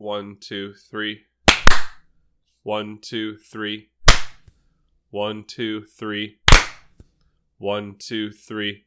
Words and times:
One, 0.00 0.38
two, 0.40 0.72
three. 0.72 1.24
One, 2.62 3.00
two, 3.02 3.36
three. 3.36 3.90
One, 5.10 5.44
two, 5.46 5.82
three. 5.84 6.38
One, 7.58 7.96
two, 7.98 8.30
three. 8.32 8.84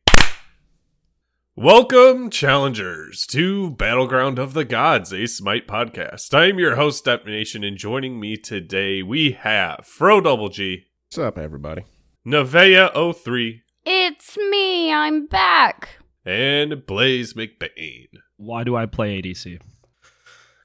Welcome, 1.55 2.31
challengers, 2.31 3.27
to 3.27 3.69
Battleground 3.75 4.39
of 4.39 4.55
the 4.55 4.65
Gods, 4.65 5.13
a 5.13 5.27
Smite 5.27 5.67
podcast. 5.67 6.33
I 6.33 6.47
am 6.49 6.57
your 6.57 6.77
host, 6.77 6.97
Step 6.97 7.27
Nation, 7.27 7.63
and 7.63 7.77
joining 7.77 8.19
me 8.19 8.35
today 8.35 9.03
we 9.03 9.33
have 9.33 9.85
Fro 9.85 10.19
Double 10.19 10.49
G, 10.49 10.85
What's 11.09 11.19
up, 11.19 11.37
everybody? 11.37 11.83
Nevea 12.25 12.91
03, 13.15 13.61
It's 13.85 14.35
me, 14.35 14.91
I'm 14.91 15.27
back. 15.27 15.89
and 16.25 16.83
Blaze 16.87 17.35
McBain. 17.35 18.07
Why 18.37 18.63
do 18.63 18.75
I 18.75 18.87
play 18.87 19.21
ADC? 19.21 19.59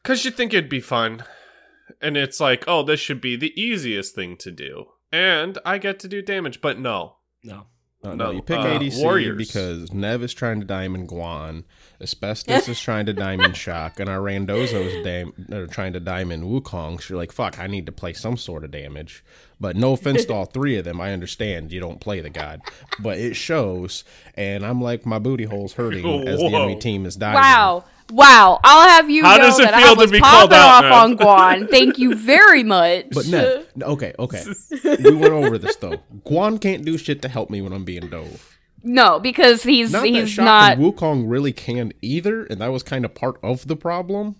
Because 0.08 0.24
you 0.24 0.30
think 0.30 0.54
it'd 0.54 0.70
be 0.70 0.80
fun. 0.80 1.22
And 2.00 2.16
it's 2.16 2.40
like, 2.40 2.64
oh, 2.66 2.82
this 2.82 2.98
should 2.98 3.20
be 3.20 3.36
the 3.36 3.52
easiest 3.60 4.14
thing 4.14 4.38
to 4.38 4.50
do. 4.50 4.86
And 5.12 5.58
I 5.66 5.76
get 5.76 5.98
to 6.00 6.08
do 6.08 6.22
damage, 6.22 6.62
but 6.62 6.78
no. 6.78 7.16
No. 7.44 7.66
Uh, 8.02 8.14
No, 8.14 8.14
no, 8.14 8.30
you 8.30 8.40
pick 8.40 8.56
uh, 8.56 8.64
ADC 8.64 9.02
Warriors. 9.02 9.36
because 9.36 9.92
Nev 9.92 10.22
is 10.22 10.32
trying 10.32 10.60
to 10.60 10.66
diamond 10.66 11.10
Guan, 11.10 11.64
Asbestos 12.00 12.68
is 12.68 12.80
trying 12.80 13.04
to 13.06 13.12
diamond 13.12 13.52
Chaac, 13.62 14.00
and 14.00 14.08
our 14.08 14.20
Randozo 14.20 14.80
is 14.86 15.04
dam- 15.04 15.32
are 15.52 15.66
trying 15.66 15.92
to 15.92 16.00
diamond 16.00 16.44
Wukong. 16.44 17.02
So 17.02 17.12
you're 17.12 17.18
like, 17.18 17.32
fuck, 17.32 17.58
I 17.58 17.66
need 17.66 17.84
to 17.86 17.92
play 17.92 18.14
some 18.14 18.38
sort 18.38 18.64
of 18.64 18.70
damage. 18.70 19.22
But 19.60 19.76
no 19.76 19.92
offense 19.92 20.24
to 20.26 20.32
all 20.32 20.44
three 20.54 20.76
of 20.76 20.84
them, 20.86 21.00
I 21.02 21.12
understand 21.12 21.70
you 21.72 21.80
don't 21.80 22.00
play 22.00 22.20
the 22.20 22.30
god, 22.30 22.62
but 23.00 23.18
it 23.18 23.34
shows. 23.34 24.04
And 24.36 24.64
I'm 24.64 24.80
like, 24.80 25.04
my 25.04 25.18
booty 25.18 25.44
hole's 25.44 25.74
hurting 25.74 26.26
as 26.28 26.38
the 26.38 26.46
enemy 26.46 26.76
team 26.78 27.04
is 27.04 27.16
dying. 27.16 27.34
Wow. 27.34 27.84
Wow. 28.10 28.60
I'll 28.64 28.88
have 28.88 29.10
you 29.10 29.24
How 29.24 29.36
know 29.36 29.44
does 29.44 29.58
it 29.58 29.64
that 29.64 29.74
feel 29.74 29.90
I 29.90 29.94
to 29.94 30.00
was 30.00 30.10
be 30.10 30.20
called 30.20 30.50
popping 30.50 30.58
out, 30.58 30.84
off 30.92 31.04
on 31.04 31.18
Guan. 31.18 31.70
Thank 31.70 31.98
you 31.98 32.14
very 32.14 32.62
much. 32.64 33.06
But 33.12 33.26
Nev, 33.28 33.66
okay, 33.82 34.14
okay, 34.18 34.44
we 34.84 35.14
went 35.14 35.32
over 35.32 35.58
this 35.58 35.76
though. 35.76 35.98
Guan 36.26 36.60
can't 36.60 36.84
do 36.84 36.96
shit 36.98 37.22
to 37.22 37.28
help 37.28 37.50
me 37.50 37.60
when 37.60 37.72
I'm 37.72 37.84
being 37.84 38.08
dove. 38.08 38.56
no, 38.82 39.18
because 39.20 39.62
he's 39.62 39.92
not 39.92 40.02
that 40.02 40.08
he's 40.08 40.36
Chaac 40.36 40.44
not 40.44 40.72
and 40.72 40.82
Wukong 40.82 41.24
really 41.28 41.52
can 41.52 41.92
either, 42.00 42.44
and 42.44 42.60
that 42.60 42.68
was 42.68 42.82
kind 42.82 43.04
of 43.04 43.14
part 43.14 43.38
of 43.42 43.66
the 43.66 43.76
problem. 43.76 44.36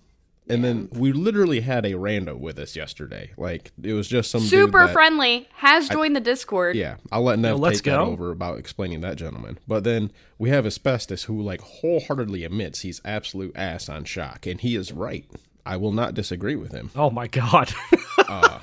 And 0.49 0.63
then 0.63 0.89
we 0.91 1.11
literally 1.11 1.59
had 1.61 1.85
a 1.85 1.91
rando 1.93 2.37
with 2.37 2.57
us 2.57 2.75
yesterday. 2.75 3.31
Like 3.37 3.71
it 3.83 3.93
was 3.93 4.07
just 4.07 4.31
some 4.31 4.41
dude 4.41 4.49
super 4.49 4.85
that- 4.87 4.93
friendly. 4.93 5.47
Has 5.53 5.87
joined 5.89 6.15
the 6.15 6.19
Discord. 6.21 6.75
Yeah, 6.75 6.95
I'll 7.11 7.21
let 7.23 7.37
Nev 7.39 7.59
let's 7.59 7.79
take 7.79 7.85
that 7.93 7.99
over 7.99 8.31
about 8.31 8.57
explaining 8.57 9.01
that 9.01 9.15
gentleman. 9.17 9.59
But 9.67 9.83
then 9.83 10.11
we 10.37 10.49
have 10.49 10.65
Asbestos, 10.65 11.23
who 11.23 11.39
like 11.41 11.61
wholeheartedly 11.61 12.43
admits 12.43 12.81
he's 12.81 12.99
absolute 13.05 13.51
ass 13.55 13.87
on 13.89 14.03
Chaac, 14.05 14.49
and 14.49 14.59
he 14.59 14.75
is 14.75 14.91
right. 14.91 15.25
I 15.65 15.77
will 15.77 15.91
not 15.91 16.13
disagree 16.15 16.55
with 16.55 16.71
him. 16.71 16.89
Oh 16.95 17.09
my 17.11 17.27
god. 17.27 17.71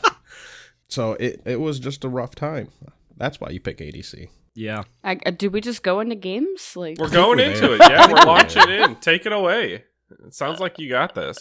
So 0.89 1.15
it 1.15 1.43
it 1.45 1.61
was 1.61 1.79
just 1.81 2.05
a 2.05 2.09
rough 2.09 2.35
time. 2.35 2.69
That's 3.17 3.41
why 3.41 3.51
you 3.51 3.61
pick 3.61 3.79
ADC. 3.79 4.29
yeah. 4.55 4.85
I, 5.03 5.19
uh, 5.27 5.31
do 5.31 5.51
we 5.51 5.61
just 5.61 5.83
go 5.83 6.01
into 6.01 6.15
games? 6.15 6.75
Like, 6.77 6.99
We're 6.99 7.11
going 7.11 7.39
we're 7.39 7.45
into 7.51 7.61
there. 7.63 7.75
it. 7.75 7.81
Yeah, 7.81 8.07
we're 8.13 8.25
launching 8.27 8.69
in. 8.69 8.95
Take 8.97 9.27
it 9.27 9.33
away. 9.33 9.85
It 10.25 10.35
sounds 10.35 10.61
like 10.61 10.79
you 10.79 10.89
got 10.89 11.15
this. 11.15 11.39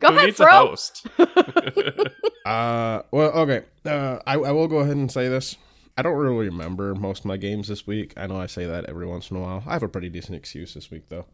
go 0.00 0.08
Who 0.08 0.14
ahead, 0.14 0.26
needs 0.26 0.40
a 0.40 0.44
bro. 0.44 0.66
host? 0.68 1.06
Uh, 2.44 3.02
well, 3.12 3.30
okay. 3.30 3.62
Uh, 3.86 4.18
I, 4.26 4.34
I 4.34 4.50
will 4.50 4.66
go 4.66 4.78
ahead 4.78 4.96
and 4.96 5.10
say 5.10 5.28
this. 5.28 5.56
I 5.96 6.02
don't 6.02 6.16
really 6.16 6.46
remember 6.46 6.92
most 6.94 7.20
of 7.20 7.24
my 7.26 7.36
games 7.36 7.68
this 7.68 7.86
week. 7.86 8.14
I 8.16 8.26
know 8.26 8.36
I 8.36 8.46
say 8.46 8.66
that 8.66 8.86
every 8.86 9.06
once 9.06 9.30
in 9.30 9.36
a 9.36 9.40
while. 9.40 9.62
I 9.64 9.74
have 9.74 9.84
a 9.84 9.88
pretty 9.88 10.08
decent 10.08 10.34
excuse 10.36 10.74
this 10.74 10.90
week, 10.90 11.08
though. 11.08 11.26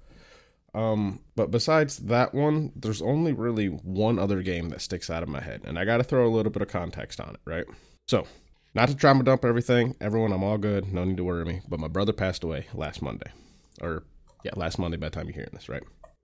Um, 0.75 1.21
but 1.35 1.51
besides 1.51 1.97
that 1.97 2.35
one, 2.35 2.73
there's 2.77 3.01
only 3.01 3.33
really 3.33 3.69
one 3.69 4.19
other 4.19 4.43
game 4.43 4.69
that 4.69 4.83
sticks 4.83 5.09
out 5.09 5.23
of 5.23 5.29
my 5.31 5.41
head, 5.41 5.63
and 5.65 5.79
I 5.79 5.87
got 5.87 5.97
to 5.97 6.05
throw 6.05 6.27
a 6.27 6.29
little 6.35 6.53
bit 6.53 6.61
of 6.61 6.69
context 6.69 7.21
on 7.21 7.31
it, 7.31 7.41
right? 7.47 7.65
So, 8.07 8.27
not 8.75 8.89
to 8.91 8.95
trauma 8.95 9.25
dump 9.25 9.47
everything, 9.47 9.97
everyone, 10.03 10.33
I'm 10.33 10.45
all 10.45 10.59
good. 10.59 10.93
No 10.93 11.05
need 11.05 11.17
to 11.17 11.25
worry 11.25 11.47
me. 11.47 11.63
But 11.67 11.81
my 11.81 11.89
brother 11.89 12.13
passed 12.13 12.45
away 12.45 12.67
last 12.75 13.01
Monday, 13.01 13.33
or 13.81 14.05
yeah, 14.45 14.53
last 14.57 14.79
Monday 14.79 14.99
by 14.99 15.07
the 15.07 15.15
time 15.15 15.25
you're 15.27 15.35
hearing 15.35 15.51
this, 15.55 15.71
right? 15.71 15.83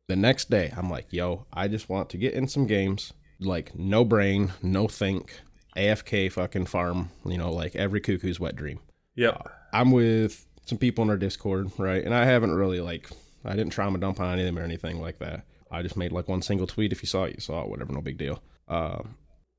The 0.08 0.16
next 0.16 0.50
day, 0.50 0.72
I'm 0.76 0.90
like, 0.90 1.06
yo, 1.10 1.46
I 1.52 1.68
just 1.68 1.88
want 1.88 2.10
to 2.10 2.18
get 2.18 2.34
in 2.34 2.46
some 2.46 2.66
games, 2.66 3.12
like 3.40 3.74
no 3.74 4.04
brain, 4.04 4.52
no 4.62 4.86
think, 4.86 5.40
AFK 5.76 6.30
fucking 6.30 6.66
farm, 6.66 7.10
you 7.24 7.38
know, 7.38 7.50
like 7.50 7.74
every 7.74 8.00
cuckoo's 8.00 8.38
wet 8.38 8.54
dream. 8.54 8.80
Yep. 9.16 9.48
I'm 9.72 9.90
with 9.90 10.46
some 10.66 10.78
people 10.78 11.04
in 11.04 11.10
our 11.10 11.16
Discord, 11.16 11.70
right? 11.78 12.04
And 12.04 12.14
I 12.14 12.24
haven't 12.26 12.54
really 12.54 12.80
like 12.80 13.08
I 13.44 13.56
didn't 13.56 13.72
trauma 13.72 13.98
dump 13.98 14.20
on 14.20 14.32
any 14.32 14.42
of 14.42 14.46
them 14.46 14.58
or 14.58 14.64
anything 14.64 15.00
like 15.00 15.18
that. 15.18 15.44
I 15.70 15.82
just 15.82 15.96
made 15.96 16.12
like 16.12 16.28
one 16.28 16.42
single 16.42 16.66
tweet. 16.66 16.92
If 16.92 17.02
you 17.02 17.06
saw 17.06 17.24
it, 17.24 17.34
you 17.34 17.40
saw 17.40 17.62
it. 17.62 17.68
Whatever, 17.68 17.92
no 17.92 18.00
big 18.00 18.18
deal. 18.18 18.42
Uh, 18.68 19.02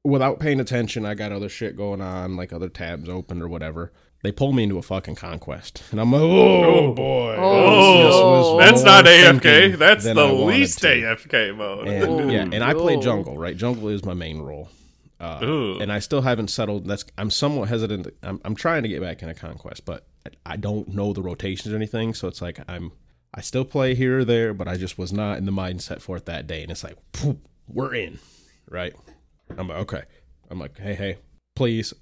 without 0.04 0.40
paying 0.40 0.60
attention, 0.60 1.06
I 1.06 1.14
got 1.14 1.32
other 1.32 1.50
shit 1.50 1.76
going 1.76 2.02
on, 2.02 2.36
like 2.36 2.54
other 2.54 2.70
tabs 2.70 3.10
open 3.10 3.42
or 3.42 3.48
whatever. 3.48 3.92
They 4.26 4.32
pull 4.32 4.54
me 4.54 4.64
into 4.64 4.80
a 4.80 4.82
fucking 4.82 5.14
conquest, 5.14 5.84
and 5.92 6.02
I'm 6.02 6.12
like, 6.12 6.20
oh, 6.20 6.94
boy, 6.96 7.36
Oh, 7.38 8.06
This 8.08 8.16
was 8.16 8.60
That's 8.60 8.84
not 8.84 9.06
AFK. 9.06 9.78
That's 9.78 10.04
the 10.04 10.20
I 10.20 10.32
least. 10.32 10.82
AFK 10.82 11.56
mode. 11.56 11.88
And 11.88 12.22
Ooh. 12.22 12.34
yeah, 12.34 12.42
and 12.42 12.64
I 12.64 12.74
play 12.74 12.98
jungle, 12.98 13.38
right? 13.38 13.56
Jungle 13.56 13.90
is 13.90 14.04
my 14.04 14.16
main 14.16 14.40
role. 14.42 14.70
Uh, 15.20 15.78
and 15.80 15.92
I 15.94 16.00
still 16.00 16.24
haven't 16.24 16.48
settled. 16.48 16.88
That's 16.88 17.06
I'm 17.20 17.30
somewhat 17.30 17.70
hesitant. 17.70 18.08
I'm 18.24 18.42
I'm 18.44 18.56
trying 18.56 18.82
to 18.82 18.90
get 18.90 19.00
back 19.00 19.22
into 19.22 19.36
conquest, 19.36 19.86
but 19.86 20.08
I, 20.26 20.54
I 20.54 20.58
don't 20.58 20.88
know 20.88 21.14
the 21.14 21.22
rotations 21.22 21.72
or 21.72 21.78
anything. 21.78 22.16
So 22.16 22.28
it's 22.28 22.42
like 22.42 22.60
I'm 22.68 22.94
I 23.32 23.42
still 23.42 23.64
play 23.64 23.94
here 23.94 24.22
or 24.22 24.26
there, 24.26 24.56
but 24.56 24.68
I 24.68 24.76
just 24.76 24.98
was 24.98 25.14
not 25.14 25.38
in 25.38 25.46
the 25.46 25.52
mindset 25.52 26.02
for 26.02 26.18
it 26.18 26.26
that 26.26 26.48
day. 26.48 26.64
And 26.64 26.72
it's 26.72 26.84
like 26.84 26.98
poof, 27.12 27.38
we're 27.68 27.94
in, 27.94 28.18
right? 28.72 28.96
I'm 29.56 29.68
like 29.68 29.78
okay. 29.82 30.04
I'm 30.50 30.58
like 30.60 30.80
hey 30.80 30.96
hey, 30.96 31.18
please. 31.56 31.94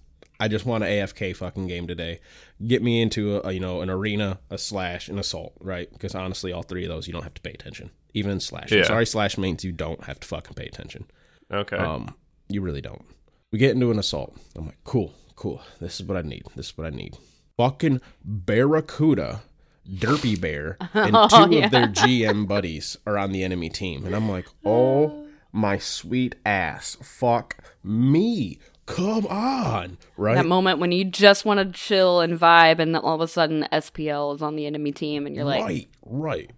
I 0.43 0.47
just 0.49 0.65
want 0.65 0.83
an 0.83 0.89
AFK 0.89 1.35
fucking 1.35 1.67
game 1.67 1.87
today. 1.87 2.19
Get 2.67 2.83
me 2.83 3.01
into 3.01 3.37
a, 3.37 3.47
a, 3.47 3.51
you 3.53 3.59
know 3.61 3.81
an 3.81 3.89
arena, 3.89 4.39
a 4.49 4.57
slash, 4.57 5.07
an 5.07 5.17
assault, 5.17 5.53
right? 5.61 5.89
Because 5.91 6.15
honestly, 6.15 6.51
all 6.51 6.63
three 6.63 6.83
of 6.83 6.89
those 6.89 7.07
you 7.07 7.13
don't 7.13 7.23
have 7.23 7.33
to 7.35 7.41
pay 7.41 7.51
attention. 7.51 7.91
Even 8.13 8.31
in 8.31 8.39
slash. 8.39 8.71
Yeah. 8.71 8.83
sorry, 8.83 9.05
slash 9.05 9.37
means 9.37 9.63
you 9.63 9.71
don't 9.71 10.03
have 10.03 10.19
to 10.19 10.27
fucking 10.27 10.53
pay 10.55 10.65
attention. 10.65 11.05
okay. 11.51 11.77
Um, 11.77 12.13
you 12.49 12.61
really 12.61 12.81
don't. 12.81 13.03
We 13.51 13.57
get 13.59 13.71
into 13.71 13.89
an 13.91 13.99
assault. 13.99 14.35
I'm 14.55 14.65
like, 14.65 14.83
cool, 14.83 15.13
cool. 15.35 15.61
This 15.79 15.99
is 15.99 16.05
what 16.07 16.17
I 16.17 16.21
need. 16.23 16.43
This 16.55 16.67
is 16.67 16.77
what 16.77 16.87
I 16.87 16.89
need. 16.89 17.17
Fucking 17.57 18.01
Barracuda, 18.25 19.43
Derpy 19.89 20.39
Bear, 20.39 20.77
and 20.93 21.11
two 21.13 21.17
Oh, 21.31 21.49
yeah. 21.49 21.65
of 21.65 21.71
their 21.71 21.87
GM 21.87 22.47
buddies 22.47 22.97
are 23.05 23.17
on 23.17 23.31
the 23.31 23.43
enemy 23.43 23.69
team. 23.69 24.05
And 24.05 24.15
I'm 24.15 24.29
like, 24.29 24.47
oh 24.65 25.27
my 25.51 25.77
sweet 25.77 26.35
ass. 26.45 26.97
Fuck 27.01 27.57
me. 27.83 28.59
Come 28.85 29.25
on. 29.27 29.97
Right? 30.17 30.35
That 30.35 30.45
moment 30.45 30.79
when 30.79 30.91
you 30.91 31.05
just 31.05 31.45
want 31.45 31.59
to 31.59 31.65
chill 31.77 32.19
and 32.21 32.37
vibe, 32.37 32.79
and 32.79 32.93
then 32.93 33.01
all 33.01 33.15
of 33.15 33.21
a 33.21 33.27
sudden 33.27 33.65
SPL 33.71 34.35
is 34.35 34.41
on 34.41 34.55
the 34.55 34.65
enemy 34.65 34.91
team, 34.91 35.25
and 35.25 35.35
you're 35.35 35.45
like, 35.45 35.63
right, 35.63 35.89
right. 36.03 36.51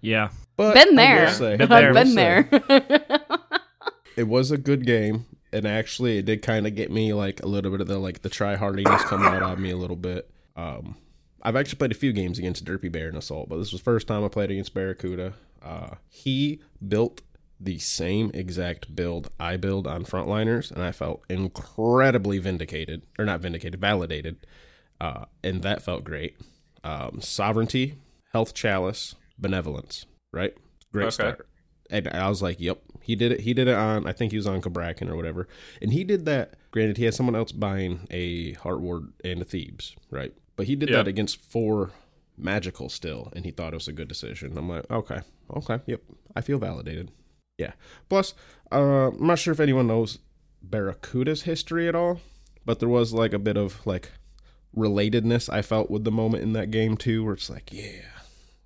Yeah. 0.00 0.30
But 0.56 0.74
been 0.74 0.94
there. 0.96 1.30
say- 1.30 1.56
Been 1.56 1.72
I 1.72 1.80
there. 1.80 1.88
I've 1.88 1.94
been 1.94 2.14
there. 2.14 2.48
it 4.16 4.24
was 4.28 4.50
a 4.50 4.58
good 4.58 4.86
game 4.86 5.26
and 5.52 5.66
actually 5.66 6.18
it 6.18 6.24
did 6.24 6.42
kind 6.42 6.66
of 6.66 6.74
get 6.74 6.90
me 6.90 7.12
like 7.12 7.42
a 7.42 7.46
little 7.46 7.70
bit 7.70 7.80
of 7.80 7.86
the 7.86 7.98
like 7.98 8.22
the 8.22 8.28
try 8.28 8.56
hardiness 8.56 9.02
come 9.04 9.22
out 9.22 9.42
of 9.42 9.58
me 9.58 9.70
a 9.70 9.76
little 9.76 9.96
bit 9.96 10.30
um 10.56 10.96
i've 11.42 11.56
actually 11.56 11.76
played 11.76 11.92
a 11.92 11.94
few 11.94 12.12
games 12.12 12.38
against 12.38 12.64
derpy 12.64 12.90
bear 12.90 13.08
and 13.08 13.16
assault 13.16 13.48
but 13.48 13.58
this 13.58 13.72
was 13.72 13.80
the 13.80 13.84
first 13.84 14.06
time 14.06 14.24
i 14.24 14.28
played 14.28 14.50
against 14.50 14.74
barracuda 14.74 15.34
uh 15.62 15.90
he 16.08 16.60
built 16.86 17.20
the 17.64 17.78
same 17.78 18.30
exact 18.34 18.94
build 18.96 19.30
i 19.38 19.56
build 19.56 19.86
on 19.86 20.04
frontliners 20.04 20.70
and 20.72 20.82
i 20.82 20.90
felt 20.90 21.22
incredibly 21.28 22.38
vindicated 22.38 23.02
or 23.18 23.24
not 23.24 23.40
vindicated 23.40 23.80
validated 23.80 24.36
uh 25.00 25.24
and 25.44 25.62
that 25.62 25.80
felt 25.82 26.02
great 26.02 26.36
um 26.82 27.20
sovereignty 27.20 27.94
health 28.32 28.52
chalice 28.52 29.14
benevolence 29.38 30.06
right 30.32 30.54
great 30.92 31.04
Okay. 31.06 31.14
start 31.14 31.46
and 31.90 32.08
I 32.08 32.26
was 32.30 32.40
like, 32.40 32.58
"Yep, 32.58 32.80
he 33.02 33.14
did 33.16 33.32
it. 33.32 33.40
He 33.40 33.52
did 33.52 33.68
it 33.68 33.74
on. 33.74 34.06
I 34.06 34.12
think 34.12 34.30
he 34.32 34.38
was 34.38 34.46
on 34.46 34.62
Cabrakan 34.62 35.10
or 35.10 35.16
whatever, 35.16 35.46
and 35.82 35.92
he 35.92 36.04
did 36.04 36.24
that. 36.24 36.54
Granted, 36.70 36.96
he 36.96 37.04
had 37.04 37.12
someone 37.12 37.36
else 37.36 37.52
buying 37.52 38.06
a 38.10 38.54
Heart 38.54 38.80
Ward 38.80 39.12
and 39.22 39.42
a 39.42 39.44
Thebes, 39.44 39.94
right? 40.10 40.32
But 40.56 40.68
he 40.68 40.74
did 40.74 40.88
Yep. 40.88 40.96
that 41.04 41.08
against 41.08 41.42
four 41.42 41.90
magical 42.38 42.88
still, 42.88 43.30
and 43.36 43.44
he 43.44 43.50
thought 43.50 43.74
it 43.74 43.76
was 43.76 43.88
a 43.88 43.92
good 43.92 44.08
decision. 44.08 44.56
I'm 44.56 44.70
like, 44.70 44.90
okay, 44.90 45.20
okay, 45.54 45.80
yep, 45.84 46.00
I 46.34 46.40
feel 46.40 46.56
validated. 46.58 47.10
Yeah. 47.58 47.72
Plus, 48.08 48.34
uh, 48.70 49.08
I'm 49.08 49.26
not 49.26 49.38
sure 49.38 49.52
if 49.52 49.60
anyone 49.60 49.86
knows 49.86 50.18
Barracuda's 50.62 51.42
history 51.42 51.88
at 51.88 51.94
all, 51.94 52.20
but 52.64 52.78
there 52.80 52.88
was 52.88 53.12
like 53.12 53.32
a 53.32 53.38
bit 53.38 53.56
of 53.56 53.84
like 53.86 54.12
relatedness 54.76 55.52
I 55.52 55.62
felt 55.62 55.90
with 55.90 56.04
the 56.04 56.10
moment 56.10 56.42
in 56.42 56.52
that 56.54 56.70
game 56.70 56.96
too, 56.96 57.24
where 57.24 57.34
it's 57.34 57.50
like, 57.50 57.72
yeah, 57.72 58.02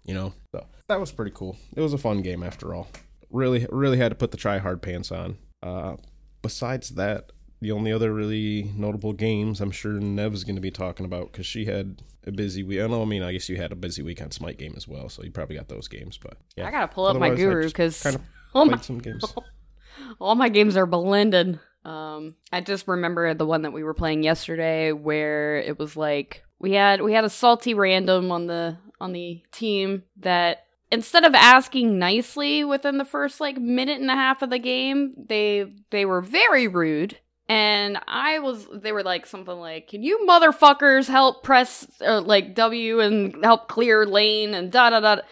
you 0.04 0.14
know. 0.14 0.34
So 0.54 0.66
that 0.88 1.00
was 1.00 1.12
pretty 1.12 1.32
cool. 1.34 1.56
It 1.74 1.80
was 1.80 1.92
a 1.92 1.98
fun 1.98 2.22
game 2.22 2.42
after 2.42 2.74
all. 2.74 2.88
Really, 3.30 3.66
really 3.70 3.98
had 3.98 4.10
to 4.10 4.14
put 4.14 4.30
the 4.30 4.36
try 4.36 4.58
hard 4.58 4.82
pants 4.82 5.10
on. 5.10 5.36
Uh, 5.62 5.96
besides 6.42 6.90
that, 6.90 7.32
the 7.60 7.72
only 7.72 7.92
other 7.92 8.12
really 8.12 8.70
notable 8.76 9.12
games 9.12 9.60
I'm 9.60 9.70
sure 9.70 9.92
Nev's 9.92 10.44
going 10.44 10.56
to 10.56 10.60
be 10.60 10.70
talking 10.70 11.06
about 11.06 11.32
because 11.32 11.46
she 11.46 11.64
had 11.64 12.02
a 12.26 12.30
busy 12.30 12.62
week. 12.62 12.80
I 12.80 12.86
know, 12.86 13.02
I 13.02 13.06
mean, 13.06 13.22
I 13.22 13.32
guess 13.32 13.48
you 13.48 13.56
had 13.56 13.72
a 13.72 13.76
busy 13.76 14.02
week 14.02 14.20
on 14.22 14.30
Smite 14.30 14.58
game 14.58 14.74
as 14.76 14.86
well, 14.86 15.08
so 15.08 15.22
you 15.22 15.30
probably 15.30 15.56
got 15.56 15.68
those 15.68 15.88
games. 15.88 16.18
But 16.18 16.36
yeah, 16.56 16.68
I 16.68 16.70
gotta 16.70 16.88
pull 16.88 17.06
up 17.06 17.16
my 17.16 17.30
Otherwise, 17.30 17.38
I 17.38 17.42
guru 17.42 17.64
because 17.66 18.02
kind 18.02 18.16
of 18.16 18.22
oh 18.54 18.64
played 18.64 18.70
my, 18.70 18.80
some 18.80 18.98
games. 18.98 19.34
All 20.20 20.34
my 20.34 20.48
games 20.48 20.76
are 20.76 20.86
blended. 20.86 21.58
Um, 21.84 22.36
I 22.52 22.60
just 22.60 22.88
remember 22.88 23.32
the 23.34 23.46
one 23.46 23.62
that 23.62 23.72
we 23.72 23.84
were 23.84 23.94
playing 23.94 24.22
yesterday 24.22 24.92
where 24.92 25.58
it 25.58 25.78
was 25.78 25.96
like 25.96 26.44
we 26.58 26.72
had 26.72 27.02
we 27.02 27.12
had 27.12 27.24
a 27.24 27.30
salty 27.30 27.74
random 27.74 28.32
on 28.32 28.46
the 28.46 28.78
on 29.00 29.12
the 29.12 29.42
team 29.52 30.02
that 30.18 30.66
instead 30.90 31.24
of 31.24 31.34
asking 31.34 31.98
nicely 31.98 32.64
within 32.64 32.98
the 32.98 33.04
first 33.04 33.40
like 33.40 33.58
minute 33.58 34.00
and 34.00 34.10
a 34.10 34.14
half 34.14 34.42
of 34.42 34.50
the 34.50 34.58
game, 34.58 35.14
they 35.28 35.72
they 35.90 36.04
were 36.04 36.20
very 36.20 36.68
rude. 36.68 37.18
And 37.48 38.00
I 38.08 38.40
was, 38.40 38.66
they 38.74 38.90
were 38.90 39.04
like 39.04 39.24
something 39.24 39.56
like, 39.56 39.86
"Can 39.86 40.02
you 40.02 40.26
motherfuckers 40.28 41.06
help 41.06 41.44
press 41.44 41.86
uh, 42.00 42.20
like 42.20 42.56
W 42.56 42.98
and 42.98 43.44
help 43.44 43.68
clear 43.68 44.04
lane 44.04 44.52
and 44.52 44.72
da 44.72 44.90
da 44.90 44.98
da." 44.98 45.22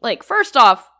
Like, 0.00 0.24
first 0.24 0.56
off, 0.56 0.90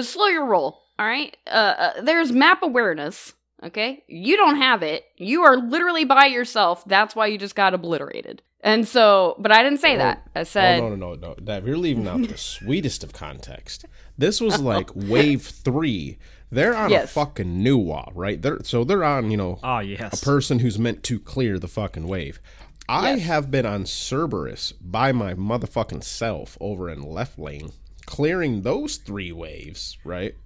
slow 0.00 0.26
your 0.26 0.44
roll. 0.44 0.81
All 1.02 1.08
right, 1.08 1.36
uh, 1.48 1.50
uh, 1.50 2.02
there's 2.02 2.30
map 2.30 2.62
awareness. 2.62 3.34
Okay, 3.60 4.04
you 4.06 4.36
don't 4.36 4.54
have 4.58 4.84
it. 4.84 5.04
You 5.16 5.42
are 5.42 5.56
literally 5.56 6.04
by 6.04 6.26
yourself. 6.26 6.84
That's 6.84 7.16
why 7.16 7.26
you 7.26 7.38
just 7.38 7.56
got 7.56 7.74
obliterated. 7.74 8.40
And 8.60 8.86
so, 8.86 9.34
but 9.40 9.50
I 9.50 9.64
didn't 9.64 9.80
say 9.80 9.96
Oh, 9.96 9.98
that. 9.98 10.22
I 10.36 10.44
said, 10.44 10.80
oh 10.80 10.90
no 10.90 10.94
no 10.94 11.14
no 11.14 11.28
no! 11.30 11.34
Dave, 11.44 11.66
you're 11.66 11.76
leaving 11.76 12.06
out 12.06 12.22
the 12.28 12.36
sweetest 12.36 13.02
of 13.02 13.12
context. 13.12 13.84
This 14.16 14.40
was 14.40 14.60
like 14.60 14.90
wave 14.94 15.42
three. 15.42 16.18
They're 16.52 16.76
on 16.76 16.92
a 16.92 17.08
fucking 17.08 17.60
new 17.60 17.78
wall, 17.78 18.12
right? 18.14 18.40
They're 18.40 18.62
so 18.62 18.84
they're 18.84 19.02
on 19.02 19.32
you 19.32 19.36
know 19.36 19.58
Oh 19.64 19.78
a 19.78 20.10
person 20.22 20.60
who's 20.60 20.78
meant 20.78 21.02
to 21.04 21.18
clear 21.18 21.58
the 21.58 21.66
fucking 21.66 22.06
wave. 22.06 22.38
I 22.88 23.14
Yes. 23.14 23.22
have 23.22 23.50
been 23.50 23.66
on 23.66 23.86
Cerberus 23.86 24.70
by 24.80 25.10
my 25.10 25.34
motherfucking 25.34 26.04
self 26.04 26.56
over 26.60 26.88
in 26.88 27.02
left 27.02 27.40
lane, 27.40 27.72
clearing 28.06 28.62
those 28.62 28.98
three 28.98 29.32
waves, 29.32 29.98
right? 30.04 30.36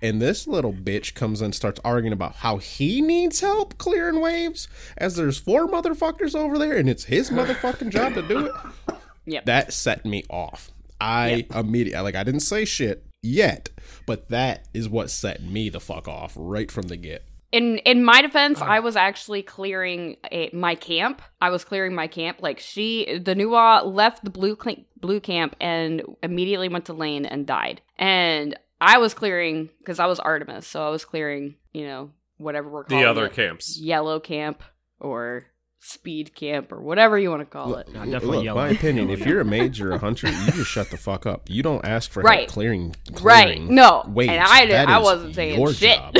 And 0.00 0.20
this 0.22 0.46
little 0.46 0.72
bitch 0.72 1.14
comes 1.14 1.40
and 1.40 1.54
starts 1.54 1.80
arguing 1.84 2.12
about 2.12 2.36
how 2.36 2.58
he 2.58 3.00
needs 3.00 3.40
help 3.40 3.78
clearing 3.78 4.20
waves, 4.20 4.68
as 4.96 5.16
there's 5.16 5.38
four 5.38 5.66
motherfuckers 5.66 6.34
over 6.34 6.56
there, 6.58 6.76
and 6.76 6.88
it's 6.88 7.04
his 7.04 7.30
motherfucking 7.30 7.90
job 7.90 8.14
to 8.14 8.22
do 8.22 8.46
it. 8.46 8.52
Yep. 9.28 9.44
That 9.44 9.72
set 9.74 10.06
me 10.06 10.24
off. 10.30 10.70
I 11.00 11.46
immediately 11.54 12.02
like 12.02 12.14
I 12.14 12.24
didn't 12.24 12.40
say 12.40 12.64
shit 12.64 13.04
yet, 13.22 13.68
but 14.06 14.30
that 14.30 14.66
is 14.72 14.88
what 14.88 15.10
set 15.10 15.42
me 15.42 15.68
the 15.68 15.80
fuck 15.80 16.08
off 16.08 16.32
right 16.34 16.70
from 16.70 16.88
the 16.88 16.96
get. 16.96 17.24
in 17.52 17.76
in 17.78 18.02
my 18.02 18.22
defense, 18.22 18.60
I 18.62 18.80
was 18.80 18.96
actually 18.96 19.42
clearing 19.42 20.16
a, 20.32 20.48
my 20.54 20.74
camp. 20.74 21.20
I 21.42 21.50
was 21.50 21.62
clearing 21.62 21.94
my 21.94 22.06
camp. 22.06 22.38
Like 22.40 22.58
she, 22.58 23.18
the 23.18 23.34
Nuwa 23.34 23.84
left 23.84 24.24
the 24.24 24.30
blue 24.30 24.56
cl- 24.60 24.84
blue 24.98 25.20
camp 25.20 25.54
and 25.60 26.02
immediately 26.22 26.70
went 26.70 26.86
to 26.86 26.94
lane 26.94 27.26
and 27.26 27.46
died. 27.46 27.82
And 27.98 28.58
I 28.80 28.98
was 28.98 29.14
clearing 29.14 29.70
because 29.78 29.98
I 29.98 30.06
was 30.06 30.20
Artemis, 30.20 30.66
so 30.66 30.86
I 30.86 30.90
was 30.90 31.04
clearing, 31.04 31.56
you 31.72 31.86
know, 31.86 32.10
whatever 32.36 32.68
we're 32.68 32.84
calling 32.84 33.02
The 33.04 33.10
other 33.10 33.26
it. 33.26 33.32
camps. 33.34 33.78
yellow 33.78 34.20
camp 34.20 34.62
or 35.00 35.46
speed 35.80 36.34
camp 36.34 36.72
or 36.72 36.80
whatever 36.80 37.16
you 37.18 37.30
want 37.30 37.40
to 37.40 37.46
call 37.46 37.76
it. 37.76 37.88
Yeah, 37.92 38.04
definitely 38.04 38.36
Look, 38.38 38.44
yellow. 38.44 38.60
my 38.60 38.68
opinion, 38.70 39.10
if 39.10 39.24
you're 39.24 39.40
a 39.40 39.44
mage 39.56 39.80
or 39.80 39.92
a 39.92 39.98
hunter, 39.98 40.28
you 40.28 40.46
just 40.52 40.70
shut 40.70 40.90
the 40.90 40.96
fuck 40.96 41.24
up. 41.26 41.48
You 41.48 41.62
don't 41.62 41.84
ask 41.84 42.10
for 42.10 42.20
Right. 42.22 42.40
help 42.40 42.50
clearing, 42.50 42.94
Right? 43.20 43.60
No, 43.60 44.04
Wait, 44.08 44.28
and 44.28 44.40
I 44.42 44.62
did, 44.62 44.72
That 44.72 44.88
I 44.88 44.98
wasn't 44.98 45.34
saying 45.34 45.72
shit. 45.72 45.98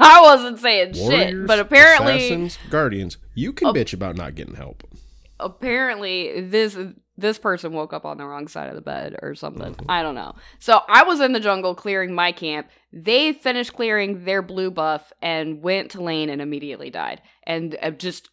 I 0.00 0.20
wasn't 0.22 0.58
saying 0.60 0.94
shit. 0.94 1.46
But 1.46 1.58
apparently, 1.58 2.16
assassins, 2.16 2.58
guardians, 2.70 3.18
you 3.34 3.52
can 3.52 3.68
bitch 3.74 3.92
about 3.92 4.16
not 4.16 4.34
getting 4.36 4.54
help. 4.54 4.84
apparently 5.38 6.40
this 6.40 6.76
this 7.20 7.38
person 7.38 7.72
woke 7.72 7.92
up 7.92 8.04
on 8.04 8.16
the 8.18 8.24
wrong 8.24 8.48
side 8.48 8.68
of 8.68 8.74
the 8.74 8.80
bed 8.80 9.16
or 9.22 9.34
something. 9.34 9.76
I 9.88 10.02
don't 10.02 10.14
know. 10.14 10.34
So 10.58 10.80
I 10.88 11.04
was 11.04 11.20
in 11.20 11.32
the 11.32 11.40
jungle 11.40 11.74
clearing 11.74 12.14
my 12.14 12.32
camp. 12.32 12.68
They 12.92 13.32
finished 13.32 13.72
clearing 13.74 14.24
their 14.24 14.42
blue 14.42 14.70
buff 14.70 15.12
and 15.22 15.62
went 15.62 15.92
to 15.92 16.02
lane 16.02 16.28
and 16.30 16.40
immediately 16.42 16.90
died. 16.90 17.22
And 17.44 17.76
uh, 17.82 17.90
just 17.90 18.28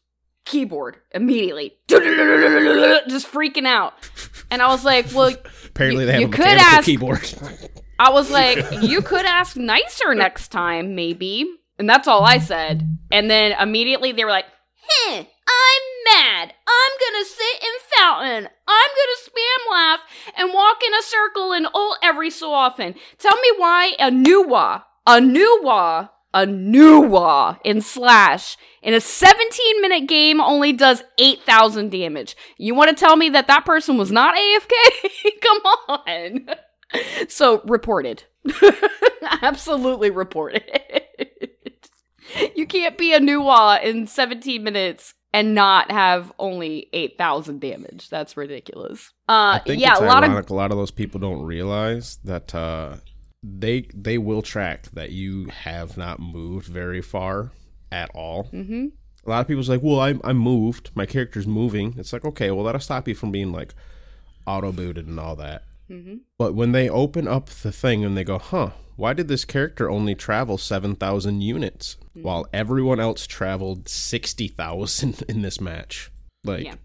keyboard 0.46 0.98
immediately, 1.14 1.78
just 1.90 3.30
freaking 3.32 3.66
out. 3.68 3.94
And 4.50 4.62
I 4.62 4.68
was 4.68 4.86
like, 4.86 5.08
"Well, 5.14 5.34
Apparently, 5.66 6.04
You- 6.04 6.06
they 6.08 6.12
have 6.14 6.22
you 6.22 6.28
a 6.28 6.32
could 6.32 6.46
ask- 6.48 6.86
keyboard. 6.86 7.34
I 8.00 8.12
was 8.12 8.30
like, 8.32 8.64
you 8.82 9.02
could 9.02 9.26
ask 9.26 9.58
nicer 9.58 10.14
next 10.16 10.50
time, 10.50 10.96
maybe. 10.96 11.46
And 11.80 11.90
that's 11.90 12.08
all 12.08 12.24
I 12.24 12.38
said. 12.40 12.88
And 13.12 13.30
then 13.30 13.52
immediately 13.60 14.12
they 14.12 14.24
were 14.24 14.30
like, 14.32 14.46
Heh, 15.08 15.24
I'm 15.48 15.84
mad. 16.06 16.54
I'm 16.68 16.92
gonna 17.00 17.26
sit 17.26 17.64
in 17.64 17.74
fountain. 17.98 18.50
I'm 18.68 18.90
gonna 18.98 19.22
spam 19.26 19.72
laugh 19.72 20.00
and 20.38 20.54
walk 20.54 20.78
in 20.86 20.94
a 20.94 21.02
circle 21.04 21.54
and 21.54 21.68
ult 21.74 21.98
every 22.04 22.30
so 22.30 22.54
often. 22.54 22.96
Tell 23.18 23.36
me 23.36 23.52
why 23.58 23.94
a 24.00 24.12
new 24.12 24.46
Nuwa, 24.46 24.84
a 25.06 25.22
new 25.22 25.62
Nuwa, 25.64 26.10
a 26.34 26.46
new 26.46 27.02
Nuwa 27.04 27.60
in 27.64 27.82
Slash 27.82 28.58
in 28.82 28.94
a 28.94 29.02
17 29.02 29.82
minute 29.82 30.08
game 30.08 30.40
only 30.40 30.74
does 30.74 31.04
8,000 31.18 31.90
damage. 31.90 32.36
You 32.58 32.76
want 32.76 32.90
to 32.90 32.96
tell 32.96 33.16
me 33.16 33.30
that 33.30 33.48
that 33.48 33.66
person 33.66 33.98
was 33.98 34.12
not 34.12 34.36
AFK? 34.36 35.32
Come 35.42 35.62
on. 35.90 36.50
So 37.28 37.62
reported. 37.66 38.24
Absolutely 39.42 40.10
reported. 40.10 40.64
you 42.56 42.66
can't 42.66 42.98
be 42.98 43.14
a 43.14 43.20
new 43.20 43.42
Nuwa 43.42 43.84
in 43.84 44.08
17 44.08 44.64
minutes 44.64 45.14
and 45.38 45.54
not 45.54 45.92
have 45.92 46.34
only 46.40 46.90
8,000 46.94 47.62
damage. 47.62 48.10
That's 48.10 48.36
ridiculous. 48.36 49.12
Uh 49.30 49.60
I 49.60 49.62
yeah, 49.68 49.98
a 50.00 50.02
lot 50.02 50.24
of 50.24 50.50
a 50.50 50.54
lot 50.54 50.72
of 50.72 50.78
those 50.78 50.92
people 50.92 51.20
don't 51.20 51.44
realize 51.44 52.18
that 52.24 52.56
uh, 52.56 52.96
they 53.44 53.88
they 53.94 54.18
will 54.18 54.42
track 54.42 54.88
that 54.94 55.12
you 55.12 55.46
have 55.64 55.96
not 55.98 56.20
moved 56.20 56.68
very 56.68 57.02
far 57.02 57.52
at 57.92 58.10
all. 58.16 58.46
Mhm. 58.52 58.92
A 59.26 59.30
lot 59.30 59.42
of 59.42 59.48
people's 59.48 59.70
like, 59.70 59.84
"Well, 59.84 60.00
I'm 60.00 60.22
I'm 60.24 60.38
moved. 60.38 60.90
My 60.96 61.06
character's 61.06 61.46
moving." 61.46 61.94
It's 61.98 62.14
like, 62.14 62.26
okay, 62.26 62.50
well, 62.50 62.64
that'll 62.66 62.82
stop 62.82 63.08
you 63.08 63.14
from 63.16 63.32
being 63.32 63.52
like 63.52 63.76
auto 64.48 64.72
booted 64.72 65.06
and 65.08 65.20
all 65.20 65.36
that. 65.36 65.64
Mhm. 65.90 66.22
But 66.38 66.56
when 66.56 66.72
they 66.72 66.90
open 66.90 67.28
up 67.28 67.50
the 67.50 67.72
thing 67.72 68.04
and 68.06 68.18
they 68.18 68.24
go, 68.24 68.40
"Huh, 68.40 68.72
why 68.98 69.14
did 69.14 69.30
this 69.30 69.46
character 69.46 69.90
only 69.90 70.14
travel 70.16 70.58
seven 70.58 70.96
thousand 70.96 71.42
units 71.42 71.96
Mm-hmm. 72.10 72.24
while 72.24 72.48
everyone 72.52 73.00
else 73.00 73.26
traveled 73.28 73.88
sixty 73.88 74.48
thousand 74.50 75.24
in 75.30 75.42
this 75.44 75.62
match?" 75.62 76.12
Like, 76.44 76.66
Yeah. 76.66 76.76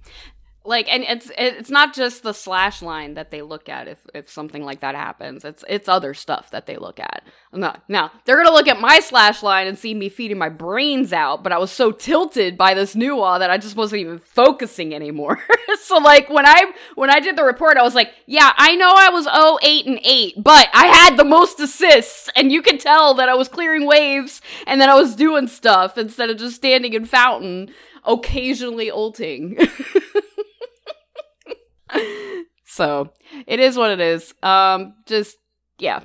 Like 0.65 0.89
and 0.93 1.03
it's 1.05 1.31
it's 1.37 1.71
not 1.71 1.95
just 1.95 2.23
the 2.23 2.33
slash 2.33 2.83
line 2.83 3.15
that 3.15 3.31
they 3.31 3.43
look 3.43 3.69
at 3.69 3.89
if 3.89 4.07
if 4.15 4.31
something 4.31 4.65
like 4.65 4.81
that 4.81 4.95
happens. 4.95 5.45
It's 5.45 5.65
it's 5.69 5.89
other 5.89 6.15
stuff 6.15 6.51
that 6.51 6.67
they 6.67 6.77
look 6.77 7.01
at. 7.01 7.25
No 7.53 7.75
now 7.89 8.11
they're 8.25 8.37
gonna 8.37 8.53
look 8.53 8.69
at 8.69 8.81
my 8.81 9.01
slash 9.01 9.43
line 9.43 9.67
and 9.67 9.79
see 9.79 9.95
me 9.95 10.09
feeding 10.09 10.39
my 10.39 10.49
brains 10.49 11.13
out 11.13 11.43
but 11.43 11.53
i 11.53 11.59
was 11.59 11.71
so 11.71 11.91
tilted 11.93 12.57
by 12.57 12.75
this 12.75 12.95
nuwa 12.95 13.39
that 13.39 13.51
i 13.51 13.59
just 13.59 13.77
wasn't 13.77 14.01
even 14.01 14.19
focusing 14.19 14.95
anymore. 14.95 15.39
So 15.83 15.99
like 15.99 16.31
when 16.31 16.47
i 16.47 16.73
when 16.95 17.11
i 17.11 17.19
did 17.19 17.37
the 17.37 17.43
report 17.43 17.77
i 17.77 17.83
was 17.83 17.95
like 17.95 18.13
yeah 18.27 18.53
i 18.57 18.77
know 18.77 18.95
i 18.97 19.09
was 19.09 19.27
08 19.27 19.87
and 19.87 20.01
8 20.03 20.35
but 20.43 20.69
i 20.73 20.87
had 20.87 21.17
the 21.17 21.25
most 21.25 21.59
assists 21.61 22.31
and 22.37 22.53
you 22.53 22.63
could 22.63 22.79
tell 22.79 23.15
that 23.15 23.29
i 23.29 23.35
was 23.35 23.49
clearing 23.49 23.85
waves 23.85 24.41
and 24.67 24.81
that 24.81 24.89
i 24.89 24.95
was 24.95 25.17
doing 25.17 25.49
stuff 25.49 25.99
instead 25.99 26.31
of 26.31 26.39
just 26.39 26.57
standing 26.57 26.93
in 26.93 27.05
fountain 27.05 27.69
occasionally 28.05 28.91
ulting 28.91 29.59
so 32.65 33.13
it 33.47 33.61
is 33.61 33.77
what 33.77 33.91
it 33.91 34.01
is. 34.01 34.35
Um, 34.43 34.95
just 35.07 35.37
yeah, 35.79 36.01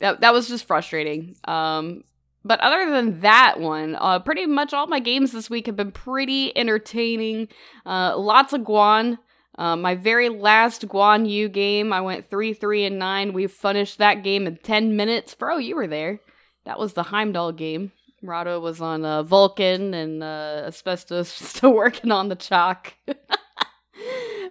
that, 0.00 0.20
that 0.20 0.32
was 0.32 0.48
just 0.48 0.66
frustrating. 0.66 1.36
Um, 1.44 2.04
but 2.44 2.60
other 2.60 2.90
than 2.90 3.20
that 3.20 3.60
one, 3.60 3.96
uh, 3.96 4.18
pretty 4.20 4.46
much 4.46 4.72
all 4.72 4.86
my 4.86 5.00
games 5.00 5.32
this 5.32 5.50
week 5.50 5.66
have 5.66 5.76
been 5.76 5.92
pretty 5.92 6.56
entertaining. 6.56 7.48
Uh, 7.84 8.16
lots 8.16 8.52
of 8.52 8.62
Guan. 8.62 9.18
Uh, 9.58 9.76
my 9.76 9.94
very 9.94 10.30
last 10.30 10.88
Guan 10.88 11.28
Yu 11.28 11.48
game, 11.48 11.92
I 11.92 12.00
went 12.00 12.30
three, 12.30 12.54
three, 12.54 12.86
and 12.86 12.98
nine. 12.98 13.34
We 13.34 13.46
finished 13.46 13.98
that 13.98 14.24
game 14.24 14.46
in 14.46 14.56
ten 14.56 14.96
minutes. 14.96 15.34
Bro, 15.34 15.58
you 15.58 15.76
were 15.76 15.86
there. 15.86 16.20
That 16.64 16.78
was 16.78 16.94
the 16.94 17.02
Heimdall 17.04 17.52
game. 17.52 17.92
Rado 18.24 18.60
was 18.60 18.80
on 18.80 19.04
uh, 19.04 19.22
Vulcan, 19.22 19.92
and 19.92 20.22
uh, 20.22 20.64
Asbestos 20.66 21.28
still 21.28 21.74
working 21.74 22.10
on 22.10 22.28
the 22.28 22.36
Chaac. 22.36 22.92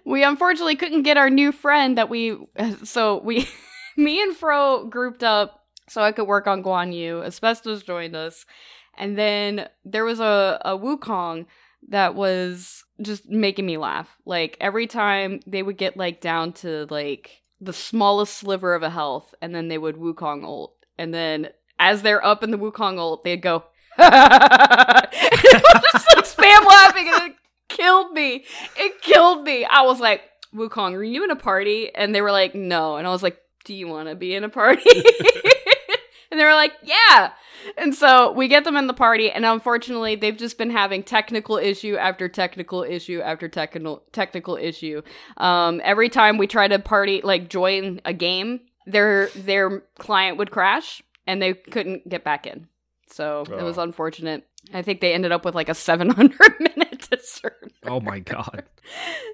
we 0.04 0.24
unfortunately 0.24 0.76
couldn't 0.76 1.02
get 1.02 1.16
our 1.16 1.30
new 1.30 1.52
friend 1.52 1.98
that 1.98 2.08
we 2.08 2.36
so 2.84 3.20
we 3.22 3.48
me 3.96 4.22
and 4.22 4.36
Fro 4.36 4.84
grouped 4.84 5.22
up 5.22 5.60
so 5.90 6.02
I 6.02 6.12
could 6.12 6.28
work 6.28 6.46
on 6.46 6.62
Guan 6.62 6.94
Yu. 6.94 7.22
Asbestos 7.22 7.82
joined 7.82 8.14
us. 8.14 8.46
And 8.96 9.18
then 9.18 9.68
there 9.84 10.04
was 10.04 10.20
a, 10.20 10.60
a 10.64 10.78
Wukong 10.78 11.46
that 11.88 12.14
was 12.14 12.84
just 13.02 13.28
making 13.28 13.66
me 13.66 13.76
laugh. 13.76 14.18
Like 14.24 14.56
every 14.60 14.86
time 14.86 15.40
they 15.46 15.62
would 15.62 15.76
get 15.76 15.96
like 15.96 16.20
down 16.20 16.52
to 16.54 16.86
like 16.90 17.42
the 17.60 17.72
smallest 17.72 18.34
sliver 18.34 18.74
of 18.74 18.82
a 18.82 18.90
health, 18.90 19.34
and 19.42 19.54
then 19.54 19.68
they 19.68 19.78
would 19.78 19.96
Wukong 19.96 20.44
ult. 20.44 20.74
And 20.96 21.12
then 21.12 21.48
as 21.78 22.02
they're 22.02 22.24
up 22.24 22.44
in 22.44 22.52
the 22.52 22.58
Wukong 22.58 22.98
ult, 22.98 23.24
they'd 23.24 23.42
go 23.42 23.64
just 23.98 24.08
like 24.08 24.24
spam 26.24 26.66
laughing 26.66 27.10
and 27.12 27.34
killed 27.70 28.12
me. 28.12 28.44
It 28.76 29.00
killed 29.00 29.44
me. 29.44 29.64
I 29.64 29.82
was 29.82 29.98
like, 30.00 30.22
Wukong, 30.54 30.92
are 30.94 31.02
you 31.02 31.24
in 31.24 31.30
a 31.30 31.36
party? 31.36 31.94
And 31.94 32.14
they 32.14 32.20
were 32.20 32.32
like, 32.32 32.54
no. 32.54 32.96
And 32.96 33.06
I 33.06 33.10
was 33.10 33.22
like, 33.22 33.40
do 33.64 33.72
you 33.74 33.88
want 33.88 34.08
to 34.08 34.14
be 34.14 34.34
in 34.34 34.44
a 34.44 34.48
party? 34.50 34.82
And 36.32 36.38
they 36.38 36.44
were 36.44 36.54
like, 36.54 36.74
yeah. 36.84 37.32
And 37.76 37.92
so 37.92 38.30
we 38.30 38.46
get 38.46 38.62
them 38.62 38.76
in 38.76 38.86
the 38.86 38.94
party, 38.94 39.32
and 39.32 39.44
unfortunately, 39.44 40.14
they've 40.14 40.36
just 40.36 40.58
been 40.58 40.70
having 40.70 41.02
technical 41.02 41.56
issue 41.56 41.96
after 41.96 42.28
technical 42.28 42.84
issue 42.84 43.20
after 43.20 43.48
technical 43.48 44.04
technical 44.12 44.54
issue. 44.56 45.02
Um, 45.38 45.80
every 45.82 46.08
time 46.08 46.38
we 46.38 46.46
try 46.46 46.68
to 46.68 46.78
party, 46.78 47.20
like 47.24 47.48
join 47.50 48.00
a 48.04 48.12
game, 48.12 48.60
their 48.86 49.26
their 49.34 49.80
client 49.98 50.38
would 50.38 50.52
crash, 50.52 51.02
and 51.26 51.42
they 51.42 51.54
couldn't 51.54 52.08
get 52.08 52.22
back 52.22 52.46
in. 52.46 52.68
So 53.08 53.42
it 53.50 53.62
was 53.64 53.76
Oh. 53.76 53.82
unfortunate. 53.82 54.46
I 54.72 54.82
think 54.82 55.00
they 55.00 55.12
ended 55.12 55.32
up 55.32 55.44
with 55.44 55.56
like 55.56 55.68
a 55.68 55.74
700 55.74 56.60
minute 56.60 56.89
dessert. 57.16 57.72
Oh 57.86 58.00
my 58.00 58.18
god. 58.20 58.64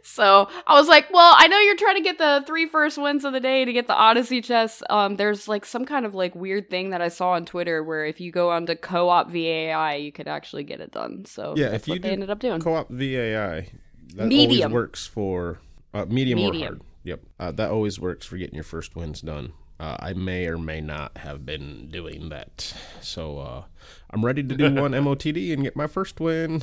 So 0.02 0.49
I 0.66 0.78
was 0.78 0.88
like, 0.88 1.12
well, 1.12 1.35
I 1.37 1.47
know 1.49 1.59
you're 1.59 1.76
trying 1.76 1.97
to 1.97 2.02
get 2.02 2.18
the 2.18 2.45
three 2.47 2.66
first 2.66 2.99
wins 2.99 3.25
of 3.25 3.33
the 3.33 3.40
day 3.40 3.64
to 3.64 3.73
get 3.73 3.87
the 3.87 3.95
Odyssey 3.95 4.40
chest. 4.40 4.83
Um, 4.90 5.16
there's 5.16 5.49
like 5.49 5.64
some 5.64 5.85
kind 5.85 6.06
of 6.06 6.14
like 6.14 6.35
weird 6.35 6.68
thing 6.71 6.90
that 6.90 7.00
I 7.00 7.09
saw 7.09 7.33
on 7.33 7.45
Twitter 7.47 7.83
where 7.83 8.04
if 8.04 8.21
you 8.21 8.30
go 8.33 8.50
onto 8.50 8.75
co-op 8.75 9.30
VAI, 9.30 9.97
you 9.97 10.12
could 10.12 10.28
actually 10.28 10.64
get 10.64 10.80
it 10.80 10.92
done. 10.92 11.25
So 11.25 11.54
Yeah, 11.56 11.71
that's 11.71 11.85
if 11.85 11.88
you 11.88 11.95
they 11.95 12.09
do 12.09 12.12
ended 12.12 12.30
up 12.30 12.38
doing. 12.38 12.61
Co-op 12.61 12.90
VAI. 12.90 13.68
That 14.14 14.26
Medium. 14.28 14.62
always 14.71 14.73
works 14.73 15.06
for 15.06 15.59
uh, 15.92 16.06
medium, 16.09 16.38
or 16.40 16.54
hard. 16.54 16.80
Yep, 17.04 17.21
uh, 17.38 17.52
that 17.52 17.71
always 17.71 18.00
works 18.00 18.25
for 18.26 18.37
getting 18.37 18.54
your 18.54 18.64
first 18.64 18.97
wins 18.97 19.21
done. 19.21 19.52
Uh, 19.78 19.97
I 20.00 20.12
may 20.14 20.47
or 20.47 20.56
may 20.59 20.80
not 20.80 21.18
have 21.18 21.45
been 21.45 21.88
doing 21.90 22.30
that, 22.30 22.73
so 23.02 23.38
uh, 23.38 23.64
I'm 24.11 24.25
ready 24.25 24.42
to 24.42 24.54
do 24.56 24.73
one 24.80 24.92
MOTD 24.92 25.52
and 25.52 25.62
get 25.62 25.76
my 25.76 25.87
first 25.87 26.18
win. 26.18 26.62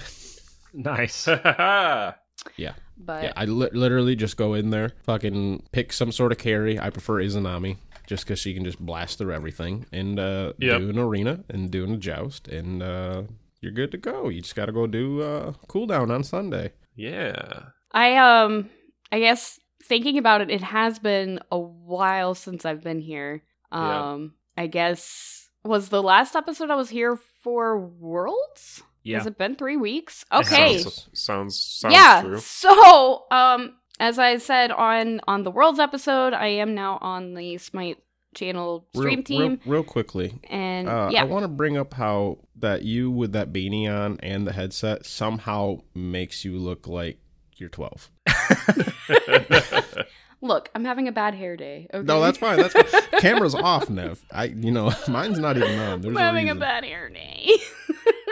Nice. 0.74 1.28
yeah. 2.58 2.74
but 2.98 3.24
Yeah, 3.24 3.34
I 3.36 3.46
li- 3.46 3.70
literally 3.74 4.16
just 4.16 4.38
go 4.38 4.54
in 4.54 4.70
there, 4.70 4.94
fucking 5.04 5.64
pick 5.72 5.94
some 5.94 6.12
sort 6.12 6.32
of 6.32 6.38
carry. 6.38 6.80
I 6.80 6.90
prefer 6.90 7.16
Izanami 7.16 7.78
just 8.08 8.26
because 8.26 8.40
she 8.40 8.54
can 8.54 8.64
just 8.66 8.80
blast 8.80 9.18
through 9.18 9.34
everything 9.34 9.86
and 9.92 10.20
uh, 10.20 10.54
Yep. 10.60 10.80
do 10.82 10.90
an 10.90 11.00
arena 11.00 11.44
and 11.50 11.72
do 11.72 11.92
a 11.92 11.98
joust, 11.98 12.48
and 12.48 12.84
uh, 12.84 13.24
you're 13.62 13.72
good 13.72 13.92
to 13.92 13.98
go. 13.98 14.30
You 14.30 14.42
just 14.42 14.56
got 14.56 14.66
to 14.66 14.72
go 14.72 14.88
do 14.88 15.22
uh, 15.22 15.54
cooldown 15.68 16.12
on 16.14 16.24
Sunday. 16.24 16.74
Yeah. 16.96 17.68
I 17.92 18.16
um 18.18 18.70
I 19.12 19.20
guess 19.20 19.60
thinking 19.84 20.18
about 20.18 20.42
it, 20.42 20.50
it 20.50 20.62
has 20.62 20.98
been 21.00 21.40
a 21.52 21.60
while 21.60 22.34
since 22.36 22.66
I've 22.66 22.84
been 22.84 23.00
here. 23.00 23.44
Yeah. 23.72 24.12
Um 24.14 24.34
I 24.58 24.68
guess 24.68 25.50
was 25.64 25.90
the 25.90 26.04
last 26.04 26.36
episode 26.36 26.70
I 26.70 26.76
was 26.76 26.90
here 26.90 27.18
for 27.42 27.80
Worlds? 27.80 28.84
Yeah. 29.04 29.18
Has 29.18 29.28
it 29.28 29.38
been 29.38 29.56
three 29.56 29.78
weeks? 29.78 30.26
Okay. 30.32 30.80
Sounds, 30.80 31.10
sounds, 31.14 31.62
sounds 31.62 31.94
yeah. 31.94 32.22
true. 32.22 32.40
So, 32.40 33.26
um, 33.32 33.76
as 34.00 34.18
I 34.18 34.38
said 34.38 34.72
on 34.72 35.22
on 35.28 35.44
the 35.44 35.52
Worlds 35.52 35.80
episode, 35.80 36.34
I 36.34 36.48
am 36.48 36.74
now 36.74 36.98
on 37.02 37.34
the 37.34 37.58
Smite 37.58 38.00
channel 38.34 38.88
stream 38.96 39.20
real, 39.20 39.24
team, 39.24 39.60
real, 39.66 39.74
real 39.74 39.84
quickly. 39.84 40.40
and 40.50 40.90
Uh, 40.90 41.10
yeah, 41.12 41.22
I 41.22 41.26
want 41.26 41.44
to 41.44 41.48
bring 41.50 41.78
up 41.78 41.94
how 41.94 42.40
that 42.56 42.84
you 42.84 43.12
with 43.12 43.34
that 43.34 43.54
beanie 43.54 43.88
on 43.88 44.20
and 44.22 44.48
the 44.48 44.54
headset 44.54 45.06
somehow 45.06 45.78
makes 45.94 46.44
you 46.44 46.58
look 46.58 46.88
like 46.88 47.20
you're 47.58 47.70
12. 47.70 48.10
look, 50.42 50.70
I'm 50.76 50.86
having 50.86 51.08
a 51.08 51.12
bad 51.12 51.36
hair 51.36 51.56
day. 51.56 51.88
Okay? 51.94 52.04
No, 52.06 52.22
that's 52.22 52.38
fine. 52.38 52.58
That's 52.58 52.74
fine. 52.74 53.02
Camera's 53.20 53.56
off, 53.56 53.90
Nev. 53.90 54.24
I, 54.32 54.46
you 54.46 54.72
know, 54.72 54.92
mine's 55.08 55.40
not 55.40 55.58
even 55.58 55.80
on. 55.80 56.02
There's 56.02 56.16
I'm 56.16 56.22
having 56.22 56.50
a 56.50 56.54
reason. 56.54 56.60
bad 56.60 56.84
hair 56.84 57.10
day. 57.10 57.52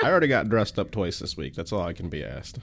I 0.03 0.09
already 0.09 0.27
got 0.27 0.49
dressed 0.49 0.79
up 0.79 0.91
twice 0.91 1.19
this 1.19 1.37
week. 1.37 1.55
That's 1.55 1.71
all 1.71 1.81
I 1.81 1.93
can 1.93 2.09
be 2.09 2.23
asked. 2.23 2.59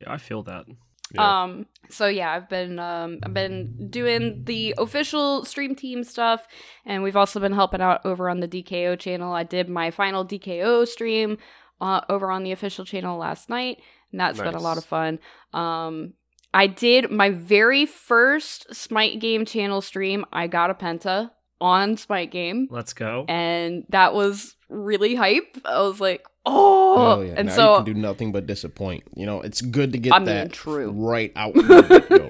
Yeah, 0.00 0.12
I 0.12 0.18
feel 0.18 0.42
that. 0.44 0.66
Yeah. 1.14 1.42
Um, 1.42 1.66
so 1.90 2.06
yeah, 2.06 2.32
I've 2.32 2.48
been 2.48 2.78
um 2.78 3.18
I've 3.22 3.34
been 3.34 3.88
doing 3.90 4.44
the 4.44 4.74
official 4.78 5.44
stream 5.44 5.74
team 5.74 6.02
stuff, 6.02 6.46
and 6.84 7.02
we've 7.02 7.16
also 7.16 7.40
been 7.40 7.52
helping 7.52 7.80
out 7.80 8.04
over 8.04 8.28
on 8.28 8.40
the 8.40 8.48
DKO 8.48 8.98
channel. 8.98 9.32
I 9.32 9.44
did 9.44 9.68
my 9.68 9.90
final 9.90 10.24
DKO 10.24 10.86
stream 10.88 11.38
uh, 11.80 12.00
over 12.08 12.30
on 12.30 12.42
the 12.42 12.52
official 12.52 12.84
channel 12.84 13.18
last 13.18 13.48
night, 13.48 13.78
and 14.10 14.20
that's 14.20 14.40
been 14.40 14.54
a 14.54 14.60
lot 14.60 14.78
of 14.78 14.84
fun. 14.84 15.18
Um, 15.52 16.14
I 16.52 16.66
did 16.66 17.10
my 17.10 17.30
very 17.30 17.84
first 17.84 18.74
Smite 18.74 19.20
Game 19.20 19.44
channel 19.44 19.80
stream. 19.80 20.24
I 20.32 20.46
got 20.46 20.70
a 20.70 20.74
penta 20.74 21.30
on 21.60 21.96
Smite 21.96 22.30
Game, 22.30 22.66
Let's 22.70 22.92
go. 22.92 23.24
and 23.28 23.84
that 23.90 24.14
was 24.14 24.56
really 24.74 25.14
hype. 25.14 25.56
I 25.64 25.80
was 25.80 26.00
like, 26.00 26.26
oh, 26.46 26.94
Oh, 26.96 27.20
yeah. 27.22 27.34
and 27.36 27.48
now 27.48 27.54
so 27.54 27.70
you 27.78 27.84
can 27.84 27.94
do 27.94 28.00
nothing 28.00 28.32
but 28.32 28.46
disappoint. 28.46 29.04
You 29.14 29.26
know, 29.26 29.40
it's 29.40 29.60
good 29.60 29.92
to 29.92 29.98
get 29.98 30.12
I 30.12 30.18
mean, 30.18 30.26
that 30.26 30.52
true. 30.52 30.90
right 30.90 31.32
out. 31.36 31.54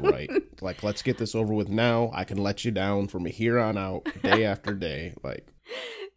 right? 0.02 0.30
Like, 0.60 0.82
let's 0.82 1.02
get 1.02 1.18
this 1.18 1.34
over 1.34 1.52
with 1.52 1.68
now. 1.68 2.10
I 2.14 2.24
can 2.24 2.38
let 2.38 2.64
you 2.64 2.70
down 2.70 3.08
from 3.08 3.26
here 3.26 3.58
on 3.58 3.76
out, 3.76 4.08
day 4.22 4.46
after 4.46 4.72
day. 4.72 5.12
Like, 5.22 5.46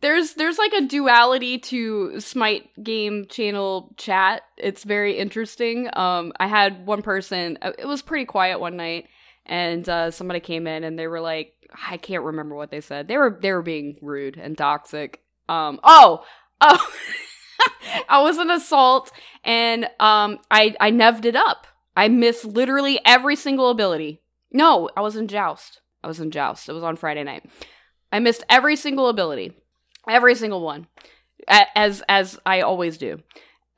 there's 0.01 0.36
there's 0.36 0.57
like 0.57 0.72
a 0.74 0.81
duality 0.86 1.57
to 1.57 2.19
smite 2.22 2.69
game 2.81 3.25
channel 3.27 3.93
chat 3.98 4.43
it's 4.57 4.84
very 4.84 5.17
interesting 5.17 5.89
um 5.93 6.31
i 6.39 6.46
had 6.48 6.86
one 6.86 7.01
person 7.01 7.57
uh, 7.63 7.72
it 7.79 7.88
was 7.88 8.01
pretty 8.03 8.25
quiet 8.25 8.60
one 8.60 8.77
night 8.77 9.07
and 9.46 9.89
uh 9.89 10.12
somebody 10.12 10.39
came 10.39 10.67
in 10.67 10.84
and 10.84 11.00
they 11.00 11.07
were 11.07 11.22
like 11.22 11.53
i 11.89 11.98
can't 11.98 12.24
remember 12.24 12.55
what 12.55 12.69
they 12.69 12.81
said 12.81 13.07
they 13.07 13.17
were 13.17 13.39
they 13.41 13.51
were 13.51 13.63
being 13.63 13.98
rude 14.01 14.38
and 14.38 14.55
toxic 14.57 15.22
um 15.49 15.79
oh 15.83 16.23
oh 16.61 16.91
i 18.09 18.21
was 18.21 18.37
an 18.37 18.49
assault 18.49 19.11
and 19.43 19.85
um 19.99 20.39
i 20.51 20.75
i 20.79 20.89
neved 20.89 21.25
it 21.25 21.35
up. 21.35 21.67
I 21.95 22.09
missed 22.09 22.45
literally 22.45 22.99
every 23.05 23.35
single 23.35 23.69
ability. 23.69 24.21
No 24.51 24.89
i 24.95 25.01
was 25.01 25.15
in 25.15 25.27
joust. 25.27 25.81
I 26.03 26.07
was 26.07 26.19
in 26.19 26.31
joust. 26.31 26.69
It 26.69 26.73
was 26.73 26.83
on 26.83 26.95
friday 26.95 27.23
night. 27.23 27.45
I 28.11 28.19
missed 28.19 28.43
every 28.49 28.75
single 28.75 29.09
ability. 29.09 29.53
Every 30.07 30.35
single 30.35 30.61
one. 30.61 30.87
As 31.47 32.03
as 32.07 32.39
i 32.45 32.61
always 32.61 32.97
do 32.97 33.21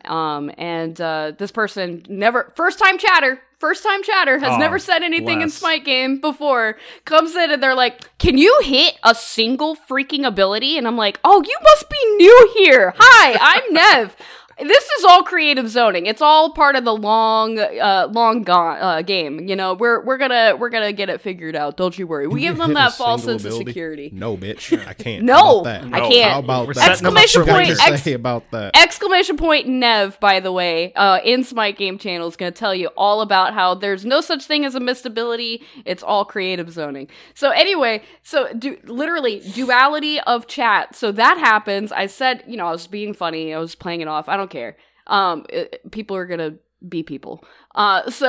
um 0.06 0.52
and 0.58 1.00
uh 1.02 1.32
this 1.38 1.52
person 1.52 2.06
never 2.10 2.52
first 2.56 2.80
time 2.80 2.98
chatter 2.98 3.40
first 3.60 3.84
time 3.84 4.02
chatter 4.04 4.40
has 4.40 4.52
Oh, 4.54 4.58
never 4.58 4.80
said 4.80 5.04
anything 5.04 5.42
in 5.42 5.48
bless. 5.50 5.54
smite 5.56 5.84
game 5.86 6.22
before 6.22 6.78
comes 7.06 7.36
in 7.36 7.52
and 7.52 7.62
they're 7.62 7.76
like 7.76 8.18
can 8.18 8.38
you 8.38 8.58
hit 8.64 8.98
a 9.04 9.14
single 9.14 9.76
freaking 9.76 10.26
ability? 10.26 10.78
And 10.78 10.88
i'm 10.88 10.96
like 10.98 11.20
oh 11.24 11.44
you 11.46 11.58
must 11.64 11.90
be 11.90 12.06
new 12.16 12.52
here. 12.58 12.94
Hi 12.98 13.38
i'm 13.42 13.74
nev 13.74 14.16
this 14.62 14.84
is 15.00 15.06
all 15.06 15.24
creative 15.24 15.70
zoning. 15.70 16.06
It's 16.06 16.22
all 16.22 16.52
part 16.54 16.76
of 16.76 16.84
the 16.84 16.94
long, 16.96 17.58
uh, 17.60 18.08
long 18.12 18.44
gone 18.44 18.78
uh, 18.82 19.02
game. 19.02 19.48
You 19.48 19.56
know, 19.56 19.74
we're 19.74 20.04
we're 20.04 20.18
gonna 20.18 20.56
we're 20.58 20.70
gonna 20.70 20.92
get 20.94 21.10
it 21.10 21.22
figured 21.22 21.56
out. 21.56 21.78
Don't 21.78 21.98
you 21.98 22.06
worry. 22.08 22.28
We 22.28 22.42
give 22.42 22.58
them 22.58 22.74
that 22.74 22.94
false 22.94 23.22
single 23.24 23.40
sense 23.40 23.54
of 23.54 23.66
security. 23.68 24.10
no, 24.14 24.36
bitch, 24.38 24.78
I 24.88 24.94
can't. 24.94 25.24
No, 25.24 25.36
How 25.36 25.60
about 25.60 25.64
that? 25.64 25.84
I 25.84 26.00
No. 26.00 26.10
can't. 26.10 26.32
How 26.32 26.40
about 26.40 26.68
We're 26.68 26.74
that? 26.74 26.98
setting 26.98 27.04
them 27.04 27.18
up 27.18 27.24
Exclamation 27.24 27.44
for 27.46 27.52
What 27.52 27.68
you 27.68 27.76
point, 27.76 27.88
ex- 27.94 28.04
say 28.04 28.14
about 28.14 28.52
that? 28.52 28.76
Exclamation 28.76 29.38
point 29.38 29.68
Nev, 29.68 30.20
by 30.20 30.40
the 30.40 30.52
way, 30.52 30.94
uh, 30.94 31.20
in 31.24 31.44
Smite 31.44 31.78
Game 31.78 31.98
Channel 31.98 32.28
is 32.28 32.36
going 32.36 32.52
to 32.52 32.58
tell 32.58 32.74
you 32.76 32.88
all 32.98 33.22
about 33.22 33.54
how 33.54 33.74
there's 33.74 34.06
no 34.06 34.22
such 34.22 34.44
thing 34.46 34.66
as 34.66 34.76
a 34.76 34.80
missed 34.80 35.06
ability. 35.06 35.64
It's 35.86 36.04
all 36.04 36.26
creative 36.26 36.72
zoning. 36.72 37.08
So 37.34 37.50
anyway, 37.52 38.02
so 38.24 38.52
du- 38.54 38.78
literally 38.86 39.40
duality 39.54 40.20
of 40.22 40.48
chat. 40.48 40.96
So 40.96 41.12
that 41.14 41.38
happens. 41.38 41.92
I 41.92 42.08
said, 42.08 42.44
you 42.48 42.58
know, 42.58 42.66
I 42.68 42.72
was 42.72 42.88
being 42.88 43.14
funny. 43.14 43.54
I 43.54 43.60
was 43.60 43.76
playing 43.76 44.02
it 44.02 44.08
off. 44.08 44.28
I 44.28 44.36
don't 44.38 44.49
care. 44.50 44.78
Um, 45.08 45.46
it- 45.50 45.92
people 45.92 46.16
are 46.16 46.26
gonna 46.26 46.56
be 46.88 47.04
people. 47.04 47.44
Uh, 47.76 48.10
so 48.10 48.28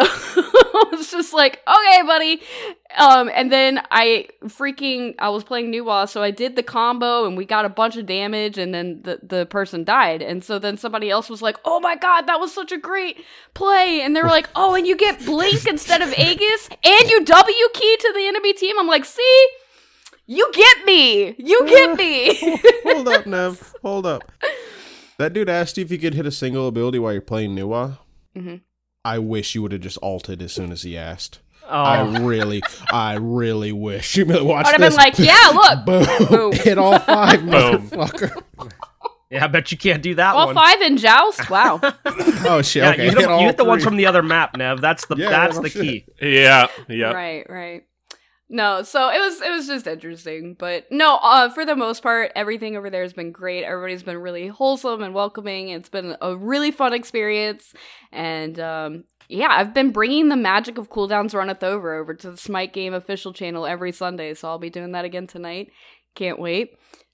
it's 0.93 1.11
just 1.12 1.33
like, 1.33 1.61
okay, 1.69 2.03
buddy. 2.05 2.43
Um, 2.99 3.31
and 3.33 3.53
then 3.53 3.81
I 3.93 4.29
freaking 4.47 5.15
I 5.21 5.29
was 5.29 5.45
playing 5.45 5.71
Nuwa, 5.73 6.09
so 6.09 6.23
I 6.23 6.31
did 6.33 6.57
the 6.57 6.62
combo 6.65 7.27
and 7.27 7.37
we 7.37 7.45
got 7.45 7.65
a 7.65 7.69
bunch 7.69 7.97
of 7.97 8.07
damage, 8.07 8.59
and 8.59 8.75
then 8.75 9.03
the 9.03 9.21
the 9.23 9.47
person 9.47 9.85
died, 9.85 10.21
and 10.23 10.43
so 10.43 10.59
then 10.59 10.77
somebody 10.77 11.11
else 11.11 11.31
was 11.31 11.43
like, 11.43 11.59
oh 11.65 11.79
my 11.81 11.95
god, 11.97 12.23
that 12.23 12.41
was 12.41 12.53
such 12.53 12.73
a 12.73 12.79
great 12.79 13.25
play, 13.55 14.00
and 14.03 14.17
they 14.17 14.23
were 14.23 14.29
like, 14.29 14.49
oh, 14.57 14.75
and 14.75 14.87
you 14.87 14.97
get 14.97 15.25
blink 15.25 15.67
instead 15.67 16.03
of 16.03 16.12
Aegis, 16.19 16.69
and 16.85 17.11
you 17.11 17.25
W 17.25 17.69
key 17.75 17.97
to 18.00 18.12
the 18.17 18.27
enemy 18.27 18.53
team. 18.55 18.77
I'm 18.79 18.89
like, 18.89 19.05
see. 19.05 19.47
You 20.27 20.49
get 20.53 20.85
me. 20.85 21.35
You 21.39 21.67
get 21.67 21.97
me. 21.97 22.37
Hold 22.85 23.09
up, 23.09 23.27
Nev. 23.27 23.75
Hold 23.83 24.07
up. 24.07 24.31
That 25.21 25.35
dude 25.35 25.50
asked 25.50 25.77
you 25.77 25.85
if 25.85 25.91
you 25.91 25.99
could 25.99 26.15
hit 26.15 26.25
a 26.25 26.31
single 26.31 26.67
ability 26.67 26.99
while 26.99 27.12
you're 27.12 27.21
playing 27.21 27.55
Nuwa. 27.55 27.99
Mhm. 28.37 28.62
I 29.05 29.19
wish 29.19 29.55
you 29.55 29.61
would 29.62 29.73
have 29.73 29.83
just 29.83 29.99
alted 29.99 30.41
as 30.41 30.53
soon 30.53 30.73
as 30.73 30.83
he 30.83 30.97
asked. 30.97 31.41
Oh, 31.69 31.75
I 31.83 32.19
really, 32.21 32.62
I 32.91 33.15
really 33.21 33.71
wish 33.71 34.17
you 34.17 34.25
would 34.27 34.43
watch 34.43 34.67
I 34.67 34.73
would 34.73 34.81
have 34.81 34.91
been 34.91 34.97
like, 34.97 35.19
yeah, 35.19 35.50
look. 35.55 35.85
Boom. 35.87 36.29
Boom. 36.29 36.53
Hit 36.53 36.79
all 36.79 36.99
five, 37.00 37.41
Boom. 37.41 37.50
motherfucker. 37.91 38.43
yeah, 39.31 39.45
I 39.45 39.47
bet 39.47 39.71
you 39.71 39.79
can't 39.79 40.03
do 40.03 40.15
that 40.15 40.35
All 40.35 40.47
one. 40.47 40.55
five 40.55 40.81
in 40.81 40.97
joust. 40.97 41.49
Wow. 41.50 41.81
Oh 42.43 42.62
shit. 42.62 42.83
Yeah, 42.83 42.91
okay. 42.93 43.05
you 43.05 43.11
hit, 43.11 43.19
them- 43.21 43.31
all 43.31 43.41
you 43.41 43.47
hit 43.47 43.59
the 43.59 43.65
ones 43.65 43.85
from 43.85 43.97
the 43.97 44.07
other 44.07 44.23
map, 44.23 44.57
Nev. 44.57 44.81
That's 44.81 45.05
the 45.07 45.17
Yeah, 45.17 45.29
that's 45.29 45.59
the 45.61 45.69
shit. 45.69 45.83
key. 45.83 46.05
Yeah. 46.23 46.67
Yeah. 46.89 47.12
Right, 47.12 47.45
right. 47.49 47.85
No, 48.52 48.83
so 48.83 49.11
it 49.11 49.21
was 49.21 49.40
it 49.40 49.50
was 49.50 49.69
just 49.69 49.87
interesting, 49.87 50.54
but 50.59 50.90
no, 50.90 51.21
uh, 51.23 51.50
for 51.50 51.64
the 51.64 51.76
most 51.76 52.02
part, 52.02 52.33
everything 52.35 52.76
over 52.76 52.90
there 52.90 53.02
has 53.02 53.12
been 53.12 53.30
great. 53.30 53.62
Everybody's 53.62 54.02
been 54.02 54.19
really 54.19 54.49
wholesome 54.49 55.02
and 55.02 55.14
welcoming. 55.14 55.69
It's 55.69 55.88
been 55.88 56.16
a 56.21 56.37
really 56.37 56.73
fun 56.73 56.92
experience, 56.92 57.73
and 58.11 58.59
um, 58.59 59.04
yeah, 59.28 59.50
I've 59.50 59.73
been 59.73 59.92
bringing 59.92 60.30
the 60.30 60.37
magic 60.37 60.78
of 60.78 60.90
cooldowns 60.90 61.33
runneth 61.33 61.62
over 61.62 61.95
over 61.95 62.12
to 62.12 62.33
the 62.33 62.37
Smite 62.37 62.73
Game 62.73 62.92
official 62.92 63.33
channel 63.33 63.66
every 63.66 63.92
Sunday, 63.92 64.35
so 64.35 64.49
I'll 64.49 64.59
be 64.59 64.69
doing 64.69 64.90
that 64.92 65.04
again 65.04 65.28
tonight. 65.28 65.71
Can't 66.16 66.40
wait. 66.40 66.73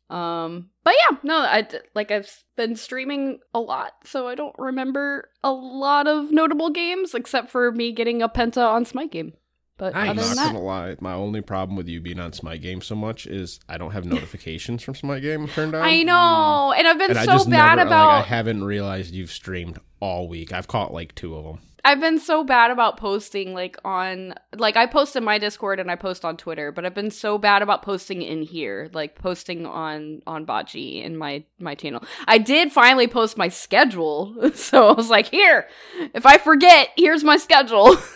Um, 0.08 0.70
but 0.84 0.94
yeah, 0.94 1.18
no, 1.22 1.36
I 1.36 1.68
like 1.94 2.10
I've 2.10 2.32
been 2.56 2.76
streaming 2.76 3.40
a 3.52 3.60
lot, 3.60 3.92
so 4.04 4.26
I 4.26 4.36
don't 4.36 4.54
remember 4.56 5.28
a 5.44 5.52
lot 5.52 6.08
of 6.08 6.32
notable 6.32 6.70
games 6.70 7.14
except 7.14 7.50
for 7.50 7.70
me 7.72 7.92
getting 7.92 8.22
a 8.22 8.28
penta 8.30 8.66
on 8.66 8.86
Smite 8.86 9.12
game. 9.12 9.34
But 9.78 9.94
Nice. 9.94 10.10
I'm 10.10 10.16
than 10.16 10.26
not 10.28 10.36
that, 10.36 10.46
gonna 10.46 10.64
lie. 10.64 10.96
My 11.00 11.12
only 11.12 11.42
problem 11.42 11.76
with 11.76 11.86
you 11.86 12.00
being 12.00 12.18
on 12.18 12.32
Smite 12.32 12.62
Game 12.62 12.80
so 12.80 12.94
much 12.94 13.26
is 13.26 13.60
I 13.68 13.76
don't 13.76 13.90
have 13.92 14.06
notifications 14.06 14.82
from 14.82 14.94
Smite 14.94 15.22
Game 15.22 15.48
turned 15.48 15.74
on. 15.74 15.82
I 15.82 16.02
know, 16.02 16.72
and 16.76 16.88
I've 16.88 16.98
been 16.98 17.10
and 17.10 17.18
I 17.18 17.26
so 17.26 17.32
just 17.32 17.50
bad 17.50 17.76
never, 17.76 17.88
about. 17.88 18.06
Like, 18.06 18.24
I 18.24 18.28
haven't 18.28 18.64
realized 18.64 19.14
you've 19.14 19.30
streamed 19.30 19.78
all 20.00 20.28
week. 20.28 20.52
I've 20.52 20.66
caught 20.66 20.94
like 20.94 21.14
two 21.14 21.36
of 21.36 21.44
them. 21.44 21.58
I've 21.84 22.00
been 22.00 22.18
so 22.18 22.42
bad 22.42 22.72
about 22.72 22.96
posting 22.96 23.54
like 23.54 23.76
on 23.84 24.34
like 24.56 24.76
I 24.76 24.86
post 24.86 25.14
in 25.14 25.22
my 25.22 25.38
Discord 25.38 25.78
and 25.78 25.88
I 25.88 25.94
post 25.94 26.24
on 26.24 26.36
Twitter, 26.36 26.72
but 26.72 26.84
I've 26.84 26.94
been 26.94 27.12
so 27.12 27.38
bad 27.38 27.62
about 27.62 27.82
posting 27.82 28.22
in 28.22 28.42
here, 28.42 28.90
like 28.92 29.14
posting 29.14 29.66
on 29.66 30.20
on 30.26 30.46
Botchi 30.46 31.04
in 31.04 31.16
my 31.16 31.44
my 31.60 31.76
channel. 31.76 32.02
I 32.26 32.38
did 32.38 32.72
finally 32.72 33.06
post 33.06 33.36
my 33.36 33.48
schedule, 33.48 34.50
so 34.54 34.88
I 34.88 34.92
was 34.94 35.10
like, 35.10 35.26
here, 35.26 35.68
if 36.12 36.26
I 36.26 36.38
forget, 36.38 36.88
here's 36.96 37.22
my 37.22 37.36
schedule. 37.36 37.96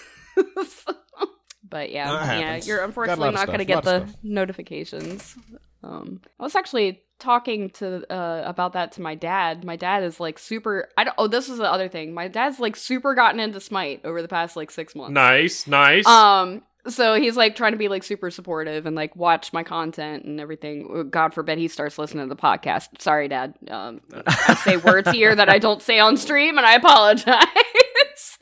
but 1.70 1.90
yeah, 1.90 2.10
That 2.10 2.38
yeah, 2.38 2.46
happens. 2.48 2.66
you're 2.68 2.84
unfortunately 2.84 3.30
not 3.30 3.46
going 3.46 3.58
to 3.58 3.64
get 3.64 3.84
the 3.84 4.06
notifications. 4.22 5.36
Um, 5.82 6.20
I 6.38 6.42
was 6.42 6.54
actually 6.56 7.02
talking 7.18 7.68
to 7.70 8.02
uh 8.12 8.42
about 8.46 8.72
that 8.74 8.92
to 8.92 9.02
my 9.02 9.14
dad. 9.14 9.64
My 9.64 9.76
dad 9.76 10.02
is 10.02 10.20
like 10.20 10.38
super. 10.38 10.88
I 10.96 11.04
don't. 11.04 11.14
Oh, 11.18 11.26
this 11.26 11.48
is 11.48 11.58
the 11.58 11.70
other 11.70 11.88
thing. 11.88 12.12
My 12.12 12.28
dad's 12.28 12.60
like 12.60 12.76
super 12.76 13.14
gotten 13.14 13.40
into 13.40 13.60
Smite 13.60 14.02
over 14.04 14.20
the 14.20 14.28
past 14.28 14.56
like 14.56 14.70
six 14.70 14.94
months. 14.94 15.12
Nice, 15.12 15.66
nice. 15.66 16.06
Um. 16.06 16.62
So 16.88 17.14
he's 17.14 17.36
like 17.36 17.56
trying 17.56 17.72
to 17.72 17.78
be 17.78 17.88
like 17.88 18.02
super 18.02 18.30
supportive 18.30 18.86
and 18.86 18.96
like 18.96 19.14
watch 19.14 19.52
my 19.52 19.62
content 19.62 20.24
and 20.24 20.40
everything. 20.40 21.10
God 21.10 21.34
forbid 21.34 21.58
he 21.58 21.68
starts 21.68 21.98
listening 21.98 22.26
to 22.26 22.34
the 22.34 22.40
podcast. 22.40 22.88
Sorry, 23.00 23.28
Dad. 23.28 23.52
Um, 23.70 24.00
I 24.26 24.54
say 24.54 24.78
words 24.78 25.10
here 25.10 25.34
that 25.34 25.50
I 25.50 25.58
don't 25.58 25.82
say 25.82 25.98
on 25.98 26.16
stream, 26.16 26.56
and 26.56 26.66
I 26.66 26.74
apologize. 26.76 27.26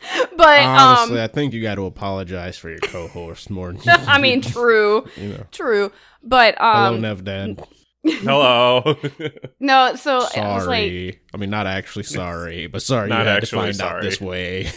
but 0.37 0.61
Honestly, 0.61 1.19
um, 1.19 1.25
I 1.25 1.29
think 1.29 1.53
you 1.53 1.63
got 1.63 1.77
to 1.77 1.87
apologize 1.87 2.57
for 2.57 2.71
your 2.71 2.79
co-host 2.79 3.51
more. 3.51 3.73
Than 3.73 3.83
I 4.09 4.19
mean, 4.19 4.41
true, 4.41 5.05
you 5.17 5.29
know. 5.29 5.47
true. 5.51 5.93
But 6.23 6.57
Hello, 6.59 6.95
um, 6.95 7.01
Nev 7.01 7.25
Dad. 7.25 7.61
Hello. 8.05 8.97
no. 9.61 9.95
So 9.97 10.19
it 10.19 10.37
was 10.37 10.67
like 10.67 10.89
Sorry. 10.89 11.21
I 11.35 11.37
mean, 11.37 11.51
not 11.51 11.67
actually 11.67 12.05
sorry, 12.05 12.67
but 12.69 12.83
sorry 12.83 13.09
Not 13.09 13.21
you 13.21 13.25
had 13.27 13.35
to 13.35 13.43
actually 13.43 13.73
find 13.73 13.81
out 13.81 14.03
this 14.03 14.21
way. 14.21 14.71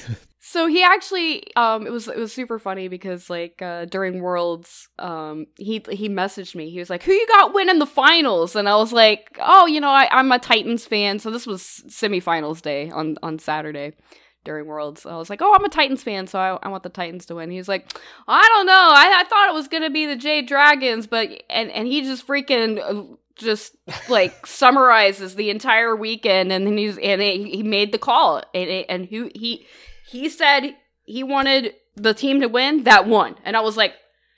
So 0.43 0.67
he 0.67 0.83
actually, 0.83 1.43
um, 1.55 1.87
it 1.87 1.91
was 1.91 2.09
it 2.09 2.17
was 2.17 2.33
super 2.33 2.59
funny 2.59 2.89
because 2.89 3.29
like 3.29 3.61
uh, 3.61 3.85
during 3.85 4.21
Worlds, 4.21 4.89
um, 4.99 5.45
he 5.55 5.81
he 5.89 6.09
messaged 6.09 6.55
me. 6.55 6.69
He 6.69 6.79
was 6.79 6.89
like, 6.89 7.03
"Who 7.03 7.13
you 7.13 7.25
got 7.27 7.53
winning 7.53 7.79
the 7.79 7.85
finals?" 7.85 8.57
And 8.57 8.67
I 8.67 8.75
was 8.75 8.91
like, 8.91 9.37
"Oh, 9.39 9.65
you 9.65 9.79
know, 9.79 9.91
I, 9.91 10.09
I'm 10.11 10.29
a 10.31 10.39
Titans 10.39 10.83
fan." 10.83 11.19
So 11.19 11.31
this 11.31 11.47
was 11.47 11.83
semifinals 11.87 12.61
day 12.61 12.89
on 12.89 13.17
on 13.23 13.39
Saturday 13.39 13.93
during 14.43 14.65
Worlds. 14.65 15.05
I 15.05 15.15
was 15.17 15.29
like, 15.29 15.41
"Oh, 15.41 15.53
I'm 15.53 15.63
a 15.63 15.69
Titans 15.69 16.03
fan, 16.03 16.27
so 16.27 16.39
I, 16.39 16.57
I 16.63 16.69
want 16.69 16.83
the 16.83 16.89
Titans 16.89 17.25
to 17.27 17.35
win." 17.35 17.51
He 17.51 17.57
was 17.57 17.67
like, 17.67 17.91
"I 18.27 18.47
don't 18.49 18.65
know. 18.65 18.73
I, 18.73 19.21
I 19.21 19.23
thought 19.25 19.49
it 19.49 19.53
was 19.53 19.67
gonna 19.67 19.89
be 19.89 20.05
the 20.05 20.15
Jade 20.15 20.47
Dragons, 20.47 21.07
but 21.07 21.29
and 21.49 21.69
and 21.71 21.87
he 21.87 22.01
just 22.01 22.27
freaking." 22.27 22.79
uh, 22.79 23.15
just 23.35 23.75
like 24.07 24.45
summarizes 24.45 25.35
the 25.35 25.49
entire 25.49 25.95
weekend 25.95 26.51
and 26.51 26.65
then 26.65 26.77
he's 26.77 26.97
and 26.97 27.21
he 27.21 27.49
he 27.49 27.63
made 27.63 27.91
the 27.91 27.97
call 27.97 28.43
and 28.53 28.69
and 28.87 29.07
who 29.07 29.31
he 29.33 29.65
he 30.07 30.29
said 30.29 30.75
he 31.05 31.23
wanted 31.23 31.73
the 31.95 32.13
team 32.13 32.41
to 32.41 32.47
win 32.47 32.83
that 32.83 33.07
won 33.07 33.35
and 33.43 33.57
i 33.57 33.61
was 33.61 33.75
like 33.75 33.93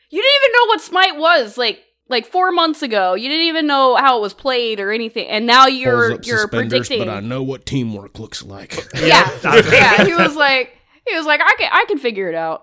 you 0.10 0.22
didn't 0.22 0.42
even 0.44 0.54
know 0.54 0.68
what 0.68 0.82
smite 0.82 1.18
was 1.18 1.58
like 1.58 1.84
like 2.14 2.26
four 2.28 2.52
months 2.52 2.82
ago 2.82 3.16
you 3.16 3.28
didn't 3.28 3.48
even 3.48 3.68
know 3.68 3.96
how 3.96 4.18
it 4.18 4.22
was 4.22 4.34
played 4.34 4.80
or 4.80 4.92
anything 4.92 5.28
and 5.28 5.46
now 5.46 5.68
you're 5.68 6.14
up 6.14 6.26
you're 6.26 6.48
predicting 6.48 7.00
But 7.00 7.10
I 7.10 7.20
know 7.20 7.44
what 7.44 7.66
teamwork 7.66 8.20
looks 8.20 8.44
like. 8.44 8.88
yeah 8.96 9.30
yeah 9.44 10.06
he 10.06 10.14
was 10.14 10.36
like 10.36 10.78
he 11.08 11.16
was 11.16 11.26
like 11.26 11.42
i 11.44 11.56
can 11.58 11.70
i 11.74 11.86
can 11.88 11.98
figure 11.98 12.30
it 12.30 12.36
out 12.36 12.62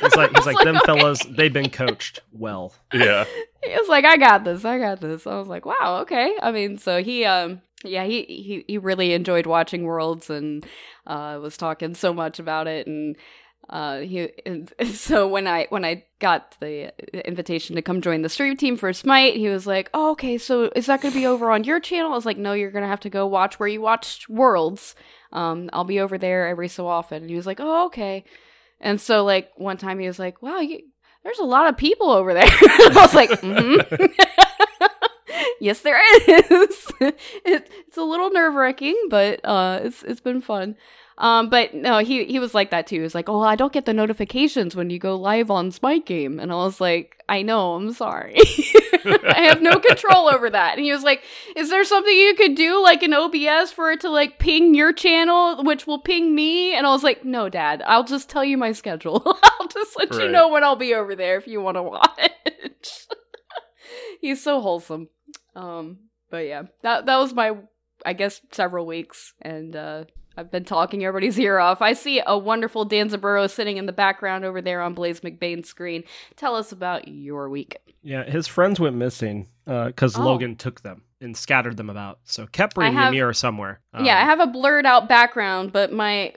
He's 0.00 0.16
like, 0.16 0.30
he's 0.30 0.38
I 0.46 0.50
was 0.50 0.54
like, 0.54 0.64
them 0.64 0.76
okay. 0.76 0.86
fellas, 0.86 1.24
they've 1.24 1.52
been 1.52 1.70
coached 1.70 2.20
well. 2.32 2.74
yeah. 2.92 3.24
he 3.62 3.70
was 3.70 3.88
like, 3.88 4.04
I 4.04 4.16
got 4.16 4.44
this, 4.44 4.64
I 4.64 4.78
got 4.78 5.00
this. 5.00 5.26
I 5.26 5.38
was 5.38 5.48
like, 5.48 5.64
wow, 5.64 6.00
okay. 6.02 6.34
I 6.42 6.52
mean, 6.52 6.78
so 6.78 7.02
he, 7.02 7.24
um, 7.24 7.62
yeah, 7.84 8.04
he 8.04 8.22
he 8.24 8.64
he 8.66 8.78
really 8.78 9.12
enjoyed 9.12 9.46
watching 9.46 9.84
Worlds 9.84 10.30
and 10.30 10.64
uh, 11.06 11.38
was 11.40 11.56
talking 11.56 11.94
so 11.94 12.12
much 12.14 12.38
about 12.38 12.66
it, 12.66 12.86
and 12.86 13.16
uh, 13.70 13.98
he 14.00 14.30
so 14.92 15.28
when 15.28 15.46
I 15.46 15.66
when 15.70 15.84
I 15.84 16.04
got 16.18 16.56
the 16.60 16.92
invitation 17.26 17.76
to 17.76 17.82
come 17.82 18.00
join 18.00 18.22
the 18.22 18.28
stream 18.28 18.56
team 18.56 18.76
for 18.76 18.92
Smite, 18.92 19.36
he 19.36 19.48
was 19.48 19.66
like, 19.66 19.90
oh, 19.94 20.12
okay, 20.12 20.38
so 20.38 20.70
is 20.76 20.86
that 20.86 21.00
going 21.00 21.12
to 21.12 21.18
be 21.18 21.26
over 21.26 21.50
on 21.50 21.64
your 21.64 21.80
channel? 21.80 22.12
I 22.12 22.14
was 22.14 22.26
like, 22.26 22.38
no, 22.38 22.52
you're 22.52 22.70
going 22.70 22.82
to 22.82 22.88
have 22.88 23.00
to 23.00 23.10
go 23.10 23.26
watch 23.26 23.58
where 23.58 23.68
you 23.68 23.80
watched 23.80 24.28
Worlds. 24.28 24.94
Um, 25.32 25.70
I'll 25.72 25.84
be 25.84 26.00
over 26.00 26.18
there 26.18 26.46
every 26.46 26.68
so 26.68 26.86
often. 26.86 27.22
And 27.22 27.30
he 27.30 27.36
was 27.36 27.46
like, 27.46 27.60
oh, 27.60 27.86
okay. 27.86 28.24
And 28.80 29.00
so 29.00 29.24
like 29.24 29.50
one 29.56 29.76
time 29.76 29.98
he 29.98 30.06
was 30.06 30.18
like, 30.18 30.42
wow, 30.42 30.60
you, 30.60 30.80
there's 31.24 31.38
a 31.38 31.44
lot 31.44 31.68
of 31.68 31.76
people 31.76 32.10
over 32.10 32.34
there. 32.34 32.44
I 32.50 32.90
was 32.94 33.14
like, 33.14 33.30
mm-hmm. 33.30 34.06
yes, 35.60 35.80
there 35.80 36.00
is. 36.18 36.92
it, 37.00 37.70
it's 37.86 37.96
a 37.96 38.02
little 38.02 38.30
nerve 38.30 38.54
wracking, 38.54 38.96
but 39.08 39.40
uh, 39.44 39.80
it's 39.82 40.02
it's 40.02 40.20
been 40.20 40.42
fun. 40.42 40.76
Um, 41.16 41.48
but 41.48 41.74
no, 41.74 41.98
he 41.98 42.24
he 42.24 42.40
was 42.40 42.54
like 42.54 42.70
that 42.70 42.88
too. 42.88 42.96
He 42.96 43.02
was 43.02 43.14
like, 43.14 43.28
"Oh, 43.28 43.40
I 43.40 43.54
don't 43.54 43.72
get 43.72 43.86
the 43.86 43.94
notifications 43.94 44.74
when 44.74 44.90
you 44.90 44.98
go 44.98 45.14
live 45.14 45.48
on 45.50 45.70
Smite 45.70 46.06
Game," 46.06 46.40
and 46.40 46.50
I 46.50 46.56
was 46.56 46.80
like, 46.80 47.22
"I 47.28 47.42
know, 47.42 47.74
I'm 47.74 47.92
sorry, 47.92 48.34
I 49.04 49.46
have 49.48 49.62
no 49.62 49.78
control 49.78 50.28
over 50.28 50.50
that." 50.50 50.76
And 50.76 50.84
he 50.84 50.90
was 50.92 51.04
like, 51.04 51.22
"Is 51.54 51.70
there 51.70 51.84
something 51.84 52.12
you 52.12 52.34
could 52.34 52.56
do, 52.56 52.82
like 52.82 53.04
an 53.04 53.14
OBS, 53.14 53.70
for 53.70 53.92
it 53.92 54.00
to 54.00 54.10
like 54.10 54.40
ping 54.40 54.74
your 54.74 54.92
channel, 54.92 55.62
which 55.62 55.86
will 55.86 56.00
ping 56.00 56.34
me?" 56.34 56.74
And 56.74 56.84
I 56.84 56.90
was 56.90 57.04
like, 57.04 57.24
"No, 57.24 57.48
Dad, 57.48 57.82
I'll 57.86 58.04
just 58.04 58.28
tell 58.28 58.44
you 58.44 58.58
my 58.58 58.72
schedule. 58.72 59.22
I'll 59.60 59.68
just 59.68 59.96
let 59.96 60.14
you 60.14 60.28
know 60.28 60.48
when 60.48 60.64
I'll 60.64 60.74
be 60.74 60.94
over 60.94 61.14
there 61.14 61.36
if 61.36 61.46
you 61.46 61.60
want 61.60 61.76
to 61.76 61.82
watch." 61.82 63.06
He's 64.20 64.42
so 64.42 64.60
wholesome. 64.60 65.10
Um, 65.54 65.98
but 66.28 66.46
yeah, 66.46 66.62
that 66.82 67.06
that 67.06 67.16
was 67.18 67.32
my, 67.32 67.52
I 68.04 68.14
guess, 68.14 68.40
several 68.50 68.84
weeks, 68.84 69.32
and 69.40 69.76
uh, 69.76 70.04
I've 70.36 70.50
been 70.50 70.64
talking 70.64 71.04
everybody's 71.04 71.38
ear 71.38 71.58
off. 71.58 71.80
I 71.82 71.92
see 71.92 72.20
a 72.26 72.36
wonderful 72.36 72.88
Danzaburo 72.88 73.48
sitting 73.50 73.76
in 73.76 73.86
the 73.86 73.92
background 73.92 74.44
over 74.44 74.60
there 74.60 74.82
on 74.82 74.94
Blaze 74.94 75.20
McBain's 75.20 75.68
screen. 75.68 76.04
Tell 76.36 76.56
us 76.56 76.72
about 76.72 77.08
your 77.08 77.48
week. 77.48 77.78
Yeah, 78.02 78.24
his 78.24 78.46
friends 78.46 78.78
went 78.80 78.96
missing 78.96 79.48
because 79.64 80.18
Oh. 80.18 80.22
Logan 80.24 80.56
took 80.56 80.82
them 80.82 81.02
and 81.20 81.34
scattered 81.36 81.76
them 81.78 81.88
about. 81.88 82.18
So 82.24 82.46
Khepri 82.46 82.84
I 82.84 82.88
and 82.88 82.96
have- 82.96 83.14
Ymir 83.14 83.28
are 83.30 83.32
somewhere. 83.32 83.80
Um, 83.94 84.04
yeah, 84.04 84.18
I 84.20 84.24
have 84.24 84.40
a 84.40 84.46
blurred 84.46 84.84
out 84.84 85.08
background, 85.08 85.72
but 85.72 85.92
my 85.92 86.34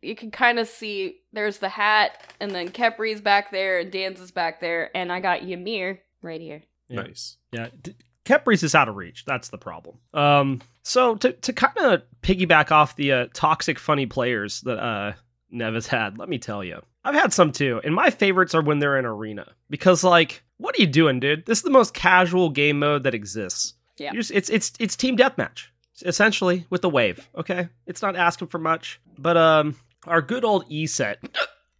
you 0.00 0.14
can 0.14 0.30
kind 0.30 0.58
of 0.58 0.66
see 0.66 1.16
there's 1.32 1.58
the 1.58 1.68
hat, 1.68 2.22
and 2.40 2.52
then 2.52 2.68
Khepri's 2.70 3.20
back 3.20 3.50
there, 3.52 3.80
and 3.80 3.90
Dan's 3.92 4.30
back 4.30 4.60
there, 4.60 4.90
and 4.96 5.12
I 5.12 5.20
got 5.20 5.42
Ymir 5.42 6.00
right 6.22 6.40
here. 6.40 6.62
Yeah. 6.88 7.02
Nice. 7.02 7.36
Yeah, 7.52 7.68
D- 7.82 7.94
Khepri's 8.24 8.62
is 8.62 8.74
out 8.74 8.88
of 8.88 8.96
reach. 8.96 9.24
That's 9.26 9.48
the 9.48 9.58
problem. 9.58 9.96
Um, 10.14 10.60
so 10.82 11.14
to 11.16 11.32
to 11.32 11.52
kind 11.52 11.76
of 11.78 12.02
piggyback 12.22 12.70
off 12.70 12.96
the 12.96 13.12
uh, 13.12 13.26
toxic 13.34 13.78
funny 13.78 14.06
players 14.06 14.60
that 14.62 14.78
uh 14.78 15.12
Nev 15.52 15.74
has 15.74 15.86
had, 15.88 16.16
let 16.16 16.28
me 16.28 16.38
tell 16.38 16.62
you, 16.62 16.80
I've 17.04 17.14
had 17.14 17.32
some 17.32 17.50
too, 17.50 17.80
and 17.82 17.92
my 17.94 18.10
favorites 18.10 18.54
are 18.54 18.62
when 18.62 18.78
they're 18.78 18.98
in 18.98 19.04
arena 19.04 19.46
because 19.68 20.04
like, 20.04 20.42
what 20.58 20.78
are 20.78 20.80
you 20.80 20.86
doing, 20.86 21.18
dude? 21.18 21.44
This 21.46 21.58
is 21.58 21.64
the 21.64 21.70
most 21.70 21.92
casual 21.92 22.50
game 22.50 22.78
mode 22.78 23.02
that 23.02 23.14
exists. 23.14 23.74
Yeah. 23.98 24.12
Just- 24.12 24.30
it's 24.30 24.48
it's 24.48 24.72
it's 24.78 24.96
team 24.96 25.16
deathmatch 25.16 25.66
essentially 26.04 26.66
with 26.70 26.82
the 26.82 26.88
wave. 26.88 27.28
Okay, 27.36 27.68
it's 27.86 28.00
not 28.02 28.16
asking 28.16 28.48
for 28.48 28.58
much, 28.58 29.00
but 29.18 29.36
um, 29.36 29.76
our 30.06 30.22
good 30.22 30.44
old 30.44 30.64
E 30.68 30.86
set 30.86 31.18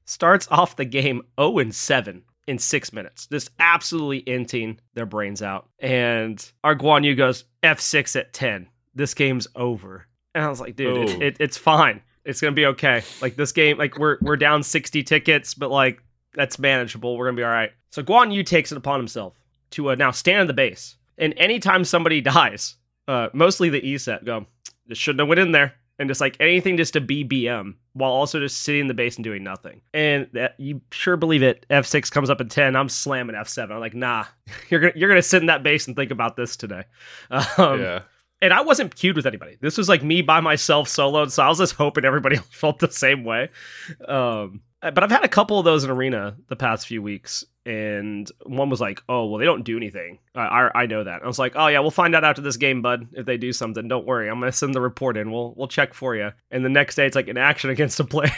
starts 0.04 0.46
off 0.50 0.76
the 0.76 0.84
game 0.84 1.22
0 1.40 1.58
and 1.58 1.74
7 1.74 2.22
in 2.46 2.58
six 2.58 2.92
minutes, 2.92 3.26
just 3.28 3.50
absolutely 3.60 4.22
inting 4.22 4.78
their 4.94 5.06
brains 5.06 5.40
out. 5.40 5.68
And 5.78 6.44
our 6.64 6.74
Guan 6.74 7.04
Yu 7.04 7.14
goes 7.14 7.44
F6 7.62 8.18
at 8.18 8.32
10. 8.32 8.66
This 8.94 9.14
game's 9.14 9.46
over. 9.54 10.06
And 10.34 10.44
I 10.44 10.48
was 10.48 10.60
like, 10.60 10.76
dude, 10.76 11.08
it, 11.08 11.16
Oh. 11.16 11.20
it, 11.24 11.36
it's 11.40 11.56
fine. 11.56 12.00
It's 12.24 12.40
gonna 12.40 12.52
be 12.54 12.66
okay. 12.66 13.02
Like 13.22 13.36
this 13.36 13.52
game, 13.52 13.78
like 13.78 13.98
we're 13.98 14.18
we're 14.20 14.36
down 14.36 14.62
60 14.62 15.02
tickets, 15.02 15.54
but 15.54 15.70
like 15.70 16.02
that's 16.34 16.58
manageable. 16.58 17.16
We're 17.16 17.26
gonna 17.26 17.36
be 17.36 17.42
all 17.44 17.50
right. 17.50 17.70
So 17.90 18.02
Guan 18.02 18.32
Yu 18.32 18.42
takes 18.42 18.70
it 18.72 18.78
upon 18.78 19.00
himself 19.00 19.40
to 19.70 19.90
uh, 19.90 19.94
now 19.94 20.10
stand 20.10 20.42
in 20.42 20.46
the 20.46 20.52
base. 20.52 20.96
And 21.18 21.34
anytime 21.36 21.84
somebody 21.84 22.20
dies, 22.20 22.76
uh, 23.08 23.28
mostly 23.32 23.68
the 23.70 23.84
E 23.84 23.98
set 23.98 24.24
go, 24.24 24.46
this 24.86 24.98
shouldn't 24.98 25.20
have 25.20 25.28
went 25.28 25.40
in 25.40 25.52
there. 25.52 25.74
And 25.98 26.08
just 26.08 26.20
like 26.22 26.36
anything 26.40 26.78
just 26.78 26.94
to 26.94 27.00
BBM 27.02 27.74
while 27.92 28.10
also 28.12 28.38
just 28.40 28.62
sitting 28.62 28.82
in 28.82 28.86
the 28.86 28.94
base 28.94 29.16
and 29.16 29.24
doing 29.24 29.44
nothing. 29.44 29.82
And 29.92 30.28
that 30.32 30.54
you 30.58 30.80
sure 30.92 31.18
believe 31.18 31.42
it, 31.42 31.66
F6 31.68 32.10
comes 32.10 32.30
up 32.30 32.40
at 32.40 32.48
10, 32.48 32.74
I'm 32.74 32.88
slamming 32.88 33.36
F7. 33.36 33.70
I'm 33.70 33.80
like, 33.80 33.94
nah, 33.94 34.24
you're 34.70 34.80
gonna 34.80 34.92
you're 34.96 35.08
gonna 35.10 35.20
sit 35.20 35.42
in 35.42 35.46
that 35.46 35.62
base 35.62 35.86
and 35.88 35.96
think 35.96 36.10
about 36.10 36.36
this 36.36 36.56
today. 36.56 36.84
Um, 37.30 37.80
yeah. 37.80 38.02
And 38.42 38.52
I 38.52 38.60
wasn't 38.62 38.94
queued 38.94 39.16
with 39.16 39.26
anybody. 39.26 39.56
This 39.60 39.76
was 39.78 39.88
like 39.88 40.02
me 40.02 40.22
by 40.22 40.40
myself 40.40 40.88
soloed, 40.88 41.30
so 41.30 41.42
I 41.42 41.48
was 41.48 41.58
just 41.58 41.74
hoping 41.74 42.04
everybody 42.04 42.36
felt 42.50 42.78
the 42.78 42.90
same 42.90 43.24
way. 43.24 43.48
Um, 44.08 44.62
Uh, 44.82 44.90
But 44.90 45.04
I've 45.04 45.10
had 45.10 45.24
a 45.24 45.28
couple 45.28 45.58
of 45.58 45.64
those 45.66 45.84
in 45.84 45.90
arena 45.90 46.36
the 46.48 46.56
past 46.56 46.86
few 46.86 47.02
weeks, 47.02 47.44
and 47.66 48.30
one 48.46 48.70
was 48.70 48.80
like, 48.80 49.02
"Oh, 49.10 49.26
well, 49.26 49.38
they 49.38 49.44
don't 49.44 49.62
do 49.64 49.76
anything." 49.76 50.18
I 50.34 50.40
I, 50.40 50.82
I 50.82 50.86
know 50.86 51.04
that. 51.04 51.22
I 51.22 51.26
was 51.26 51.38
like, 51.38 51.52
"Oh 51.54 51.66
yeah, 51.66 51.80
we'll 51.80 51.90
find 51.90 52.14
out 52.14 52.24
after 52.24 52.40
this 52.40 52.56
game, 52.56 52.80
bud. 52.80 53.08
If 53.12 53.26
they 53.26 53.36
do 53.36 53.52
something, 53.52 53.86
don't 53.88 54.06
worry. 54.06 54.28
I'm 54.30 54.40
gonna 54.40 54.52
send 54.52 54.74
the 54.74 54.80
report 54.80 55.16
in. 55.18 55.30
We'll 55.30 55.52
we'll 55.56 55.68
check 55.68 55.92
for 55.92 56.16
you." 56.16 56.30
And 56.50 56.64
the 56.64 56.70
next 56.70 56.94
day, 56.94 57.04
it's 57.06 57.16
like 57.16 57.28
an 57.28 57.36
action 57.36 57.68
against 57.76 58.00
a 58.00 58.04
player. 58.04 58.32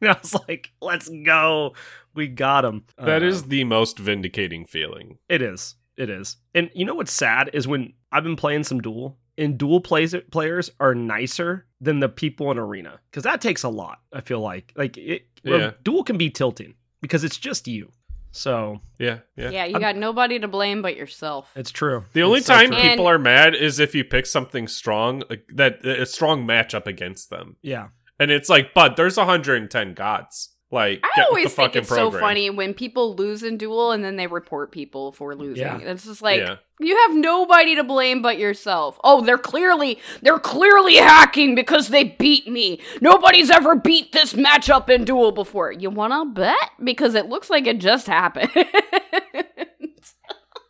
and 0.00 0.10
I 0.10 0.16
was 0.22 0.34
like, 0.48 0.70
"Let's 0.80 1.08
go, 1.08 1.74
we 2.14 2.28
got 2.28 2.64
him." 2.64 2.84
That 2.96 3.24
is 3.24 3.42
the 3.44 3.64
most 3.64 3.98
vindicating 3.98 4.66
feeling. 4.66 5.18
It 5.28 5.42
is. 5.42 5.74
It 5.96 6.08
is. 6.10 6.36
And 6.54 6.70
you 6.74 6.84
know 6.84 6.94
what's 6.94 7.12
sad 7.12 7.50
is 7.52 7.66
when 7.66 7.92
I've 8.12 8.24
been 8.24 8.36
playing 8.36 8.62
some 8.64 8.80
duel, 8.80 9.18
and 9.38 9.56
dual 9.58 9.80
plays 9.80 10.14
players 10.30 10.70
are 10.80 10.94
nicer 10.94 11.66
than 11.80 12.00
the 12.00 12.08
people 12.08 12.50
in 12.50 12.58
arena 12.58 13.00
because 13.10 13.24
that 13.24 13.40
takes 13.40 13.62
a 13.62 13.68
lot. 13.68 13.98
I 14.12 14.20
feel 14.20 14.40
like 14.40 14.72
like 14.76 14.96
it. 14.98 15.26
Yeah. 15.42 15.72
Duel 15.82 16.04
can 16.04 16.18
be 16.18 16.30
tilting 16.30 16.74
because 17.00 17.24
it's 17.24 17.38
just 17.38 17.66
you. 17.66 17.90
So 18.30 18.80
Yeah, 18.98 19.18
yeah. 19.36 19.50
Yeah, 19.50 19.64
you 19.66 19.74
I'm- 19.74 19.80
got 19.82 19.96
nobody 19.96 20.38
to 20.38 20.48
blame 20.48 20.80
but 20.82 20.96
yourself. 20.96 21.50
it's 21.56 21.70
true. 21.70 22.04
The 22.14 22.22
only 22.22 22.38
It's 22.38 22.46
so 22.46 22.54
time. 22.54 22.72
And- 22.72 22.82
people 22.90 23.06
are 23.06 23.18
mad 23.18 23.54
is 23.54 23.78
if 23.78 23.94
you 23.94 24.04
pick 24.04 24.24
something 24.26 24.68
strong, 24.68 25.22
like, 25.28 25.44
that 25.54 25.84
a 25.84 26.06
strong 26.06 26.46
matchup 26.46 26.86
against 26.86 27.28
them, 27.28 27.56
yeah, 27.62 27.88
and 28.18 28.30
it's 28.30 28.48
like, 28.48 28.72
but 28.74 28.96
there's 28.96 29.16
110 29.18 29.92
gods. 29.94 30.51
Like, 30.72 31.00
I 31.04 31.10
get 31.16 31.28
always 31.28 31.44
the 31.44 31.50
think 31.50 31.76
it's 31.76 31.88
program. 31.88 32.12
so 32.12 32.18
funny 32.18 32.48
when 32.50 32.72
people 32.74 33.14
lose 33.14 33.42
in 33.42 33.58
duel 33.58 33.92
and 33.92 34.02
then 34.02 34.16
they 34.16 34.26
report 34.26 34.72
people 34.72 35.12
for 35.12 35.34
losing. 35.34 35.62
Yeah. 35.66 35.78
It's 35.78 36.04
just 36.06 36.22
like 36.22 36.40
Yeah. 36.40 36.56
you 36.80 36.96
have 36.96 37.14
nobody 37.14 37.74
to 37.76 37.84
blame 37.84 38.22
but 38.22 38.38
yourself. 38.38 38.98
Oh, 39.04 39.20
they're 39.20 39.36
clearly 39.36 39.98
they're 40.22 40.38
clearly 40.38 40.96
hacking 40.96 41.54
because 41.54 41.88
they 41.88 42.04
beat 42.04 42.48
me. 42.48 42.80
Nobody's 43.02 43.50
ever 43.50 43.74
beat 43.76 44.12
this 44.12 44.32
matchup 44.32 44.88
in 44.88 45.04
duel 45.04 45.30
before. 45.32 45.70
You 45.72 45.90
wanna 45.90 46.24
bet? 46.24 46.56
Because 46.82 47.14
it 47.14 47.26
looks 47.28 47.50
like 47.50 47.66
it 47.66 47.78
just 47.78 48.06
happened. 48.06 48.50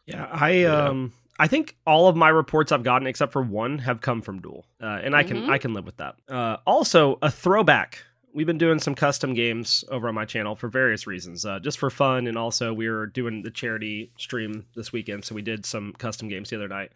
yeah. 0.06 0.26
I 0.32 0.50
Yeah. 0.50 0.86
um 0.88 1.12
I 1.38 1.46
think 1.48 1.76
all 1.86 2.08
of 2.08 2.14
my 2.16 2.28
reports 2.28 2.72
I've 2.72 2.82
gotten 2.82 3.06
except 3.06 3.32
for 3.32 3.42
one 3.42 3.78
have 3.78 4.00
come 4.00 4.20
from 4.22 4.40
duel, 4.40 4.66
uh, 4.80 5.00
and 5.02 5.16
I 5.16 5.22
can 5.24 5.38
Mhm. 5.38 5.48
I 5.48 5.58
can 5.58 5.72
live 5.74 5.84
with 5.86 5.96
that. 5.96 6.14
Uh, 6.28 6.58
also, 6.66 7.18
a 7.22 7.30
throwback. 7.30 8.04
We've 8.34 8.46
been 8.46 8.58
doing 8.58 8.78
some 8.78 8.94
custom 8.94 9.34
games 9.34 9.84
over 9.90 10.08
on 10.08 10.14
my 10.14 10.24
channel 10.24 10.56
for 10.56 10.68
various 10.68 11.06
reasons, 11.06 11.44
uh, 11.44 11.58
just 11.58 11.78
for 11.78 11.90
fun, 11.90 12.26
and 12.26 12.38
also 12.38 12.72
we 12.72 12.88
were 12.88 13.06
doing 13.06 13.42
the 13.42 13.50
charity 13.50 14.10
stream 14.16 14.64
this 14.74 14.92
weekend, 14.92 15.24
so 15.24 15.34
we 15.34 15.42
did 15.42 15.66
some 15.66 15.92
custom 15.98 16.28
games 16.28 16.50
the 16.50 16.56
other 16.56 16.68
night, 16.68 16.92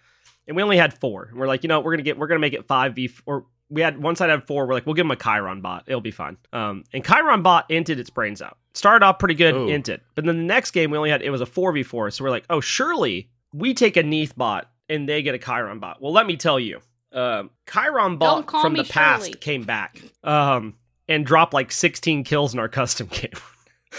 and 0.46 0.56
we 0.56 0.62
only 0.62 0.78
had 0.78 0.98
four. 0.98 1.24
And 1.24 1.38
we're 1.38 1.46
like, 1.46 1.62
you 1.62 1.68
know, 1.68 1.80
we're 1.80 1.92
gonna 1.92 2.02
get 2.02 2.18
we're 2.18 2.26
gonna 2.26 2.40
make 2.40 2.54
it 2.54 2.66
five 2.66 2.94
v 2.94 3.10
or 3.26 3.46
we 3.68 3.82
had 3.82 4.00
one 4.00 4.16
side 4.16 4.30
had 4.30 4.46
four. 4.46 4.66
We're 4.66 4.74
like, 4.74 4.86
we'll 4.86 4.94
give 4.94 5.06
him 5.06 5.10
a 5.10 5.16
Chiron 5.16 5.60
bot, 5.60 5.84
it'll 5.86 6.00
be 6.00 6.10
fine. 6.10 6.36
Um, 6.52 6.84
and 6.92 7.04
Chiron 7.04 7.42
bot 7.42 7.68
inted 7.68 7.98
its 7.98 8.10
brains 8.10 8.40
out. 8.40 8.56
Started 8.74 9.04
off 9.04 9.18
pretty 9.18 9.34
good, 9.34 9.54
Ooh. 9.54 9.66
inted, 9.66 10.00
but 10.14 10.24
then 10.24 10.36
the 10.38 10.42
next 10.42 10.70
game 10.70 10.90
we 10.90 10.96
only 10.96 11.10
had 11.10 11.22
it 11.22 11.30
was 11.30 11.40
a 11.40 11.46
four 11.46 11.72
v 11.72 11.82
four, 11.82 12.10
so 12.10 12.24
we're 12.24 12.30
like, 12.30 12.44
oh, 12.48 12.60
surely 12.60 13.28
we 13.52 13.74
take 13.74 13.96
a 13.96 14.02
Neith 14.02 14.36
bot 14.36 14.70
and 14.88 15.08
they 15.08 15.22
get 15.22 15.34
a 15.34 15.38
Chiron 15.38 15.80
bot. 15.80 16.00
Well, 16.00 16.12
let 16.12 16.26
me 16.26 16.36
tell 16.36 16.58
you, 16.58 16.80
um, 17.12 17.50
Chiron 17.70 18.16
bot 18.18 18.50
from 18.50 18.74
me 18.74 18.82
the 18.82 18.88
past 18.88 19.40
came 19.40 19.64
back 19.64 20.00
um, 20.22 20.74
and 21.08 21.24
drop 21.26 21.54
like 21.54 21.70
16 21.72 22.24
kills 22.24 22.52
in 22.54 22.60
our 22.60 22.68
custom 22.68 23.06
game. 23.10 23.30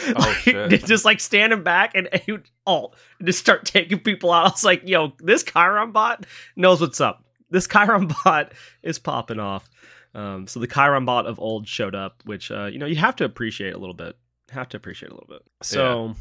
Oh, 0.10 0.13
Like, 0.17 0.36
shit. 0.38 0.86
just 0.86 1.06
like 1.06 1.20
standing 1.20 1.63
back 1.63 1.91
and, 1.96 2.08
and 2.12 2.22
he 2.22 2.32
would 2.34 2.50
alt 2.65 2.96
and 3.20 3.28
just 3.28 3.39
start 3.39 3.65
taking 3.65 4.00
people 4.00 4.32
out. 4.32 4.46
I 4.46 4.50
was 4.50 4.63
like, 4.63 4.88
yo, 4.88 5.13
this 5.20 5.43
Chiron 5.43 5.91
bot 5.91 6.26
knows 6.56 6.82
what's 6.82 7.02
up. 7.02 7.24
This 7.50 7.67
Chiron 7.67 8.08
bot 8.26 8.54
is 8.84 9.00
popping 9.00 9.39
off. 9.39 9.70
Um, 10.13 10.48
so 10.48 10.60
the 10.60 10.67
Chiron 10.67 11.06
bot 11.06 11.26
of 11.26 11.39
old 11.39 11.67
showed 11.67 11.96
up, 11.96 12.22
which 12.26 12.52
uh, 12.52 12.65
you 12.65 12.80
know 12.80 12.86
you 12.86 12.96
have 12.96 13.15
to 13.17 13.26
appreciate 13.26 13.74
a 13.74 13.78
little 13.78 13.93
bit. 13.96 14.15
Have 14.52 14.70
to 14.70 14.78
appreciate 14.78 15.12
a 15.12 15.13
little 15.15 15.28
bit. 15.30 15.41
So 15.62 16.15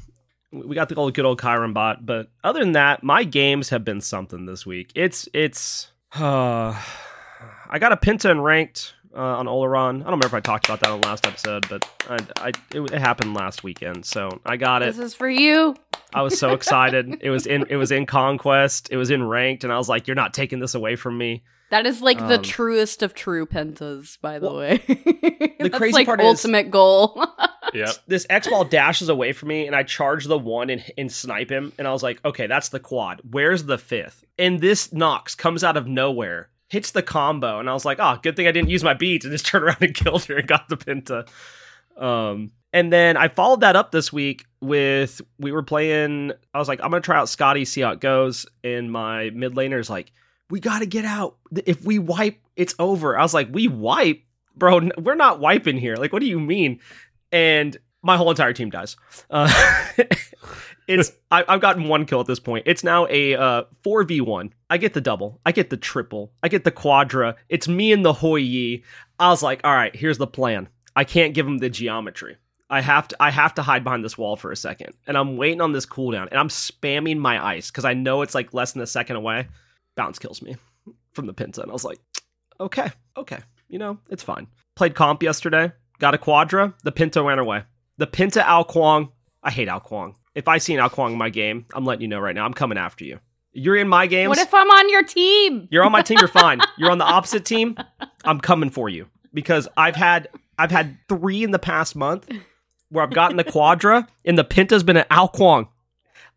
we 0.52 0.74
got 0.74 0.88
the 0.88 0.94
old 0.96 1.14
good 1.14 1.24
old 1.24 1.40
Chiron 1.40 1.72
bot, 1.72 2.04
but 2.04 2.28
other 2.44 2.60
than 2.60 2.72
that, 2.72 3.02
my 3.02 3.24
games 3.24 3.68
have 3.70 3.84
been 3.84 4.00
something 4.00 4.46
this 4.46 4.66
week. 4.66 4.92
It's 4.94 5.28
it's. 5.34 5.88
Uh, 6.14 6.78
I 7.68 7.78
got 7.78 7.92
a 7.92 7.96
Penta 7.96 8.30
and 8.30 8.42
ranked 8.44 8.94
uh, 9.16 9.20
on 9.38 9.46
Olorun. 9.46 9.96
I 9.96 10.04
don't 10.04 10.04
remember 10.04 10.26
if 10.26 10.34
I 10.34 10.40
talked 10.40 10.66
about 10.66 10.80
that 10.80 10.90
on 10.90 11.00
the 11.00 11.06
last 11.08 11.26
episode, 11.26 11.66
but 11.68 11.88
I, 12.08 12.18
I 12.36 12.48
it, 12.74 12.80
it 12.92 13.00
happened 13.00 13.34
last 13.34 13.64
weekend, 13.64 14.04
so 14.04 14.40
I 14.44 14.56
got 14.56 14.82
it. 14.82 14.86
this 14.94 14.98
is 14.98 15.14
for 15.14 15.28
you. 15.28 15.74
I 16.14 16.22
was 16.22 16.38
so 16.38 16.52
excited. 16.52 17.18
it 17.20 17.30
was 17.30 17.46
in 17.46 17.66
it 17.70 17.76
was 17.76 17.90
in 17.90 18.06
conquest. 18.06 18.88
It 18.90 18.96
was 18.96 19.10
in 19.10 19.22
ranked, 19.26 19.64
and 19.64 19.72
I 19.72 19.78
was 19.78 19.88
like, 19.88 20.06
"You're 20.06 20.14
not 20.14 20.34
taking 20.34 20.60
this 20.60 20.74
away 20.74 20.96
from 20.96 21.16
me." 21.18 21.42
That 21.70 21.84
is 21.84 22.00
like 22.00 22.18
the 22.18 22.36
Um, 22.36 22.42
truest 22.42 23.02
of 23.02 23.12
true 23.14 23.44
pentas, 23.44 24.20
by 24.20 24.38
the 24.38 24.46
Well, 24.46 24.56
way. 24.58 24.76
That's 25.58 25.76
crazy 25.76 25.92
like 25.94 26.06
part 26.06 26.20
is- 26.20 26.26
ultimate 26.26 26.70
goal. 26.70 27.24
Yep. 27.74 27.90
This 28.06 28.26
X 28.30 28.46
ball 28.46 28.64
dashes 28.64 29.08
away 29.08 29.32
from 29.32 29.48
me, 29.48 29.66
and 29.66 29.74
I 29.74 29.82
charge 29.82 30.24
the 30.26 30.38
one 30.38 30.70
and, 30.70 30.84
and 30.96 31.10
snipe 31.10 31.50
him. 31.50 31.72
And 31.78 31.86
I 31.88 31.92
was 31.92 32.00
like, 32.02 32.24
"Okay, 32.24 32.46
that's 32.46 32.68
the 32.68 32.78
quad. 32.78 33.20
Where's 33.28 33.64
the 33.64 33.76
fifth? 33.76 34.24
And 34.38 34.60
this 34.60 34.92
Nox 34.92 35.34
comes 35.34 35.64
out 35.64 35.76
of 35.76 35.88
nowhere, 35.88 36.48
hits 36.68 36.90
the 36.90 37.02
combo, 37.02 37.60
and 37.60 37.68
I 37.68 37.72
was 37.72 37.84
like, 37.84 37.98
"Oh, 38.00 38.18
good 38.22 38.36
thing 38.36 38.46
I 38.46 38.52
didn't 38.52 38.70
use 38.70 38.84
my 38.84 38.94
beats 38.94 39.24
and 39.24 39.32
just 39.32 39.46
turned 39.50 39.64
around 39.64 39.82
and 39.82 39.94
killed 39.94 40.24
her 40.24 40.36
and 40.36 40.48
got 40.48 40.68
the 40.68 40.76
Penta." 40.76 41.28
Um, 41.96 42.52
and 42.72 42.92
then 42.92 43.16
I 43.16 43.28
followed 43.28 43.60
that 43.60 43.74
up 43.74 43.90
this 43.90 44.12
week 44.12 44.44
with 44.60 45.20
we 45.38 45.52
were 45.52 45.62
playing. 45.62 46.32
I 46.52 46.58
was 46.58 46.68
like, 46.68 46.80
I'm 46.82 46.90
gonna 46.90 47.00
try 47.00 47.16
out 47.16 47.28
Skadi, 47.28 47.66
see 47.66 47.80
how 47.80 47.92
it 47.92 48.00
goes. 48.00 48.46
And 48.62 48.92
my 48.92 49.30
mid 49.30 49.54
laner's 49.54 49.88
like, 49.88 50.12
we 50.50 50.60
gotta 50.60 50.86
get 50.86 51.04
out. 51.04 51.36
If 51.64 51.84
we 51.84 51.98
wipe, 51.98 52.38
it's 52.54 52.74
over. 52.78 53.18
I 53.18 53.22
was 53.22 53.34
like, 53.34 53.48
we 53.50 53.68
wipe, 53.68 54.22
bro. 54.54 54.90
We're 54.98 55.14
not 55.14 55.40
wiping 55.40 55.78
here. 55.78 55.96
Like, 55.96 56.12
what 56.12 56.20
do 56.20 56.26
you 56.26 56.38
mean? 56.38 56.80
And 57.32 57.76
my 58.02 58.16
whole 58.16 58.30
entire 58.30 58.52
team 58.52 58.70
dies. 58.70 58.96
Uh, 59.30 59.50
it's 60.86 61.12
I, 61.30 61.44
I've 61.48 61.60
gotten 61.60 61.88
one 61.88 62.06
kill 62.06 62.20
at 62.20 62.26
this 62.26 62.40
point. 62.40 62.64
It's 62.66 62.84
now 62.84 63.06
a 63.08 63.34
uh, 63.34 63.64
four 63.82 64.04
v 64.04 64.20
one. 64.20 64.52
I 64.70 64.78
get 64.78 64.94
the 64.94 65.00
double. 65.00 65.40
I 65.46 65.52
get 65.52 65.70
the 65.70 65.76
triple. 65.76 66.32
I 66.42 66.48
get 66.48 66.64
the 66.64 66.70
quadra. 66.70 67.36
It's 67.48 67.68
me 67.68 67.92
and 67.92 68.04
the 68.04 68.12
Hou 68.12 68.36
Yi. 68.36 68.84
I 69.18 69.28
was 69.30 69.42
like, 69.42 69.60
all 69.64 69.74
right, 69.74 69.94
here's 69.94 70.18
the 70.18 70.26
plan. 70.26 70.68
I 70.94 71.04
can't 71.04 71.34
give 71.34 71.46
him 71.46 71.58
the 71.58 71.70
geometry. 71.70 72.36
I 72.68 72.80
have 72.80 73.08
to 73.08 73.16
I 73.20 73.30
have 73.30 73.54
to 73.54 73.62
hide 73.62 73.84
behind 73.84 74.04
this 74.04 74.18
wall 74.18 74.36
for 74.36 74.50
a 74.50 74.56
second. 74.56 74.94
And 75.06 75.16
I'm 75.16 75.36
waiting 75.36 75.60
on 75.60 75.72
this 75.72 75.86
cooldown 75.86 76.28
and 76.30 76.38
I'm 76.38 76.48
spamming 76.48 77.18
my 77.18 77.44
ice 77.44 77.70
because 77.70 77.84
I 77.84 77.94
know 77.94 78.22
it's 78.22 78.34
like 78.34 78.54
less 78.54 78.72
than 78.72 78.82
a 78.82 78.86
second 78.86 79.16
away. 79.16 79.48
Bounce 79.96 80.18
kills 80.18 80.42
me 80.42 80.56
from 81.12 81.26
the 81.26 81.34
Penta. 81.34 81.58
And 81.58 81.70
I 81.70 81.72
was 81.72 81.84
like, 81.84 82.00
okay, 82.58 82.90
okay. 83.16 83.38
You 83.68 83.78
know, 83.78 83.98
it's 84.10 84.22
fine. 84.22 84.46
Played 84.74 84.94
comp 84.94 85.22
yesterday, 85.22 85.72
got 85.98 86.14
a 86.14 86.18
quadra, 86.18 86.74
the 86.84 86.92
Penta 86.92 87.24
ran 87.24 87.38
away. 87.38 87.62
The 87.98 88.06
Penta 88.06 88.44
Ao 88.46 88.64
Kuang. 88.64 89.10
I 89.42 89.50
hate 89.50 89.68
Ao 89.68 89.80
Kuang. 89.80 90.14
If 90.36 90.48
I 90.48 90.58
see 90.58 90.74
an 90.74 90.80
Ao 90.80 90.88
Kuang 90.88 91.12
in 91.12 91.18
my 91.18 91.30
game, 91.30 91.64
I'm 91.74 91.86
letting 91.86 92.02
you 92.02 92.08
know 92.08 92.20
right 92.20 92.34
now. 92.34 92.44
I'm 92.44 92.52
coming 92.52 92.76
after 92.76 93.06
you. 93.06 93.18
You're 93.54 93.76
in 93.76 93.88
my 93.88 94.06
games. 94.06 94.28
what 94.28 94.38
if 94.38 94.52
I'm 94.52 94.68
on 94.68 94.90
your 94.90 95.02
team? 95.02 95.66
You're 95.70 95.82
on 95.82 95.90
my 95.90 96.02
team. 96.02 96.18
You're 96.20 96.28
fine. 96.28 96.60
You're 96.76 96.90
on 96.90 96.98
the 96.98 97.06
opposite 97.06 97.46
team. 97.46 97.74
I'm 98.22 98.38
coming 98.38 98.68
for 98.68 98.90
you 98.90 99.08
because 99.32 99.66
I've 99.78 99.96
had 99.96 100.28
I've 100.58 100.70
had 100.70 100.98
three 101.08 101.42
in 101.42 101.52
the 101.52 101.58
past 101.58 101.96
month 101.96 102.28
where 102.90 103.02
I've 103.02 103.14
gotten 103.14 103.38
the 103.38 103.44
quadra 103.50 104.06
and 104.26 104.36
the 104.36 104.44
Penta's 104.44 104.82
been 104.82 104.98
an 104.98 105.06
Ao 105.10 105.28
Kuang 105.28 105.68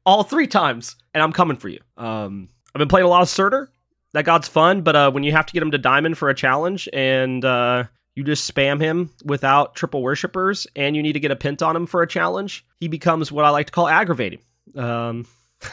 all 0.06 0.24
three 0.24 0.48
times, 0.48 0.96
and 1.14 1.22
I'm 1.22 1.34
coming 1.34 1.58
for 1.58 1.68
you. 1.68 1.82
Um, 1.98 2.48
I've 2.74 2.80
been 2.80 2.88
playing 2.88 3.06
a 3.06 3.10
lot 3.10 3.22
of 3.22 3.28
Surtur. 3.28 3.70
That 4.14 4.24
god's 4.24 4.48
fun, 4.48 4.82
but 4.82 4.96
uh, 4.96 5.12
when 5.12 5.24
you 5.24 5.34
have 5.34 5.46
to 5.46 5.54
get 5.54 5.62
him 5.62 5.72
to 5.72 5.78
diamond 5.78 6.18
for 6.18 6.30
a 6.30 6.34
challenge 6.34 6.88
and 6.94 7.44
uh, 7.44 7.84
you 8.20 8.26
just 8.26 8.54
spam 8.54 8.82
him 8.82 9.10
without 9.24 9.76
triple 9.76 10.04
worshippers, 10.04 10.68
and 10.76 10.94
you 10.94 11.02
need 11.02 11.14
to 11.14 11.22
get 11.22 11.32
a 11.32 11.38
pint 11.38 11.62
on 11.62 11.74
him 11.74 11.88
for 11.88 12.02
a 12.02 12.08
challenge, 12.08 12.66
he 12.76 12.90
becomes 12.90 13.32
what 13.32 13.46
I 13.46 13.50
like 13.50 13.68
to 13.68 13.72
call 13.72 13.88
aggravating. 13.88 14.42
Um, 14.76 15.26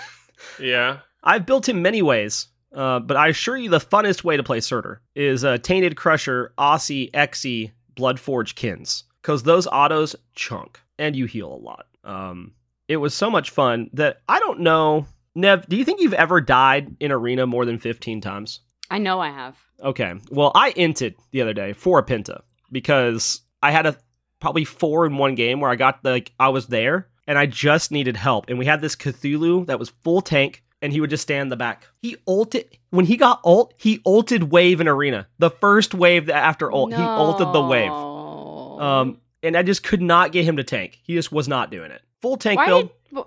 Yeah. 0.60 0.98
I've 1.24 1.44
built 1.44 1.68
him 1.68 1.82
many 1.82 2.02
ways, 2.02 2.46
uh, 2.72 3.00
but 3.00 3.16
I 3.16 3.28
assure 3.28 3.56
you 3.56 3.68
the 3.68 3.80
funnest 3.80 4.22
way 4.22 4.36
to 4.36 4.44
play 4.44 4.60
Surtur 4.60 5.00
is 5.16 5.44
uh, 5.44 5.58
Tainted 5.58 5.96
Crusher, 5.96 6.52
Aussie, 6.56 7.10
Xe, 7.10 7.72
Bloodforge 7.96 8.54
Qin's. 8.54 9.04
Because 9.22 9.42
those 9.42 9.66
autos 9.66 10.14
chunk 10.36 10.80
and 11.00 11.16
you 11.16 11.26
heal 11.26 11.52
a 11.52 11.56
lot. 11.56 11.86
Um, 12.04 12.52
it 12.86 12.98
was 12.98 13.12
so 13.12 13.28
much 13.28 13.50
fun 13.50 13.90
that 13.94 14.18
I 14.28 14.38
don't 14.38 14.60
know. 14.60 15.06
Nev, 15.34 15.68
do 15.68 15.76
you 15.76 15.84
think 15.84 16.00
you've 16.00 16.14
ever 16.14 16.40
died 16.40 16.96
in 17.00 17.10
arena 17.10 17.44
more 17.44 17.64
than 17.64 17.78
15 17.80 18.20
times? 18.20 18.60
I 18.90 18.98
know 18.98 19.20
I 19.20 19.30
have. 19.30 19.56
Okay. 19.82 20.14
Well, 20.30 20.52
I 20.54 20.72
inted 20.72 21.14
the 21.32 21.42
other 21.42 21.52
day 21.52 21.72
for 21.72 21.98
a 21.98 22.02
Penta 22.04 22.40
because 22.72 23.40
I 23.62 23.70
had 23.70 23.86
a 23.86 23.96
probably 24.40 24.64
four 24.64 25.06
in 25.06 25.16
one 25.18 25.34
game 25.34 25.60
where 25.60 25.70
I 25.70 25.76
got 25.76 26.02
the, 26.02 26.10
like 26.10 26.32
I 26.38 26.48
was 26.50 26.66
there 26.68 27.08
and 27.26 27.38
I 27.38 27.46
just 27.46 27.90
needed 27.90 28.16
help. 28.16 28.48
And 28.48 28.58
we 28.58 28.66
had 28.66 28.80
this 28.80 28.96
Cthulhu 28.96 29.66
that 29.66 29.78
was 29.78 29.90
full 30.04 30.20
tank 30.20 30.62
and 30.82 30.92
he 30.92 31.00
would 31.00 31.10
just 31.10 31.22
stand 31.22 31.42
in 31.42 31.48
the 31.48 31.56
back. 31.56 31.86
He 32.02 32.16
ulted 32.28 32.78
when 32.90 33.06
he 33.06 33.16
got 33.16 33.40
ult, 33.44 33.74
he 33.76 34.00
ulted 34.06 34.44
wave 34.44 34.80
in 34.80 34.88
arena. 34.88 35.26
The 35.38 35.50
first 35.50 35.94
wave 35.94 36.26
that 36.26 36.36
after 36.36 36.70
ult, 36.72 36.92
he 36.92 37.00
ulted 37.02 37.52
the 37.52 37.62
wave. 37.62 37.90
Um 37.90 39.20
and 39.42 39.56
I 39.56 39.62
just 39.62 39.82
could 39.82 40.02
not 40.02 40.32
get 40.32 40.44
him 40.44 40.56
to 40.58 40.64
tank. 40.64 40.98
He 41.02 41.14
just 41.14 41.32
was 41.32 41.48
not 41.48 41.70
doing 41.70 41.90
it. 41.90 42.02
Full 42.22 42.36
tank 42.36 42.58
why 42.58 42.66
build, 42.66 42.90
did, 43.10 43.24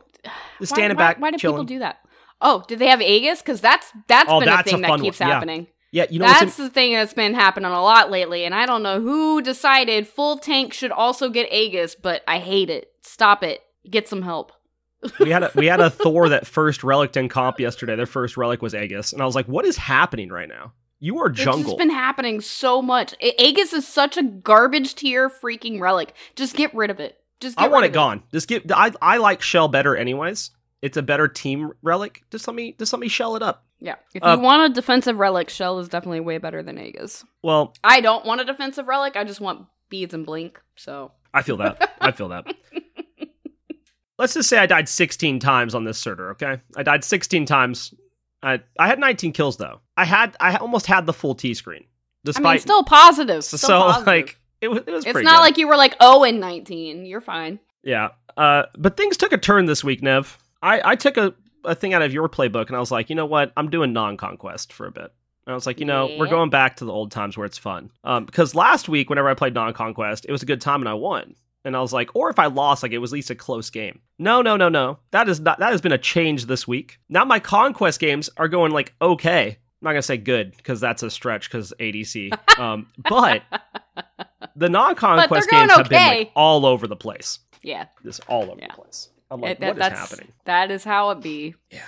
just 0.59 0.71
why- 0.71 0.75
standing 0.77 0.97
why- 0.97 1.03
back, 1.13 1.19
Why, 1.19 1.31
do 1.31 1.37
people 1.37 1.63
do 1.63 1.79
that? 1.79 1.99
Oh, 2.41 2.63
did 2.67 2.79
they 2.79 2.87
have 2.87 3.01
Aegis? 3.01 3.41
Because 3.41 3.61
that's 3.61 3.91
that's 4.07 4.29
Oh, 4.31 4.39
been 4.39 4.47
that's 4.47 4.67
a 4.71 4.75
a 4.75 4.77
thing 4.77 4.81
that 4.83 4.99
keeps 5.01 5.19
one, 5.19 5.29
happening. 5.29 5.67
Yeah, 5.91 6.05
you 6.09 6.19
know 6.19 6.27
That's 6.27 6.55
the 6.55 6.69
thing 6.69 6.93
that's 6.93 7.13
been 7.15 7.33
happening 7.33 7.71
a 7.71 7.81
lot 7.81 8.11
lately, 8.11 8.45
and 8.45 8.53
I 8.53 8.65
don't 8.67 8.83
know 8.83 9.01
who 9.01 9.41
decided 9.41 10.07
full 10.07 10.37
tank 10.37 10.71
should 10.73 10.91
also 10.91 11.29
get 11.29 11.51
Aegis, 11.51 11.95
but 11.95 12.21
I 12.27 12.37
hate 12.37 12.69
it. 12.69 12.91
Stop 13.01 13.43
it. 13.43 13.61
Get 13.89 14.07
some 14.07 14.21
help. 14.21 14.51
we 15.19 15.31
had 15.31 15.43
a 15.43 15.51
we 15.55 15.65
had 15.65 15.79
a 15.79 15.89
Thor 15.89 16.29
that 16.29 16.45
first 16.45 16.83
relic 16.83 17.15
in 17.17 17.27
comp 17.27 17.59
yesterday. 17.59 17.95
Their 17.95 18.05
first 18.05 18.37
relic 18.37 18.61
was 18.61 18.75
Aegis, 18.75 19.13
and 19.13 19.21
I 19.21 19.25
was 19.25 19.33
like, 19.35 19.47
"What 19.47 19.65
is 19.65 19.77
happening 19.77 20.29
right 20.29 20.47
now? 20.49 20.73
You 20.99 21.17
are 21.19 21.29
jungle." 21.29 21.71
It's 21.71 21.77
been 21.77 21.89
happening 21.89 22.39
so 22.41 22.81
much. 22.81 23.13
A- 23.21 23.43
Aegis 23.43 23.73
is 23.73 23.87
such 23.87 24.15
a 24.17 24.23
garbage 24.23 24.93
tier 24.95 25.29
freaking 25.29 25.79
relic. 25.79 26.13
Just 26.35 26.55
get 26.55 26.73
rid 26.75 26.91
of 26.91 26.99
it. 26.99 27.17
Just 27.39 27.57
get 27.57 27.63
I 27.65 27.67
want 27.69 27.85
it 27.85 27.89
of 27.89 27.93
gone. 27.95 28.23
Just 28.31 28.47
get. 28.47 28.69
I 28.71 28.91
I 29.01 29.17
like 29.17 29.41
Shell 29.41 29.69
better, 29.69 29.95
anyways. 29.95 30.51
It's 30.81 30.97
a 30.97 31.01
better 31.01 31.27
team 31.27 31.71
relic. 31.81 32.23
Just 32.31 32.47
let 32.47 32.55
me 32.55 32.75
just 32.79 32.93
let 32.93 32.99
me 32.99 33.07
shell 33.09 33.35
it 33.35 33.43
up. 33.43 33.65
Yeah. 33.81 33.95
If 34.13 34.23
Uh, 34.23 34.35
you 34.37 34.39
want 34.43 34.71
a 34.71 34.73
defensive 34.73 35.17
relic, 35.19 35.49
Shell 35.49 35.79
is 35.79 35.87
definitely 35.89 36.19
way 36.21 36.37
better 36.37 36.61
than 36.63 36.77
Aegis. 36.77 37.23
Well, 37.43 37.73
I 37.83 38.01
don't 38.01 38.25
want 38.25 38.41
a 38.41 38.45
defensive 38.45 38.87
relic. 38.87 39.15
I 39.15 39.23
just 39.23 39.39
want 39.41 39.65
beads 39.89 40.13
and 40.13 40.25
blink. 40.25 40.59
So 40.75 41.11
I 41.33 41.41
feel 41.41 41.57
that. 41.57 41.95
I 42.01 42.11
feel 42.11 42.29
that. 42.29 42.45
Let's 44.17 44.33
just 44.33 44.49
say 44.49 44.57
I 44.57 44.65
died 44.65 44.89
16 44.89 45.39
times 45.39 45.73
on 45.73 45.85
this 45.85 45.97
Surtur, 45.97 46.31
okay? 46.31 46.59
I 46.75 46.83
died 46.83 47.05
16 47.05 47.45
times. 47.45 47.93
I 48.43 48.59
I 48.77 48.87
had 48.87 48.99
19 48.99 49.31
kills 49.33 49.57
though. 49.57 49.79
I 49.97 50.05
had 50.05 50.35
I 50.39 50.55
almost 50.57 50.85
had 50.85 51.05
the 51.05 51.13
full 51.13 51.35
T 51.35 51.53
screen. 51.53 51.85
Despite 52.25 52.45
I 52.45 52.51
mean, 52.53 52.59
still 52.59 52.83
positive. 52.83 53.43
so, 53.45 53.67
positive. 53.67 54.07
like 54.07 54.37
it 54.61 54.67
was 54.69 54.81
it 54.85 54.91
was 54.91 55.05
it's 55.05 55.21
not 55.21 55.35
good. 55.37 55.41
like 55.41 55.57
you 55.57 55.67
were 55.67 55.77
like 55.77 55.95
oh 56.01 56.23
and 56.25 56.39
nineteen. 56.39 57.05
You're 57.05 57.21
fine. 57.21 57.59
Yeah. 57.83 58.09
Uh, 58.35 58.63
but 58.77 58.95
things 58.97 59.15
took 59.17 59.31
a 59.33 59.37
turn 59.37 59.65
this 59.65 59.83
week, 59.85 60.01
Nev. 60.01 60.37
I, 60.61 60.91
I 60.91 60.95
took 60.95 61.17
a, 61.17 61.33
a 61.63 61.75
thing 61.75 61.93
out 61.93 62.01
of 62.01 62.13
your 62.13 62.29
playbook 62.29 62.67
and 62.67 62.75
I 62.75 62.79
was 62.79 62.91
like, 62.91 63.09
you 63.09 63.15
know 63.15 63.25
what? 63.25 63.51
I'm 63.57 63.69
doing 63.69 63.93
non 63.93 64.17
conquest 64.17 64.73
for 64.73 64.87
a 64.87 64.91
bit. 64.91 65.11
And 65.45 65.53
I 65.53 65.55
was 65.55 65.65
like, 65.65 65.79
you 65.79 65.85
know, 65.85 66.15
we're 66.17 66.27
going 66.27 66.49
back 66.51 66.75
to 66.77 66.85
the 66.85 66.93
old 66.93 67.11
times 67.11 67.35
where 67.35 67.45
it's 67.45 67.57
fun. 67.57 67.89
Um, 68.03 68.25
because 68.25 68.53
last 68.53 68.87
week, 68.87 69.09
whenever 69.09 69.29
I 69.29 69.33
played 69.33 69.53
non 69.55 69.73
conquest, 69.73 70.25
it 70.27 70.31
was 70.31 70.43
a 70.43 70.45
good 70.45 70.61
time 70.61 70.81
and 70.81 70.89
I 70.89 70.93
won. 70.93 71.35
And 71.65 71.75
I 71.75 71.81
was 71.81 71.91
like, 71.91 72.15
or 72.15 72.29
if 72.29 72.39
I 72.39 72.45
lost, 72.45 72.83
like 72.83 72.91
it 72.91 72.99
was 72.99 73.11
at 73.11 73.15
least 73.15 73.29
a 73.31 73.35
close 73.35 73.69
game. 73.69 73.99
No, 74.17 74.41
no, 74.41 74.55
no, 74.57 74.69
no. 74.69 74.99
That 75.11 75.27
is 75.27 75.39
not. 75.39 75.59
That 75.59 75.71
has 75.71 75.81
been 75.81 75.91
a 75.91 75.97
change 75.97 76.45
this 76.45 76.67
week. 76.67 76.99
Now 77.09 77.25
my 77.25 77.39
conquest 77.39 77.99
games 77.99 78.29
are 78.37 78.47
going 78.47 78.71
like 78.71 78.93
okay. 79.01 79.47
I'm 79.81 79.85
not 79.85 79.91
gonna 79.91 80.01
say 80.01 80.17
good 80.17 80.55
because 80.55 80.79
that's 80.79 81.03
a 81.03 81.09
stretch 81.09 81.49
because 81.49 81.73
ADC. 81.79 82.37
Um, 82.59 82.87
but 83.09 83.41
the 84.55 84.67
non-conquest 84.69 85.49
games 85.49 85.71
have 85.71 85.87
been 85.89 86.07
like 86.07 86.31
all 86.35 86.65
over 86.65 86.87
the 86.87 86.95
place 86.97 87.39
Yeah, 87.61 87.85
just 88.03 88.19
all 88.27 88.43
over 88.43 88.59
Yeah. 88.59 88.67
the 88.67 88.81
place. 88.81 89.09
I'm 89.31 89.41
like, 89.41 89.51
It- 89.51 89.59
that- 89.61 89.67
what 89.67 89.75
is 89.75 89.79
that's 89.79 89.99
happening? 90.11 90.31
that 90.45 90.71
is 90.71 90.83
how 90.83 91.11
it 91.11 91.21
be. 91.21 91.55
Yeah. 91.71 91.81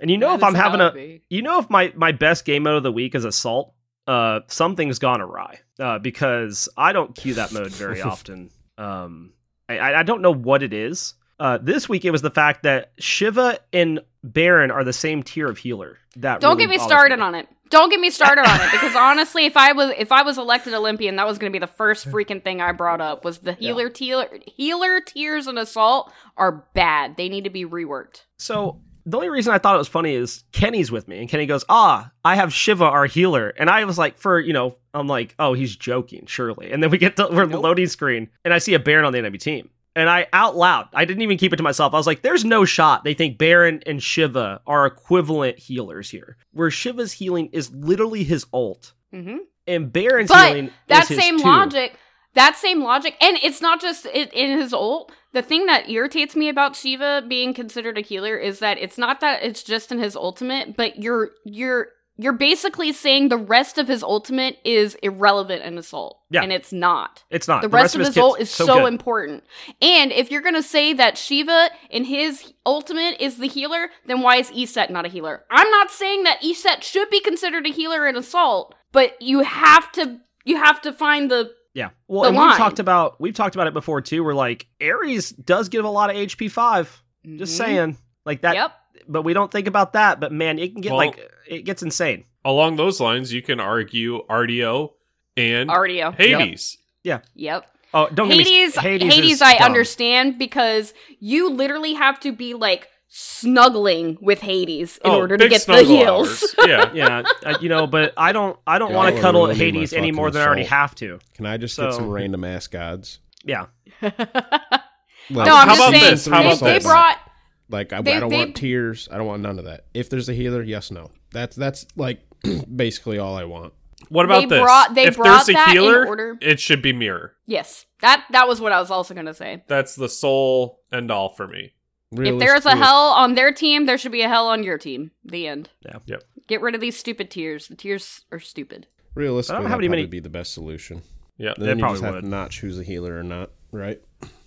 And 0.00 0.10
you 0.10 0.18
know, 0.18 0.30
That 0.30 0.38
if 0.38 0.44
I'm 0.44 0.54
having 0.54 0.80
a, 0.80 0.92
be. 0.92 1.22
you 1.30 1.42
know, 1.42 1.58
if 1.58 1.70
my 1.70 1.92
my 1.96 2.12
best 2.12 2.44
game 2.44 2.64
mode 2.64 2.76
of 2.76 2.82
the 2.82 2.92
week 2.92 3.14
is 3.14 3.24
assault, 3.24 3.72
uh, 4.06 4.40
something's 4.48 4.98
gone 4.98 5.20
awry. 5.20 5.58
Uh, 5.80 5.98
because 5.98 6.68
I 6.76 6.92
don't 6.92 7.14
queue 7.14 7.34
that 7.34 7.52
mode 7.52 7.70
very 7.72 8.00
often. 8.12 8.50
Um, 8.78 9.32
I 9.68 9.78
I 9.78 10.00
I 10.00 10.02
don't 10.02 10.20
know 10.22 10.32
what 10.34 10.62
it 10.62 10.72
is. 10.74 11.14
Uh, 11.40 11.58
this 11.60 11.88
week 11.88 12.04
it 12.04 12.10
was 12.10 12.22
the 12.22 12.30
fact 12.30 12.62
that 12.62 12.92
Shiva 12.98 13.58
and 13.72 14.00
Baron 14.24 14.70
are 14.70 14.84
the 14.84 14.92
same 14.92 15.22
tier 15.22 15.48
of 15.48 15.58
healer. 15.58 15.98
That 16.16 16.40
Don't 16.40 16.56
really 16.56 16.68
get 16.68 16.80
me 16.80 16.86
started 16.86 17.16
me. 17.16 17.22
on 17.22 17.34
it. 17.34 17.48
Don't 17.68 17.90
get 17.90 18.00
me 18.00 18.10
started 18.10 18.42
on 18.42 18.60
it 18.60 18.70
because 18.70 18.94
honestly, 18.94 19.46
if 19.46 19.56
I 19.56 19.72
was 19.72 19.92
if 19.98 20.12
I 20.12 20.22
was 20.22 20.38
elected 20.38 20.74
Olympian, 20.74 21.16
that 21.16 21.26
was 21.26 21.38
going 21.38 21.52
to 21.52 21.56
be 21.56 21.60
the 21.60 21.66
first 21.66 22.08
freaking 22.08 22.42
thing 22.42 22.60
I 22.60 22.72
brought 22.72 23.00
up. 23.00 23.24
Was 23.24 23.38
the 23.38 23.54
healer 23.54 23.88
tier 23.88 24.28
healer 24.46 25.00
tiers 25.00 25.46
and 25.46 25.58
assault 25.58 26.12
are 26.36 26.64
bad. 26.74 27.16
They 27.16 27.28
need 27.28 27.44
to 27.44 27.50
be 27.50 27.64
reworked. 27.64 28.22
So 28.38 28.80
the 29.04 29.16
only 29.16 29.28
reason 29.28 29.54
I 29.54 29.58
thought 29.58 29.76
it 29.76 29.78
was 29.78 29.88
funny 29.88 30.14
is 30.14 30.44
Kenny's 30.52 30.90
with 30.90 31.06
me, 31.06 31.18
and 31.18 31.28
Kenny 31.28 31.46
goes, 31.46 31.64
"Ah, 31.68 32.10
I 32.24 32.34
have 32.34 32.52
Shiva, 32.52 32.84
our 32.84 33.06
healer," 33.06 33.54
and 33.56 33.70
I 33.70 33.84
was 33.84 33.98
like, 33.98 34.18
for 34.18 34.38
you 34.40 34.52
know, 34.52 34.76
I'm 34.92 35.06
like, 35.06 35.34
"Oh, 35.38 35.52
he's 35.54 35.76
joking, 35.76 36.26
surely." 36.26 36.72
And 36.72 36.82
then 36.82 36.90
we 36.90 36.98
get 36.98 37.16
to 37.16 37.28
we're 37.30 37.46
the 37.46 37.58
loading 37.60 37.86
screen, 37.86 38.28
and 38.44 38.52
I 38.52 38.58
see 38.58 38.74
a 38.74 38.80
Baron 38.80 39.04
on 39.04 39.12
the 39.12 39.20
enemy 39.20 39.38
team, 39.38 39.70
and 39.96 40.08
I 40.08 40.28
out 40.32 40.54
loud, 40.56 40.86
I 40.94 41.04
didn't 41.04 41.22
even 41.22 41.38
keep 41.38 41.52
it 41.52 41.56
to 41.56 41.64
myself. 41.64 41.92
I 41.94 41.96
was 41.96 42.06
like, 42.06 42.22
"There's 42.22 42.44
no 42.44 42.64
shot 42.64 43.02
they 43.02 43.14
think 43.14 43.38
Baron 43.38 43.82
and 43.86 44.00
Shiva 44.00 44.60
are 44.66 44.86
equivalent 44.86 45.58
healers 45.58 46.08
here, 46.10 46.36
where 46.52 46.70
Shiva's 46.70 47.10
healing 47.12 47.48
is 47.52 47.72
literally 47.72 48.22
his 48.22 48.46
ult, 48.52 48.92
hmm 49.12 49.38
and 49.66 49.92
Baron's 49.92 50.28
But 50.28 50.48
healing 50.48 50.70
That 50.86 51.02
is 51.02 51.08
his 51.08 51.18
same 51.18 51.38
two. 51.38 51.44
logic. 51.44 51.98
That 52.34 52.54
same 52.56 52.82
logic, 52.82 53.16
and 53.20 53.38
it's 53.42 53.62
not 53.62 53.80
just 53.80 54.06
it, 54.06 54.30
in 54.34 54.58
his 54.60 54.72
ult. 54.74 55.10
The 55.32 55.40
thing 55.42 55.66
that 55.66 55.88
irritates 55.88 56.36
me 56.36 56.48
about 56.50 56.76
Shiva 56.76 57.24
being 57.26 57.54
considered 57.54 57.96
a 57.96 58.02
healer 58.02 58.36
is 58.36 58.58
that 58.58 58.76
it's 58.78 58.98
not 58.98 59.20
that 59.20 59.42
it's 59.42 59.62
just 59.62 59.90
in 59.90 59.98
his 59.98 60.14
ultimate, 60.14 60.76
but 60.76 61.02
you're 61.02 61.30
you're 61.44 61.88
you're 62.18 62.32
basically 62.32 62.92
saying 62.92 63.28
the 63.28 63.36
rest 63.36 63.78
of 63.78 63.88
his 63.88 64.02
ultimate 64.02 64.58
is 64.64 64.94
irrelevant 65.02 65.62
in 65.62 65.76
assault, 65.78 66.18
Yeah. 66.30 66.42
and 66.42 66.52
it's 66.52 66.72
not. 66.72 67.24
It's 67.30 67.46
not 67.46 67.62
the 67.62 67.68
rest, 67.68 67.94
of 67.94 68.00
his, 68.00 68.08
kit's 68.08 68.18
ult 68.18 68.40
is 68.40 68.50
so, 68.50 68.66
good. 68.66 68.86
important. 68.92 69.44
And 69.82 70.12
if 70.12 70.30
you're 70.30 70.40
gonna 70.42 70.62
say 70.62 70.92
that 70.94 71.18
Shiva 71.18 71.70
in 71.90 72.04
his 72.04 72.52
ultimate 72.64 73.16
is 73.20 73.36
the 73.38 73.48
healer, 73.48 73.88
then 74.06 74.22
why 74.22 74.36
is 74.36 74.50
Eset 74.50 74.90
not 74.90 75.04
a 75.04 75.08
healer? 75.08 75.44
I'm 75.50 75.70
not 75.70 75.90
saying 75.90 76.22
that 76.24 76.40
Eset 76.42 76.82
should 76.82 77.10
be 77.10 77.20
considered 77.20 77.66
a 77.66 77.70
healer 77.70 78.06
in 78.06 78.16
assault, 78.16 78.74
but 78.92 79.20
you 79.20 79.40
have 79.40 79.92
to 79.92 80.18
you 80.44 80.56
have 80.62 80.80
to 80.82 80.92
find 80.92 81.30
the 81.30 81.50
Yeah. 81.74 81.90
Well, 82.08 82.22
the 82.22 82.28
and 82.28 82.36
line. 82.36 82.48
we've 82.50 82.56
talked 82.56 82.78
about 82.78 83.20
we've 83.20 83.34
talked 83.34 83.54
about 83.56 83.66
it 83.66 83.74
before 83.74 84.00
too. 84.00 84.24
Where 84.24 84.34
like 84.34 84.66
Ares 84.80 85.30
does 85.30 85.68
give 85.68 85.84
a 85.84 85.90
lot 85.90 86.08
of 86.08 86.16
HP 86.16 86.48
five. 86.50 87.02
Just 87.36 87.54
Mhm. 87.54 87.56
saying, 87.58 87.98
like 88.24 88.40
that. 88.42 88.54
Yep. 88.54 88.72
But 89.08 89.22
we 89.22 89.32
don't 89.32 89.50
think 89.50 89.66
about 89.66 89.92
that. 89.94 90.20
But 90.20 90.32
man, 90.32 90.58
it 90.58 90.72
can 90.72 90.80
get 90.80 90.90
Well- 90.90 90.98
like 90.98 91.30
it 91.48 91.64
gets 91.64 91.82
insane. 91.82 92.24
Along 92.44 92.76
those 92.76 93.00
lines, 93.00 93.32
you 93.32 93.42
can 93.42 93.58
argue 93.60 94.24
RDO 94.28 94.92
and 95.36 95.68
Ardio. 95.68 96.14
Hades. 96.14 96.78
Yeah. 97.02 97.20
Yep. 97.34 97.66
Oh, 97.94 98.08
don't 98.12 98.28
get 98.28 98.38
me 98.38 98.44
Hades, 98.44 98.74
st- 98.74 98.84
Hades, 98.84 99.14
Hades, 99.14 99.32
is 99.32 99.42
I 99.42 99.56
dumb. 99.58 99.66
understand 99.66 100.38
because 100.38 100.92
you 101.18 101.50
literally 101.50 101.94
have 101.94 102.20
to 102.20 102.32
be 102.32 102.54
like 102.54 102.88
snuggling 103.08 104.18
with 104.20 104.40
Hades 104.40 104.98
in 105.04 105.10
Oh, 105.10 105.18
order 105.18 105.36
to 105.36 105.48
get 105.48 105.54
the 105.58 105.60
snuggle 105.60 105.86
heals. 105.86 106.54
Yeah. 106.64 106.90
Yeah, 106.94 107.22
uh, 107.44 107.58
you 107.60 107.68
know, 107.68 107.86
but 107.86 108.12
I 108.16 108.32
don't. 108.32 108.58
I 108.66 108.78
don't 108.78 108.90
Yeah, 108.90 108.96
want 108.96 109.14
to 109.16 109.20
cuddle 109.22 109.42
really 109.46 109.56
Hades 109.56 109.92
any 109.92 110.12
more 110.12 110.30
than 110.30 110.42
I 110.42 110.46
already 110.46 110.64
have 110.64 110.94
to. 110.96 111.18
Can 111.34 111.46
I 111.46 111.56
just 111.56 111.74
So- 111.74 111.84
get 111.86 111.94
some 111.94 112.08
random 112.10 112.44
ass 112.44 112.66
gods? 112.66 113.18
Yeah. 113.44 113.66
no, 114.02 114.10
I'm 114.10 115.46
How 115.46 115.66
just 115.66 115.78
about 115.80 115.90
saying 115.92 116.10
this? 116.10 116.26
How 116.26 116.42
they, 116.42 116.48
about 116.52 116.60
they 116.64 116.78
brought 116.80 117.18
Like 117.68 117.92
I, 117.92 118.00
They- 118.02 118.14
I 118.14 118.20
don't 118.20 118.30
they- 118.30 118.36
want 118.38 118.56
tiers. 118.56 119.08
I 119.10 119.16
don't 119.18 119.26
want 119.26 119.42
none 119.42 119.58
of 119.58 119.64
that. 119.64 119.86
If 119.94 120.08
there's 120.10 120.28
a 120.28 120.32
healer, 120.34 120.62
yes, 120.62 120.90
no. 120.90 121.10
That's 121.32 121.56
that's 121.56 121.86
like 121.96 122.20
basically 122.74 123.18
all 123.18 123.36
I 123.36 123.44
want. 123.44 123.72
What 124.08 124.24
about 124.24 124.40
They 124.42 124.46
this? 124.56 124.60
brought- 124.62 124.94
they 124.94 125.04
if 125.06 125.16
brought 125.16 125.46
there's 125.46 125.48
a 125.50 125.52
that 125.54 125.68
in 125.68 125.72
healer, 125.74 126.06
order- 126.06 126.38
it 126.40 126.60
should 126.60 126.82
be 126.82 126.92
mirror. 126.92 127.34
yes. 127.46 127.86
That 128.02 128.24
that 128.30 128.46
was 128.46 128.60
what 128.60 128.72
I 128.72 128.78
was 128.80 128.90
also 128.90 129.14
gonna 129.14 129.32
say. 129.34 129.64
That's 129.68 129.94
the 129.96 130.08
sole 130.08 130.80
end 130.92 131.10
all 131.10 131.30
for 131.30 131.48
me. 131.48 131.72
If 132.12 132.38
there's 132.38 132.66
a 132.66 132.76
hell 132.76 133.08
on 133.08 133.34
their 133.34 133.52
team, 133.52 133.86
there 133.86 133.98
should 133.98 134.12
be 134.12 134.22
a 134.22 134.28
hell 134.28 134.46
on 134.48 134.62
your 134.62 134.78
team. 134.78 135.10
The 135.24 135.46
end. 135.48 135.70
Yeah. 135.84 135.98
Yep. 136.06 136.22
Get 136.46 136.60
rid 136.60 136.74
of 136.76 136.80
these 136.80 136.96
stupid 136.96 137.30
tiers. 137.30 137.66
The 137.68 137.74
tiers 137.74 138.20
are 138.30 138.38
stupid. 138.38 138.86
realistically, 139.14 139.56
I 139.56 139.60
don't 139.62 139.70
have 139.70 139.78
that'd 139.78 139.84
any 139.84 139.88
probably 139.88 140.02
many- 140.02 140.10
be 140.10 140.20
the 140.20 140.28
best 140.28 140.52
solution. 140.54 141.02
Yeah. 141.38 141.54
Then 141.58 141.78
you 141.78 141.82
probably 141.82 141.96
just 141.96 142.04
have 142.04 142.14
would. 142.16 142.22
to 142.24 142.28
not 142.28 142.50
choose 142.50 142.78
a 142.78 142.84
healer 142.84 143.18
or 143.18 143.22
not, 143.24 143.50
right? 143.72 144.00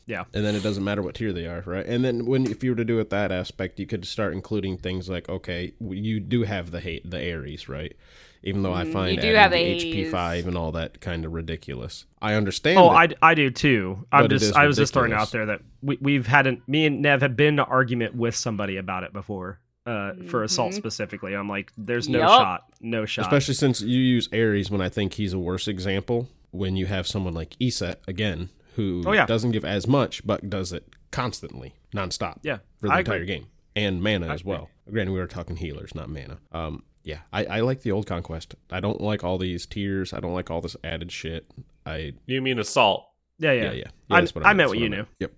Yeah. 0.09 0.23
And 0.33 0.43
then 0.43 0.55
it 0.55 0.63
doesn't 0.63 0.83
matter 0.83 1.03
what 1.03 1.13
tier 1.13 1.31
they 1.31 1.45
are, 1.45 1.61
right? 1.67 1.85
And 1.85 2.03
then 2.03 2.25
when 2.25 2.47
if 2.47 2.63
you 2.63 2.71
were 2.71 2.75
to 2.77 2.83
do 2.83 2.97
it 2.99 3.11
that 3.11 3.31
aspect, 3.31 3.79
you 3.79 3.85
could 3.85 4.05
start 4.05 4.33
including 4.33 4.75
things 4.77 5.07
like, 5.07 5.29
okay, 5.29 5.73
you 5.79 6.19
do 6.19 6.43
have 6.43 6.71
the 6.71 6.79
hate 6.79 7.07
the 7.09 7.31
Ares, 7.31 7.69
right? 7.69 7.95
Even 8.41 8.63
though 8.63 8.73
I 8.73 8.85
Mm, 8.85 8.91
find 8.91 9.15
you 9.15 9.21
do 9.21 9.35
have 9.35 9.51
the 9.51 9.57
HP 9.57 10.07
five 10.07 10.47
and 10.47 10.57
all 10.57 10.71
that 10.71 10.99
kind 10.99 11.25
of 11.25 11.33
ridiculous. 11.33 12.05
I 12.21 12.33
understand. 12.33 12.79
Oh, 12.79 12.91
it. 12.91 13.17
I, 13.21 13.29
I 13.31 13.33
do 13.35 13.51
too. 13.51 14.07
I'm 14.11 14.27
just 14.29 14.55
I 14.55 14.65
was 14.65 14.77
just 14.77 14.93
throwing 14.93 15.13
out 15.13 15.29
there 15.31 15.45
that 15.45 15.61
we 15.83 15.99
we've 16.01 16.25
had 16.25 16.47
an, 16.47 16.63
me 16.65 16.87
and 16.87 17.03
Nev 17.03 17.21
have 17.21 17.35
been 17.35 17.53
in 17.55 17.59
an 17.59 17.65
argument 17.69 18.15
with 18.15 18.35
somebody 18.35 18.77
about 18.77 19.03
it 19.03 19.13
before. 19.13 19.59
Uh, 19.85 20.13
for 20.27 20.43
assault 20.43 20.71
Mhm. 20.71 20.75
specifically, 20.75 21.35
I'm 21.35 21.49
like, 21.49 21.71
there's 21.77 22.09
no 22.09 22.19
Yup. 22.19 22.29
shot, 22.29 22.63
no 22.81 23.05
shot. 23.05 23.23
Especially 23.25 23.53
since 23.55 23.81
you 23.81 23.99
use 23.99 24.27
Ares 24.33 24.69
when 24.71 24.81
I 24.81 24.89
think 24.89 25.13
he's 25.13 25.33
a 25.33 25.39
worse 25.39 25.67
example 25.67 26.29
when 26.51 26.75
you 26.75 26.85
have 26.87 27.07
someone 27.07 27.33
like 27.33 27.55
Eset 27.59 27.95
again 28.07 28.49
who 28.79 29.03
Oh, 29.05 29.11
yeah. 29.11 29.25
doesn't 29.25 29.51
give 29.51 29.65
as 29.65 29.87
much 29.87 30.25
but 30.25 30.49
does 30.49 30.71
it 30.73 30.83
constantly, 31.11 31.73
nonstop. 31.93 32.37
yeah, 32.43 32.57
For 32.79 32.87
the 32.87 32.93
I 32.93 32.99
entire 32.99 33.15
agree. 33.17 33.25
game. 33.27 33.45
And 33.75 34.01
mana 34.01 34.27
I 34.27 34.33
as 34.33 34.41
agree. 34.41 34.51
well. 34.53 34.69
Granted 34.91 35.11
we 35.13 35.19
were 35.19 35.27
talking 35.27 35.55
healers, 35.57 35.93
not 35.95 36.09
mana. 36.09 36.37
Um 36.51 36.83
yeah, 37.03 37.19
I, 37.31 37.45
I 37.45 37.59
like 37.61 37.81
the 37.81 37.91
old 37.91 38.05
conquest. 38.07 38.55
I 38.71 38.79
don't 38.81 38.99
like 39.01 39.23
all 39.23 39.37
these 39.37 39.65
tiers. 39.65 40.13
I 40.13 40.19
don't 40.19 40.33
like 40.33 40.51
all 40.51 40.61
this 40.61 40.75
added 40.83 41.11
shit. 41.11 41.45
I 41.85 42.13
You 42.25 42.41
mean 42.41 42.59
assault? 42.59 43.07
Yeah, 43.39 43.53
yeah, 43.53 43.63
yeah. 43.63 43.71
yeah. 43.71 43.83
I- 44.09 44.19
that's 44.21 44.33
I 44.35 44.39
meant 44.53 44.57
that's 44.57 44.69
what 44.69 44.79
you 44.79 44.89
meant. 44.89 45.07
Yep. 45.19 45.31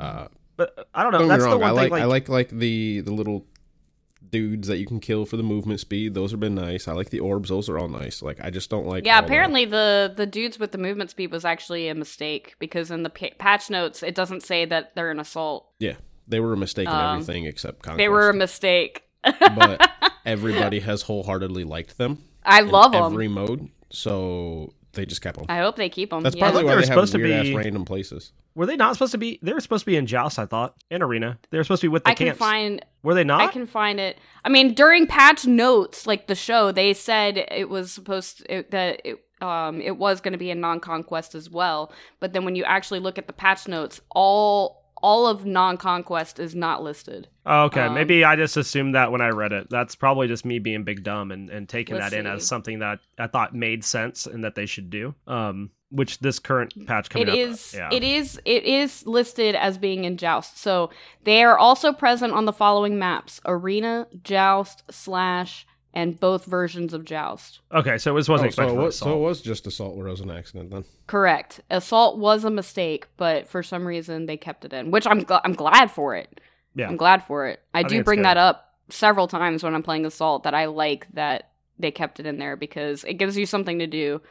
Uh 0.00 0.26
But 0.56 0.74
uh, 0.78 0.84
I 0.94 1.02
don't 1.02 1.12
know. 1.12 1.18
don't 1.20 1.28
That's 1.28 1.44
me 1.44 1.50
the 1.50 1.58
one 1.58 1.70
I 1.70 1.74
thing. 1.74 1.76
like, 1.82 1.90
Like, 1.92 2.02
I 2.02 2.06
like 2.06 2.28
like 2.28 2.48
the 2.50 3.00
the 3.00 3.12
little 3.12 3.46
dudes 4.32 4.66
that 4.66 4.78
you 4.78 4.86
can 4.86 4.98
kill 4.98 5.24
for 5.24 5.36
the 5.36 5.42
movement 5.44 5.78
speed. 5.78 6.14
Those 6.14 6.32
have 6.32 6.40
been 6.40 6.56
nice. 6.56 6.88
I 6.88 6.92
like 6.92 7.10
the 7.10 7.20
orbs. 7.20 7.50
Those 7.50 7.68
are 7.68 7.78
all 7.78 7.88
nice. 7.88 8.20
Like 8.22 8.40
I 8.42 8.50
just 8.50 8.68
don't 8.70 8.86
like 8.86 9.04
Yeah, 9.06 9.20
apparently 9.20 9.64
the 9.64 10.12
the 10.16 10.26
dudes 10.26 10.58
with 10.58 10.72
the 10.72 10.78
movement 10.78 11.10
speed 11.10 11.30
was 11.30 11.44
actually 11.44 11.86
a 11.88 11.94
mistake 11.94 12.56
because 12.58 12.90
in 12.90 13.04
the 13.04 13.10
pa- 13.10 13.28
patch 13.38 13.70
notes 13.70 14.02
it 14.02 14.16
doesn't 14.16 14.42
say 14.42 14.64
that 14.64 14.96
they're 14.96 15.12
an 15.12 15.20
assault. 15.20 15.68
Yeah, 15.78 15.94
they 16.26 16.40
were 16.40 16.52
a 16.54 16.56
mistake 16.56 16.88
in 16.88 16.92
Um, 16.94 17.20
everything 17.20 17.44
except 17.44 17.82
conquest. 17.82 17.98
They 17.98 18.08
were 18.08 18.28
a 18.30 18.34
mistake. 18.34 19.04
but 19.22 19.88
everybody 20.26 20.80
has 20.80 21.02
wholeheartedly 21.02 21.62
liked 21.64 21.96
them. 21.98 22.24
I 22.44 22.62
love 22.62 22.90
them. 22.92 23.04
every 23.04 23.28
mode. 23.28 23.68
So 23.90 24.72
they 24.92 25.06
just 25.06 25.22
kept 25.22 25.38
them. 25.38 25.46
I 25.48 25.58
hope 25.58 25.76
they 25.76 25.88
keep 25.88 26.10
them. 26.10 26.22
That's 26.22 26.36
yeah. 26.36 26.44
partly 26.44 26.62
they 26.62 26.66
why 26.66 26.74
were 26.74 26.80
they 26.80 26.86
have 26.86 26.94
supposed 26.94 27.12
to 27.12 27.18
weird 27.18 27.30
ass 27.32 27.44
be- 27.44 27.56
random 27.56 27.84
places. 27.84 28.32
Were 28.54 28.66
they 28.66 28.76
not 28.76 28.94
supposed 28.94 29.12
to 29.12 29.18
be? 29.18 29.38
They 29.42 29.52
were 29.52 29.60
supposed 29.60 29.84
to 29.84 29.90
be 29.90 29.96
in 29.96 30.06
Joust, 30.06 30.38
I 30.38 30.46
thought, 30.46 30.74
in 30.90 31.02
Arena. 31.02 31.38
They 31.50 31.58
were 31.58 31.64
supposed 31.64 31.80
to 31.80 31.86
be 31.86 31.92
with 31.92 32.04
the 32.04 32.10
I 32.10 32.14
can 32.14 32.26
camps. 32.26 32.38
find 32.38 32.84
were 33.02 33.14
they 33.14 33.24
not? 33.24 33.40
I 33.40 33.46
can 33.46 33.66
find 33.66 33.98
it. 33.98 34.18
I 34.44 34.50
mean, 34.50 34.74
during 34.74 35.06
patch 35.06 35.46
notes, 35.46 36.06
like 36.06 36.26
the 36.26 36.34
show, 36.34 36.70
they 36.72 36.92
said 36.92 37.38
it 37.50 37.68
was 37.68 37.90
supposed 37.92 38.44
it, 38.48 38.70
that 38.70 39.00
it 39.04 39.24
um 39.40 39.80
it 39.80 39.96
was 39.96 40.20
going 40.20 40.32
to 40.32 40.38
be 40.38 40.50
a 40.50 40.54
non-conquest 40.54 41.34
as 41.34 41.48
well. 41.48 41.92
But 42.20 42.34
then 42.34 42.44
when 42.44 42.54
you 42.54 42.64
actually 42.64 43.00
look 43.00 43.16
at 43.16 43.26
the 43.26 43.32
patch 43.32 43.66
notes, 43.66 44.00
all 44.10 44.81
all 45.02 45.26
of 45.26 45.44
non-conquest 45.44 46.38
is 46.38 46.54
not 46.54 46.82
listed. 46.82 47.28
Oh, 47.44 47.64
okay, 47.64 47.82
Um, 47.82 47.94
maybe 47.94 48.24
I 48.24 48.36
just 48.36 48.56
assumed 48.56 48.94
that 48.94 49.10
when 49.10 49.20
I 49.20 49.28
read 49.28 49.52
it. 49.52 49.68
That's 49.68 49.94
probably 49.94 50.28
just 50.28 50.44
me 50.44 50.58
being 50.58 50.84
big 50.84 51.02
dumb 51.02 51.30
and, 51.32 51.50
and 51.50 51.68
taking 51.68 51.96
that 51.96 52.12
in 52.12 52.26
as 52.26 52.46
something 52.46 52.78
that 52.78 53.00
I 53.18 53.26
thought 53.26 53.54
made 53.54 53.84
sense 53.84 54.26
and 54.26 54.44
that 54.44 54.54
they 54.54 54.66
should 54.66 54.90
do. 54.90 55.14
Um, 55.26 55.70
which 55.90 56.20
this 56.20 56.38
current 56.38 56.86
patch 56.86 57.10
coming 57.10 57.28
It 57.28 57.30
up, 57.32 57.36
is 57.36 57.74
yeah. 57.76 57.90
it 57.92 58.02
is 58.02 58.40
it 58.46 58.64
is 58.64 59.06
listed 59.06 59.54
as 59.54 59.76
being 59.76 60.04
in 60.04 60.16
Joust. 60.16 60.58
So 60.58 60.88
they 61.24 61.42
are 61.44 61.58
also 61.58 61.92
present 61.92 62.32
on 62.32 62.46
the 62.46 62.52
following 62.52 62.98
maps: 62.98 63.40
Arena, 63.44 64.06
Joust, 64.24 64.84
Slash, 64.90 65.66
and 65.94 66.18
both 66.18 66.44
versions 66.46 66.94
of 66.94 67.04
Joust. 67.04 67.60
Okay, 67.72 67.98
so 67.98 68.10
it 68.10 68.14
was 68.14 68.28
wasn't 68.28 68.52
Oh, 68.52 68.54
so, 68.54 68.68
it 68.68 68.74
was, 68.74 68.98
so 68.98 69.14
it 69.14 69.20
was 69.20 69.40
just 69.40 69.66
assault 69.66 69.96
where 69.96 70.06
it 70.06 70.10
was 70.10 70.20
an 70.20 70.30
accident 70.30 70.70
then. 70.70 70.84
Correct. 71.06 71.60
Assault 71.70 72.18
was 72.18 72.44
a 72.44 72.50
mistake, 72.50 73.06
but 73.16 73.48
for 73.48 73.62
some 73.62 73.86
reason 73.86 74.26
they 74.26 74.36
kept 74.36 74.64
it 74.64 74.72
in, 74.72 74.90
which 74.90 75.06
I'm 75.06 75.24
gl- 75.24 75.40
I'm 75.44 75.52
glad 75.52 75.90
for 75.90 76.14
it. 76.14 76.40
Yeah. 76.74 76.88
I'm 76.88 76.96
glad 76.96 77.24
for 77.24 77.46
it. 77.46 77.60
I, 77.74 77.80
think 77.80 77.90
do 77.90 78.04
bring 78.04 78.20
good. 78.20 78.26
that 78.26 78.36
up 78.38 78.74
several 78.88 79.28
times 79.28 79.62
when 79.62 79.74
I'm 79.74 79.82
playing 79.82 80.06
Assault 80.06 80.44
that 80.44 80.54
I 80.54 80.66
like 80.66 81.06
that 81.14 81.50
they 81.78 81.90
kept 81.90 82.20
it 82.20 82.26
in 82.26 82.38
there 82.38 82.56
because 82.56 83.04
it 83.04 83.14
gives 83.14 83.36
you 83.36 83.46
something 83.46 83.78
to 83.80 83.86
do. 83.86 84.22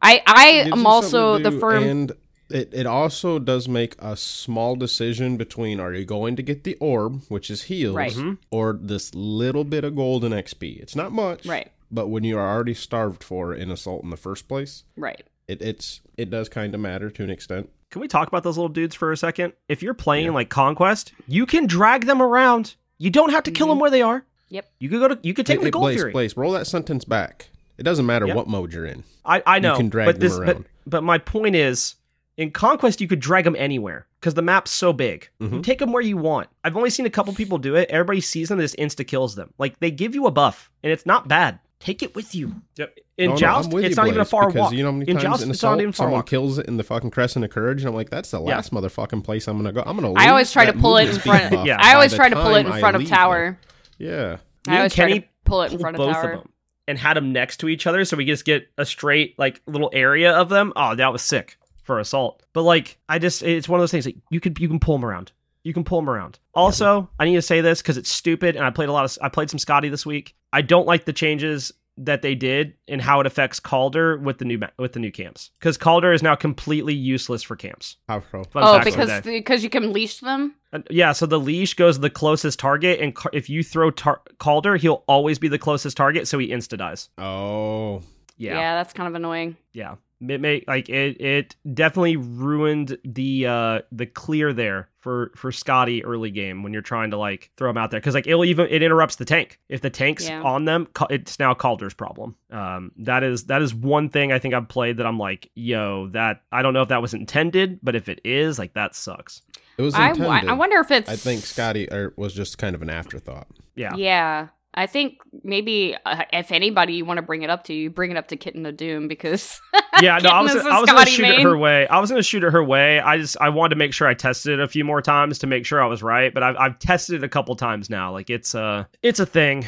I 0.00 0.22
I 0.26 0.46
am 0.72 0.86
also 0.86 1.38
the 1.38 1.50
firm 1.50 1.82
and 1.82 2.12
it, 2.50 2.70
it 2.72 2.86
also 2.86 3.38
does 3.38 3.68
make 3.68 3.94
a 3.98 4.16
small 4.16 4.74
decision 4.76 5.36
between 5.36 5.80
are 5.80 5.92
you 5.92 6.04
going 6.04 6.36
to 6.36 6.42
get 6.42 6.64
the 6.64 6.74
orb, 6.76 7.22
which 7.28 7.50
is 7.50 7.64
heals, 7.64 7.94
Right. 7.94 8.12
Mhm. 8.12 8.38
or 8.50 8.78
this 8.80 9.14
little 9.14 9.64
bit 9.64 9.84
of 9.84 9.94
golden 9.96 10.32
XP. 10.32 10.80
It's 10.80 10.96
not 10.96 11.12
much, 11.12 11.44
right, 11.46 11.70
But 11.90 12.08
when 12.08 12.24
you 12.24 12.38
are 12.38 12.48
already 12.54 12.74
starved 12.74 13.22
for 13.24 13.54
in 13.54 13.70
assault 13.70 14.02
in 14.04 14.10
the 14.10 14.16
first 14.16 14.48
place, 14.48 14.84
right. 14.96 15.22
it, 15.46 15.60
it's 15.62 16.00
it 16.16 16.30
does 16.30 16.48
kind 16.48 16.74
of 16.74 16.80
matter 16.80 17.10
to 17.10 17.22
an 17.22 17.30
extent. 17.30 17.70
Can 17.90 18.00
we 18.02 18.08
talk 18.08 18.28
about 18.28 18.42
those 18.42 18.58
little 18.58 18.68
dudes 18.68 18.94
for 18.94 19.12
a 19.12 19.16
second? 19.16 19.54
If 19.68 19.82
you're 19.82 19.94
playing 19.94 20.32
like 20.34 20.48
Conquest, 20.50 21.12
you 21.26 21.46
can 21.46 21.66
drag 21.66 22.04
them 22.06 22.20
around. 22.20 22.74
You 22.98 23.08
don't 23.10 23.30
have 23.30 23.44
to 23.44 23.50
kill 23.50 23.66
Mhm. 23.66 23.70
them 23.70 23.78
where 23.78 23.90
they 23.90 24.02
are. 24.02 24.24
Yep. 24.50 24.70
You 24.78 24.88
could 24.90 25.00
go 25.00 25.08
to 25.08 25.18
you 25.22 25.32
could 25.34 25.46
take 25.46 25.54
Hey, 25.54 25.56
them 25.58 25.64
hey, 25.64 25.68
to 25.68 25.72
Gold 25.72 25.82
Blaze, 25.84 25.96
Fury. 25.98 26.12
Blaze, 26.12 26.36
roll 26.36 26.52
that 26.52 26.66
sentence 26.66 27.04
back. 27.04 27.48
It 27.78 27.84
doesn't 27.84 28.04
matter 28.06 28.26
Yeah. 28.26 28.34
what 28.34 28.48
mode 28.48 28.72
you're 28.72 28.84
in. 28.86 29.04
I, 29.24 29.42
I 29.46 29.58
know, 29.60 29.76
can 29.76 29.88
drag 29.88 30.06
but 30.06 30.14
them 30.20 30.20
this, 30.28 30.38
but 30.38 30.48
around. 30.48 30.64
but 30.86 31.02
my 31.04 31.18
point 31.18 31.54
is, 31.54 31.94
in 32.38 32.50
Conquest 32.52 33.00
you 33.02 33.06
could 33.08 33.20
drag 33.20 33.44
them 33.44 33.56
anywhere 33.58 34.06
because 34.20 34.32
the 34.34 34.42
map's 34.42 34.70
so 34.70 34.92
big. 34.94 35.28
You 35.40 35.48
Mhm. 35.48 35.62
take 35.62 35.78
them 35.80 35.92
where 35.92 36.02
you 36.02 36.16
want. 36.16 36.48
I've 36.64 36.76
only 36.76 36.88
seen 36.90 37.04
a 37.04 37.10
couple 37.10 37.34
people 37.34 37.58
do 37.58 37.74
it. 37.74 37.90
Everybody 37.90 38.20
sees 38.22 38.48
them, 38.48 38.58
this 38.58 38.74
insta 38.76 39.06
kills 39.06 39.34
them. 39.34 39.52
Like 39.58 39.78
they 39.80 39.90
give 39.90 40.14
you 40.14 40.26
a 40.26 40.30
buff, 40.30 40.70
and 40.82 40.90
it's 40.92 41.04
not 41.04 41.28
bad. 41.28 41.58
Take 41.80 42.02
it 42.02 42.14
with 42.16 42.34
you. 42.34 42.54
Yep. 42.76 42.98
In 43.18 43.26
No, 43.26 43.32
no, 43.34 43.36
Joust, 43.40 43.72
I'm 43.72 43.78
it's 43.80 43.90
you, 43.90 43.94
not 43.96 44.08
even 44.08 44.20
a 44.20 44.24
far 44.24 44.46
because 44.46 44.60
walk. 44.60 44.72
You 44.72 44.82
know 44.84 44.90
how 44.92 44.96
many 44.98 45.10
in 45.10 45.16
times 45.16 45.22
Joust, 45.24 45.42
in 45.44 45.50
it's 45.50 45.62
not 45.62 45.68
assault 45.70 45.80
even 45.80 45.92
far 45.92 46.04
someone 46.06 46.18
walk. 46.20 46.26
kills 46.26 46.58
it 46.58 46.66
in 46.66 46.76
the 46.76 46.82
fucking 46.84 47.10
Crescent 47.10 47.44
of 47.44 47.50
Courage, 47.50 47.80
and 47.82 47.88
I'm 47.88 47.94
like, 47.94 48.10
that's 48.10 48.30
the 48.30 48.40
Yeah. 48.40 48.56
last 48.56 48.72
motherfucking 48.72 49.22
place 49.24 49.46
I'm 49.48 49.56
gonna 49.58 49.72
go. 49.72 49.82
I'm 49.84 49.96
gonna. 49.96 50.12
I 50.14 50.28
always 50.28 50.52
try 50.52 50.64
to 50.66 50.72
pull 50.72 50.96
it 50.96 51.08
in 51.10 51.18
front. 51.18 51.50
buff 51.50 51.66
Yeah. 51.66 51.76
I 51.80 51.94
always 51.94 52.14
try 52.14 52.28
to 52.28 52.36
pull 52.36 52.54
it 52.54 52.66
in 52.66 52.72
front 52.78 52.94
of 52.96 53.00
leave 53.02 53.08
there. 53.10 53.18
tower. 53.18 53.58
Yeah. 53.98 54.16
Me 54.16 54.16
I 54.16 54.70
and 54.70 54.76
always 54.78 54.94
try 54.94 55.08
Kenny 55.08 55.20
to 55.20 55.26
pull 55.44 55.62
it 55.62 55.72
in 55.72 55.78
front 55.80 55.96
of 55.98 56.12
tower. 56.12 56.30
of 56.32 56.38
them 56.40 56.48
and 56.86 56.98
had 56.98 57.16
them 57.16 57.32
next 57.32 57.58
to 57.58 57.68
each 57.68 57.86
other, 57.86 58.04
so 58.04 58.16
we 58.16 58.24
just 58.24 58.44
get 58.44 58.68
a 58.78 58.84
straight 58.86 59.36
like 59.38 59.60
little 59.66 59.90
area 59.92 60.32
of 60.32 60.48
them. 60.48 60.72
Oh, 60.76 60.94
that 60.94 61.12
was 61.12 61.22
sick 61.22 61.57
for 61.88 61.98
assault. 61.98 62.42
But 62.52 62.62
like, 62.62 62.98
I 63.08 63.18
just 63.18 63.42
it's 63.42 63.68
one 63.68 63.80
of 63.80 63.82
those 63.82 63.90
things 63.90 64.04
that 64.04 64.14
you 64.30 64.38
could 64.40 64.60
you 64.60 64.68
can 64.68 64.78
pull 64.78 64.96
them 64.96 65.04
around. 65.04 65.32
You 65.64 65.72
can 65.74 65.82
pull 65.84 65.98
them 66.00 66.08
around. 66.08 66.38
Also, 66.54 67.10
I 67.18 67.24
need 67.24 67.34
to 67.34 67.42
say 67.42 67.60
this 67.62 67.82
because 67.82 67.96
it's 67.96 68.10
stupid, 68.12 68.54
and 68.56 68.64
I 68.64 68.70
played 68.70 68.88
a 68.88 68.92
lot 68.92 69.04
of 69.04 69.18
I 69.22 69.28
played 69.28 69.50
some 69.50 69.58
Skadi 69.58 69.90
this 69.90 70.06
week. 70.06 70.36
I 70.52 70.62
don't 70.62 70.86
like 70.86 71.04
the 71.06 71.12
changes 71.12 71.72
that 72.00 72.22
they 72.22 72.36
did 72.36 72.74
and 72.86 73.02
how 73.02 73.18
it 73.18 73.26
affects 73.26 73.58
Kaldr 73.58 74.20
with 74.22 74.38
the 74.38 74.44
new 74.44 74.60
with 74.78 74.92
the 74.92 75.00
new 75.00 75.10
camps 75.10 75.50
because 75.58 75.76
Kaldr 75.76 76.14
is 76.14 76.22
now 76.22 76.36
completely 76.36 76.94
useless 76.94 77.42
for 77.42 77.56
camps. 77.56 77.96
How 78.08 78.20
so? 78.30 78.44
Fun 78.44 78.62
Oh, 78.62 78.74
fact 78.74 78.86
of 78.86 78.92
the 78.94 79.00
because 79.00 79.22
because 79.24 79.64
you 79.64 79.70
can 79.70 79.92
leash 79.92 80.20
them. 80.20 80.54
Yeah, 80.90 81.12
so 81.12 81.26
the 81.26 81.40
leash 81.40 81.74
goes 81.74 81.96
to 81.96 82.00
the 82.02 82.10
closest 82.10 82.58
target, 82.60 83.00
and 83.00 83.14
Ca- 83.14 83.30
if 83.32 83.48
you 83.50 83.62
throw 83.64 83.90
tar- 83.90 84.20
Kaldr, 84.38 84.78
he'll 84.78 85.02
always 85.08 85.38
be 85.38 85.48
the 85.48 85.58
closest 85.58 85.96
target, 85.96 86.28
so 86.28 86.38
he 86.38 86.48
insta 86.50 86.76
dies. 86.78 87.08
Oh, 87.18 88.02
Yeah. 88.36 88.54
Yeah, 88.54 88.74
that's 88.76 88.92
kind 88.92 89.08
of 89.08 89.14
annoying. 89.14 89.56
yeah. 89.72 89.96
It 90.20 90.40
may 90.40 90.64
like 90.66 90.88
it. 90.88 91.20
It 91.20 91.56
definitely 91.74 92.16
ruined 92.16 92.98
the 93.04 93.46
uh 93.46 93.80
the 93.92 94.06
clear 94.06 94.52
there 94.52 94.88
for 94.98 95.30
for 95.36 95.52
Skadi 95.52 96.02
early 96.04 96.30
game 96.32 96.64
when 96.64 96.72
you're 96.72 96.82
trying 96.82 97.12
to 97.12 97.16
like 97.16 97.50
throw 97.56 97.70
him 97.70 97.76
out 97.76 97.92
there 97.92 98.00
because 98.00 98.14
like 98.14 98.26
it'll 98.26 98.44
even 98.44 98.66
it 98.68 98.82
interrupts 98.82 99.16
the 99.16 99.24
tank 99.24 99.60
if 99.68 99.80
the 99.80 99.90
tank's 99.90 100.28
Yeah. 100.28 100.42
on 100.42 100.64
them. 100.64 100.88
It's 101.08 101.38
now 101.38 101.54
Kaldr's 101.54 101.94
problem. 101.94 102.34
Um, 102.50 102.90
that 102.98 103.22
is 103.22 103.44
that 103.44 103.62
is 103.62 103.72
one 103.74 104.08
thing 104.08 104.32
I 104.32 104.40
think 104.40 104.54
I've 104.54 104.68
played 104.68 104.96
that 104.96 105.06
I'm 105.06 105.18
like, 105.18 105.50
yo, 105.54 106.08
that 106.08 106.42
I 106.50 106.62
don't 106.62 106.74
know 106.74 106.82
if 106.82 106.88
that 106.88 107.00
was 107.00 107.14
intended, 107.14 107.78
but 107.82 107.94
if 107.94 108.08
it 108.08 108.20
is, 108.24 108.58
like 108.58 108.74
that 108.74 108.96
sucks. 108.96 109.42
it 109.78 109.82
was 109.82 109.94
I, 109.94 110.10
intended. 110.10 110.50
I 110.50 110.54
wonder 110.54 110.78
if 110.80 110.90
it's. 110.90 111.08
I 111.08 111.14
think 111.14 111.42
Skadi 111.42 111.92
er, 111.92 112.12
was 112.16 112.34
just 112.34 112.58
kind 112.58 112.74
of 112.74 112.82
an 112.82 112.90
afterthought. 112.90 113.46
Yeah. 113.76 113.94
Yeah. 113.94 114.48
I 114.78 114.86
think 114.86 115.18
maybe 115.42 115.96
uh, 116.06 116.22
if 116.32 116.52
anybody 116.52 116.92
you 116.92 117.04
want 117.04 117.18
to 117.18 117.22
bring 117.22 117.42
it 117.42 117.50
up 117.50 117.64
to, 117.64 117.74
you 117.74 117.90
bring 117.90 118.12
it 118.12 118.16
up 118.16 118.28
to 118.28 118.36
Kitten 118.36 118.64
of 118.64 118.76
Doom 118.76 119.08
because 119.08 119.60
yeah, 120.00 120.18
no, 120.18 120.30
I 120.30 120.40
was, 120.40 120.54
a 120.54 120.60
I 120.60 120.78
was 120.78 120.88
gonna 120.88 121.04
shoot 121.04 121.26
it 121.26 121.40
her 121.40 121.58
way. 121.58 121.88
I 121.88 121.98
was 121.98 122.10
gonna 122.10 122.22
shoot 122.22 122.44
it 122.44 122.52
her 122.52 122.62
way. 122.62 123.00
I 123.00 123.18
just 123.18 123.36
I 123.40 123.48
wanted 123.48 123.70
to 123.70 123.76
make 123.76 123.92
sure 123.92 124.06
I 124.06 124.14
tested 124.14 124.52
it 124.52 124.62
a 124.62 124.68
few 124.68 124.84
more 124.84 125.02
times 125.02 125.40
to 125.40 125.48
make 125.48 125.66
sure 125.66 125.82
I 125.82 125.86
was 125.86 126.00
right. 126.00 126.32
But 126.32 126.44
I've 126.44 126.56
I've 126.56 126.78
tested 126.78 127.16
it 127.16 127.24
a 127.24 127.28
couple 127.28 127.56
times 127.56 127.90
now. 127.90 128.12
Like 128.12 128.30
it's 128.30 128.54
uh 128.54 128.84
it's 129.02 129.18
a 129.18 129.26
thing. 129.26 129.66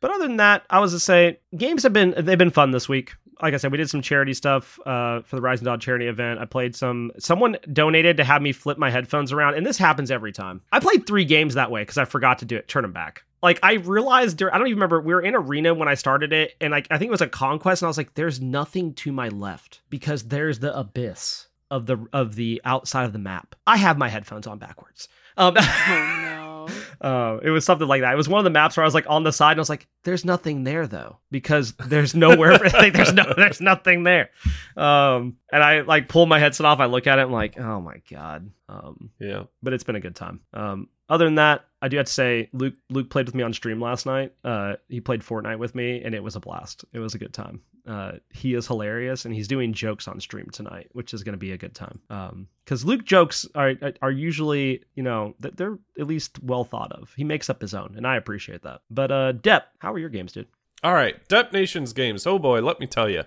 But 0.00 0.12
other 0.12 0.28
than 0.28 0.36
that, 0.36 0.62
I 0.70 0.78
was 0.78 0.92
to 0.92 1.00
say 1.00 1.40
games 1.56 1.82
have 1.82 1.92
been 1.92 2.14
they've 2.16 2.38
been 2.38 2.50
fun 2.50 2.70
this 2.70 2.88
week. 2.88 3.14
Like 3.42 3.52
I 3.52 3.56
said, 3.56 3.72
we 3.72 3.78
did 3.78 3.90
some 3.90 4.00
charity 4.00 4.32
stuff 4.32 4.78
uh, 4.86 5.22
for 5.22 5.36
the 5.36 5.42
Rising 5.42 5.64
Dog 5.64 5.80
charity 5.80 6.06
event. 6.06 6.38
I 6.38 6.44
played 6.44 6.74
some. 6.76 7.10
Someone 7.18 7.58
donated 7.72 8.16
to 8.18 8.24
have 8.24 8.40
me 8.40 8.52
flip 8.52 8.78
my 8.78 8.90
headphones 8.90 9.30
around, 9.30 9.54
and 9.56 9.66
this 9.66 9.76
happens 9.76 10.10
every 10.10 10.32
time. 10.32 10.62
I 10.72 10.78
played 10.78 11.06
three 11.06 11.24
games 11.24 11.54
that 11.54 11.70
way 11.70 11.82
because 11.82 11.98
I 11.98 12.06
forgot 12.06 12.38
to 12.38 12.44
do 12.46 12.56
it. 12.56 12.68
Turn 12.68 12.82
them 12.82 12.92
back. 12.92 13.24
Like 13.46 13.60
I 13.62 13.74
realized, 13.74 14.38
dur- 14.38 14.52
I 14.52 14.58
don't 14.58 14.66
even 14.66 14.76
remember. 14.78 15.00
We 15.00 15.14
were 15.14 15.22
in 15.22 15.34
arena 15.36 15.72
when 15.72 15.86
I 15.88 15.94
started 15.94 16.32
it, 16.32 16.54
and 16.60 16.72
like 16.72 16.88
I 16.90 16.98
think 16.98 17.08
it 17.08 17.12
was 17.12 17.20
a 17.20 17.28
conquest, 17.28 17.80
and 17.82 17.86
I 17.86 17.90
was 17.90 17.96
like, 17.98 18.14
"There's 18.14 18.40
nothing 18.40 18.92
to 18.94 19.12
my 19.12 19.28
left 19.28 19.80
because 19.88 20.24
there's 20.24 20.58
the 20.58 20.76
abyss 20.76 21.46
of 21.70 21.86
the 21.86 22.04
of 22.12 22.34
the 22.34 22.60
outside 22.64 23.04
of 23.04 23.12
the 23.12 23.18
map." 23.20 23.54
I 23.66 23.76
have 23.76 23.98
my 23.98 24.08
headphones 24.08 24.46
on 24.48 24.58
backwards. 24.58 25.08
Um, 25.38 25.54
oh 25.58 26.66
no. 27.02 27.06
uh, 27.08 27.38
it 27.42 27.50
was 27.50 27.64
something 27.64 27.86
like 27.86 28.00
that. 28.00 28.12
It 28.14 28.16
was 28.16 28.28
one 28.28 28.38
of 28.40 28.44
the 28.44 28.50
maps 28.50 28.76
where 28.76 28.84
I 28.84 28.86
was 28.86 28.94
like 28.94 29.04
on 29.08 29.22
the 29.22 29.30
side, 29.32 29.52
and 29.52 29.60
I 29.60 29.62
was 29.62 29.68
like, 29.70 29.86
"There's 30.02 30.24
nothing 30.24 30.64
there 30.64 30.86
though, 30.86 31.18
because 31.30 31.72
there's 31.74 32.14
nowhere. 32.14 32.58
like, 32.72 32.94
there's 32.94 33.12
no, 33.12 33.32
there's 33.36 33.60
nothing 33.60 34.02
there." 34.02 34.30
Um, 34.76 35.36
and 35.52 35.62
I 35.62 35.82
like 35.82 36.08
pull 36.08 36.26
my 36.26 36.38
headset 36.38 36.66
off. 36.66 36.80
I 36.80 36.86
look 36.86 37.06
at 37.06 37.18
it. 37.18 37.22
I'm 37.22 37.32
like, 37.32 37.58
"Oh 37.60 37.80
my 37.80 38.00
god." 38.10 38.50
Um, 38.68 39.10
Yeah. 39.20 39.44
but 39.62 39.72
it's 39.74 39.84
been 39.84 39.94
a 39.96 40.00
good 40.00 40.16
time. 40.16 40.40
Um, 40.52 40.88
other 41.08 41.24
than 41.24 41.36
that, 41.36 41.66
I 41.82 41.88
do 41.88 41.96
have 41.98 42.06
to 42.06 42.12
say, 42.12 42.48
Luke 42.52 42.74
Luke 42.90 43.10
played 43.10 43.26
with 43.26 43.34
me 43.34 43.42
on 43.42 43.52
stream 43.52 43.80
last 43.80 44.06
night. 44.06 44.32
Uh, 44.44 44.74
he 44.88 45.00
played 45.00 45.20
Fortnite 45.20 45.58
with 45.58 45.74
me, 45.74 46.02
and 46.02 46.14
it 46.14 46.22
was 46.22 46.36
a 46.36 46.40
blast. 46.40 46.84
It 46.92 46.98
was 46.98 47.14
a 47.14 47.18
good 47.18 47.32
time. 47.34 47.60
Uh, 47.86 48.12
he 48.32 48.54
is 48.54 48.66
hilarious, 48.66 49.24
and 49.24 49.32
he's 49.34 49.46
doing 49.46 49.72
jokes 49.72 50.08
on 50.08 50.18
stream 50.18 50.48
tonight, 50.52 50.88
which 50.92 51.14
is 51.14 51.22
going 51.22 51.34
to 51.34 51.38
be 51.38 51.52
a 51.52 51.56
good 51.56 51.74
time. 51.74 52.00
Um, 52.10 52.48
because 52.64 52.84
Luke 52.84 53.04
jokes 53.04 53.46
are 53.54 53.74
are 54.02 54.10
usually, 54.10 54.82
you 54.94 55.02
know, 55.02 55.34
they're 55.38 55.78
at 55.98 56.06
least 56.06 56.42
well 56.42 56.64
thought 56.64 56.92
of. 56.92 57.12
He 57.16 57.24
makes 57.24 57.48
up 57.48 57.60
his 57.60 57.74
own, 57.74 57.94
and 57.96 58.06
I 58.06 58.16
appreciate 58.16 58.62
that. 58.62 58.80
But 58.90 59.12
uh, 59.12 59.32
Depp, 59.34 59.62
how 59.78 59.92
are 59.92 59.98
your 59.98 60.08
games, 60.08 60.32
dude? 60.32 60.48
All 60.82 60.94
right, 60.94 61.26
Dep 61.28 61.52
Nation's 61.52 61.92
games. 61.92 62.26
Oh 62.26 62.38
boy, 62.38 62.60
let 62.60 62.80
me 62.80 62.86
tell 62.86 63.08
you. 63.08 63.22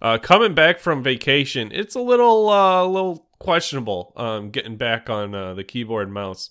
Uh, 0.00 0.18
coming 0.18 0.54
back 0.54 0.78
from 0.78 1.02
vacation, 1.02 1.70
it's 1.72 1.94
a 1.94 2.00
little, 2.00 2.50
uh, 2.50 2.84
little 2.84 3.28
questionable. 3.38 4.12
Um, 4.16 4.50
getting 4.50 4.76
back 4.76 5.08
on 5.08 5.34
uh, 5.34 5.54
the 5.54 5.64
keyboard 5.64 6.10
mouse. 6.10 6.50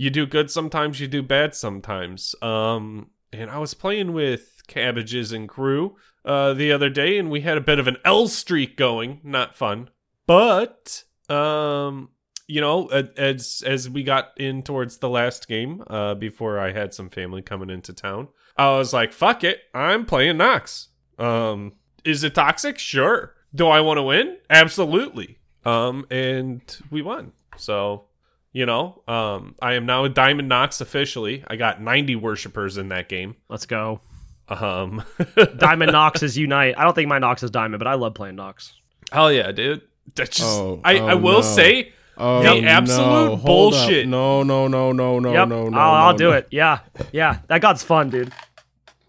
You 0.00 0.08
do 0.08 0.24
good 0.24 0.50
sometimes, 0.50 0.98
you 0.98 1.08
do 1.08 1.22
bad 1.22 1.54
sometimes. 1.54 2.34
Um, 2.40 3.10
and 3.34 3.50
I 3.50 3.58
was 3.58 3.74
playing 3.74 4.14
with 4.14 4.62
cabbages 4.66 5.30
and 5.30 5.46
crew 5.46 5.94
uh, 6.24 6.54
the 6.54 6.72
other 6.72 6.88
day, 6.88 7.18
and 7.18 7.30
we 7.30 7.42
had 7.42 7.58
a 7.58 7.60
bit 7.60 7.78
of 7.78 7.86
an 7.86 7.98
L 8.02 8.26
streak 8.26 8.78
going. 8.78 9.20
Not 9.22 9.58
fun, 9.58 9.90
but 10.26 11.04
um, 11.28 12.08
you 12.46 12.62
know, 12.62 12.86
as 12.86 13.62
as 13.66 13.90
we 13.90 14.02
got 14.02 14.30
in 14.38 14.62
towards 14.62 14.96
the 14.96 15.10
last 15.10 15.46
game, 15.46 15.84
uh, 15.88 16.14
before 16.14 16.58
I 16.58 16.72
had 16.72 16.94
some 16.94 17.10
family 17.10 17.42
coming 17.42 17.68
into 17.68 17.92
town, 17.92 18.28
I 18.56 18.70
was 18.78 18.94
like, 18.94 19.12
"Fuck 19.12 19.44
it, 19.44 19.58
I'm 19.74 20.06
playing 20.06 20.38
Nox." 20.38 20.88
Um, 21.18 21.74
is 22.06 22.24
it 22.24 22.34
toxic? 22.34 22.78
Sure. 22.78 23.34
Do 23.54 23.68
I 23.68 23.82
want 23.82 23.98
to 23.98 24.02
win? 24.02 24.38
Absolutely. 24.48 25.40
Um, 25.66 26.06
and 26.10 26.62
we 26.90 27.02
won. 27.02 27.32
So, 27.58 28.06
you 28.52 28.66
know, 28.66 29.02
um, 29.06 29.54
I 29.62 29.74
am 29.74 29.86
now 29.86 30.04
a 30.04 30.08
Diamond 30.08 30.48
Nox 30.48 30.80
officially. 30.80 31.44
I 31.46 31.56
got 31.56 31.80
90 31.80 32.16
worshippers 32.16 32.78
in 32.78 32.88
that 32.88 33.08
game. 33.08 33.36
Let's 33.48 33.66
go. 33.66 34.00
Um, 34.48 35.04
Diamond 35.58 35.92
Noxes 35.92 36.36
unite. 36.36 36.74
I 36.76 36.84
don't 36.84 36.94
think 36.94 37.08
my 37.08 37.18
Nox 37.18 37.42
is 37.42 37.50
diamond, 37.50 37.78
but 37.78 37.86
I 37.86 37.94
love 37.94 38.14
playing 38.14 38.36
Nox. 38.36 38.74
hell 39.12 39.32
yeah, 39.32 39.52
dude. 39.52 39.82
That's 40.16 40.36
just 40.36 40.48
Oh, 40.48 40.80
I, 40.84 40.98
oh, 40.98 41.06
I 41.06 41.14
will 41.14 41.34
no. 41.36 41.40
say 41.42 41.92
Oh, 42.22 42.42
The 42.42 42.60
no. 42.60 42.66
absolute 42.68 43.32
up. 43.34 43.42
bullshit. 43.44 44.08
No, 44.08 44.42
no, 44.42 44.66
no, 44.68 44.92
no, 44.92 45.18
no, 45.20 45.32
yep, 45.32 45.48
no, 45.48 45.68
no. 45.68 45.78
I'll, 45.78 45.94
I'll 46.08 46.12
no, 46.12 46.18
do 46.18 46.24
no. 46.30 46.32
it. 46.32 46.48
Yeah, 46.50 46.80
yeah, 47.12 47.38
that 47.46 47.60
god's 47.62 47.82
fun, 47.82 48.10
dude. 48.10 48.32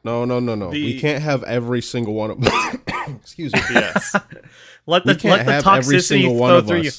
No, 0.04 0.24
no, 0.26 0.40
no, 0.40 0.56
no. 0.56 0.70
The- 0.72 0.82
we 0.84 1.00
can't 1.00 1.22
have 1.24 1.44
every 1.44 1.82
single 1.82 2.14
one 2.14 2.32
of 2.32 2.38
Excuse 3.22 3.54
me. 3.54 3.60
yes. 3.74 4.16
Let 4.86 5.06
We 5.06 5.14
the 5.14 5.20
can't 5.20 5.38
let 5.40 5.46
the 5.46 5.52
have 5.54 5.68
every 5.68 5.98
toxicity 5.98 6.02
single 6.04 6.36
one 6.36 6.50
flow 6.52 6.58
of 6.60 6.68
through 6.68 6.82
you. 6.82 6.92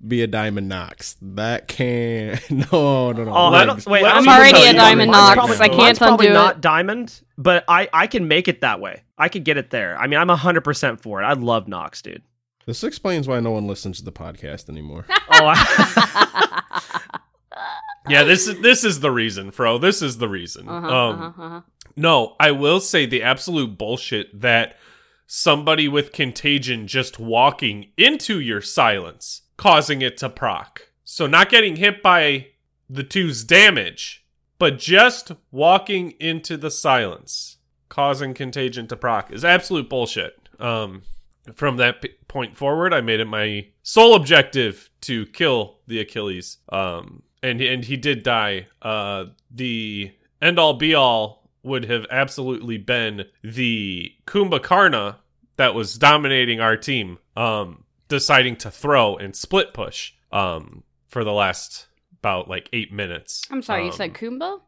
Us 0.00 0.06
be 0.08 0.22
a 0.22 0.26
diamond 0.26 0.68
Nox. 0.68 1.16
That 1.22 1.68
can 1.68 2.38
no, 2.50 3.12
no, 3.12 3.24
no. 3.24 3.34
Oh, 3.34 3.50
Let- 3.50 3.62
I 3.62 3.66
don't, 3.66 3.86
wait, 3.86 4.04
I 4.04 4.14
don't 4.14 4.24
me 4.24 4.30
even 4.32 4.40
already 4.40 4.66
a 4.66 4.72
diamond 4.72 5.10
Nox. 5.12 5.34
Probably- 5.34 5.56
I 5.56 5.68
can't 5.68 5.78
mine's 5.78 5.98
probably 5.98 6.26
undo 6.28 6.34
not 6.34 6.54
it. 6.56 6.60
diamond, 6.60 7.20
but 7.38 7.64
I 7.68 7.88
I 7.92 8.06
can 8.06 8.28
make 8.28 8.48
it 8.48 8.60
that 8.62 8.80
way. 8.80 9.02
I 9.18 9.28
could 9.28 9.44
get 9.44 9.56
it 9.56 9.70
there. 9.70 9.96
I 9.98 10.06
mean, 10.06 10.18
I'm 10.18 10.28
hundred 10.28 10.62
percent 10.62 11.00
for 11.00 11.22
it. 11.22 11.24
I 11.24 11.32
love 11.34 11.68
Nox, 11.68 12.02
dude. 12.02 12.22
This 12.66 12.84
explains 12.84 13.26
why 13.26 13.40
no 13.40 13.50
one 13.50 13.66
listens 13.66 13.98
to 13.98 14.04
the 14.04 14.12
podcast 14.12 14.68
anymore. 14.68 15.06
Oh, 15.32 15.46
I, 15.46 16.62
Yeah, 18.08 18.24
this 18.24 18.48
is 18.48 18.60
this 18.60 18.82
is 18.84 19.00
the 19.00 19.10
reason, 19.10 19.50
Fro. 19.52 19.78
This 19.78 20.02
is 20.02 20.18
the 20.18 20.28
reason. 20.28 20.68
Uh-huh, 20.68 20.86
um, 20.88 21.20
uh-huh, 21.22 21.42
uh-huh. 21.42 21.60
No, 21.96 22.34
I 22.40 22.50
will 22.50 22.80
say 22.80 23.06
the 23.06 23.22
absolute 23.22 23.76
bullshit 23.78 24.40
that 24.40 24.76
somebody 25.26 25.86
with 25.86 26.12
contagion 26.12 26.86
just 26.88 27.18
walking 27.20 27.90
into 27.96 28.40
your 28.40 28.60
silence, 28.60 29.42
causing 29.60 30.00
it 30.00 30.16
to 30.16 30.26
proc. 30.30 30.88
So 31.04 31.26
not 31.26 31.50
getting 31.50 31.76
hit 31.76 32.02
by 32.02 32.46
the 32.88 33.04
two's 33.04 33.44
damage, 33.44 34.24
but 34.58 34.78
just 34.78 35.32
walking 35.50 36.12
into 36.12 36.56
the 36.56 36.70
silence, 36.70 37.58
causing 37.90 38.32
contagion 38.32 38.86
to 38.86 38.96
proc 38.96 39.30
is 39.30 39.44
absolute 39.44 39.90
bullshit. 39.90 40.48
Um, 40.58 41.02
from 41.54 41.76
that 41.76 42.00
p- 42.00 42.14
point 42.26 42.56
forward, 42.56 42.94
I 42.94 43.02
made 43.02 43.20
it 43.20 43.26
my 43.26 43.66
sole 43.82 44.14
objective 44.14 44.88
to 45.02 45.26
kill 45.26 45.80
the 45.86 46.00
Achilles. 46.00 46.56
Um, 46.70 47.22
and 47.42 47.60
and 47.60 47.84
he 47.84 47.98
did 47.98 48.22
die. 48.22 48.68
Uh, 48.80 49.26
the 49.50 50.10
end 50.40 50.58
all 50.58 50.72
be 50.72 50.94
all 50.94 51.50
would 51.62 51.84
have 51.84 52.06
absolutely 52.10 52.78
been 52.78 53.26
the 53.44 54.10
Kumbhakarna 54.26 55.16
that 55.56 55.74
was 55.74 55.98
dominating 55.98 56.60
our 56.60 56.78
team, 56.78 57.18
um, 57.36 57.84
deciding 58.10 58.56
to 58.56 58.70
throw 58.70 59.16
and 59.16 59.34
split 59.34 59.72
push 59.72 60.12
um, 60.32 60.82
for 61.08 61.24
the 61.24 61.32
last 61.32 61.86
about 62.20 62.48
like 62.48 62.68
eight 62.74 62.92
minutes. 62.92 63.46
I'm 63.50 63.62
sorry, 63.62 63.84
you 63.84 63.90
Um, 63.90 63.96
said 63.96 64.12
Kumba? 64.12 64.60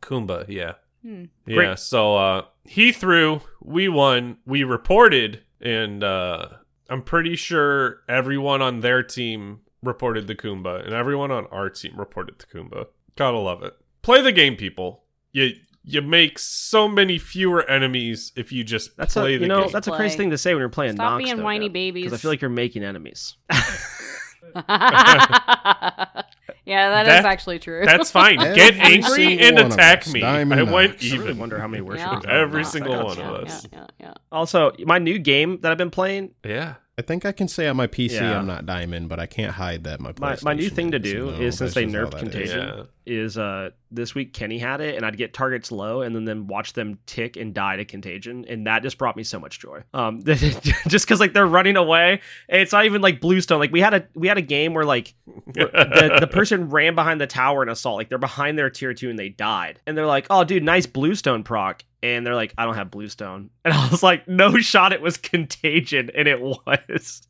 Kumba, 0.00 0.44
yeah. 0.48 0.74
Hmm. 1.02 1.24
Yeah, 1.46 1.54
Great. 1.56 1.78
so 1.80 2.16
uh 2.16 2.44
he 2.64 2.92
threw, 2.92 3.40
we 3.60 3.88
won, 3.88 4.36
we 4.46 4.62
reported, 4.62 5.42
and 5.60 6.04
uh 6.04 6.46
I'm 6.88 7.02
pretty 7.02 7.34
sure 7.36 8.02
everyone 8.08 8.62
on 8.62 8.80
their 8.80 9.02
team 9.02 9.60
reported 9.82 10.28
the 10.28 10.36
Kumba, 10.36 10.84
and 10.84 10.94
everyone 10.94 11.32
on 11.32 11.46
our 11.46 11.68
team 11.70 11.94
reported 11.98 12.38
the 12.38 12.46
Kumba. 12.46 12.86
Gotta 13.16 13.38
love 13.38 13.64
it. 13.64 13.74
Play 14.02 14.20
the 14.22 14.30
game, 14.32 14.54
people. 14.56 15.02
You 15.32 15.54
you 15.84 16.00
make 16.02 16.38
so 16.38 16.88
many 16.88 17.18
fewer 17.18 17.68
enemies 17.68 18.32
if 18.36 18.52
you 18.52 18.62
just 18.64 18.96
that's 18.96 19.14
play 19.14 19.34
a 19.34 19.38
the 19.38 19.44
you 19.44 19.48
know 19.48 19.62
game. 19.62 19.72
that's 19.72 19.88
a 19.88 19.92
crazy 19.92 20.16
thing 20.16 20.30
to 20.30 20.38
say 20.38 20.54
when 20.54 20.60
you're 20.60 20.68
playing 20.68 20.94
Stop 20.94 21.20
Nox. 21.20 21.24
being 21.24 21.42
whiny 21.42 21.68
babies. 21.68 22.04
Because 22.04 22.18
I 22.18 22.22
feel 22.22 22.30
like 22.30 22.40
you're 22.40 22.50
making 22.50 22.84
enemies. 22.84 23.36
yeah, 24.54 24.62
that 26.66 27.04
That- 27.04 27.18
is 27.20 27.24
actually 27.24 27.58
true. 27.58 27.82
That's 27.84 28.10
fine. 28.10 28.36
Get 28.54 28.74
angry 28.76 29.38
and 29.40 29.58
attack 29.58 30.06
me. 30.08 30.20
Diamond 30.20 30.60
I 30.60 30.64
went 30.72 30.92
Nox. 30.92 31.04
I 31.04 31.08
really 31.16 31.24
even. 31.24 31.38
wonder 31.38 31.58
how 31.58 31.68
many 31.68 31.82
worship. 31.82 32.24
Yeah. 32.24 32.30
Every 32.40 32.62
Nox. 32.62 32.72
Single 32.72 33.04
one 33.04 33.16
you. 33.16 33.22
of 33.22 33.44
us. 33.44 33.66
yeah, 33.72 33.86
yeah. 34.00 34.14
Also, 34.30 34.72
my 34.84 34.98
new 34.98 35.18
game 35.18 35.58
that 35.62 35.72
I've 35.72 35.78
been 35.78 35.90
playing, 35.90 36.34
Yeah. 36.44 36.74
I 36.98 37.02
think 37.02 37.24
I 37.24 37.32
can 37.32 37.48
say 37.48 37.66
on 37.68 37.76
my 37.76 37.86
PC 37.86 38.12
Yeah. 38.12 38.38
I'm 38.38 38.46
not 38.46 38.66
diamond, 38.66 39.08
but 39.08 39.18
I 39.18 39.24
can't 39.26 39.52
hide 39.54 39.84
that 39.84 39.98
my 39.98 40.12
my, 40.20 40.36
my 40.42 40.52
new 40.52 40.68
thing 40.68 40.90
to 40.90 40.98
do 40.98 41.30
No, 41.30 41.40
is 41.40 41.56
since 41.56 41.72
they 41.72 41.86
nerfed 41.86 42.10
that 42.10 42.22
is. 42.24 42.52
Contagion, 42.52 42.68
Yeah. 42.68 42.82
Is 43.04 43.36
uh 43.36 43.70
this 43.90 44.14
week 44.14 44.32
Kenny 44.32 44.58
had 44.58 44.80
it 44.80 44.96
and 44.96 45.04
I'd 45.04 45.16
get 45.16 45.34
targets 45.34 45.72
low 45.72 46.02
and 46.02 46.14
then 46.14 46.24
then 46.24 46.46
watch 46.46 46.72
them 46.72 46.98
tick 47.06 47.36
and 47.36 47.52
die 47.52 47.76
to 47.76 47.84
contagion. 47.84 48.44
And 48.48 48.66
that 48.66 48.82
just 48.82 48.98
brought 48.98 49.16
me 49.16 49.22
so 49.22 49.38
much 49.40 49.58
joy. 49.58 49.82
Um 49.92 50.22
just 50.24 51.06
cuz 51.08 51.20
like 51.20 51.32
they're 51.32 51.46
running 51.46 51.76
away. 51.76 52.20
And 52.48 52.60
it's 52.62 52.72
not 52.72 52.84
even 52.86 53.00
like 53.02 53.20
bluestone. 53.20 53.58
Like 53.58 53.72
we 53.72 53.80
had 53.80 53.94
a 53.94 54.06
we 54.14 54.28
had 54.28 54.38
a 54.38 54.42
game 54.42 54.74
where 54.74 54.84
like 54.84 55.14
the, 55.46 56.18
the 56.20 56.26
person 56.30 56.68
ran 56.68 56.94
behind 56.94 57.20
the 57.20 57.26
tower 57.26 57.62
in 57.62 57.68
assault. 57.68 57.98
Like 57.98 58.08
they're 58.08 58.18
behind 58.18 58.58
their 58.58 58.70
tier 58.70 58.94
2 58.94 59.10
and 59.10 59.18
they 59.18 59.28
died. 59.28 59.80
And 59.86 59.96
they're 59.96 60.06
like 60.06 60.26
oh 60.30 60.44
dude 60.44 60.62
nice 60.62 60.86
bluestone 60.86 61.42
proc. 61.42 61.84
And 62.02 62.26
they're 62.26 62.34
like 62.34 62.54
I 62.56 62.64
don't 62.64 62.74
have 62.74 62.90
bluestone. 62.90 63.50
And 63.64 63.74
I 63.74 63.88
was 63.90 64.02
like 64.02 64.28
no 64.28 64.58
shot. 64.58 64.92
It 64.92 65.02
was 65.02 65.16
contagion. 65.16 66.10
And 66.14 66.28
it 66.28 66.40
was. 66.40 67.22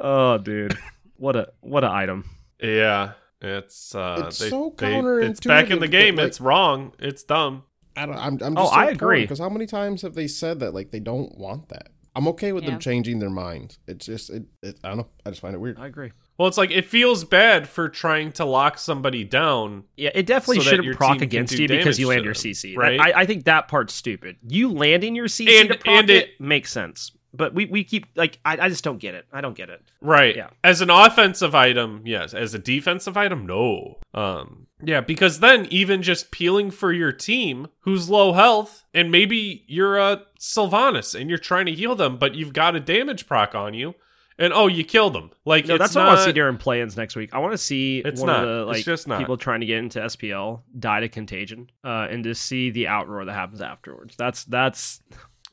Oh 0.00 0.38
dude. 0.38 0.78
What 1.16 1.36
a 1.36 1.52
what 1.60 1.84
a 1.84 1.90
item. 1.90 2.24
Yeah. 2.60 3.12
It's 3.42 3.94
uh 3.94 4.24
It's 4.26 4.38
they, 4.38 4.48
so 4.50 4.74
they- 4.78 5.26
it's 5.26 5.40
back 5.40 5.70
in 5.70 5.80
the 5.80 5.88
game. 5.88 6.16
like- 6.16 6.26
it's 6.28 6.40
wrong. 6.40 6.92
It's 6.98 7.22
dumb. 7.24 7.64
I 7.96 8.06
don't, 8.06 8.16
I'm, 8.16 8.38
I'm 8.40 8.56
Oh, 8.56 8.62
just 8.64 8.72
I 8.74 8.88
agree. 8.90 9.20
because 9.22 9.38
how 9.38 9.50
many 9.50 9.66
times 9.66 10.00
have 10.02 10.14
they 10.14 10.26
said 10.26 10.60
that 10.60 10.72
like 10.72 10.90
they 10.92 11.00
don't 11.00 11.36
want 11.36 11.68
that? 11.68 11.88
I'm 12.14 12.28
okay 12.28 12.52
with 12.52 12.64
Yeah. 12.64 12.70
them 12.70 12.78
changing 12.78 13.18
their 13.18 13.30
minds. 13.30 13.78
It's 13.86 14.06
just 14.06 14.30
it, 14.30 14.44
it. 14.62 14.78
I 14.84 14.88
don't 14.88 14.98
know. 14.98 15.08
I 15.26 15.30
just 15.30 15.40
find 15.42 15.54
it 15.54 15.58
weird. 15.58 15.78
I 15.78 15.86
agree 15.88 16.12
Well, 16.38 16.46
it's 16.48 16.56
like 16.58 16.70
it 16.70 16.86
feels 16.86 17.24
bad 17.24 17.68
for 17.68 17.88
trying 17.88 18.32
to 18.32 18.44
lock 18.44 18.78
somebody 18.78 19.24
down. 19.24 19.84
Yeah, 19.96 20.10
it 20.14 20.26
definitely 20.26 20.60
So 20.62 20.70
shouldn't 20.70 20.96
proc 20.96 21.20
against 21.20 21.58
you 21.58 21.68
because 21.68 21.98
you 21.98 22.08
land 22.08 22.24
your 22.24 22.34
them, 22.34 22.40
CC. 22.52 22.76
right? 22.76 22.98
I, 23.00 23.20
I 23.22 23.26
think 23.26 23.44
that 23.44 23.68
part's 23.68 23.92
stupid. 23.94 24.36
You 24.46 24.72
landing 24.72 25.14
your 25.14 25.26
CC 25.26 25.60
And- 25.60 25.68
to 25.70 25.78
proc 25.78 25.88
and 25.94 26.10
it, 26.10 26.24
it- 26.24 26.40
makes 26.40 26.70
sense. 26.72 27.12
But 27.34 27.54
we, 27.54 27.64
we 27.66 27.82
keep 27.84 28.06
like 28.14 28.38
I, 28.44 28.58
I 28.60 28.68
just 28.68 28.84
don't 28.84 28.98
get 28.98 29.14
it. 29.14 29.24
I 29.32 29.40
don't 29.40 29.56
get 29.56 29.70
it. 29.70 29.80
Right. 30.00 30.36
Yeah. 30.36 30.50
As 30.62 30.80
an 30.82 30.90
offensive 30.90 31.54
item, 31.54 32.02
yes. 32.04 32.34
As 32.34 32.52
a 32.52 32.58
defensive 32.58 33.16
item, 33.16 33.46
no. 33.46 33.98
Um 34.12 34.66
yeah, 34.84 35.00
because 35.00 35.40
then 35.40 35.66
even 35.70 36.02
just 36.02 36.30
peeling 36.32 36.70
for 36.70 36.92
your 36.92 37.12
team 37.12 37.68
who's 37.80 38.10
low 38.10 38.32
health 38.32 38.84
and 38.92 39.10
maybe 39.10 39.64
you're 39.66 39.96
a 39.96 40.22
Sylvanus 40.38 41.14
and 41.14 41.30
you're 41.30 41.38
trying 41.38 41.66
to 41.66 41.72
heal 41.72 41.94
them, 41.94 42.18
but 42.18 42.34
you've 42.34 42.52
got 42.52 42.74
a 42.76 42.80
damage 42.80 43.26
proc 43.28 43.54
on 43.54 43.74
you, 43.74 43.94
and 44.38 44.52
oh, 44.52 44.66
you 44.66 44.82
kill 44.84 45.08
them. 45.08 45.30
Like 45.44 45.66
No, 45.68 45.78
that's 45.78 45.94
not, 45.94 46.00
what 46.00 46.06
I 46.06 46.10
want 46.14 46.18
to 46.18 46.24
see 46.24 46.32
during 46.32 46.56
play-ins 46.58 46.96
next 46.96 47.14
week. 47.16 47.30
I 47.32 47.38
want 47.38 47.52
to 47.52 47.58
see 47.58 48.02
It's 48.04 48.20
one 48.20 48.26
not. 48.26 48.42
of 48.44 48.48
the 48.48 48.64
like 48.72 48.84
just 48.84 49.06
not. 49.06 49.20
people 49.20 49.36
trying 49.36 49.60
to 49.60 49.66
get 49.66 49.78
into 49.78 50.00
SPL 50.00 50.62
die 50.78 51.00
to 51.00 51.08
contagion, 51.08 51.70
uh, 51.84 52.08
and 52.10 52.24
to 52.24 52.34
see 52.34 52.70
the 52.70 52.84
outroar 52.86 53.24
that 53.24 53.32
happens 53.34 53.60
afterwards. 53.62 54.16
That's 54.16 54.44
that's 54.44 55.00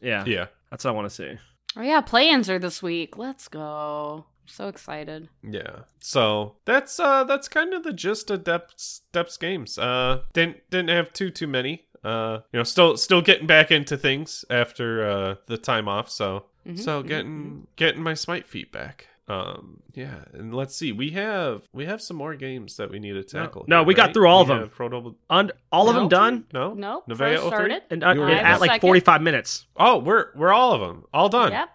yeah, 0.01 0.25
Yeah. 0.25 0.47
that's 0.71 0.83
what 0.85 0.91
I 0.91 0.93
want 0.95 1.07
to 1.07 1.15
see. 1.15 1.37
Oh 1.77 1.81
yeah, 1.81 2.01
play-ins 2.01 2.49
are 2.49 2.59
this 2.59 2.81
week. 2.81 3.17
Let's 3.17 3.47
go. 3.47 4.25
I'm 4.43 4.47
so 4.47 4.67
excited. 4.67 5.29
Yeah. 5.43 5.81
So 5.99 6.55
that's 6.65 6.99
uh 6.99 7.23
that's 7.23 7.47
kind 7.47 7.73
of 7.73 7.83
the 7.83 7.93
gist 7.93 8.31
of 8.31 8.43
Depths 8.43 9.01
Depths 9.11 9.37
games. 9.37 9.77
Uh 9.77 10.21
didn't 10.33 10.57
didn't 10.69 10.89
have 10.89 11.13
too 11.13 11.29
too 11.29 11.47
many. 11.47 11.85
Uh 12.03 12.39
you 12.51 12.59
know, 12.59 12.63
still 12.63 12.97
still 12.97 13.21
getting 13.21 13.47
back 13.47 13.71
into 13.71 13.97
things 13.97 14.43
after 14.49 15.07
uh 15.07 15.35
the 15.47 15.57
time 15.57 15.87
off, 15.87 16.09
so 16.09 16.45
Mhm, 16.65 16.79
so 16.79 17.03
mhm, 17.03 17.07
getting 17.07 17.67
getting 17.75 18.01
my 18.03 18.13
smite 18.15 18.47
feet 18.47 18.71
back. 18.71 19.07
Um 19.29 19.81
yeah, 19.93 20.15
and 20.33 20.53
let's 20.53 20.75
see. 20.75 20.91
We 20.91 21.11
have 21.11 21.63
we 21.73 21.85
have 21.85 22.01
some 22.01 22.17
more 22.17 22.35
games 22.35 22.77
that 22.77 22.89
we 22.89 22.99
need 22.99 23.13
to 23.13 23.23
tackle. 23.23 23.65
no, 23.67 23.79
here, 23.79 23.85
we 23.87 23.93
got 23.93 24.13
through 24.13 24.27
all 24.27 24.39
We 24.39 24.41
of 24.43 24.47
them. 24.47 24.59
have 24.69 24.75
Frodo- 24.75 25.15
And 25.29 25.51
all 25.71 25.89
of 25.89 25.95
them 25.95 26.07
done, 26.09 26.45
no? 26.53 26.73
no 26.73 27.03
Nevaeh 27.07 27.17
First 27.17 27.41
03? 27.43 27.47
started. 27.49 27.81
and 27.91 28.03
uh, 28.03 28.09
and 28.09 28.21
at 28.31 28.59
like 28.59 28.69
Second. 28.71 28.87
forty-five 28.87 29.21
minutes. 29.21 29.67
Oh, 29.77 29.99
we're 29.99 30.27
we're 30.35 30.53
all 30.53 30.73
of 30.73 30.81
them. 30.81 31.05
All 31.13 31.29
done. 31.29 31.51
Yep. 31.51 31.69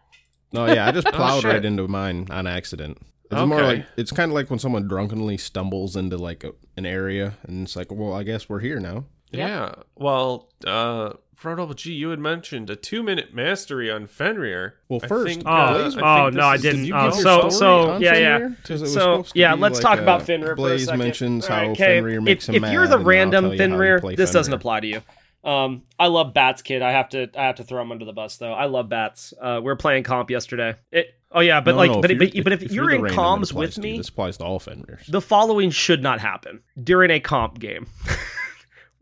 No, 0.53 0.67
yeah, 0.67 0.87
I 0.87 0.91
just 0.93 1.07
Oh, 1.09 1.13
plowed 1.13 1.43
shit. 1.43 1.53
right 1.53 1.65
into 1.65 1.87
mine 1.89 2.29
on 2.31 2.47
accident. 2.47 2.99
It's 3.31 3.47
more 3.47 3.63
like 3.63 3.87
it's 3.97 4.11
kind 4.13 4.31
of 4.31 4.35
like 4.35 4.51
when 4.51 4.59
someone 4.59 4.87
drunkenly 4.87 5.37
stumbles 5.39 5.97
into 5.97 6.17
like 6.17 6.45
a, 6.45 6.53
an 6.77 6.87
area 6.87 7.35
and 7.45 7.63
it's 7.65 7.75
like, 7.77 7.91
well, 7.91 8.13
I 8.15 8.23
guess 8.23 8.49
we're 8.49 8.61
here 8.61 8.79
now. 8.81 9.05
Yep. 9.33 9.49
Yeah. 9.49 9.75
Well, 9.97 10.51
uh 10.67 11.15
Frodo 11.41 11.75
G, 11.75 11.93
you 11.93 12.11
had 12.11 12.19
mentioned 12.19 12.71
a 12.71 12.77
two 12.77 13.03
minute 13.03 13.35
mastery 13.35 13.91
on 13.91 14.07
Fenrir. 14.07 14.75
Well, 14.89 15.01
I 15.03 15.07
first, 15.07 15.35
think, 15.35 15.47
Oh, 15.47 15.51
uh, 15.51 15.73
Blaze- 15.83 15.97
I 15.99 16.25
oh, 16.27 16.31
no, 16.31 16.43
I 16.47 16.57
didn't. 16.57 16.81
Did 16.83 16.89
you 16.89 16.95
Uh, 16.95 17.11
so- 17.11 17.49
so, 17.51 17.91
on 17.91 18.03
yeah, 18.03 18.15
yeah. 18.17 18.39
Fenrir? 18.39 18.57
'Cause 18.65 18.81
it 18.81 18.85
was 18.85 18.93
So 18.95 19.25
yeah, 19.35 19.55
let's 19.55 19.75
like, 19.77 19.83
talk 19.83 19.99
uh, 19.99 20.03
about 20.03 20.23
Fenrir 20.23 20.55
Blaze 20.55 20.91
mentions 20.93 21.47
how 21.47 21.57
right, 21.57 21.71
okay. 21.71 21.97
Fenrir 21.99 22.21
makes 22.21 22.49
if, 22.49 22.55
him 22.55 22.65
if 22.65 22.73
you're 22.73 22.87
the 22.87 22.99
random 22.99 23.45
tell 23.45 23.55
you 23.55 23.59
how 23.61 23.65
you 23.67 23.71
Fenrir, 24.01 24.17
this 24.17 24.31
doesn't 24.31 24.55
apply 24.55 24.81
to 24.81 24.87
you. 24.87 25.03
Um, 25.43 25.83
I 25.99 26.07
love 26.07 26.33
Bats, 26.33 26.63
kid. 26.63 26.81
I 26.81 26.93
have 26.93 27.11
to, 27.11 27.29
I 27.37 27.43
have 27.45 27.57
to 27.57 27.65
throw 27.65 27.83
him 27.83 27.93
under 27.93 28.07
the 28.07 28.15
bus 28.15 28.39
though. 28.39 28.53
I 28.55 28.65
love 28.65 28.89
Bats. 28.89 29.35
Uh, 29.39 29.61
we 29.63 29.71
are 29.71 29.77
playing 29.77 30.05
comp 30.05 30.31
yesterday. 30.31 30.75
It, 30.91 31.15
oh 31.33 31.41
yeah, 31.41 31.61
but 31.61 31.73
No, 31.73 31.77
like, 31.77 31.91
no, 31.91 32.01
but, 32.01 32.11
if 32.11 32.19
but, 32.19 32.35
you're- 32.35 32.43
but 32.45 32.53
if, 32.55 32.73
you're, 32.73 32.87
the 32.89 32.95
in 32.95 33.03
random, 33.03 33.19
comms 33.23 33.53
with 33.53 33.75
to 33.75 33.81
me, 33.83 33.99
this 33.99 34.09
applies 34.09 34.39
to 34.39 34.45
all 34.45 34.59
Fenrirs. 34.59 35.05
the 35.07 35.21
following 35.21 35.71
should 35.71 36.03
not 36.03 36.21
happen 36.21 36.61
during 36.83 37.11
a 37.11 37.21
comp 37.21 37.59
game. 37.59 37.87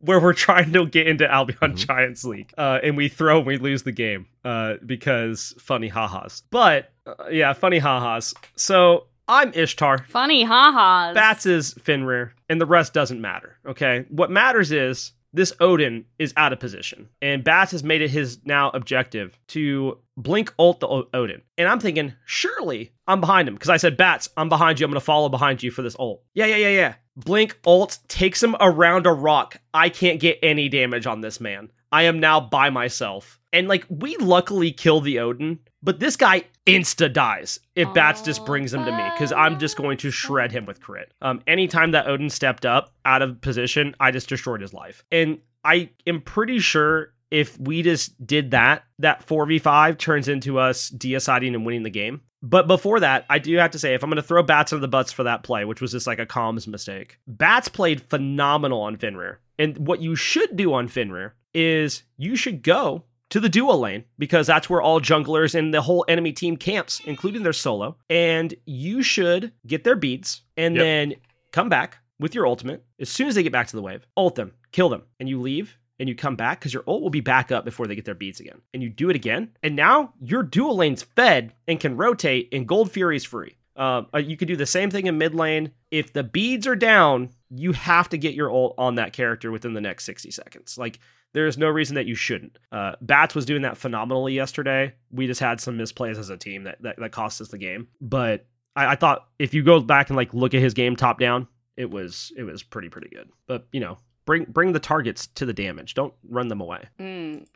Where 0.03 0.20
we're 0.20 0.32
trying 0.34 0.72
to 0.72 0.86
get 0.86 1.07
into 1.07 1.30
Albion 1.30 1.59
Mm-hmm. 1.62 1.74
Giants 1.76 2.24
League, 2.24 2.53
uh, 2.59 2.80
and 2.82 2.96
we 2.96 3.09
throw 3.09 3.38
and 3.38 3.46
we 3.46 3.57
lose 3.57 3.84
the 3.84 3.92
game 3.92 4.26
uh, 4.44 4.74
because 4.84 5.55
funny 5.59 5.88
ha-has. 5.88 6.42
But 6.50 6.92
uh, 7.07 7.28
yeah, 7.30 7.53
funny 7.53 7.78
ha-has. 7.78 8.34
So 8.57 9.07
I'm 9.28 9.53
Ishtar. 9.55 9.98
Funny 10.09 10.42
ha-has. 10.44 11.14
Bats 11.14 11.46
is 11.46 11.72
Fenrir, 11.74 12.34
and 12.48 12.61
the 12.61 12.66
rest 12.66 12.92
doesn't 12.92 13.20
matter. 13.20 13.57
Okay, 13.66 14.05
what 14.09 14.30
matters 14.30 14.72
is 14.72 15.12
this 15.32 15.53
Odin 15.61 16.05
is 16.18 16.34
out 16.36 16.53
of 16.53 16.61
position, 16.61 17.09
and 17.22 17.42
Bats 17.44 17.70
has 17.72 17.82
made 17.84 18.03
it 18.03 18.11
his 18.11 18.38
now 18.44 18.70
objective 18.70 19.38
to 19.48 19.98
blink 20.18 20.53
ult 20.59 20.80
the 20.80 20.88
o- 20.88 21.09
Odin. 21.14 21.40
And 21.57 21.68
I'm 21.68 21.80
thinking, 21.80 22.12
surely 22.26 22.92
I'm 23.07 23.20
behind 23.20 23.48
him 23.48 23.55
because 23.55 23.70
I 23.70 23.78
said, 23.78 23.96
Bats, 23.96 24.28
I'm 24.36 24.48
behind 24.50 24.78
you. 24.78 24.84
I'm 24.84 24.90
going 24.90 25.00
to 25.00 25.05
follow 25.05 25.28
behind 25.30 25.62
you 25.62 25.70
for 25.70 25.80
this 25.80 25.96
ult. 25.98 26.22
Yeah, 26.34 26.46
yeah, 26.46 26.57
yeah, 26.57 26.68
yeah. 26.68 26.94
Blink 27.16 27.58
ult 27.66 27.98
takes 28.08 28.42
him 28.42 28.56
around 28.60 29.06
a 29.06 29.12
rock. 29.12 29.58
I 29.74 29.88
can't 29.88 30.20
get 30.20 30.38
any 30.42 30.68
damage 30.68 31.06
on 31.06 31.20
this 31.20 31.40
man. 31.40 31.70
I 31.90 32.04
am 32.04 32.20
now 32.20 32.40
by 32.40 32.70
myself. 32.70 33.38
And 33.52 33.68
like, 33.68 33.84
we 33.90 34.16
luckily 34.16 34.72
kill 34.72 35.00
the 35.02 35.18
Odin, 35.18 35.58
but 35.82 36.00
this 36.00 36.16
guy 36.16 36.44
insta 36.66 37.12
dies 37.12 37.60
if 37.74 37.92
Bats 37.92 38.22
just 38.22 38.46
brings 38.46 38.72
him 38.72 38.84
to 38.84 38.92
me 38.92 39.10
because 39.12 39.30
I'm 39.32 39.58
just 39.58 39.76
going 39.76 39.98
to 39.98 40.10
shred 40.10 40.52
him 40.52 40.64
with 40.64 40.80
crit. 40.80 41.12
Um, 41.20 41.42
anytime 41.46 41.90
that 41.90 42.06
Odin 42.06 42.30
stepped 42.30 42.64
up 42.64 42.94
out 43.04 43.20
of 43.20 43.40
position, 43.42 43.94
I 44.00 44.10
just 44.10 44.28
destroyed 44.28 44.62
his 44.62 44.72
life. 44.72 45.04
And 45.12 45.38
I 45.64 45.90
am 46.06 46.22
pretty 46.22 46.60
sure 46.60 47.12
if 47.33 47.59
we 47.59 47.83
just 47.83 48.24
did 48.26 48.51
that, 48.51 48.85
that 48.99 49.26
4v5 49.26 49.97
turns 49.97 50.28
into 50.28 50.59
us 50.59 50.91
deciding 50.91 51.55
and 51.55 51.64
winning 51.64 51.83
the 51.83 51.91
game. 51.91 52.20
But 52.43 52.66
before 52.66 53.01
that, 53.01 53.24
I 53.30 53.39
do 53.39 53.57
have 53.57 53.70
to 53.70 53.78
say, 53.78 53.95
if 53.95 54.03
I'm 54.05 54.11
going 54.11 54.16
to 54.16 54.22
throw 54.22 54.43
Bats 54.43 54.72
under 54.72 54.80
the 54.83 54.89
butts 54.89 55.12
for 55.12 55.22
that 55.22 55.43
play, 55.43 55.64
which 55.64 55.80
was 55.80 55.93
just 55.93 56.07
like 56.07 56.18
a 56.18 56.26
comms 56.26 56.66
mistake, 56.66 57.18
Bats 57.26 57.68
played 57.68 58.03
phenomenal 58.03 58.83
on 58.83 58.97
Fenrir. 58.99 59.41
And 59.59 59.78
what 59.87 60.03
you 60.03 60.14
should 60.14 60.57
do 60.57 60.74
on 60.74 60.89
Fenrir 60.89 61.35
is 61.55 62.03
you 62.18 62.37
should 62.37 62.62
go 62.62 63.05
to 63.30 63.41
the 63.41 63.49
duo 63.49 63.76
lane 63.76 64.05
because 64.18 64.47
that's 64.47 64.68
where 64.68 64.83
all 64.83 65.01
junglers 65.01 65.55
and 65.55 65.72
the 65.72 65.80
whole 65.80 66.05
enemy 66.09 66.33
team 66.33 66.57
camps, 66.59 67.01
including 67.07 67.45
their 67.45 67.55
solo. 67.55 67.97
And 68.11 68.55
you 68.66 69.03
should 69.03 69.53
get 69.66 69.85
their 69.85 69.97
beads 69.97 70.43
and 70.59 70.74
Yep. 70.76 70.83
then 70.85 71.14
come 71.53 71.70
back 71.70 71.97
with 72.18 72.35
your 72.35 72.47
ultimate 72.47 72.85
as 73.01 73.09
soon 73.09 73.28
as 73.28 73.35
they 73.37 73.43
get 73.43 73.53
back 73.53 73.68
to 73.68 73.76
the 73.76 73.83
wave. 73.83 74.07
Ult 74.18 74.35
them, 74.35 74.53
kill 74.72 74.91
them, 74.91 75.03
and 75.18 75.28
you 75.30 75.41
leave 75.41 75.78
and 76.03 76.09
you 76.09 76.16
come 76.16 76.34
back 76.34 76.59
because 76.59 76.74
your 76.74 76.82
ult 76.88 77.00
will 77.00 77.11
be 77.11 77.20
back 77.20 77.53
up 77.53 77.64
before 77.64 77.86
they 77.86 77.94
get 77.94 78.05
their 78.05 78.16
beads 78.16 78.40
again. 78.40 78.61
And 78.74 78.82
you 78.82 78.88
do 78.88 79.09
it 79.09 79.14
again, 79.14 79.53
and 79.62 79.76
now 79.76 80.12
your 80.20 80.42
dual 80.42 80.74
lane's 80.74 81.05
fed 81.05 81.55
and 81.68 81.78
can 81.78 81.96
rotate, 81.96 82.48
and 82.50 82.66
Gold 82.66 82.90
Fury's 82.90 83.24
free. 83.24 83.57
Um, 83.76 84.09
uh, 84.12 84.18
you 84.18 84.36
could 84.36 84.48
do 84.48 84.57
the 84.57 84.66
same 84.66 84.90
thing 84.90 85.07
in 85.07 85.16
mid 85.16 85.32
lane. 85.32 85.70
If 85.92 86.12
the 86.12 86.24
beads 86.24 86.66
are 86.66 86.74
down, 86.74 87.30
you 87.50 87.70
have 87.70 88.09
to 88.09 88.18
get 88.18 88.34
your 88.34 88.50
ult 88.50 88.74
on 88.78 88.96
that 88.96 89.12
character 89.12 89.53
within 89.53 89.74
the 89.74 89.80
next 89.80 90.05
60 90.05 90.32
seconds. 90.32 90.76
Like, 90.76 90.98
there's 91.34 91.57
no 91.57 91.68
reason 91.68 91.94
that 91.94 92.07
you 92.07 92.16
shouldn't. 92.16 92.59
Uh, 92.72 92.96
Bats 93.00 93.36
was 93.36 93.46
doing 93.46 93.62
that 93.62 93.78
phenomenally 93.78 94.34
yesterday. 94.34 94.92
We 95.12 95.28
just 95.28 95.40
had 95.40 95.61
some 95.61 95.78
misplays 95.78 96.18
as 96.18 96.30
a 96.30 96.36
team 96.36 96.64
that, 96.64 96.82
that, 96.82 96.96
that 96.98 97.12
cost 97.12 97.40
us 97.40 97.48
the 97.48 97.59
game. 97.59 97.86
But 98.00 98.44
I, 98.74 98.88
I 98.88 98.96
thought 98.96 99.28
if 99.38 99.55
you 99.55 99.62
go 99.62 99.78
back 99.78 100.11
and 100.11 100.16
like 100.16 100.34
look 100.34 100.53
at 100.53 100.61
his 100.61 100.74
game 100.74 100.96
top 100.96 101.20
down, 101.20 101.46
it 101.76 101.90
was 101.90 102.32
it 102.36 102.42
was 102.42 102.64
pretty 102.64 102.88
pretty 102.88 103.09
good. 103.09 103.30
But 103.46 103.66
you 103.72 103.80
know, 103.80 103.98
bring 104.26 104.44
bring 104.44 104.72
the 104.72 104.80
targets 104.80 105.26
to 105.28 105.46
the 105.46 105.52
damage. 105.52 105.94
Don't 105.94 106.14
run 106.28 106.48
them 106.48 106.60
away. 106.60 106.84
Mm. 107.00 107.46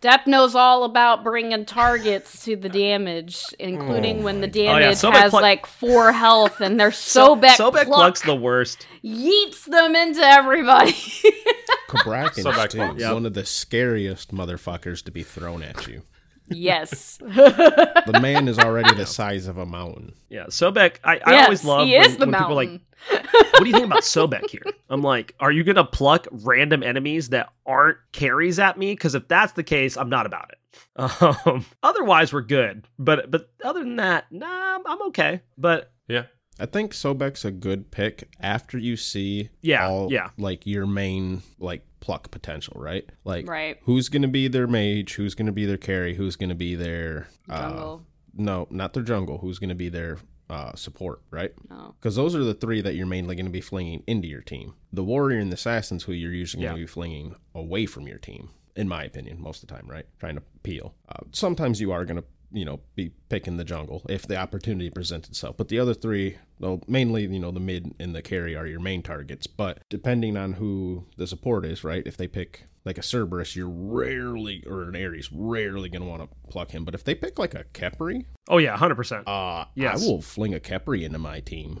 Depp 0.00 0.26
knows 0.26 0.56
all 0.56 0.82
about 0.82 1.22
bringing 1.22 1.64
targets 1.64 2.44
to 2.44 2.56
the 2.56 2.68
damage, 2.68 3.40
including 3.60 4.24
when 4.24 4.40
the 4.40 4.48
Oh, 4.48 4.62
yeah, 4.78 4.80
damage 4.92 5.00
has 5.00 5.30
plu- 5.30 5.40
like 5.40 5.64
four 5.64 6.10
health 6.10 6.60
and 6.60 6.78
they're 6.80 6.90
so 6.92 7.36
back 7.36 7.56
Sobek 7.56 7.84
plucks 7.84 8.20
the 8.22 8.34
worst. 8.34 8.88
yeets 9.04 9.64
them 9.64 9.94
into 9.94 10.20
everybody. 10.20 10.90
Cabrakans, 11.88 12.42
So 12.42 12.50
back 12.50 12.70
too. 12.70 12.78
close. 12.78 12.98
Yep. 13.00 13.14
One 13.14 13.26
of 13.26 13.34
the 13.34 13.44
scariest 13.46 14.34
motherfuckers 14.34 15.04
to 15.04 15.12
be 15.12 15.22
thrown 15.22 15.62
at 15.62 15.86
you. 15.86 16.02
yes. 16.48 17.18
The 17.18 18.18
man 18.20 18.48
is 18.48 18.58
already 18.58 18.94
the 18.96 19.06
size 19.06 19.46
of 19.46 19.56
a 19.58 19.66
mountain. 19.66 20.14
Yeah, 20.28 20.46
Sobek. 20.46 20.96
I, 21.04 21.20
I 21.24 21.30
yes, 21.30 21.44
always 21.44 21.64
love 21.64 21.86
he 21.86 21.96
when, 21.96 22.10
is 22.10 22.16
the 22.16 22.26
when 22.26 22.34
people 22.34 22.54
like, 22.56 22.68
mountain. 22.70 22.86
What 23.10 23.58
do 23.60 23.66
you 23.66 23.72
think 23.72 23.86
about 23.86 24.02
Sobek 24.02 24.48
here? 24.50 24.62
I'm 24.88 25.02
like, 25.02 25.34
are 25.40 25.50
you 25.52 25.64
gonna 25.64 25.84
pluck 25.84 26.26
random 26.30 26.82
enemies 26.82 27.28
that 27.30 27.50
aren't 27.66 27.98
carries 28.12 28.58
at 28.58 28.78
me? 28.78 28.92
Because 28.92 29.14
if 29.14 29.26
that's 29.28 29.52
the 29.52 29.62
case, 29.62 29.96
I'm 29.96 30.08
not 30.10 30.26
about 30.26 30.50
it. 30.52 30.58
Um, 31.48 31.64
otherwise, 31.82 32.32
we're 32.32 32.42
good. 32.42 32.86
But 32.98 33.30
but 33.30 33.50
other 33.64 33.80
than 33.80 33.96
that, 33.96 34.26
nah, 34.30 34.46
I'm- 34.72 34.82
I'm 34.86 35.02
okay. 35.08 35.40
But 35.58 35.92
Yeah. 36.08 36.24
I 36.60 36.66
think 36.66 36.92
Sobek's 36.92 37.44
a 37.46 37.50
good 37.50 37.90
pick 37.90 38.28
after 38.38 38.76
you 38.78 38.96
see 38.96 39.48
Yeah, 39.62 39.88
all, 39.88 40.12
yeah. 40.12 40.28
like 40.36 40.66
your 40.66 40.86
main 40.86 41.42
like 41.58 41.82
pluck 42.00 42.30
potential, 42.30 42.74
right? 42.78 43.08
Like 43.24 43.48
Right. 43.48 43.78
who's 43.84 44.08
gonna 44.10 44.28
be 44.28 44.48
their 44.48 44.66
mage, 44.66 45.14
who's 45.14 45.34
gonna 45.34 45.50
be 45.52 45.64
their 45.64 45.78
carry, 45.78 46.14
who's 46.14 46.36
gonna 46.36 46.54
be 46.54 46.74
their 46.74 47.28
uh, 47.48 47.58
Jungle. 47.70 48.06
no, 48.34 48.66
not 48.70 48.92
their 48.92 49.02
jungle, 49.02 49.38
who's 49.38 49.58
gonna 49.58 49.74
be 49.74 49.88
their 49.88 50.18
uh, 50.52 50.74
support, 50.74 51.22
right? 51.30 51.52
No. 51.70 51.94
Because 51.98 52.14
those 52.14 52.34
are 52.36 52.44
the 52.44 52.54
three 52.54 52.80
that 52.82 52.94
you're 52.94 53.06
mainly 53.06 53.34
going 53.34 53.46
to 53.46 53.50
be 53.52 53.60
flinging 53.62 54.02
into 54.06 54.28
your 54.28 54.42
team. 54.42 54.74
The 54.92 55.02
warrior 55.02 55.38
and 55.38 55.50
the 55.50 55.54
assassins, 55.54 56.04
who 56.04 56.12
you're 56.12 56.32
usually 56.32 56.62
going 56.62 56.76
Yeah. 56.76 56.80
to 56.82 56.86
be 56.86 56.92
flinging 56.92 57.34
away 57.54 57.86
from 57.86 58.06
your 58.06 58.18
team, 58.18 58.50
in 58.76 58.86
my 58.88 59.02
opinion, 59.04 59.40
most 59.40 59.62
of 59.62 59.68
the 59.68 59.74
time, 59.74 59.86
right? 59.88 60.04
Trying 60.20 60.36
to 60.36 60.42
peel. 60.62 60.94
Uh, 61.08 61.24
sometimes 61.32 61.80
you 61.80 61.90
are 61.90 62.04
going 62.04 62.18
to, 62.18 62.24
you 62.52 62.66
know, 62.66 62.80
be 62.96 63.12
picking 63.30 63.56
the 63.56 63.64
jungle 63.64 64.02
if 64.10 64.26
the 64.26 64.36
opportunity 64.36 64.90
presents 64.90 65.28
itself. 65.28 65.56
But 65.56 65.68
the 65.68 65.78
other 65.78 65.94
three, 65.94 66.36
well, 66.60 66.82
mainly, 66.86 67.22
you 67.26 67.38
know, 67.40 67.50
the 67.50 67.60
mid 67.60 67.94
and 67.98 68.14
the 68.14 68.20
carry 68.20 68.54
are 68.54 68.66
your 68.66 68.80
main 68.80 69.02
targets. 69.02 69.46
But 69.46 69.82
depending 69.88 70.36
on 70.36 70.52
who 70.54 71.06
the 71.16 71.26
support 71.26 71.64
is, 71.64 71.82
right? 71.82 72.06
If 72.06 72.18
they 72.18 72.28
pick 72.28 72.66
like 72.84 72.98
a 72.98 73.02
Cerberus, 73.02 73.54
you're 73.54 73.68
rarely, 73.68 74.64
or 74.66 74.82
an 74.82 74.96
Ares 74.96 75.30
rarely 75.32 75.88
going 75.88 76.02
to 76.02 76.08
want 76.08 76.22
to 76.22 76.28
pluck 76.50 76.70
him. 76.72 76.84
But 76.84 76.94
if 76.94 77.04
they 77.04 77.14
pick 77.14 77.38
like 77.38 77.54
a 77.54 77.64
Khepri, 77.72 78.24
oh 78.48 78.58
yeah, 78.58 78.76
hundred 78.76 78.96
percent. 78.96 79.26
uh, 79.28 79.66
Yes. 79.74 80.02
I 80.02 80.06
will 80.06 80.20
fling 80.22 80.54
a 80.54 80.60
Khepri 80.60 81.02
into 81.04 81.18
my 81.18 81.40
team 81.40 81.80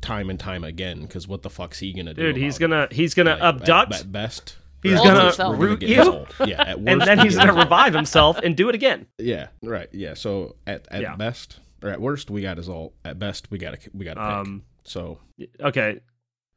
time 0.00 0.30
and 0.30 0.38
time 0.38 0.62
again 0.62 1.02
because 1.02 1.26
what 1.26 1.42
the 1.42 1.50
fuck's 1.50 1.78
he 1.78 1.92
gonna 1.92 2.14
do? 2.14 2.22
Dude, 2.22 2.36
he's 2.36 2.58
gonna 2.58 2.86
he's 2.90 3.14
gonna? 3.14 3.30
Like, 3.32 3.42
abduct, 3.42 3.94
at, 3.94 4.00
at 4.02 4.12
best. 4.12 4.56
He's 4.82 4.92
or 4.92 5.08
at 5.08 5.36
gonna 5.36 5.48
worst, 5.50 5.60
root 5.60 5.82
you. 5.82 5.96
his. 6.38 6.48
Yeah, 6.48 6.62
at 6.62 6.80
worst, 6.80 6.88
and 6.88 7.00
then 7.02 7.18
he's 7.18 7.36
gonna 7.36 7.52
revive 7.54 7.92
himself 7.94 8.38
and 8.38 8.56
do 8.56 8.68
it 8.68 8.74
again. 8.74 9.06
Yeah, 9.18 9.48
right. 9.62 9.88
Yeah. 9.92 10.14
So 10.14 10.56
at 10.66 10.86
at 10.90 11.02
Yeah. 11.02 11.16
best 11.16 11.58
or 11.82 11.88
at 11.90 12.00
worst, 12.00 12.30
we 12.30 12.40
got 12.42 12.56
his 12.58 12.68
ult. 12.68 12.94
At 13.04 13.18
best, 13.18 13.50
we 13.50 13.58
got 13.58 13.74
a 13.74 13.78
we 13.92 14.04
got 14.04 14.16
a 14.16 14.20
pick. 14.20 14.30
Um, 14.30 14.62
so, 14.84 15.18
okay, 15.60 16.00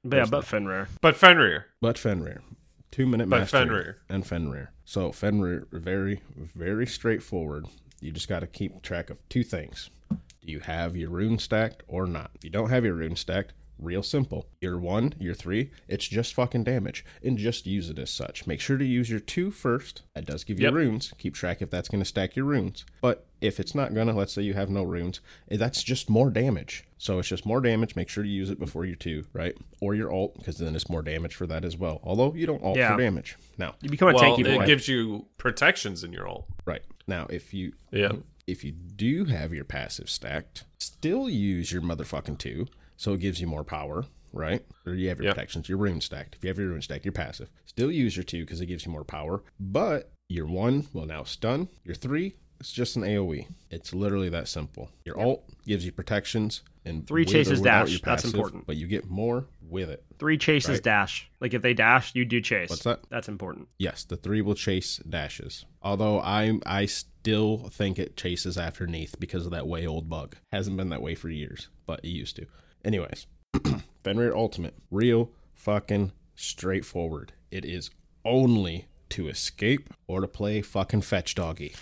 but 0.04 0.18
yeah, 0.18 0.26
but 0.30 0.42
that. 0.42 0.46
Fenrir. 0.48 0.88
But 1.02 1.16
Fenrir. 1.18 1.66
but 1.82 1.98
Fenrir, 1.98 2.42
two 2.94 3.06
minute 3.08 3.28
master 3.28 3.58
Fenrir. 3.58 3.98
and 4.08 4.26
Fenrir. 4.26 4.72
So 4.86 5.12
Fenrir, 5.12 5.68
very 5.72 6.22
very 6.36 6.86
straightforward. 6.86 7.66
You 8.00 8.12
just 8.12 8.28
got 8.30 8.42
to 8.42 8.48
keep 8.48 8.82
track 8.82 9.10
of 9.10 9.18
two 9.30 9.44
things. 9.44 9.90
Do 10.10 10.52
you 10.52 10.60
have 10.60 10.96
your 10.96 11.10
rune 11.10 11.40
stacked 11.40 11.84
or 11.88 12.06
not? 12.06 12.32
If 12.36 12.44
you 12.44 12.50
don't 12.50 12.70
have 12.70 12.84
your 12.86 12.94
rune 12.96 13.16
stacked, 13.16 13.54
real 13.80 14.04
simple. 14.04 14.46
Your 14.62 14.78
one, 14.78 15.14
your 15.20 15.34
three, 15.34 15.72
it's 15.88 16.08
just 16.08 16.34
fucking 16.34 16.66
damage. 16.66 17.04
And 17.24 17.38
just 17.38 17.66
use 17.66 17.90
it 17.90 17.98
as 17.98 18.12
such. 18.12 18.46
Make 18.46 18.60
sure 18.60 18.78
to 18.78 18.86
use 18.86 19.10
your 19.10 19.22
two 19.22 19.50
first. 19.52 20.04
That 20.16 20.26
does 20.26 20.44
give 20.44 20.60
you 20.60 20.66
Yep. 20.66 20.74
runes. 20.74 21.14
Keep 21.18 21.34
track 21.36 21.62
if 21.62 21.70
that's 21.70 21.88
going 21.90 22.02
to 22.04 22.08
stack 22.08 22.36
your 22.36 22.46
runes. 22.46 22.86
But 23.02 23.26
if 23.42 23.60
it's 23.60 23.74
not 23.74 23.94
going 23.94 24.08
to, 24.08 24.14
let's 24.14 24.34
say 24.34 24.42
you 24.44 24.54
have 24.54 24.70
no 24.70 24.84
runes, 24.84 25.22
eh, 25.50 25.58
that's 25.58 25.82
just 25.82 26.10
more 26.10 26.30
damage. 26.30 26.84
So 27.04 27.20
it's 27.20 27.28
just 27.28 27.46
more 27.46 27.60
damage. 27.60 27.98
Make 27.98 28.08
sure 28.08 28.24
you 28.24 28.32
use 28.32 28.50
it 28.50 28.58
before 28.58 28.86
your 28.86 28.96
two, 28.96 29.26
right? 29.34 29.58
Or 29.82 29.94
your 29.94 30.10
alt, 30.10 30.38
because 30.38 30.58
then 30.58 30.74
it's 30.74 30.88
more 30.90 31.02
damage 31.02 31.36
for 31.36 31.46
that 31.48 31.66
as 31.66 31.76
well. 31.76 32.00
Although 32.02 32.34
you 32.34 32.46
don't 32.46 32.64
alt 32.64 32.78
Yeah. 32.78 32.96
for 32.96 33.02
damage. 33.02 33.36
Now, 33.58 33.76
You 33.82 33.90
become 33.90 34.08
a 34.08 34.14
Well, 34.14 34.38
tanky 34.38 34.46
it 34.62 34.66
gives 34.66 34.88
you 34.88 35.28
protections 35.38 36.06
in 36.06 36.14
your 36.14 36.26
alt. 36.30 36.46
right. 36.64 36.82
Now, 37.06 37.26
if 37.30 37.54
you 37.54 37.74
Yeah. 37.92 38.14
if 38.48 38.64
you 38.64 38.72
do 38.72 39.26
have 39.26 39.54
your 39.54 39.66
passive 39.66 40.10
stacked, 40.10 40.64
still 40.78 41.30
use 41.30 41.74
your 41.74 41.82
motherfucking 41.82 42.38
two, 42.38 42.68
so 42.96 43.12
it 43.14 43.20
gives 43.20 43.42
you 43.42 43.48
more 43.48 43.66
power, 43.66 44.06
right? 44.32 44.64
Or 44.86 44.94
you 44.94 45.10
have 45.10 45.18
your 45.18 45.26
Yep. 45.26 45.36
protections, 45.36 45.68
your 45.68 45.80
rune 45.80 46.00
stacked. 46.00 46.36
If 46.36 46.44
you 46.46 46.48
have 46.48 46.58
your 46.58 46.70
rune 46.70 46.82
stacked, 46.82 47.04
your 47.04 47.12
passive. 47.12 47.50
Still 47.66 47.92
use 47.92 48.16
your 48.16 48.24
two 48.24 48.46
because 48.46 48.62
it 48.62 48.68
gives 48.68 48.86
you 48.86 48.94
more 48.94 49.04
power, 49.04 49.44
but 49.60 50.14
your 50.30 50.46
one 50.48 50.88
will 50.94 51.06
now 51.06 51.24
stun. 51.24 51.68
Your 51.84 51.96
three, 51.96 52.36
it's 52.64 52.72
just 52.72 52.96
an 52.96 53.02
AoE. 53.04 53.46
It's 53.72 53.94
literally 53.94 54.30
that 54.30 54.48
simple. 54.48 54.90
Your 55.04 55.20
ult 55.20 55.44
gives 55.68 55.86
you 55.86 55.92
protections 55.92 56.62
and 56.86 57.06
Three 57.06 57.26
chases 57.26 57.60
dash. 57.60 57.92
your 57.92 58.00
That's 58.06 58.24
important. 58.24 58.66
But 58.66 58.78
you 58.78 58.88
get 58.88 59.10
more 59.10 59.48
with 59.70 59.90
it. 59.90 60.02
Three 60.18 60.38
chases 60.38 60.76
Right. 60.76 60.84
dash. 60.84 61.30
Like 61.42 61.54
if 61.54 61.62
they 61.62 61.74
dash, 61.74 62.16
you 62.16 62.24
do 62.24 62.40
chase. 62.40 62.70
What's 62.70 62.84
that? 62.84 63.02
That's 63.10 63.28
important. 63.28 63.68
Yes, 63.78 64.06
the 64.06 64.16
three 64.16 64.42
will 64.42 64.56
chase 64.56 65.00
dashes. 65.00 65.66
Although 65.82 66.22
I 66.22 66.58
I 66.66 66.86
still 66.86 67.68
think 67.70 68.00
it 68.00 68.16
chases 68.16 68.58
after 68.58 68.88
Neith 68.88 69.16
because 69.20 69.44
of 69.46 69.52
that 69.52 69.68
way 69.68 69.86
old 69.86 70.08
bug. 70.08 70.38
Hasn't 70.54 70.78
been 70.78 70.88
that 70.88 71.02
way 71.02 71.16
for 71.16 71.30
years, 71.30 71.68
but 71.86 72.00
it 72.02 72.12
used 72.12 72.38
to. 72.38 72.46
Anyways, 72.86 73.28
Fenrir 74.06 74.34
Ultimate, 74.34 74.76
real 74.90 75.32
fucking 75.54 76.14
straightforward. 76.34 77.34
It 77.52 77.66
is 77.66 77.90
only 78.24 78.88
to 79.10 79.28
escape 79.28 79.90
or 80.08 80.22
to 80.22 80.28
play 80.30 80.62
fucking 80.62 81.02
fetch 81.02 81.36
doggy, 81.36 81.74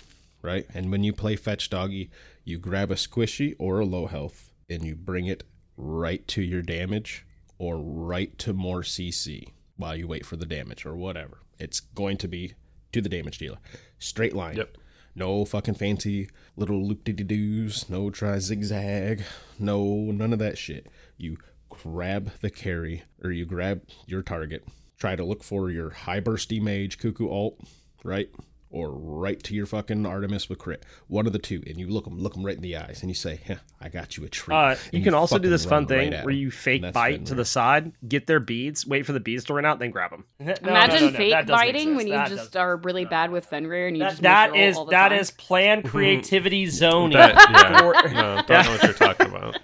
right? 0.41 0.65
And 0.73 0.91
when 0.91 1.03
you 1.03 1.13
play 1.13 1.35
fetch 1.35 1.69
doggy, 1.69 2.09
you 2.43 2.57
grab 2.57 2.91
a 2.91 2.95
squishy 2.95 3.55
or 3.59 3.79
a 3.79 3.85
low 3.85 4.07
health 4.07 4.51
and 4.69 4.83
you 4.83 4.95
bring 4.95 5.27
it 5.27 5.43
right 5.77 6.27
to 6.29 6.41
your 6.41 6.61
damage 6.61 7.25
or 7.57 7.77
right 7.77 8.37
to 8.39 8.53
more 8.53 8.81
CC 8.81 9.49
while 9.77 9.95
you 9.95 10.07
wait 10.07 10.25
for 10.25 10.35
the 10.35 10.45
damage 10.45 10.85
or 10.85 10.95
whatever. 10.95 11.39
It's 11.59 11.79
going 11.79 12.17
to 12.17 12.27
be 12.27 12.53
to 12.91 13.01
the 13.01 13.09
damage 13.09 13.37
dealer. 13.37 13.57
Straight 13.99 14.35
line. 14.35 14.57
Yep. 14.57 14.77
No 15.13 15.43
fucking 15.45 15.75
fancy 15.75 16.29
little 16.55 16.85
loop 16.85 17.03
de 17.03 17.13
doos. 17.13 17.89
No 17.89 18.09
try 18.09 18.39
zigzag. 18.39 19.23
No, 19.59 19.83
none 19.83 20.33
of 20.33 20.39
that 20.39 20.57
shit. 20.57 20.87
You 21.17 21.37
grab 21.69 22.31
the 22.41 22.49
carry 22.49 23.03
or 23.23 23.31
you 23.31 23.45
grab 23.45 23.81
your 24.05 24.21
target, 24.21 24.67
try 24.97 25.15
to 25.15 25.23
look 25.23 25.43
for 25.43 25.69
your 25.69 25.89
high 25.89 26.21
bursty 26.21 26.61
mage 26.61 26.97
cuckoo 26.97 27.29
alt, 27.29 27.59
right? 28.03 28.29
Or 28.73 28.89
right 28.91 29.41
to 29.43 29.53
your 29.53 29.65
fucking 29.65 30.05
Artemis 30.05 30.47
with 30.47 30.57
crit. 30.57 30.85
One 31.07 31.27
of 31.27 31.33
the 31.33 31.39
two, 31.39 31.61
and 31.67 31.77
you 31.77 31.87
look 31.87 32.05
them, 32.05 32.17
look 32.17 32.35
them 32.35 32.45
right 32.45 32.55
in 32.55 32.61
the 32.61 32.77
eyes, 32.77 33.01
and 33.01 33.09
you 33.09 33.13
say, 33.13 33.41
"Huh, 33.45 33.55
I 33.81 33.89
got 33.89 34.15
you 34.15 34.23
a 34.23 34.29
treat." 34.29 34.55
Uh, 34.55 34.75
And 34.85 34.93
you 34.93 35.03
can 35.03 35.13
also 35.13 35.37
do 35.37 35.49
this 35.49 35.65
fun 35.65 35.87
thing 35.87 35.97
right 36.11 36.13
at 36.19 36.23
where 36.25 36.33
'em. 36.33 36.39
you 36.39 36.51
fake 36.51 36.93
bite 36.93 37.11
to 37.11 37.17
Fenrir. 37.31 37.35
the 37.35 37.43
side, 37.45 37.91
get 38.07 38.27
their 38.27 38.39
beads, 38.39 38.87
wait 38.87 39.05
for 39.05 39.11
the 39.11 39.19
beads 39.19 39.43
to 39.45 39.53
run 39.53 39.65
out, 39.65 39.79
then 39.79 39.91
grab 39.91 40.11
them. 40.11 40.23
Imagine 40.39 41.11
fake 41.13 41.47
biting 41.47 41.95
when 41.97 42.07
you 42.07 42.13
just 42.29 42.55
are 42.55 42.77
really 42.77 43.03
bad 43.03 43.29
with 43.29 43.45
Fenrir 43.45 43.87
and 43.87 43.97
you 43.97 44.03
That, 44.03 44.09
just 44.11 44.21
that 44.21 44.51
misroll 44.51 44.67
is 44.69 44.77
all 44.77 44.85
the 44.85 44.91
that 44.91 45.09
time. 45.09 45.19
is 45.19 45.31
planned 45.31 45.83
creativity 45.89 46.65
zoning. 46.67 47.17
That, 47.17 47.35
yeah. 47.35 47.77
For- 47.79 48.09
no, 48.13 48.35
don't 48.47 48.65
know 48.65 48.71
what 48.71 48.83
you're 48.83 48.93
talking 48.93 49.27
about. 49.27 49.59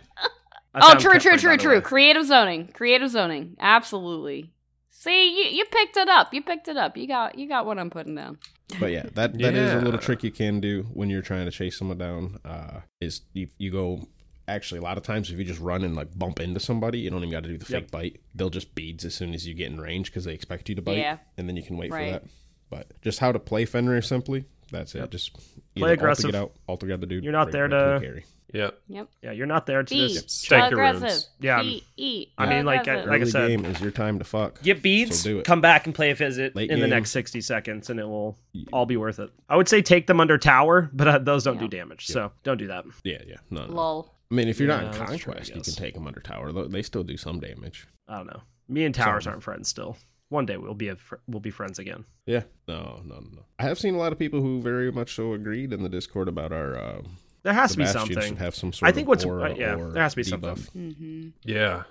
Oh, 0.76 0.96
true, 1.00 1.18
true, 1.20 1.38
true, 1.38 1.56
true. 1.58 1.80
Creative 1.82 2.26
zoning. 2.26 2.68
Creative 2.74 3.10
zoning. 3.10 3.56
Absolutely. 3.60 4.52
See, 4.92 5.30
you, 5.38 5.58
you 5.60 5.66
picked 5.66 5.96
it 5.96 6.10
up. 6.10 6.34
You 6.34 6.42
picked 6.44 6.68
it 6.68 6.76
up. 6.76 6.98
You 6.98 7.08
got 7.08 7.38
you 7.38 7.48
got 7.48 7.66
what 7.66 7.80
I'm 7.80 7.90
putting 7.90 8.16
down. 8.16 8.38
But 8.80 8.92
yeah, 8.92 9.04
that 9.16 9.38
that 9.40 9.54
is 9.56 9.74
a 9.74 9.80
little 9.82 10.00
trick 10.00 10.24
you 10.24 10.32
can 10.32 10.60
do 10.60 10.84
when 10.94 11.10
you're 11.10 11.22
trying 11.22 11.46
to 11.46 11.52
chase 11.52 11.78
someone 11.78 11.98
down. 11.98 12.40
Uh, 12.44 12.82
is 13.00 13.22
you, 13.34 13.48
you 13.58 13.72
go 13.72 14.08
actually 14.48 14.80
a 14.80 14.82
lot 14.84 14.98
of 14.98 15.04
times 15.04 15.30
if 15.32 15.38
you 15.38 15.46
just 15.46 15.60
run 15.60 15.84
and 15.84 15.96
like 15.96 16.18
bump 16.18 16.40
into 16.40 16.60
somebody, 16.60 17.00
you 17.00 17.10
don't 17.10 17.20
even 17.20 17.32
got 17.32 17.44
to 17.44 17.50
do 17.50 17.58
the 17.58 17.66
fake 17.66 17.84
Yep. 17.84 17.92
bite. 17.92 18.22
They'll 18.36 18.50
just 18.50 18.76
beads 18.76 19.06
as 19.06 19.16
soon 19.16 19.34
as 19.34 19.48
you 19.48 19.54
get 19.54 19.68
in 19.72 19.80
range 19.80 20.08
because 20.12 20.26
they 20.26 20.34
expect 20.34 20.68
you 20.70 20.76
to 20.76 20.82
bite, 20.82 20.98
Yeah. 20.98 21.18
and 21.38 21.48
then 21.48 21.56
you 21.56 21.64
can 21.64 21.78
wait 21.78 21.92
Right. 21.92 22.06
for 22.08 22.12
that. 22.20 22.24
But 22.70 23.02
just 23.02 23.20
how 23.20 23.32
to 23.32 23.40
play 23.40 23.64
Fenrir 23.66 24.02
simply. 24.02 24.46
That's 24.72 24.96
it. 24.96 25.10
Just 25.12 25.34
Play 25.76 25.92
either 25.92 25.94
aggressive. 25.94 26.26
Alt 26.26 26.32
to 26.34 26.38
get 26.38 26.42
out, 26.42 26.52
alt 26.68 26.80
to 26.82 26.88
get 26.88 27.00
the 27.00 27.08
dude. 27.08 27.24
You're 27.24 27.32
not 27.34 27.52
there 27.54 27.64
it 27.66 27.72
into 27.74 27.96
a 27.96 28.00
to- 28.00 28.06
carry. 28.06 28.26
Yep. 28.54 28.80
Yep. 28.88 29.08
Yeah, 29.22 29.32
you're 29.32 29.46
not 29.46 29.66
there 29.66 29.84
to 29.84 29.94
Be 29.94 30.08
just. 30.14 30.30
Stank 30.30 30.72
aggressive. 30.72 31.02
runes. 31.04 31.30
Yeah. 31.40 31.62
Be, 31.62 31.84
eat. 31.98 32.32
I 32.38 32.48
mean, 32.48 32.66
like, 32.66 32.82
aggressive. 32.82 33.06
Like 33.10 33.20
I 33.20 33.22
Early 33.24 33.32
said- 33.32 33.48
game 33.50 33.66
is 33.66 33.82
your 33.82 33.92
time 33.92 34.20
to 34.20 34.24
fuck. 34.26 34.62
Get 34.64 34.82
beads, 34.82 35.20
So 35.20 35.30
do 35.32 35.40
it. 35.40 35.46
come 35.46 35.60
back 35.62 35.86
and 35.86 35.94
play 35.94 36.12
a 36.12 36.16
visit. 36.16 36.56
Late 36.56 36.70
in 36.72 36.80
the 36.80 36.86
game. 36.86 36.92
next 36.92 37.12
60 37.12 37.42
seconds, 37.42 37.90
and 37.90 38.00
it 38.00 38.06
will 38.08 38.38
all 38.72 38.86
be 38.86 38.96
worth 38.98 39.20
it. 39.20 39.30
I 39.50 39.58
would 39.58 39.68
say 39.68 39.82
take 39.82 40.08
them 40.08 40.20
under 40.22 40.38
tower, 40.38 40.90
but 40.94 41.08
uh, 41.08 41.18
those 41.20 41.44
don't 41.44 41.56
Yeah. 41.56 41.62
do 41.62 41.68
damage, 41.68 42.08
so 42.08 42.32
don't 42.44 42.58
do 42.58 42.68
that. 42.68 42.86
Yeah, 43.04 43.22
yeah. 43.28 43.36
No, 43.50 43.66
no. 43.66 43.74
Lol. 43.74 44.14
I 44.32 44.36
mean, 44.36 44.48
if 44.48 44.60
you're 44.60 44.70
Yeah, 44.70 44.78
not 44.82 44.86
in 44.86 44.92
that's 44.92 45.22
true, 45.22 45.32
I 45.34 45.36
conquest, 45.36 45.50
you 45.50 45.54
can 45.54 45.62
guess. 45.64 45.76
take 45.76 45.94
them 45.94 46.08
under 46.08 46.20
tower. 46.22 46.52
Though 46.52 46.68
They 46.68 46.82
still 46.84 47.04
do 47.04 47.18
some 47.18 47.40
damage. 47.40 47.88
I 48.08 48.18
don't 48.18 48.28
know. 48.28 48.42
Me 48.70 48.84
and 48.86 48.94
towers 48.96 49.24
Some. 49.26 49.32
aren't 49.32 49.44
friends 49.44 49.68
still. 49.70 49.98
One 50.30 50.46
day 50.46 50.58
we'll 50.58 50.74
be 50.74 50.90
a 50.90 50.96
fr- 50.98 51.16
we'll 51.28 51.40
be 51.40 51.52
friends 51.52 51.80
again. 51.80 52.04
Yeah. 52.26 52.44
No, 52.68 53.02
no, 53.06 53.16
no, 53.16 53.28
no. 53.36 53.46
I 53.60 53.64
have 53.64 53.80
seen 53.80 53.96
a 53.96 53.98
lot 53.98 54.12
of 54.12 54.20
people 54.20 54.42
who 54.42 54.62
very 54.62 54.92
much 54.92 55.16
so 55.16 55.32
agreed 55.34 55.72
in 55.72 55.84
the 55.84 55.88
Discord 55.90 56.28
about 56.28 56.52
our 56.52 56.76
uh, 56.78 57.02
There 57.48 57.54
has 57.54 57.70
the 57.70 57.76
to 57.76 57.78
be 57.78 57.84
Bastion 57.86 58.00
something. 58.02 58.22
should 58.34 58.38
have 58.40 58.56
some 58.56 58.74
sort 58.74 58.90
I 58.90 58.92
think 58.92 59.06
of 59.06 59.08
what's 59.08 59.24
aura 59.24 59.56
yeah, 59.56 59.76
or 59.76 59.92
there 59.92 60.04
has 60.04 60.16
to 60.16 60.18
be 60.18 60.24
debuff. 60.24 60.58
something. 60.66 60.92
hmm 60.92 61.28
Yeah. 61.50 61.84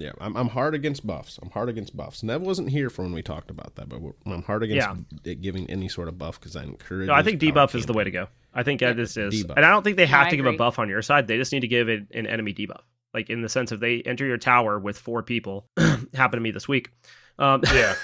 Yeah, 0.00 0.10
I'm, 0.20 0.36
I'm 0.36 0.48
hard 0.48 0.74
against 0.74 1.06
buffs. 1.06 1.38
I'm 1.40 1.48
hard 1.50 1.68
against 1.68 1.96
buffs. 1.96 2.24
Nev 2.24 2.42
wasn't 2.42 2.68
here 2.68 2.90
for 2.90 3.02
when 3.02 3.12
we 3.12 3.22
talked 3.22 3.50
about 3.50 3.76
that, 3.76 3.88
but 3.88 4.00
I'm 4.26 4.42
hard 4.42 4.64
against 4.64 4.88
it 5.24 5.40
giving 5.40 5.70
any 5.70 5.88
sort 5.88 6.08
of 6.08 6.18
buff 6.18 6.40
because 6.40 6.56
I 6.56 6.64
encourage. 6.64 7.06
No, 7.06 7.14
I 7.14 7.22
think 7.22 7.40
debuff 7.40 7.74
is 7.76 7.86
the 7.86 7.92
way 7.94 8.02
to 8.04 8.10
go. 8.10 8.26
I 8.52 8.62
think 8.64 8.80
that 8.80 8.98
is 8.98 9.16
is, 9.16 9.44
Debuff. 9.44 9.54
and 9.56 9.64
I 9.64 9.70
don't 9.70 9.84
think 9.84 9.96
they 9.96 10.06
have 10.06 10.26
I 10.26 10.30
to 10.30 10.36
give 10.36 10.46
a 10.46 10.52
buff 10.52 10.78
on 10.80 10.88
your 10.88 11.02
side. 11.02 11.28
They 11.28 11.36
just 11.36 11.52
need 11.52 11.60
to 11.60 11.68
give 11.68 11.88
it 11.88 12.08
an 12.12 12.26
enemy 12.26 12.52
debuff, 12.52 12.82
like 13.14 13.30
in 13.30 13.40
the 13.42 13.48
sense 13.48 13.70
of 13.72 13.80
they 13.80 14.02
enter 14.02 14.26
your 14.26 14.38
tower 14.38 14.78
with 14.78 14.98
four 14.98 15.22
people. 15.22 15.66
happened 15.78 16.32
to 16.32 16.40
me 16.40 16.50
this 16.50 16.66
week. 16.66 16.90
Um, 17.38 17.62
Yeah. 17.72 17.94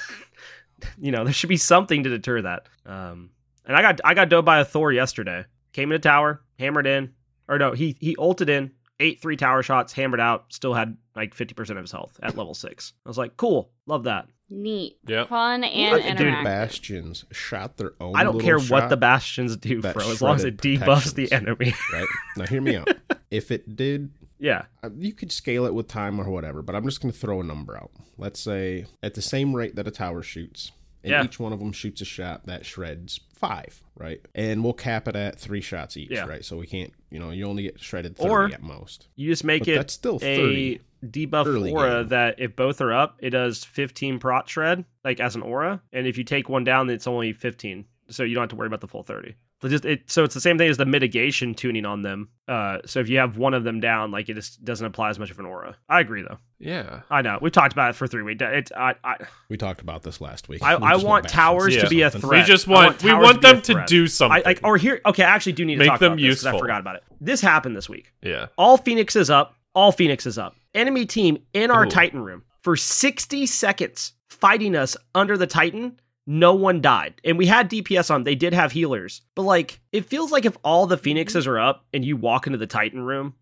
you 0.99 1.11
know, 1.11 1.25
there 1.25 1.33
should 1.33 1.49
be 1.49 1.57
something 1.57 2.05
to 2.05 2.11
deter 2.11 2.43
that. 2.43 2.69
Um, 2.87 3.31
and 3.67 3.77
I 3.77 3.83
got 3.83 4.01
I 4.05 4.15
got 4.15 4.29
dove 4.31 4.45
by 4.45 4.61
a 4.61 4.65
Thor 4.65 4.93
yesterday. 4.93 5.45
Came 5.73 5.91
in 5.93 5.97
a 5.97 5.99
tower, 5.99 6.43
hammered 6.63 6.87
in, 6.87 7.13
or 7.49 7.59
no, 7.59 7.73
he 7.73 7.97
he 8.01 8.17
ulted 8.19 8.49
in, 8.49 8.71
ate 9.01 9.21
three 9.21 9.37
tower 9.37 9.63
shots, 9.63 9.93
hammered 9.93 10.21
out, 10.21 10.53
still 10.53 10.75
had 10.75 10.97
like 11.17 11.35
fifty 11.35 11.55
percent 11.55 11.79
of 11.79 11.83
his 11.83 11.93
health 11.93 12.19
at 12.23 12.37
level 12.37 12.55
six. 12.55 12.93
I 13.05 13.09
was 13.09 13.19
like, 13.19 13.37
cool, 13.37 13.71
love 13.87 14.05
that. 14.05 14.27
Neat. 14.49 14.99
Yep. 15.07 15.29
Fun 15.29 15.65
and 15.65 16.03
Dude, 16.03 16.27
interactive. 16.29 16.45
Bastions 16.45 17.25
shot 17.33 17.79
their 17.79 17.93
own. 18.01 18.15
I 18.15 18.23
don't 18.23 18.37
little 18.37 18.47
care 18.47 18.59
what 18.59 18.91
the 18.91 18.99
bastions 18.99 19.57
do, 19.57 19.81
that 19.81 19.95
bro, 19.95 20.11
as 20.11 20.21
long 20.21 20.37
as 20.37 20.45
it 20.45 20.59
debuffs 20.59 21.15
the 21.15 21.33
enemy. 21.33 21.75
Right 21.93 22.07
now, 22.37 22.47
hear 22.47 22.61
me 22.61 22.77
out. 22.77 22.89
if 23.31 23.51
it 23.51 23.77
did 23.77 24.11
yeah, 24.39 24.65
Uh, 24.83 24.91
you 24.99 25.13
could 25.13 25.31
scale 25.31 25.67
it 25.67 25.73
with 25.73 25.87
time 25.87 26.21
or 26.21 26.29
whatever, 26.29 26.63
but 26.63 26.75
I'm 26.75 26.85
just 26.85 27.01
going 27.01 27.13
to 27.13 27.19
throw 27.19 27.41
a 27.41 27.45
number 27.45 27.77
out. 27.77 27.93
Let's 28.19 28.41
say 28.41 28.87
at 29.01 29.15
the 29.15 29.23
same 29.23 29.55
rate 29.55 29.77
that 29.77 29.87
a 29.87 29.93
tower 29.93 30.21
shoots, 30.21 30.73
and 31.05 31.11
Yeah. 31.11 31.25
each 31.25 31.39
one 31.41 31.53
of 31.53 31.59
them 31.59 31.73
shoots 31.73 32.01
a 32.01 32.05
shot 32.05 32.47
that 32.47 32.65
shreds 32.67 33.21
five, 33.35 33.83
right? 33.97 34.21
And 34.35 34.63
we'll 34.63 34.73
cap 34.73 35.09
it 35.09 35.17
at 35.17 35.39
three 35.39 35.61
shots 35.61 35.97
each, 35.97 36.11
Yeah. 36.11 36.27
right? 36.27 36.45
So 36.45 36.57
we 36.57 36.67
can't, 36.67 36.93
you 37.11 37.19
know, 37.19 37.31
you 37.31 37.45
only 37.47 37.65
get 37.65 37.81
shredded 37.81 38.17
30 38.17 38.29
Or- 38.31 38.45
at 38.47 38.63
most. 38.63 39.09
you 39.17 39.29
just 39.29 39.43
make 39.45 39.63
But 39.63 39.69
it 39.69 39.77
that's 39.77 39.93
still 39.95 40.17
a 40.17 40.19
30 40.37 40.81
debuff 41.05 41.73
aura 41.73 42.01
game. 42.03 42.09
that 42.11 42.37
if 42.39 42.55
both 42.55 42.81
are 42.81 42.93
up, 42.93 43.17
it 43.21 43.31
does 43.31 43.65
15 43.65 44.19
prot 44.21 44.49
shred, 44.49 44.85
like 45.05 45.19
as 45.19 45.35
an 45.35 45.43
aura, 45.43 45.83
and 45.93 46.07
if 46.07 46.17
you 46.17 46.25
take 46.25 46.49
one 46.49 46.63
down, 46.65 46.89
it's 46.89 47.09
only 47.09 47.33
15, 47.33 47.85
so 48.09 48.23
you 48.23 48.35
don't 48.37 48.43
have 48.43 48.51
to 48.51 48.57
worry 48.57 48.69
about 48.69 48.81
the 48.81 48.87
full 48.89 49.03
30. 49.03 49.35
So 49.63 49.69
just 49.69 49.85
it, 49.85 50.11
so 50.11 50.25
it's 50.25 50.35
the 50.35 50.41
same 50.41 50.59
thing 50.59 50.69
as 50.69 50.77
the 50.77 50.85
mitigation 50.85 51.55
tuning 51.55 51.87
on 51.87 52.03
them. 52.03 52.29
Uh, 52.49 52.79
so 52.85 52.99
if 52.99 53.09
you 53.09 53.19
have 53.19 53.39
one 53.39 53.55
of 53.55 53.63
them 53.63 53.79
down, 53.79 54.11
like 54.11 54.29
it 54.29 54.35
just 54.35 54.65
doesn't 54.65 54.85
apply 54.85 55.11
as 55.11 55.21
much 55.21 55.31
of 55.31 55.39
an 55.39 55.47
aura. 55.47 55.77
I 55.89 56.01
agree 56.01 56.23
though. 56.23 56.39
Yeah. 56.59 57.03
I 57.11 57.23
know 57.23 57.39
we've 57.41 57.53
talked 57.53 57.73
about 57.73 57.91
it 57.91 57.93
for 57.97 58.09
three 58.09 58.23
weeks. 58.23 58.43
It's 58.45 58.73
I 58.73 58.95
I, 59.05 59.17
We 59.49 59.57
talked 59.57 59.81
about 59.81 60.03
this 60.03 60.21
last 60.21 60.49
week. 60.49 60.63
I, 60.65 60.77
We 60.77 60.83
I 60.85 60.97
want 60.97 61.29
towers 61.29 61.77
Yeah. 61.77 61.83
to 61.85 61.89
be 61.89 62.03
a 62.03 62.11
something. 62.11 62.29
threat. 62.29 62.43
We 62.43 62.47
just 62.47 62.67
I 62.69 62.73
want 62.73 63.03
we 63.05 63.15
want 63.15 63.41
be 63.41 63.49
them 63.49 63.63
to 63.63 63.73
threat. 63.75 63.87
do 63.87 64.07
something. 64.09 64.43
I 64.45 64.49
like 64.49 64.61
or 64.65 64.77
here. 64.77 65.01
Okay, 65.07 65.23
I 65.23 65.31
actually 65.31 65.53
do 65.53 65.65
need 65.65 65.75
to 65.77 65.79
Make 65.79 65.89
talk 65.91 66.01
them 66.01 66.15
about 66.15 66.23
this 66.23 66.43
'cause 66.43 66.55
I 66.55 66.59
forgot 66.59 66.81
about 66.81 66.97
it. 66.97 67.05
This 67.21 67.41
happened 67.41 67.77
this 67.77 67.89
week. 67.89 68.13
yeah. 68.21 68.47
All 68.59 68.77
Phoenix 68.77 69.15
is 69.15 69.31
up. 69.31 69.55
All 69.75 69.93
Phoenix 69.93 70.27
is 70.27 70.39
up. 70.39 70.57
Enemy 70.75 71.07
team 71.07 71.39
in 71.55 71.71
our 71.71 71.87
Ooh. 71.87 71.91
Titan 71.91 72.21
room 72.21 72.43
for 72.63 72.77
60 72.77 73.47
seconds 73.47 74.13
fighting 74.29 74.75
us 74.75 74.97
under 75.15 75.37
the 75.37 75.47
Titan. 75.47 76.01
No 76.27 76.55
one 76.55 76.81
died. 76.81 77.15
And 77.25 77.37
we 77.37 77.47
had 77.47 77.69
DPS 77.71 78.11
on. 78.13 78.25
They 78.25 78.35
did 78.35 78.53
have 78.55 78.71
healers. 78.73 79.23
But 79.35 79.43
like, 79.43 79.81
it 79.91 80.07
feels 80.07 80.31
like 80.31 80.45
if 80.45 80.57
all 80.63 80.87
the 80.87 80.97
Phoenixes 80.97 81.47
are 81.47 81.59
up 81.59 81.85
and 81.93 82.05
you 82.05 82.17
walk 82.17 82.47
into 82.47 82.59
the 82.59 82.67
Titan 82.67 83.03
room, 83.03 83.35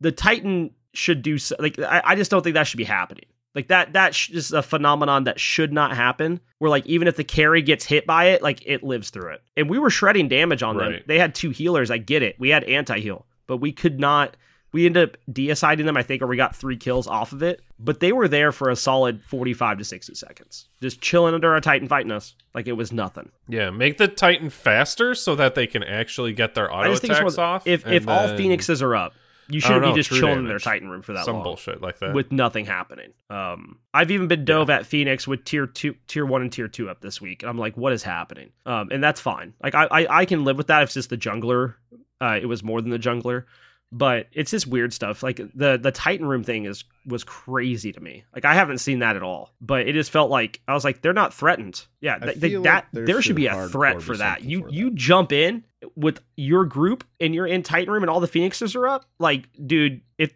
the 0.00 0.12
Titan 0.12 0.70
should 0.92 1.22
do 1.22 1.38
so, 1.38 1.56
like 1.58 1.78
I, 1.78 2.02
I 2.04 2.14
just 2.16 2.30
don't 2.30 2.42
think 2.42 2.54
that 2.54 2.66
should 2.66 2.78
be 2.78 2.84
happening. 2.84 3.24
Like 3.54 3.68
that 3.68 3.94
that 3.94 4.14
sh- 4.14 4.30
is 4.30 4.52
a 4.52 4.62
phenomenon 4.62 5.24
that 5.24 5.40
should 5.40 5.72
not 5.72 5.96
happen. 5.96 6.40
Where 6.58 6.70
like 6.70 6.86
even 6.86 7.08
if 7.08 7.16
the 7.16 7.24
carry 7.24 7.62
gets 7.62 7.84
hit 7.84 8.06
by 8.06 8.26
it, 8.26 8.42
like 8.42 8.62
it 8.64 8.84
lives 8.84 9.10
through 9.10 9.32
it. 9.32 9.42
And 9.56 9.68
we 9.68 9.78
were 9.78 9.90
shredding 9.90 10.28
damage 10.28 10.62
on 10.62 10.76
them. 10.76 10.92
They 11.06 11.18
had 11.18 11.34
two 11.34 11.50
healers. 11.50 11.90
I 11.90 11.98
get 11.98 12.22
it. 12.22 12.36
We 12.38 12.50
had 12.50 12.62
anti 12.64 13.00
heal, 13.00 13.26
but 13.46 13.56
we 13.56 13.72
could 13.72 13.98
not. 13.98 14.36
We 14.72 14.86
ended 14.86 15.10
up 15.10 15.16
deciding 15.32 15.86
them, 15.86 15.96
I 15.96 16.02
think, 16.02 16.22
or 16.22 16.26
we 16.26 16.36
got 16.36 16.54
three 16.54 16.76
kills 16.76 17.06
off 17.06 17.32
of 17.32 17.42
it. 17.42 17.60
But 17.78 18.00
they 18.00 18.12
were 18.12 18.28
there 18.28 18.52
for 18.52 18.70
a 18.70 18.76
solid 18.76 19.22
forty-five 19.24 19.78
to 19.78 19.84
sixty 19.84 20.14
seconds, 20.14 20.68
just 20.80 21.00
chilling 21.00 21.34
under 21.34 21.52
our 21.52 21.60
Titan 21.60 21.88
fighting 21.88 22.12
us 22.12 22.34
like 22.54 22.68
it 22.68 22.72
was 22.72 22.92
nothing. 22.92 23.30
Yeah. 23.48 23.70
Make 23.70 23.98
the 23.98 24.08
Titan 24.08 24.50
faster 24.50 25.14
so 25.14 25.34
that 25.36 25.54
they 25.54 25.66
can 25.66 25.82
actually 25.82 26.32
get 26.32 26.54
their 26.54 26.72
auto 26.72 26.90
just 26.90 27.02
think 27.02 27.12
it's 27.12 27.20
attacks 27.20 27.38
off. 27.38 27.66
if 27.66 27.86
if 27.86 28.06
all 28.06 28.36
phoenixes 28.36 28.82
are 28.82 28.94
up, 28.94 29.14
you 29.48 29.60
shouldn't 29.60 29.82
don't 29.82 29.94
be 29.94 30.00
just 30.00 30.10
chilling 30.10 30.40
in 30.40 30.46
their. 30.46 30.60
Titan 30.60 30.88
room 30.88 31.02
for 31.02 31.14
that 31.14 31.24
some 31.24 31.36
long. 31.36 31.42
bullshit 31.42 31.82
like 31.82 31.98
that. 31.98 32.14
with 32.14 32.30
nothing 32.30 32.66
happening. 32.66 33.12
Um, 33.30 33.78
I've 33.92 34.10
even 34.12 34.28
been 34.28 34.44
dove 34.44 34.70
at 34.70 34.86
Phoenix 34.86 35.26
with 35.26 35.44
tier 35.44 35.66
two, 35.66 35.96
tier 36.06 36.24
one, 36.24 36.42
and 36.42 36.52
tier 36.52 36.68
two 36.68 36.88
up 36.88 37.00
this 37.00 37.20
week, 37.20 37.42
and 37.42 37.50
I'm 37.50 37.58
like, 37.58 37.76
what 37.76 37.92
is 37.92 38.02
happening? 38.04 38.50
Um, 38.66 38.90
and 38.92 39.02
that's 39.02 39.20
fine. 39.20 39.54
Like 39.62 39.74
I, 39.74 39.86
I, 39.90 40.18
I 40.20 40.24
can 40.26 40.44
live 40.44 40.56
with 40.56 40.68
that 40.68 40.82
if 40.82 40.88
it's 40.88 40.94
just 40.94 41.10
the 41.10 41.16
jungler. 41.16 41.74
Uh, 42.20 42.38
it 42.40 42.46
was 42.46 42.62
more 42.62 42.80
than 42.82 42.90
the 42.90 42.98
jungler, 42.98 43.44
but 43.92 44.28
it's 44.32 44.50
just 44.50 44.66
weird 44.66 44.92
stuff. 44.92 45.22
Like 45.22 45.36
the 45.54 45.78
the 45.78 45.90
Titan 45.90 46.26
room 46.26 46.44
thing 46.44 46.64
is 46.64 46.84
was 47.06 47.24
crazy 47.24 47.92
to 47.92 48.00
me. 48.00 48.24
Like 48.34 48.44
I 48.44 48.54
haven't 48.54 48.78
seen 48.78 49.00
that 49.00 49.16
at 49.16 49.22
all, 49.22 49.50
but 49.60 49.88
it 49.88 49.92
just 49.94 50.10
felt 50.10 50.30
like 50.30 50.60
I 50.68 50.74
was 50.74 50.84
like, 50.84 51.02
they're 51.02 51.12
not 51.12 51.34
threatened. 51.34 51.84
Yeah, 52.00 52.18
th- 52.18 52.40
th- 52.40 52.52
feel 52.52 52.62
that 52.62 52.74
like 52.74 52.92
there 52.92 53.06
there 53.06 53.16
should 53.16 53.24
should 53.24 53.36
be 53.36 53.46
a 53.46 53.68
threat 53.68 54.00
for 54.02 54.16
that. 54.16 54.44
You 54.44 54.62
for 54.62 54.68
you 54.70 54.90
that. 54.90 54.94
jump 54.96 55.32
in 55.32 55.64
with 55.96 56.20
your 56.36 56.64
group 56.64 57.04
and 57.20 57.34
you're 57.34 57.46
in 57.46 57.62
Titan 57.62 57.92
room 57.92 58.02
and 58.02 58.10
all 58.10 58.20
the 58.20 58.28
Phoenixes 58.28 58.76
are 58.76 58.86
up. 58.86 59.06
Like, 59.18 59.48
dude, 59.66 60.02
if 60.18 60.32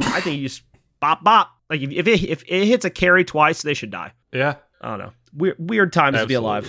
I 0.00 0.20
think 0.20 0.38
you 0.38 0.48
just 0.48 0.62
bop 1.00 1.24
bop. 1.24 1.50
Like 1.70 1.80
if 1.80 1.90
if 1.90 2.06
it, 2.06 2.22
if 2.24 2.42
it 2.46 2.66
hits 2.66 2.84
a 2.84 2.90
carry 2.90 3.24
twice, 3.24 3.62
they 3.62 3.74
should 3.74 3.90
die. 3.90 4.12
yeah. 4.32 4.56
I 4.80 4.88
don't 4.90 4.98
know. 4.98 5.12
Weird 5.34 5.56
weird 5.58 5.92
times 5.92 6.18
to 6.18 6.26
be 6.26 6.34
alive 6.34 6.68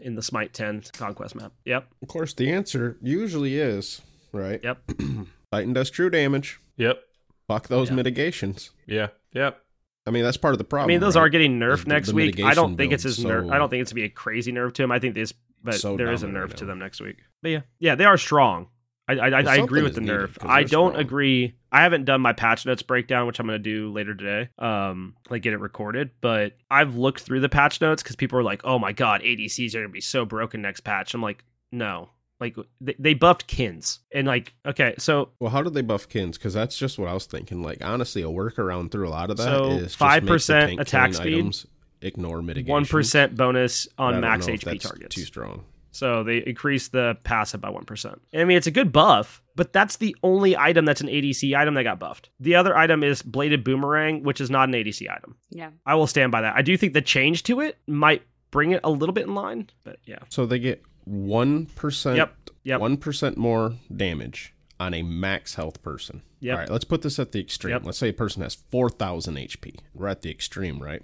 in 0.00 0.16
the 0.16 0.22
Smite 0.22 0.52
10 0.52 0.82
conquest 0.94 1.34
map. 1.36 1.52
Yep. 1.64 1.86
Of 2.02 2.08
course, 2.08 2.34
the 2.34 2.50
answer 2.50 2.96
usually 3.00 3.56
is 3.56 4.02
right. 4.32 4.60
Yep. 4.62 4.78
Titan 5.52 5.72
does 5.72 5.90
true 5.90 6.10
damage. 6.10 6.60
Yep. 6.76 7.00
Fuck 7.48 7.68
those 7.68 7.90
Yeah. 7.90 7.96
mitigations. 7.96 8.70
Yeah. 8.86 9.08
Yep. 9.32 9.60
I 10.06 10.10
mean, 10.10 10.24
that's 10.24 10.36
part 10.36 10.54
of 10.54 10.58
the 10.58 10.64
problem. 10.64 10.86
I 10.90 10.94
mean, 10.94 11.00
those 11.00 11.16
right? 11.16 11.22
are 11.22 11.28
getting 11.28 11.58
nerfed 11.58 11.84
The- 11.84 11.88
next 11.90 12.08
the 12.08 12.14
week. 12.14 12.40
I 12.40 12.54
don't 12.54 12.76
think 12.76 12.92
it's 12.92 13.04
as 13.04 13.18
build's 13.18 13.48
nerf. 13.48 13.52
I 13.52 13.58
don't 13.58 13.68
think 13.68 13.82
it's 13.82 13.90
to 13.90 13.94
be 13.94 14.04
a 14.04 14.08
crazy 14.08 14.52
nerf 14.52 14.72
to 14.74 14.82
him. 14.84 14.90
I 14.92 14.98
think 14.98 15.14
this, 15.14 15.32
but 15.62 15.74
So 15.74 15.96
there 15.96 16.10
is 16.12 16.22
a 16.22 16.26
dominant 16.26 16.46
nerf 16.46 16.50
right 16.52 16.58
to 16.58 16.64
them 16.64 16.78
next 16.78 17.00
week. 17.00 17.16
But 17.42 17.50
yeah, 17.50 17.60
yeah, 17.78 17.94
they 17.96 18.04
are 18.06 18.16
strong. 18.16 18.68
I 19.08 19.14
I, 19.14 19.28
I, 19.28 19.40
I 19.42 19.56
agree 19.56 19.82
with 19.82 19.94
the 19.96 20.00
needed, 20.00 20.16
nerf. 20.16 20.38
'cause 20.38 20.48
I 20.48 20.62
don't 20.62 20.92
strong. 20.92 21.00
agree. 21.00 21.56
I 21.72 21.82
haven't 21.82 22.04
done 22.04 22.20
my 22.20 22.32
patch 22.32 22.64
notes 22.66 22.82
breakdown, 22.82 23.26
which 23.26 23.38
I'm 23.40 23.46
going 23.46 23.58
to 23.58 23.62
do 23.62 23.92
later 23.92 24.14
today. 24.14 24.48
Um, 24.58 25.14
like 25.28 25.42
get 25.42 25.52
it 25.52 25.58
recorded. 25.60 26.10
But 26.20 26.56
I've 26.70 26.96
looked 26.96 27.20
through 27.22 27.40
the 27.40 27.48
patch 27.48 27.80
notes 27.80 28.02
because 28.02 28.16
people 28.16 28.38
are 28.38 28.42
like, 28.44 28.62
"Oh 28.64 28.78
my 28.78 28.92
god, 28.92 29.22
ADCs 29.22 29.74
are 29.74 29.78
going 29.78 29.88
to 29.88 29.92
be 29.92 30.00
so 30.00 30.24
broken 30.24 30.62
next 30.62 30.80
patch." 30.80 31.12
I'm 31.14 31.22
like, 31.22 31.44
no. 31.72 32.10
Like 32.40 32.56
they, 32.80 32.94
they 32.98 33.14
buffed 33.14 33.46
Qin's, 33.46 34.00
and 34.12 34.26
like, 34.26 34.54
okay, 34.64 34.94
so 34.98 35.28
Well, 35.40 35.50
how 35.50 35.62
did 35.62 35.74
they 35.74 35.82
buff 35.82 36.08
Qin's? 36.08 36.38
Because 36.38 36.54
that's 36.54 36.76
just 36.78 36.98
what 36.98 37.08
I 37.08 37.12
was 37.12 37.26
thinking. 37.26 37.62
Like, 37.62 37.84
honestly, 37.84 38.22
a 38.22 38.26
workaround 38.26 38.90
through 38.90 39.08
a 39.08 39.10
lot 39.10 39.30
of 39.30 39.36
that 39.36 39.44
So, 39.44 39.70
is 39.72 39.94
5% 39.94 40.22
make 40.24 40.46
the 40.46 40.66
tank 40.66 40.80
attack 40.80 41.14
speed? 41.14 41.34
items 41.34 41.66
ignore 42.00 42.40
mitigation. 42.40 42.72
One 42.72 42.86
percent 42.86 43.36
bonus 43.36 43.86
on 43.98 44.14
don't 44.14 44.22
max 44.22 44.46
HP 44.46 44.64
that's 44.64 44.84
targets. 44.84 45.14
Too 45.14 45.24
strong. 45.24 45.64
So 45.92 46.22
they 46.22 46.38
increase 46.38 46.88
the 46.88 47.18
passive 47.24 47.60
by 47.60 47.68
1%. 47.68 48.18
I 48.32 48.44
mean, 48.44 48.56
it's 48.56 48.68
a 48.68 48.70
good 48.70 48.92
buff, 48.92 49.42
but 49.56 49.72
that's 49.72 49.96
the 49.96 50.16
only 50.22 50.56
item 50.56 50.84
that's 50.84 51.00
an 51.00 51.08
ADC 51.08 51.56
item 51.56 51.74
that 51.74 51.82
got 51.82 51.98
buffed. 51.98 52.30
The 52.38 52.54
other 52.54 52.76
item 52.76 53.02
is 53.02 53.22
Bladed 53.22 53.64
Boomerang, 53.64 54.22
which 54.22 54.40
is 54.40 54.50
not 54.50 54.68
an 54.68 54.74
ADC 54.74 55.10
item. 55.10 55.36
Yeah. 55.50 55.70
I 55.84 55.96
will 55.96 56.06
stand 56.06 56.30
by 56.30 56.42
that. 56.42 56.54
I 56.56 56.62
do 56.62 56.76
think 56.76 56.94
the 56.94 57.02
change 57.02 57.42
to 57.44 57.60
it 57.60 57.76
might 57.88 58.22
bring 58.52 58.70
it 58.70 58.80
a 58.84 58.90
little 58.90 59.12
bit 59.12 59.26
in 59.26 59.34
line, 59.34 59.68
but 59.82 59.98
yeah. 60.04 60.18
So 60.28 60.46
they 60.46 60.60
get 60.60 60.82
one 61.04 61.66
percent. 61.66 62.16
Yep, 62.16 62.34
yep. 62.64 62.80
One 62.80 62.96
percent 62.96 63.36
more 63.36 63.74
damage 63.94 64.54
on 64.78 64.94
a 64.94 65.02
max 65.02 65.54
health 65.54 65.82
person. 65.82 66.22
Yep. 66.40 66.52
All 66.54 66.58
right. 66.60 66.70
Let's 66.70 66.84
put 66.84 67.02
this 67.02 67.18
at 67.18 67.32
the 67.32 67.40
extreme. 67.40 67.72
Yep. 67.72 67.82
Let's 67.84 67.98
say 67.98 68.08
a 68.08 68.12
person 68.14 68.42
has 68.42 68.54
four 68.70 68.88
thousand 68.90 69.36
HP. 69.36 69.76
We're 69.94 70.08
at 70.08 70.22
the 70.22 70.30
extreme, 70.30 70.78
right? 70.82 71.02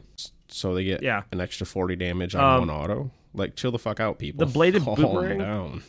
So 0.49 0.74
they 0.74 0.84
get 0.84 1.03
Yeah. 1.03 1.22
an 1.32 1.40
extra 1.40 1.66
forty 1.66 1.97
damage 1.97 2.34
on 2.34 2.42
Um, 2.44 2.68
one 2.68 2.70
auto. 2.70 3.11
Like, 3.34 3.55
chill 3.57 3.70
the 3.72 3.78
fuck 3.78 4.01
out, 4.01 4.18
people. 4.18 4.47
The 4.47 4.51
bladed 4.53 4.82
Calm 4.84 4.94
boomerang? 4.97 5.38
down. 5.38 5.82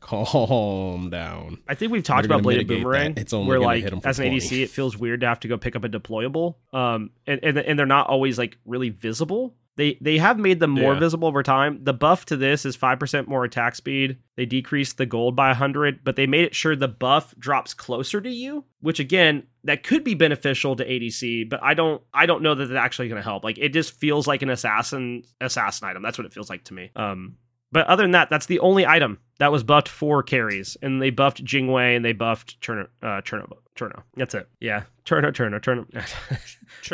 Calm 0.00 1.10
down. 1.10 1.58
I 1.66 1.74
think 1.74 1.90
we've 1.90 2.02
talked 2.02 2.22
They're 2.28 2.36
about 2.36 2.42
Bladed 2.42 2.68
Boomerang, 2.68 3.14
that. 3.14 3.20
It's 3.22 3.32
only 3.32 3.48
where 3.48 3.58
like 3.60 3.82
hit 3.82 3.92
'em 3.92 4.00
for 4.00 4.08
as 4.08 4.18
an 4.18 4.26
20. 4.26 4.36
ADC, 4.38 4.62
it 4.62 4.70
feels 4.70 4.96
weird 4.98 5.20
to 5.22 5.26
have 5.26 5.40
to 5.40 5.48
go 5.48 5.56
pick 5.56 5.76
up 5.76 5.84
a 5.84 5.88
deployable, 5.88 6.56
um, 6.72 7.10
and 7.26 7.40
and, 7.42 7.58
and 7.58 7.78
they're 7.78 7.86
not 7.86 8.06
always 8.08 8.38
like 8.38 8.58
really 8.66 8.90
visible. 8.90 9.54
They 9.76 9.98
they 10.00 10.18
have 10.18 10.38
made 10.38 10.60
them 10.60 10.70
more 10.70 10.92
Yeah. 10.94 10.98
visible 11.00 11.26
over 11.26 11.42
time. 11.42 11.80
The 11.82 11.92
buff 11.92 12.26
to 12.26 12.36
this 12.36 12.64
is 12.64 12.76
five 12.76 13.00
percent 13.00 13.26
more 13.28 13.44
attack 13.44 13.74
speed. 13.74 14.18
They 14.36 14.46
decreased 14.46 14.98
the 14.98 15.06
gold 15.06 15.34
by 15.34 15.52
hundred, 15.52 16.04
but 16.04 16.14
they 16.16 16.26
made 16.26 16.44
it 16.44 16.54
sure 16.54 16.76
the 16.76 16.86
buff 16.88 17.34
drops 17.38 17.74
closer 17.74 18.20
to 18.20 18.30
you, 18.30 18.64
which 18.80 19.00
again 19.00 19.44
that 19.64 19.82
could 19.82 20.04
be 20.04 20.14
beneficial 20.14 20.76
to 20.76 20.84
ADC. 20.88 21.48
But 21.48 21.60
I 21.62 21.74
don't 21.74 22.00
I 22.12 22.26
don't 22.26 22.42
know 22.42 22.54
that 22.54 22.64
it's 22.64 22.72
actually 22.72 23.08
going 23.08 23.20
to 23.20 23.24
help. 23.24 23.42
Like 23.42 23.58
it 23.58 23.70
just 23.70 23.92
feels 23.98 24.26
like 24.28 24.42
an 24.42 24.50
assassin 24.50 25.24
assassin 25.40 25.88
item. 25.88 26.02
That's 26.02 26.18
what 26.18 26.26
it 26.26 26.32
feels 26.32 26.48
like 26.50 26.64
to 26.64 26.74
me. 26.74 26.90
Um, 26.94 27.36
but 27.72 27.88
other 27.88 28.04
than 28.04 28.12
that, 28.12 28.30
that's 28.30 28.46
the 28.46 28.60
only 28.60 28.86
item 28.86 29.18
that 29.40 29.50
was 29.50 29.64
buffed 29.64 29.88
for 29.88 30.22
carries, 30.22 30.76
and 30.82 31.02
they 31.02 31.10
buffed 31.10 31.42
Jing 31.42 31.72
Wei 31.72 31.96
and 31.96 32.04
they 32.04 32.12
buffed 32.12 32.60
Cherno. 32.60 32.86
Uh, 33.02 33.20
Cherno. 33.22 33.50
Cherno. 33.76 34.04
That's 34.14 34.34
it. 34.34 34.48
Yeah, 34.60 34.84
Cherno. 35.04 35.32
Cherno. 35.32 35.60
Cherno. 35.60 35.84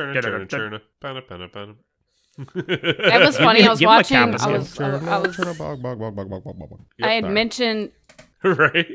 I 0.00 0.02
was 0.02 0.14
Give 0.14 0.24
him 0.24 1.76
a 2.54 3.18
was 3.20 3.36
funny. 3.36 3.62
I 3.62 3.74
skill. 4.44 4.58
was. 4.58 4.78
I 4.80 5.18
was. 5.18 5.36
Turn 5.36 5.48
a 5.48 5.54
bog, 5.54 5.82
bog, 5.82 5.98
bog, 5.98 6.16
bog, 6.16 6.28
bog, 6.30 6.44
bog, 6.44 6.58
bog, 6.58 6.70
bog. 6.70 6.80
I 7.02 7.12
had 7.12 7.24
mentioned. 7.30 7.92
right? 8.44 8.86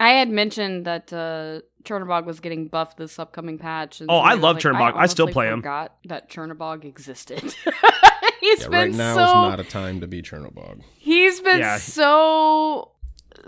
I 0.00 0.10
had 0.10 0.30
mentioned 0.30 0.86
that 0.86 1.12
uh, 1.12 1.60
Chernobog 1.84 2.24
was 2.24 2.40
getting 2.40 2.68
buffed 2.68 2.98
this 2.98 3.18
upcoming 3.18 3.58
patch. 3.58 4.00
And 4.00 4.08
Oh, 4.10 4.18
I 4.18 4.32
somebody 4.32 4.42
love 4.42 4.56
like, 4.56 4.62
Chernobog. 4.64 4.96
I 4.96 5.06
still 5.06 5.28
play 5.28 5.48
him. 5.48 5.60
Forgot 5.60 5.96
that 6.06 6.30
Chernobog 6.30 6.84
existed. 6.84 7.42
He's 8.40 8.60
Yeah, 8.60 8.68
been 8.68 8.72
right 8.72 8.94
now 8.94 9.14
so. 9.16 9.22
is 9.24 9.32
not 9.50 9.60
a 9.60 9.64
time 9.64 10.00
to 10.00 10.06
be 10.06 10.22
Chernobog. 10.22 10.82
He's 10.98 11.40
been 11.40 11.58
Yeah. 11.58 11.78
so 11.78 12.92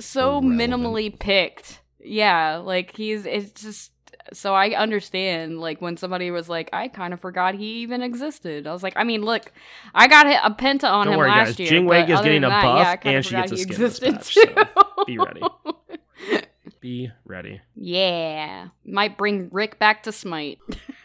so 0.01 0.39
Irrelevant. 0.39 0.61
minimally 0.61 1.17
picked. 1.19 1.81
Yeah, 2.01 2.57
like 2.57 2.97
he's 2.97 3.25
it's 3.27 3.61
just 3.63 3.93
so 4.33 4.55
I 4.55 4.71
understand 4.71 5.61
like 5.61 5.81
when 5.81 5.97
somebody 5.97 6.31
was 6.31 6.49
like 6.49 6.71
I 6.73 6.89
kind 6.89 7.13
of 7.15 7.21
forgot 7.21 7.55
he 7.55 7.81
even 7.83 8.03
existed. 8.03 8.67
I 8.67 8.73
was 8.73 8.83
like 8.83 8.95
I 8.97 9.05
mean 9.05 9.23
look, 9.23 9.53
I 9.95 10.07
got 10.09 10.27
a 10.27 10.55
penta 10.55 10.85
on 10.85 11.07
Don't 11.07 11.15
him 11.15 11.19
worry, 11.19 11.31
last 11.31 11.49
guys. 11.49 11.61
year. 11.61 11.69
Jing 11.71 11.87
but 11.87 11.91
Wei 12.09 12.15
is 12.15 12.21
getting 12.21 12.45
a 12.45 12.49
that, 12.49 12.63
buff, 12.63 12.99
yeah, 13.05 13.11
and 13.13 13.25
she 13.25 13.35
gets 13.35 13.53
a 13.53 13.57
skin 13.57 14.15
patch, 14.15 14.35
too. 14.35 14.43
so 14.55 15.05
be 15.07 15.19
ready. 15.19 15.41
Be 16.81 17.11
ready. 17.27 17.61
yeah, 17.77 18.69
might 18.87 19.19
bring 19.19 19.51
Rick 19.53 19.79
back 19.79 20.03
to 20.05 20.13
Smite. 20.13 20.59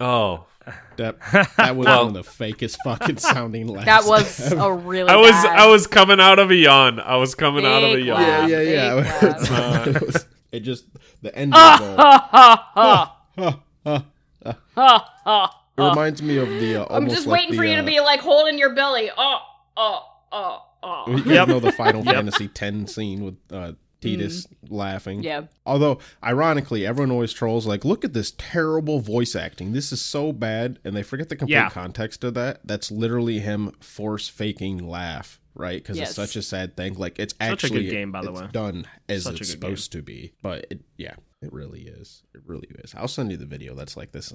oh, 0.00 0.44
That 0.96 1.16
that 1.56 1.76
was 1.76 1.86
Well- 1.86 2.06
one 2.06 2.16
of 2.16 2.24
the 2.24 2.30
fakest 2.30 2.76
fucking 2.84 3.16
sounding 3.18 3.66
laughs. 3.68 3.86
That 3.86 4.04
was 4.04 4.52
a 4.52 4.72
really. 4.72 5.08
I 5.08 5.16
was 5.16 5.30
bad, 5.30 5.58
I 5.58 5.66
was 5.66 5.86
coming 5.86 6.20
out 6.20 6.38
of 6.38 6.50
a 6.50 6.54
yawn. 6.54 7.00
I 7.00 7.16
was 7.16 7.34
coming 7.34 7.64
out 7.64 7.82
of 7.82 7.92
a 7.94 8.00
yawn. 8.02 8.20
laugh. 8.22 8.50
yeah, 8.50 8.60
yeah, 8.60 8.94
yeah. 9.22 10.00
Big 10.52 10.66
It's 10.68 10.82
laugh. 10.82 10.84
not- 10.92 10.92
it, 10.94 10.94
just 10.94 11.22
the 11.22 11.34
end. 11.36 11.52
It 14.44 15.82
reminds 15.82 16.22
me 16.22 16.36
of 16.36 16.48
the. 16.48 16.82
Uh, 16.82 16.86
I'm 16.96 17.08
just 17.08 17.26
like 17.26 17.38
waiting 17.40 17.52
the, 17.52 17.56
for 17.56 17.64
you 17.64 17.76
to 17.76 17.82
uh, 17.82 17.86
be 17.86 18.00
like 18.00 18.20
holding 18.20 18.58
your 18.58 18.74
belly. 18.74 19.10
Oh, 19.16 19.38
oh, 19.76 20.04
oh, 20.30 20.62
oh. 20.82 21.04
You 21.16 21.32
Yep. 21.32 21.48
know 21.48 21.60
the 21.60 21.72
Final 21.72 22.04
Fantasy 22.04 22.50
X 22.54 22.92
scene 22.92 23.24
with 23.24 23.36
uh, 23.50 23.72
Tidus 24.00 24.46
laughing. 24.68 25.22
Yeah. 25.22 25.42
Although, 25.64 25.98
ironically, 26.22 26.86
everyone 26.86 27.10
always 27.12 27.32
trolls 27.32 27.66
like, 27.66 27.84
"Look 27.84 28.04
at 28.04 28.12
this 28.12 28.32
terrible 28.36 29.00
voice 29.00 29.34
acting. 29.34 29.72
This 29.72 29.92
is 29.92 30.02
so 30.02 30.32
bad," 30.32 30.78
and 30.84 30.94
they 30.94 31.02
forget 31.02 31.28
the 31.30 31.36
complete 31.36 31.54
Yeah. 31.54 31.70
context 31.70 32.22
of 32.24 32.34
that. 32.34 32.60
That's 32.64 32.90
literally 32.90 33.38
him 33.38 33.72
force 33.80 34.28
faking 34.28 34.86
laugh, 34.86 35.40
right? 35.54 35.82
Because 35.82 35.96
Yes. 35.98 36.08
it's 36.08 36.16
such 36.16 36.36
a 36.36 36.42
sad 36.42 36.76
thing. 36.76 36.94
Like 36.94 37.18
it's 37.18 37.34
Such 37.34 37.40
a 37.40 37.52
actually 37.52 37.84
good 37.84 37.90
game, 37.90 38.12
by 38.12 38.22
the 38.22 38.30
it's 38.32 38.40
way. 38.42 38.48
done 38.52 38.86
as 39.08 39.24
Such 39.24 39.40
it's 39.40 39.50
good 39.54 39.60
game. 39.60 39.70
supposed 39.70 39.92
to 39.92 40.02
be. 40.02 40.32
But 40.42 40.66
it, 40.70 40.80
yeah, 40.96 41.14
it 41.40 41.52
really 41.52 41.82
is. 41.82 42.22
It 42.34 42.42
really 42.46 42.68
is. 42.84 42.94
I'll 42.96 43.08
send 43.08 43.30
you 43.30 43.36
the 43.36 43.46
video. 43.46 43.74
That's 43.74 43.96
like 43.96 44.12
this 44.12 44.34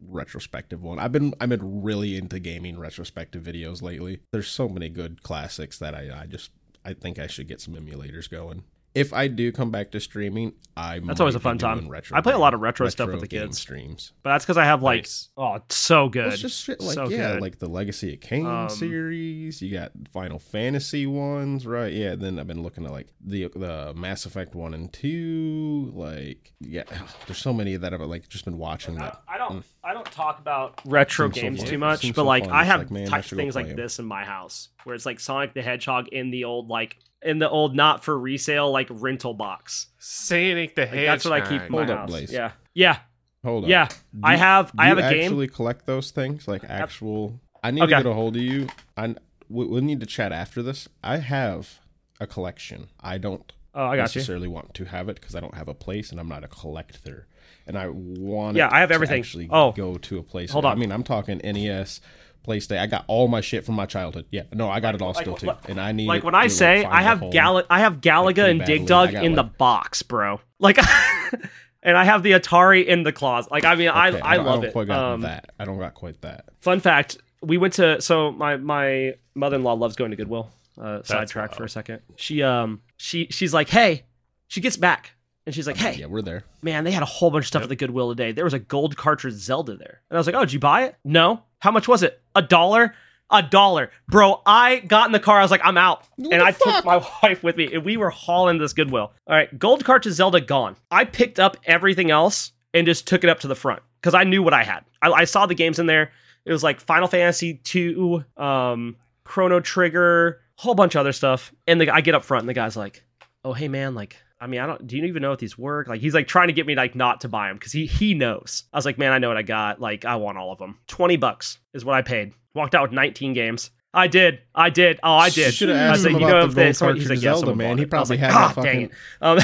retrospective 0.00 0.82
one. 0.82 0.98
I've 0.98 1.12
been 1.12 1.34
I've 1.40 1.48
been 1.48 1.82
really 1.82 2.16
into 2.16 2.38
gaming 2.38 2.78
retrospective 2.78 3.42
videos 3.42 3.82
lately. 3.82 4.20
There's 4.32 4.48
so 4.48 4.68
many 4.68 4.88
good 4.88 5.22
classics 5.22 5.78
that 5.78 5.94
I 5.94 6.22
I 6.22 6.26
just 6.26 6.50
I 6.84 6.92
think 6.94 7.18
I 7.18 7.26
should 7.26 7.48
get 7.48 7.60
some 7.60 7.74
emulators 7.74 8.30
going. 8.30 8.62
If 8.94 9.12
I 9.12 9.28
do 9.28 9.52
come 9.52 9.70
back 9.70 9.90
to 9.92 10.00
streaming, 10.00 10.54
I 10.76 10.98
That's 11.00 11.20
always 11.20 11.34
a 11.34 11.40
fun 11.40 11.58
time. 11.58 11.88
Retro 11.88 12.16
I 12.16 12.20
play 12.20 12.32
a 12.32 12.38
lot 12.38 12.54
of 12.54 12.60
retro 12.60 12.88
stuff 12.88 13.10
with 13.10 13.20
the 13.20 13.26
game 13.28 13.46
kids. 13.48 13.58
streams. 13.60 14.12
But 14.22 14.30
that's 14.30 14.44
because 14.44 14.56
I 14.56 14.64
have 14.64 14.82
like 14.82 15.00
Nice. 15.02 15.28
oh, 15.36 15.54
it's 15.56 15.76
so 15.76 16.08
good. 16.08 16.32
It's 16.32 16.40
just 16.40 16.64
shit 16.64 16.80
like 16.80 16.94
So 16.94 17.08
yeah, 17.08 17.32
good. 17.34 17.42
like 17.42 17.58
the 17.58 17.68
Legacy 17.68 18.14
of 18.14 18.20
Kain 18.20 18.46
Um, 18.46 18.68
series. 18.68 19.60
You 19.62 19.72
got 19.72 19.92
Final 20.12 20.38
Fantasy 20.38 21.06
ones, 21.06 21.66
right? 21.66 21.92
Yeah. 21.92 22.14
Then 22.16 22.38
I've 22.38 22.46
been 22.46 22.62
looking 22.62 22.86
at 22.86 22.90
like 22.92 23.08
the 23.20 23.48
the 23.54 23.92
Mass 23.94 24.24
Effect 24.26 24.54
one 24.54 24.72
and 24.74 24.92
two. 24.92 25.92
Like 25.94 26.52
yeah, 26.60 26.84
there's 27.26 27.38
so 27.38 27.52
many 27.52 27.76
that 27.76 27.92
I've 27.94 28.00
like 28.00 28.28
just 28.28 28.44
been 28.44 28.58
watching. 28.58 28.96
That 28.96 29.20
I 29.28 29.38
don't 29.38 29.64
I 29.84 29.92
don't 29.92 30.10
talk 30.10 30.38
about 30.38 30.80
retro 30.84 31.26
Seems 31.26 31.36
so 31.36 31.42
games 31.42 31.58
fun. 31.60 31.68
too 31.68 31.78
much, 31.78 32.02
but 32.08 32.14
so 32.16 32.24
like 32.24 32.44
fun. 32.44 32.52
I 32.52 32.64
have 32.64 32.80
like, 32.80 32.90
man, 32.90 33.06
I 33.08 33.10
type 33.10 33.24
should 33.24 33.36
go 33.36 33.42
things 33.42 33.54
like 33.54 33.66
play 33.66 33.70
'em. 33.72 33.76
this 33.76 33.98
in 33.98 34.06
my 34.06 34.24
house 34.24 34.70
where 34.84 34.94
it's 34.94 35.06
like 35.06 35.20
Sonic 35.20 35.54
the 35.54 35.62
Hedgehog 35.62 36.08
in 36.08 36.30
the 36.30 36.44
old 36.44 36.68
like 36.68 36.98
in 37.22 37.38
the 37.38 37.48
old 37.50 37.74
not 37.74 38.04
for 38.04 38.18
resale 38.18 38.70
like 38.70 38.86
rental 38.90 39.34
box. 39.34 39.88
Sonic 39.98 40.74
the 40.74 40.82
like, 40.82 40.90
That's 40.92 41.24
what 41.24 41.32
I 41.34 41.40
keep 41.40 41.62
in 41.62 41.72
my 41.72 41.78
Hold 41.78 41.90
up, 41.90 41.98
house. 42.00 42.10
Blaze. 42.10 42.32
Yeah. 42.32 42.52
Yeah. 42.74 42.98
hold 43.44 43.64
on. 43.64 43.70
Yeah. 43.70 43.86
Do 43.88 44.20
I 44.22 44.36
have 44.36 44.70
do 44.72 44.76
I 44.78 44.86
have 44.86 44.98
you 44.98 45.04
a 45.04 45.10
game. 45.10 45.24
actually 45.24 45.48
collect 45.48 45.86
those 45.86 46.10
things 46.10 46.46
like 46.48 46.62
actual. 46.64 47.40
I 47.62 47.70
need 47.72 47.82
Okay. 47.82 47.92
to 47.94 48.02
get 48.02 48.06
a 48.06 48.12
hold 48.14 48.36
of 48.36 48.42
you. 48.42 48.68
I 48.96 49.14
we, 49.48 49.66
we'll 49.66 49.82
need 49.82 50.00
to 50.00 50.06
chat 50.06 50.30
after 50.32 50.62
this. 50.62 50.88
I 51.02 51.16
have 51.18 51.80
a 52.20 52.26
collection. 52.26 52.88
I 53.00 53.18
don't 53.18 53.50
Oh, 53.74 53.84
I 53.84 53.96
got 53.96 54.14
you. 54.14 54.18
necessarily 54.20 54.48
want 54.48 54.74
to 54.74 54.84
have 54.86 55.08
it 55.08 55.20
because 55.20 55.34
I 55.36 55.40
don't 55.40 55.54
have 55.54 55.68
a 55.68 55.74
place 55.74 56.10
and 56.10 56.18
I'm 56.18 56.28
not 56.28 56.42
a 56.44 56.48
collector. 56.48 57.26
And 57.66 57.76
I 57.78 57.88
want 57.88 58.56
Yeah, 58.56 58.68
I 58.72 58.80
have 58.80 58.88
to 58.88 58.94
everything. 58.94 59.20
actually 59.20 59.48
Oh. 59.50 59.72
go 59.72 59.96
to 59.96 60.18
a 60.18 60.22
place. 60.22 60.50
Hold 60.52 60.64
on. 60.64 60.72
I 60.72 60.80
mean, 60.80 60.90
I'm 60.90 61.02
talking 61.04 61.38
NES, 61.44 62.00
PlayStation. 62.46 62.78
I 62.80 62.86
got 62.86 63.04
all 63.08 63.28
my 63.28 63.40
shit 63.40 63.64
from 63.64 63.74
my 63.74 63.86
childhood. 63.86 64.26
Yeah, 64.30 64.42
no, 64.52 64.68
I 64.70 64.80
got 64.80 64.94
it 64.94 65.02
all 65.02 65.12
Like- 65.12 65.22
still 65.24 65.36
too. 65.36 65.46
like- 65.48 65.68
And 65.68 65.80
I 65.80 65.92
need 65.92 66.06
Like 66.06 66.24
when 66.24 66.34
I 66.34 66.46
say 66.48 66.82
find 66.82 66.94
I 66.94 67.00
a 67.00 67.04
have 67.04 67.18
home. 67.20 67.30
Gal 67.30 67.62
I 67.70 67.80
have 67.80 68.00
Galaga 68.00 68.34
pretty 68.34 68.50
and 68.50 68.64
Dig. 68.64 68.86
Dug 68.86 69.10
I 69.10 69.12
got, 69.12 69.24
in 69.24 69.34
the 69.34 69.42
box, 69.44 70.02
bro. 70.02 70.40
Like 70.58 70.78
and 71.82 71.96
I 71.96 72.04
have 72.04 72.22
the 72.22 72.32
Atari 72.32 72.84
in 72.86 73.02
the 73.02 73.12
closet. 73.12 73.50
Like 73.52 73.64
I 73.64 73.74
mean 73.74 73.88
I 73.88 74.08
Okay, 74.10 74.20
I, 74.20 74.36
don't- 74.36 74.46
love 74.46 74.56
don't 74.56 74.64
it. 74.66 74.72
Quite 74.72 74.86
got 74.88 75.12
Um, 75.14 75.20
that. 75.22 75.50
I 75.58 75.64
don't 75.64 75.78
got 75.78 75.94
quite 75.94 76.20
that. 76.22 76.46
Fun 76.60 76.80
fact: 76.80 77.18
We 77.42 77.58
went 77.58 77.74
to 77.74 78.00
so 78.00 78.32
my 78.32 78.56
my 78.56 79.14
mother 79.34 79.56
in 79.56 79.62
law 79.62 79.74
loves 79.74 79.96
going 79.96 80.10
to 80.10 80.16
Goodwill. 80.16 80.50
Uh, 80.80 81.02
sidetrack 81.02 81.54
for 81.54 81.64
a 81.64 81.68
second. 81.68 82.00
She 82.16 82.42
um 82.42 82.80
she 82.96 83.26
she's 83.30 83.52
like, 83.52 83.68
hey, 83.68 84.04
she 84.46 84.60
gets 84.60 84.76
back 84.76 85.12
and 85.44 85.52
she's 85.54 85.66
like, 85.66 85.76
hey, 85.76 85.94
Yeah, 85.96 86.06
we're 86.06 86.22
there. 86.22 86.44
man, 86.62 86.84
they 86.84 86.92
had 86.92 87.02
a 87.02 87.06
whole 87.06 87.30
bunch 87.30 87.44
of 87.44 87.48
stuff 87.48 87.60
Yep. 87.60 87.64
at 87.64 87.68
the 87.70 87.76
Goodwill 87.76 88.10
today. 88.10 88.30
There 88.32 88.44
was 88.44 88.54
a 88.54 88.58
gold 88.60 88.96
cartridge 88.96 89.34
Zelda 89.34 89.76
there, 89.76 90.02
and 90.08 90.16
I 90.16 90.20
was 90.20 90.26
like, 90.26 90.36
oh, 90.36 90.40
did 90.40 90.52
you 90.52 90.60
buy 90.60 90.84
it? 90.84 90.94
No. 91.04 91.42
How 91.60 91.72
much 91.72 91.88
was 91.88 92.04
it? 92.04 92.20
A 92.38 92.42
dollar. 92.42 92.94
A 93.30 93.42
dollar, 93.42 93.90
bro. 94.08 94.40
I 94.46 94.78
got 94.78 95.06
in 95.06 95.12
the 95.12 95.20
car. 95.20 95.38
I 95.38 95.42
was 95.42 95.50
like, 95.50 95.60
I'm 95.62 95.76
out, 95.76 96.06
and 96.16 96.40
I 96.40 96.52
took 96.52 96.82
my 96.84 96.96
wife 97.22 97.42
with 97.42 97.58
me, 97.58 97.74
and 97.74 97.84
we 97.84 97.98
were 97.98 98.08
hauling 98.08 98.56
this 98.56 98.72
Goodwill. 98.72 99.12
All 99.26 99.36
right, 99.36 99.58
gold 99.58 99.84
cart 99.84 100.04
to 100.04 100.12
Zelda 100.12 100.40
gone. 100.40 100.76
I 100.90 101.04
picked 101.04 101.38
up 101.38 101.58
everything 101.66 102.10
else 102.10 102.52
and 102.72 102.86
just 102.86 103.06
took 103.06 103.24
it 103.24 103.28
up 103.28 103.40
to 103.40 103.48
the 103.48 103.54
front 103.54 103.82
because 104.00 104.14
I 104.14 104.24
knew 104.24 104.42
what 104.42 104.54
I 104.54 104.62
had. 104.64 104.82
I, 105.02 105.10
I 105.10 105.24
saw 105.24 105.44
the 105.44 105.54
games 105.54 105.78
in 105.78 105.84
there. 105.84 106.10
It 106.46 106.52
was 106.52 106.62
like 106.62 106.80
Final 106.80 107.06
Fantasy 107.06 107.54
two, 107.64 108.24
um, 108.38 108.96
Chrono 109.24 109.60
Trigger, 109.60 110.40
whole 110.56 110.74
bunch 110.74 110.94
of 110.94 111.00
other 111.00 111.12
stuff. 111.12 111.52
And 111.66 111.80
the, 111.82 111.90
I 111.90 112.00
get 112.00 112.14
up 112.14 112.24
front, 112.24 112.44
and 112.44 112.48
the 112.48 112.54
guy's 112.54 112.78
like, 112.78 113.04
"Oh, 113.44 113.52
hey 113.52 113.68
man, 113.68 113.94
like, 113.94 114.16
I 114.40 114.46
mean, 114.46 114.60
I 114.60 114.66
don't. 114.66 114.86
Do 114.86 114.96
you 114.96 115.04
even 115.04 115.22
know 115.22 115.32
if 115.32 115.40
these 115.40 115.58
work? 115.58 115.88
Like, 115.88 116.00
he's 116.00 116.14
like 116.14 116.28
trying 116.28 116.46
to 116.48 116.52
get 116.52 116.66
me 116.66 116.74
like 116.74 116.94
not 116.94 117.20
to 117.22 117.28
buy 117.28 117.48
them 117.48 117.56
because 117.56 117.72
he 117.72 117.86
he 117.86 118.14
knows. 118.14 118.64
I 118.72 118.78
was 118.78 118.84
like, 118.84 118.98
man, 118.98 119.12
I 119.12 119.18
know 119.18 119.28
what 119.28 119.36
I 119.36 119.42
got. 119.42 119.80
Like, 119.80 120.04
I 120.04 120.16
want 120.16 120.38
all 120.38 120.52
of 120.52 120.58
them. 120.58 120.78
Twenty 120.86 121.16
bucks 121.16 121.58
is 121.74 121.84
what 121.84 121.94
I 121.96 122.02
paid. 122.02 122.32
Walked 122.54 122.74
out 122.74 122.82
with 122.82 122.92
nineteen 122.92 123.32
games. 123.32 123.70
I 123.94 124.06
did. 124.06 124.40
I 124.54 124.70
did. 124.70 125.00
Oh, 125.02 125.14
I 125.14 125.30
did. 125.30 125.54
Should 125.54 125.70
have 125.70 125.78
I 125.78 125.80
asked 125.80 126.02
said, 126.02 126.12
him 126.12 126.20
you 126.20 126.26
about 126.26 126.30
know, 126.40 126.46
the 126.48 126.62
gold 126.64 126.76
someone- 126.76 126.96
he's 126.96 127.08
like, 127.10 127.22
yeah, 127.22 127.34
Zelda, 127.34 127.54
man. 127.56 127.78
He. 127.78 127.84
I 127.84 127.86
probably 127.86 128.16
like, 128.18 128.30
had 128.30 128.32
"Ah, 128.36 128.52
fucking. 128.54 128.80
it." 128.82 128.90
Um, 129.22 129.38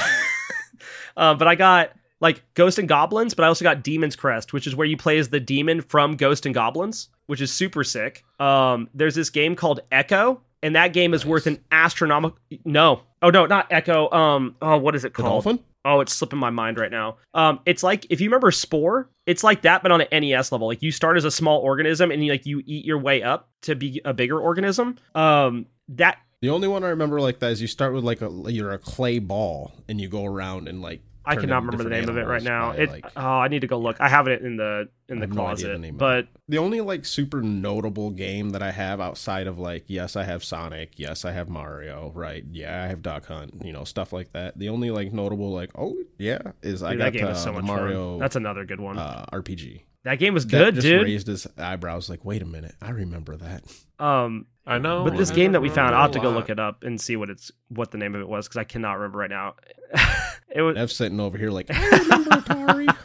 uh, 1.17 1.35
but 1.35 1.49
I 1.49 1.55
got 1.55 1.93
like 2.21 2.43
Ghost 2.55 2.79
and 2.79 2.89
Goblins, 2.89 3.35
but 3.35 3.45
I 3.45 3.49
also 3.49 3.65
got 3.65 3.83
Demon's 3.83 4.17
Crest, 4.17 4.53
which 4.53 4.67
is 4.67 4.77
where 4.77 4.87
you 4.87 4.97
play 4.97 5.19
as 5.19 5.29
the 5.29 5.41
demon 5.41 5.81
from 5.81 6.17
Ghost 6.17 6.47
and 6.47 6.55
Goblins, 6.55 7.09
which 7.27 7.41
is 7.41 7.53
super 7.53 7.85
sick. 7.85 8.25
Um, 8.39 8.89
there's 8.95 9.15
this 9.15 9.31
game 9.31 9.57
called 9.57 9.81
Ecco, 9.93 10.41
and 10.63 10.77
that 10.77 10.93
game 10.93 11.15
is 11.15 11.27
worth 11.27 11.47
an 11.47 11.59
astronomical. 11.73 12.39
No, 12.65 13.03
oh 13.25 13.31
no, 13.31 13.47
not 13.47 13.69
Ecco. 13.71 14.13
Um, 14.13 14.55
oh, 14.63 14.77
what 14.79 14.95
is 14.95 15.05
it 15.05 15.15
The 15.15 15.23
called? 15.23 15.45
dolphin? 15.45 15.65
Oh, 15.87 16.01
it's 16.01 16.15
slipping 16.15 16.39
my 16.39 16.49
mind 16.51 16.79
right 16.79 16.91
now. 16.91 17.17
Um, 17.35 17.61
it's 17.67 17.83
like 17.83 18.07
if 18.09 18.21
you 18.21 18.29
remember 18.29 18.51
Spore, 18.51 19.11
it's 19.27 19.43
like 19.45 19.63
that, 19.63 19.83
but 19.83 19.91
on 19.93 20.01
an 20.01 20.09
NES 20.23 20.51
level. 20.53 20.67
Like 20.69 20.81
you 20.83 20.91
start 20.93 21.17
as 21.17 21.25
a 21.25 21.31
small 21.31 21.59
organism, 21.61 22.11
and 22.11 22.25
you 22.25 22.31
like 22.33 22.47
you 22.47 22.63
eat 22.65 22.85
your 22.85 22.99
way 22.99 23.23
up 23.23 23.49
to 23.63 23.75
be 23.75 24.01
a 24.05 24.15
bigger 24.15 24.39
organism. 24.39 24.97
Um, 25.15 25.67
that 25.89 26.19
The 26.41 26.49
only 26.51 26.69
one 26.69 26.85
I 26.85 26.89
remember 26.89 27.21
like 27.21 27.41
that 27.41 27.51
is 27.53 27.61
you 27.61 27.67
start 27.69 27.93
with 27.95 28.05
like 28.05 28.23
a 28.23 28.31
you're 28.51 28.73
a 28.73 28.79
clay 28.79 29.19
ball 29.19 29.73
and 29.89 30.01
you 30.01 30.09
go 30.09 30.25
around 30.25 30.69
and 30.69 30.81
like. 30.81 31.01
I 31.27 31.37
cannot 31.37 31.63
remember 31.65 31.85
the 31.85 31.91
name 31.91 32.09
of 32.09 32.17
it 32.19 32.27
right 32.27 32.43
now. 32.43 32.73
It 32.73 32.89
like- 32.91 33.07
oh, 33.17 33.21
I 33.23 33.49
need 33.49 33.61
to 33.61 33.67
go 33.67 33.79
look. 33.79 33.97
I 34.01 34.09
have 34.09 34.29
it 34.29 34.43
in 34.43 34.57
the 34.57 34.89
in 35.09 35.19
the 35.19 35.25
I 35.25 35.29
have 35.29 35.35
no 35.35 35.43
closet, 35.43 35.81
the 35.83 35.91
but 35.93 36.29
The 36.49 36.59
only 36.59 36.81
like 36.81 37.05
super 37.05 37.43
notable 37.43 38.11
game 38.11 38.51
that 38.51 38.63
I 38.63 38.71
have 38.71 39.01
outside 39.01 39.47
of 39.47 39.59
like 39.59 39.85
yes 39.87 40.17
I 40.17 40.25
have 40.25 40.43
Sonic, 40.45 40.99
yes 40.99 41.25
I 41.25 41.33
have 41.33 41.49
Mario, 41.49 42.13
right? 42.15 42.45
Yeah, 42.51 42.83
I 42.83 42.87
have 42.89 43.03
Duck 43.03 43.27
Hunt, 43.27 43.63
you 43.65 43.73
know, 43.73 43.85
stuff 43.85 44.13
like 44.13 44.33
that. 44.33 44.59
The 44.59 44.69
only 44.69 44.91
like 44.91 45.13
notable 45.13 45.51
like 45.53 45.71
oh 45.77 45.97
yeah 46.19 46.39
is 46.63 46.83
I 46.83 46.97
got 46.97 47.13
that 47.13 47.19
game 47.19 47.27
uh, 47.27 47.35
so 47.35 47.53
much 47.53 47.65
Mario 47.65 48.13
fun. 48.13 48.19
That's 48.21 48.37
another 48.37 48.65
good 48.65 48.81
one. 48.81 48.99
uh, 48.99 49.25
RPG. 49.33 49.83
that 50.05 50.19
game 50.19 50.35
was 50.35 50.47
That 50.47 50.59
good, 50.59 50.75
just 50.77 50.87
dude. 50.87 51.03
raised 51.05 51.27
his 51.27 51.47
eyebrows 51.59 52.09
like 52.11 52.25
wait 52.25 52.43
a 52.43 52.47
minute, 52.47 52.75
I 52.83 52.91
remember 52.91 53.37
that. 53.37 53.63
Um, 53.99 54.47
I 54.67 54.79
know. 54.79 55.05
but 55.05 55.17
this 55.17 55.31
game 55.31 55.53
that 55.53 55.61
we 55.61 55.69
found, 55.69 55.95
a 55.95 55.97
I'll 55.97 56.03
have 56.05 56.13
to 56.13 56.21
go 56.21 56.31
look 56.31 56.49
it 56.51 56.59
up 56.59 56.85
and 56.85 57.01
see 57.01 57.17
what 57.17 57.29
it's 57.31 57.53
what 57.69 57.91
the 57.91 57.99
name 57.99 58.15
of 58.15 58.21
it 58.21 58.29
was 58.29 58.47
because 58.49 58.57
I 58.57 58.65
cannot 58.65 58.95
remember 58.95 59.19
right 59.19 59.31
now. 59.31 59.55
it 60.55 60.63
was 60.63 60.75
Nev's 60.77 60.97
sitting 60.97 61.21
over 61.21 61.37
here 61.37 61.51
like 61.51 61.67
I 61.71 61.99
remember 61.99 62.31
Atari. 62.31 62.97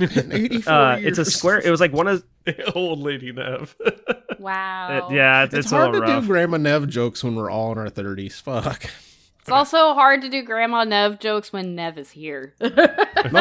In 0.16 0.32
84 0.32 0.72
uh, 0.72 0.96
it's 0.96 1.18
a 1.18 1.24
square. 1.26 1.60
It 1.60 1.70
was 1.70 1.78
like 1.80 1.92
one 1.92 2.08
of 2.08 2.24
Old 2.74 3.00
lady 3.00 3.30
Nev. 3.32 3.76
Wow. 4.38 5.08
it, 5.10 5.14
yeah. 5.14 5.44
It's, 5.44 5.52
It's, 5.54 5.66
it's 5.66 5.70
hard 5.70 5.92
little 5.92 6.06
to 6.06 6.12
rough. 6.14 6.22
do 6.22 6.28
Grandma 6.28 6.56
Nev 6.56 6.88
jokes 6.88 7.22
when 7.22 7.36
we're 7.36 7.50
all 7.50 7.72
in 7.72 7.78
our 7.78 7.88
30s. 7.88 8.40
Fuck. 8.40 8.84
It's 9.40 9.50
also 9.50 9.92
hard 9.92 10.22
to 10.22 10.30
do 10.30 10.42
Grandma 10.42 10.84
Nev 10.84 11.18
jokes 11.18 11.52
when 11.52 11.74
Nev 11.74 11.98
is 11.98 12.10
here. 12.10 12.54
No, 12.60 12.68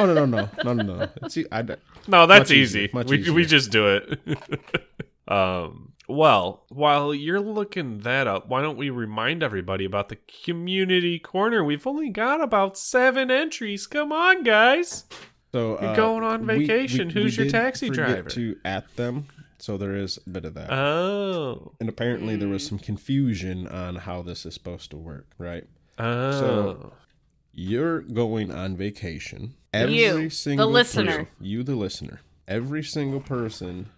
no, 0.06 0.14
no, 0.14 0.26
no, 0.26 0.50
no, 0.64 0.74
no, 0.74 0.84
no. 0.84 1.10
It's, 1.24 1.38
I, 1.52 1.62
No, 2.08 2.26
that's 2.28 2.50
Much 2.50 2.52
easier, 2.52 2.82
easy. 2.84 2.92
we 2.94 3.18
easier. 3.20 3.34
we 3.34 3.46
just 3.46 3.72
do 3.72 3.88
it. 3.88 4.20
um. 5.28 5.91
Well, 6.16 6.66
while 6.70 7.14
you're 7.14 7.40
looking 7.40 8.00
that 8.00 8.28
up, 8.28 8.48
why 8.50 8.62
don't 8.62 8.78
we 8.78 8.90
remind 8.90 9.42
everybody 9.44 9.86
about 9.86 10.10
the 10.10 10.18
community 10.46 11.20
corner? 11.20 11.64
We've 11.64 11.86
only 11.88 12.10
got 12.10 12.42
about 12.42 12.78
seven 12.78 13.32
entries. 13.32 13.88
Come 13.88 14.12
on, 14.12 14.44
guys. 14.44 15.06
So 15.54 15.80
You're 15.82 15.90
uh, 15.92 15.96
going 15.96 16.24
on 16.24 16.46
vacation. 16.46 17.10
Who's 17.10 17.38
your 17.38 17.46
did 17.46 17.52
taxi 17.54 17.90
driver? 17.90 18.30
To 18.30 18.56
at 18.64 18.96
them, 18.96 19.28
so 19.58 19.78
there 19.78 19.96
is 19.96 20.18
a 20.26 20.30
bit 20.30 20.46
of 20.46 20.54
that. 20.54 20.72
Oh. 20.72 21.74
and 21.80 21.90
apparently 21.90 22.36
there 22.36 22.48
was 22.50 22.66
some 22.66 22.80
confusion 22.80 23.68
on 23.68 23.96
how 23.98 24.22
this 24.22 24.46
is 24.46 24.54
supposed 24.54 24.92
to 24.92 24.98
work. 24.98 25.28
Right? 25.38 25.66
Oh. 26.00 26.32
So- 26.32 26.94
You're 27.54 28.02
going 28.02 28.52
on 28.52 28.78
vacation. 28.78 29.56
Every 29.74 30.04
You, 30.04 30.24
the 30.24 30.30
single 30.30 30.70
listener. 30.70 31.06
person- 31.12 31.28
you, 31.40 31.64
the 31.64 31.76
listener. 31.76 32.22
Every 32.48 32.84
single 32.84 33.20
person 33.22 33.90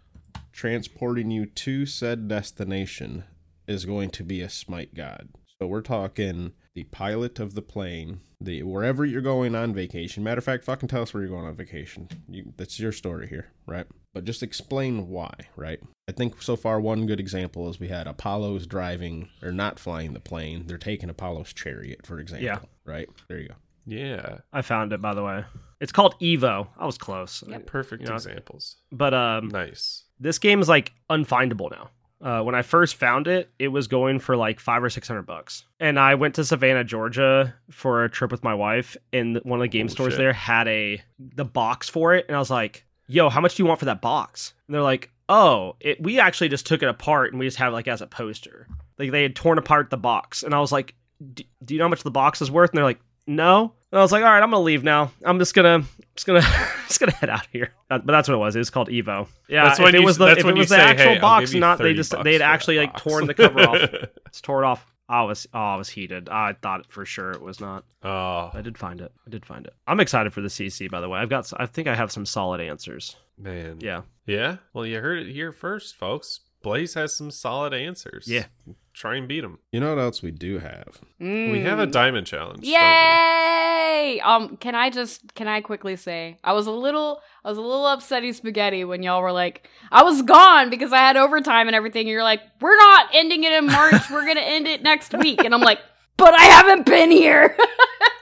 transporting 0.53 1.31
you 1.31 1.45
to 1.45 1.85
said 1.85 2.27
destination 2.27 3.23
is 3.67 3.85
going 3.85 4.09
to 4.11 4.23
be 4.23 4.41
a 4.41 4.49
smite 4.49 4.93
god. 4.93 5.29
So 5.59 5.67
we're 5.67 5.81
talking 5.81 6.53
the 6.75 6.83
pilot 6.85 7.39
of 7.39 7.53
the 7.53 7.61
plane, 7.61 8.21
the 8.41 8.63
wherever 8.63 9.05
you're 9.05 9.21
going 9.21 9.55
on 9.55 9.73
vacation. 9.73 10.23
Matter 10.23 10.39
of 10.39 10.43
fact, 10.43 10.63
fucking 10.65 10.89
tell 10.89 11.01
us 11.03 11.13
where 11.13 11.21
you're 11.23 11.29
going 11.31 11.45
on 11.45 11.55
vacation. 11.55 12.07
You, 12.27 12.53
that's 12.57 12.79
your 12.79 12.91
story 12.91 13.27
here, 13.27 13.51
right? 13.67 13.85
But 14.13 14.25
just 14.25 14.43
explain 14.43 15.07
why, 15.09 15.33
right? 15.55 15.79
I 16.07 16.11
think 16.11 16.41
so 16.41 16.55
far 16.55 16.79
one 16.79 17.05
good 17.05 17.19
example 17.19 17.69
is 17.69 17.79
we 17.79 17.87
had 17.87 18.07
Apollo's 18.07 18.67
driving 18.67 19.29
or 19.41 19.51
not 19.51 19.79
flying 19.79 20.13
the 20.13 20.19
plane. 20.19 20.65
They're 20.67 20.77
taking 20.77 21.09
Apollo's 21.09 21.53
chariot, 21.53 22.05
for 22.05 22.19
example. 22.19 22.45
Yeah. 22.45 22.59
Right? 22.85 23.09
There 23.27 23.39
you 23.39 23.49
go. 23.49 23.55
yeah. 23.85 24.39
I 24.51 24.61
found 24.61 24.93
it 24.93 25.01
by 25.01 25.13
the 25.13 25.23
way. 25.23 25.45
It's 25.79 25.91
called 25.91 26.15
Evo. 26.19 26.67
I 26.77 26.85
was 26.85 26.97
close, 26.97 27.43
Perfect 27.65 28.03
You 28.03 28.09
know, 28.09 28.15
examples. 28.15 28.77
but 28.91 29.13
um, 29.13 29.49
Nice. 29.49 30.02
This 30.23 30.39
game 30.39 30.61
is 30.61 30.69
like 30.69 30.93
unfindable 31.09 31.69
now. 31.71 31.89
Uh, 32.21 32.41
when 32.41 32.55
I 32.55 32.61
first 32.61 32.95
found 32.95 33.27
it, 33.27 33.51
it 33.59 33.67
was 33.67 33.87
going 33.87 34.17
for 34.17 34.37
like 34.37 34.59
five 34.61 34.81
or 34.81 34.89
six 34.89 35.07
hundred 35.07 35.23
bucks, 35.23 35.65
and 35.81 35.99
I 35.99 36.15
went 36.15 36.35
to 36.35 36.45
Savannah, 36.45 36.85
Georgia, 36.85 37.53
for 37.69 38.05
a 38.05 38.09
trip 38.09 38.31
with 38.31 38.43
my 38.43 38.53
wife, 38.53 38.95
and 39.11 39.41
one 39.43 39.59
of 39.59 39.63
the 39.63 39.67
game 39.67 39.89
stores 39.89 40.13
shit. 40.13 40.19
there 40.19 40.31
had 40.33 40.67
a 40.69 41.01
the 41.19 41.43
box 41.43 41.89
for 41.89 42.15
it, 42.15 42.25
and 42.29 42.35
I 42.37 42.39
was 42.39 42.49
like, 42.49 42.85
"Yo, 43.07 43.29
how 43.29 43.41
much 43.41 43.55
do 43.55 43.63
you 43.63 43.67
want 43.67 43.79
for 43.79 43.85
that 43.85 44.01
box?" 44.01 44.53
And 44.67 44.73
they're 44.73 44.81
like, 44.81 45.11
"Oh, 45.27 45.75
it, 45.81 46.01
we 46.01 46.17
actually 46.17 46.47
just 46.47 46.65
took 46.65 46.81
it 46.81 46.87
apart 46.87 47.33
and 47.33 47.39
we 47.39 47.45
just 47.45 47.57
have 47.57 47.73
it 47.73 47.75
like 47.75 47.89
as 47.89 48.01
a 48.01 48.07
poster. 48.07 48.67
Like 48.97 49.11
they 49.11 49.23
had 49.23 49.35
torn 49.35 49.57
apart 49.57 49.89
the 49.89 49.97
box, 49.97 50.43
and 50.43 50.55
I 50.55 50.61
was 50.61 50.71
like, 50.71 50.95
"D- 51.33 51.49
"Do 51.65 51.73
you 51.73 51.77
know 51.79 51.85
how 51.85 51.89
much 51.89 52.03
the 52.03 52.11
box 52.11 52.41
is 52.41 52.49
worth?" 52.49 52.69
And 52.69 52.77
they're 52.77 52.85
like, 52.85 53.01
"No." 53.27 53.73
And 53.91 53.99
I 53.99 54.01
was 54.01 54.11
like, 54.11 54.23
"All 54.23 54.29
right, 54.29 54.41
I'm 54.41 54.49
gonna 54.51 54.63
leave 54.63 54.83
now. 54.83 55.11
I'm 55.23 55.37
just 55.39 55.53
gonna, 55.53 55.83
just 56.15 56.25
gonna, 56.27 56.41
just 56.87 56.99
gonna 56.99 57.11
head 57.13 57.29
out 57.29 57.45
of 57.45 57.51
here." 57.51 57.71
But 57.89 58.05
that's 58.07 58.27
what 58.27 58.35
it 58.35 58.39
was. 58.39 58.55
It 58.55 58.59
was 58.59 58.69
called 58.69 58.89
Evo. 58.89 59.27
Yeah, 59.47 59.65
That's 59.65 59.79
when 59.79 59.93
it 59.95 59.99
you- 59.99 60.05
was 60.05 60.17
the 60.17 60.25
that's 60.25 60.39
if 60.39 60.45
when 60.45 60.55
it 60.55 60.59
was 60.59 60.69
the 60.69 60.75
say, 60.75 60.81
actual 60.81 61.13
"Hey, 61.13 61.19
box, 61.19 61.53
not 61.53 61.77
they 61.79 61.93
just 61.93 62.13
they 62.23 62.33
had 62.33 62.41
actually 62.41 62.77
like 62.77 62.93
box." 62.93 63.03
torn 63.03 63.27
the 63.27 63.33
cover 63.33 63.59
off. 63.61 63.79
It's 64.27 64.41
torn 64.41 64.63
off. 64.63 64.83
I 65.07 65.21
was 65.23 65.45
oh, 65.53 65.59
I 65.59 65.75
was 65.75 65.89
heated. 65.89 66.27
I 66.29 66.53
thought 66.53 66.91
for 66.91 67.05
sure 67.05 67.31
it 67.33 67.41
was 67.41 67.59
not. 67.59 67.83
Oh 68.03 68.49
I 68.53 68.61
did 68.63 68.77
find 68.79 68.99
it. 68.99 69.11
I 69.27 69.29
did 69.29 69.45
find 69.45 69.67
it. 69.67 69.73
I'm 69.85 69.99
excited 69.99 70.33
for 70.33 70.41
the 70.41 70.47
CC. 70.47 70.89
By 70.89 71.01
the 71.01 71.09
way, 71.09 71.19
I've 71.19 71.29
got. 71.29 71.51
I 71.57 71.65
think 71.67 71.87
I 71.87 71.93
have 71.93 72.11
some 72.11 72.25
solid 72.25 72.61
answers. 72.61 73.15
man. 73.37 73.77
Yeah. 73.81 74.01
Yeah. 74.25 74.57
Well, 74.73 74.85
you 74.87 74.99
heard 75.01 75.19
it 75.19 75.31
here 75.31 75.51
first, 75.51 75.95
folks. 75.97 76.39
Blaze 76.63 76.93
has 76.95 77.13
some 77.15 77.29
solid 77.29 77.73
answers. 77.73 78.25
Yeah. 78.27 78.45
Try 78.93 79.15
and 79.15 79.27
beat 79.27 79.41
them. 79.41 79.57
You 79.71 79.79
know 79.79 79.89
what 79.95 79.99
else 80.01 80.21
we 80.21 80.29
do 80.31 80.59
have? 80.59 81.01
We 81.19 81.61
have 81.61 81.79
a 81.79 81.87
Mm. 81.87 81.91
diamond 81.91 82.27
challenge. 82.27 82.63
Yay! 82.63 84.19
Um, 84.23 84.55
can 84.57 84.75
I 84.75 84.89
just 84.91 85.33
can 85.33 85.47
I 85.47 85.61
quickly 85.61 85.95
say 85.95 86.37
I 86.43 86.53
was 86.53 86.67
a 86.67 86.71
little 86.71 87.21
I 87.43 87.49
was 87.49 87.57
a 87.57 87.61
little 87.61 87.85
upsetty 87.85 88.33
spaghetti 88.35 88.83
when 88.83 89.01
y'all 89.01 89.21
were 89.21 89.31
like 89.31 89.67
I 89.91 90.03
was 90.03 90.21
gone 90.21 90.69
because 90.69 90.93
I 90.93 90.97
had 90.99 91.17
overtime 91.17 91.67
and 91.67 91.75
everything. 91.75 92.01
And 92.01 92.09
you're 92.09 92.23
like, 92.23 92.41
we're 92.61 92.77
not 92.77 93.07
ending 93.13 93.43
it 93.43 93.51
in 93.53 93.65
March. 93.65 94.09
we're 94.11 94.27
gonna 94.27 94.41
end 94.41 94.67
it 94.67 94.83
next 94.83 95.13
week, 95.17 95.43
and 95.43 95.53
I'm 95.55 95.61
like, 95.61 95.79
but 96.17 96.33
I 96.35 96.43
haven't 96.43 96.85
been 96.85 97.09
here. 97.11 97.57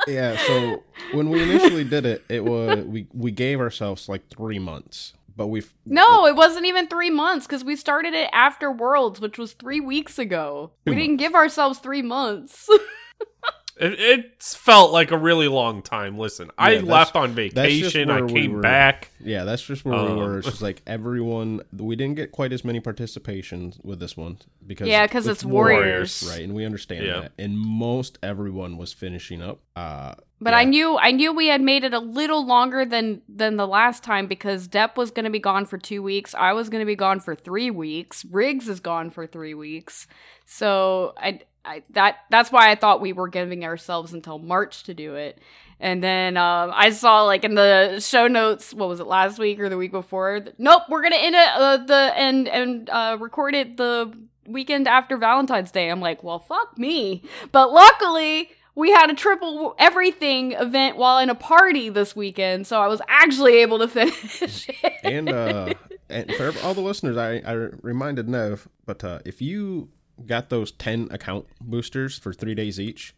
Yeah, 0.07 0.37
so 0.47 0.83
when 1.11 1.29
we 1.29 1.43
initially 1.43 1.83
did 1.83 2.05
it, 2.05 2.23
it 2.29 2.43
was 2.43 2.83
we 2.85 3.05
we 3.13 3.31
gave 3.31 3.59
ourselves 3.59 4.07
like 4.09 4.27
three 4.29 4.57
months, 4.57 5.13
but 5.39 5.47
we've 5.47 5.73
no, 5.85 6.25
it 6.25 6.35
wasn't 6.35 6.65
even 6.65 6.87
three 6.87 7.09
months 7.09 7.47
because 7.47 7.63
we 7.63 7.77
started 7.77 8.13
it 8.13 8.29
after 8.33 8.69
Worlds, 8.69 9.21
which 9.21 9.37
was 9.37 9.53
three 9.53 9.79
weeks 9.79 10.19
ago. 10.19 10.73
We 10.85 10.95
didn't 10.95 11.15
give 11.15 11.33
ourselves 11.33 11.79
three 11.79 12.01
months. 12.01 12.67
It, 13.79 13.99
it's 13.99 14.55
felt 14.55 14.91
like 14.91 15.11
a 15.11 15.17
really 15.17 15.47
long 15.47 15.81
time. 15.81 16.17
Listen, 16.17 16.51
I 16.57 16.71
Yeah, 16.71 16.75
that's- 16.79 16.91
left 16.91 17.15
on 17.15 17.31
vacation. 17.31 18.09
I 18.09 18.15
where 18.17 18.25
we 18.25 18.33
came 18.33 18.53
were- 18.53 18.61
back. 18.61 19.09
yeah, 19.23 19.43
that's 19.45 19.63
just 19.63 19.85
where 19.85 19.95
we 19.97 20.09
Um, 20.11 20.17
were. 20.17 20.37
It's 20.39 20.47
just 20.47 20.61
like 20.61 20.81
everyone. 20.85 21.61
We 21.75 21.95
didn't 21.95 22.15
get 22.15 22.31
quite 22.31 22.51
as 22.53 22.65
many 22.65 22.79
participations 22.81 23.83
with 23.83 23.99
this 23.99 24.17
one 24.17 24.37
because 24.67 24.87
yeah, 24.87 25.05
because 25.07 25.27
it's 25.27 25.43
Warriors. 25.45 26.27
right? 26.29 26.41
And 26.43 26.53
we 26.53 26.65
understand 26.65 27.05
Yeah. 27.05 27.21
that. 27.21 27.31
And 27.39 27.57
most 27.57 28.19
everyone 28.21 28.77
was 28.77 28.91
finishing 28.93 29.41
up. 29.41 29.59
Uh, 29.75 30.15
But 30.41 30.51
yeah. 30.51 30.57
I 30.59 30.63
knew 30.65 30.97
I 30.97 31.11
knew 31.11 31.33
we 31.33 31.47
had 31.47 31.61
made 31.61 31.83
it 31.83 31.93
a 31.93 31.99
little 31.99 32.45
longer 32.45 32.85
than 32.85 33.21
than 33.29 33.57
the 33.57 33.67
last 33.67 34.03
time 34.03 34.27
because 34.27 34.67
Depp 34.67 34.97
was 34.97 35.11
going 35.11 35.23
to 35.25 35.29
be 35.31 35.39
gone 35.39 35.65
for 35.65 35.77
2 35.77 36.01
weeks. 36.03 36.33
I 36.35 36.53
was 36.53 36.69
going 36.69 36.81
to 36.81 36.85
be 36.85 36.95
gone 36.95 37.19
for 37.19 37.33
3 37.35 37.71
weeks. 37.71 38.25
Riggs 38.29 38.67
is 38.69 38.79
gone 38.79 39.09
for 39.09 39.25
3 39.27 39.53
weeks. 39.53 40.07
So 40.45 41.13
I 41.17 41.39
I 41.65 41.83
that 41.91 42.17
that's 42.29 42.51
why 42.51 42.71
I 42.71 42.75
thought 42.75 43.01
we 43.01 43.13
were 43.13 43.27
giving 43.27 43.65
ourselves 43.65 44.13
until 44.13 44.39
March 44.39 44.83
to 44.83 44.93
do 44.93 45.15
it. 45.15 45.39
And 45.81 46.03
then 46.03 46.35
um, 46.35 46.71
I 46.73 46.89
saw 46.91 47.23
like 47.23 47.43
in 47.45 47.55
the 47.55 47.99
show 47.99 48.27
notes, 48.27 48.73
what 48.73 48.89
was 48.89 48.99
it 48.99 49.07
last 49.07 49.39
week 49.39 49.59
or 49.59 49.69
the 49.69 49.77
week 49.77 49.91
before? 49.91 50.45
Nope, 50.57 50.83
we're 50.89 51.01
gonna 51.01 51.15
end 51.15 51.35
it 51.35 51.49
uh, 51.55 51.77
the 51.77 52.13
and 52.15 52.47
and 52.47 52.89
uh, 52.89 53.17
record 53.19 53.55
it 53.55 53.77
the 53.77 54.13
weekend 54.45 54.87
after 54.87 55.17
Valentine's 55.17 55.71
Day. 55.71 55.89
I'm 55.89 56.01
like, 56.01 56.23
well, 56.23 56.39
fuck 56.39 56.77
me. 56.77 57.23
But 57.51 57.71
luckily, 57.71 58.49
we 58.75 58.91
had 58.91 59.09
a 59.09 59.13
triple 59.13 59.75
everything 59.77 60.53
event 60.53 60.97
while 60.97 61.19
in 61.19 61.29
a 61.29 61.35
party 61.35 61.89
this 61.89 62.15
weekend, 62.15 62.67
so 62.67 62.81
I 62.81 62.87
was 62.87 63.01
actually 63.07 63.57
able 63.57 63.79
to 63.79 63.87
finish 63.89 64.67
it. 64.69 64.93
and 65.03 65.29
uh, 65.29 65.73
and 66.09 66.33
for 66.33 66.53
all 66.63 66.73
the 66.73 66.81
listeners, 66.81 67.15
I, 67.15 67.41
I 67.45 67.53
reminded 67.53 68.27
Nev, 68.27 68.67
but 68.85 69.03
uh, 69.03 69.19
if 69.25 69.41
you 69.41 69.89
got 70.25 70.49
those 70.49 70.71
ten 70.71 71.07
account 71.11 71.45
boosters 71.61 72.17
for 72.17 72.33
three 72.33 72.55
days 72.55 72.79
each, 72.79 73.15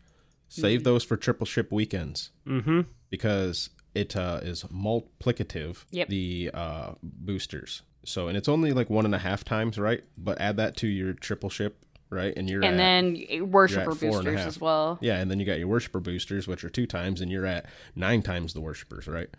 save 0.50 0.84
those 0.84 1.04
for 1.04 1.18
triple 1.18 1.46
ship 1.46 1.72
weekends 1.72 2.32
Mm-hmm. 2.48 2.82
because 3.10 3.70
it 3.94 4.16
uh, 4.16 4.40
is 4.44 4.64
multiplicative. 4.64 5.86
Yep. 5.92 6.08
The 6.10 6.52
uh, 6.54 6.92
boosters. 7.04 7.82
So 8.06 8.28
and 8.28 8.38
it's 8.38 8.48
only 8.50 8.72
like 8.72 8.90
one 8.90 9.06
and 9.06 9.14
a 9.14 9.20
half 9.20 9.44
times, 9.44 9.78
right? 9.78 10.04
But 10.18 10.40
add 10.42 10.58
that 10.58 10.76
to 10.78 10.88
your 10.88 11.14
triple 11.14 11.50
ship 11.50 11.86
right? 12.12 12.34
And 12.36 12.50
you're 12.50 12.64
and 12.64 12.76
at, 12.76 12.78
then 12.78 13.50
worshiper 13.50 13.92
at 13.92 13.98
four 13.98 14.20
and 14.20 14.28
a 14.28 14.32
boosters 14.32 14.46
as 14.46 14.62
well. 14.62 15.00
yeah, 15.02 15.18
and 15.18 15.32
then 15.32 15.40
you 15.40 15.46
got 15.46 15.58
your 15.58 15.68
worshiper 15.68 16.00
boosters, 16.00 16.48
which 16.48 16.64
are 16.64 16.70
two 16.70 16.86
times, 16.86 17.22
and 17.22 17.32
you're 17.32 17.46
at 17.46 17.66
nine 17.96 18.22
times 18.22 18.54
the 18.54 18.62
worshipers, 18.62 19.08
right? 19.08 19.30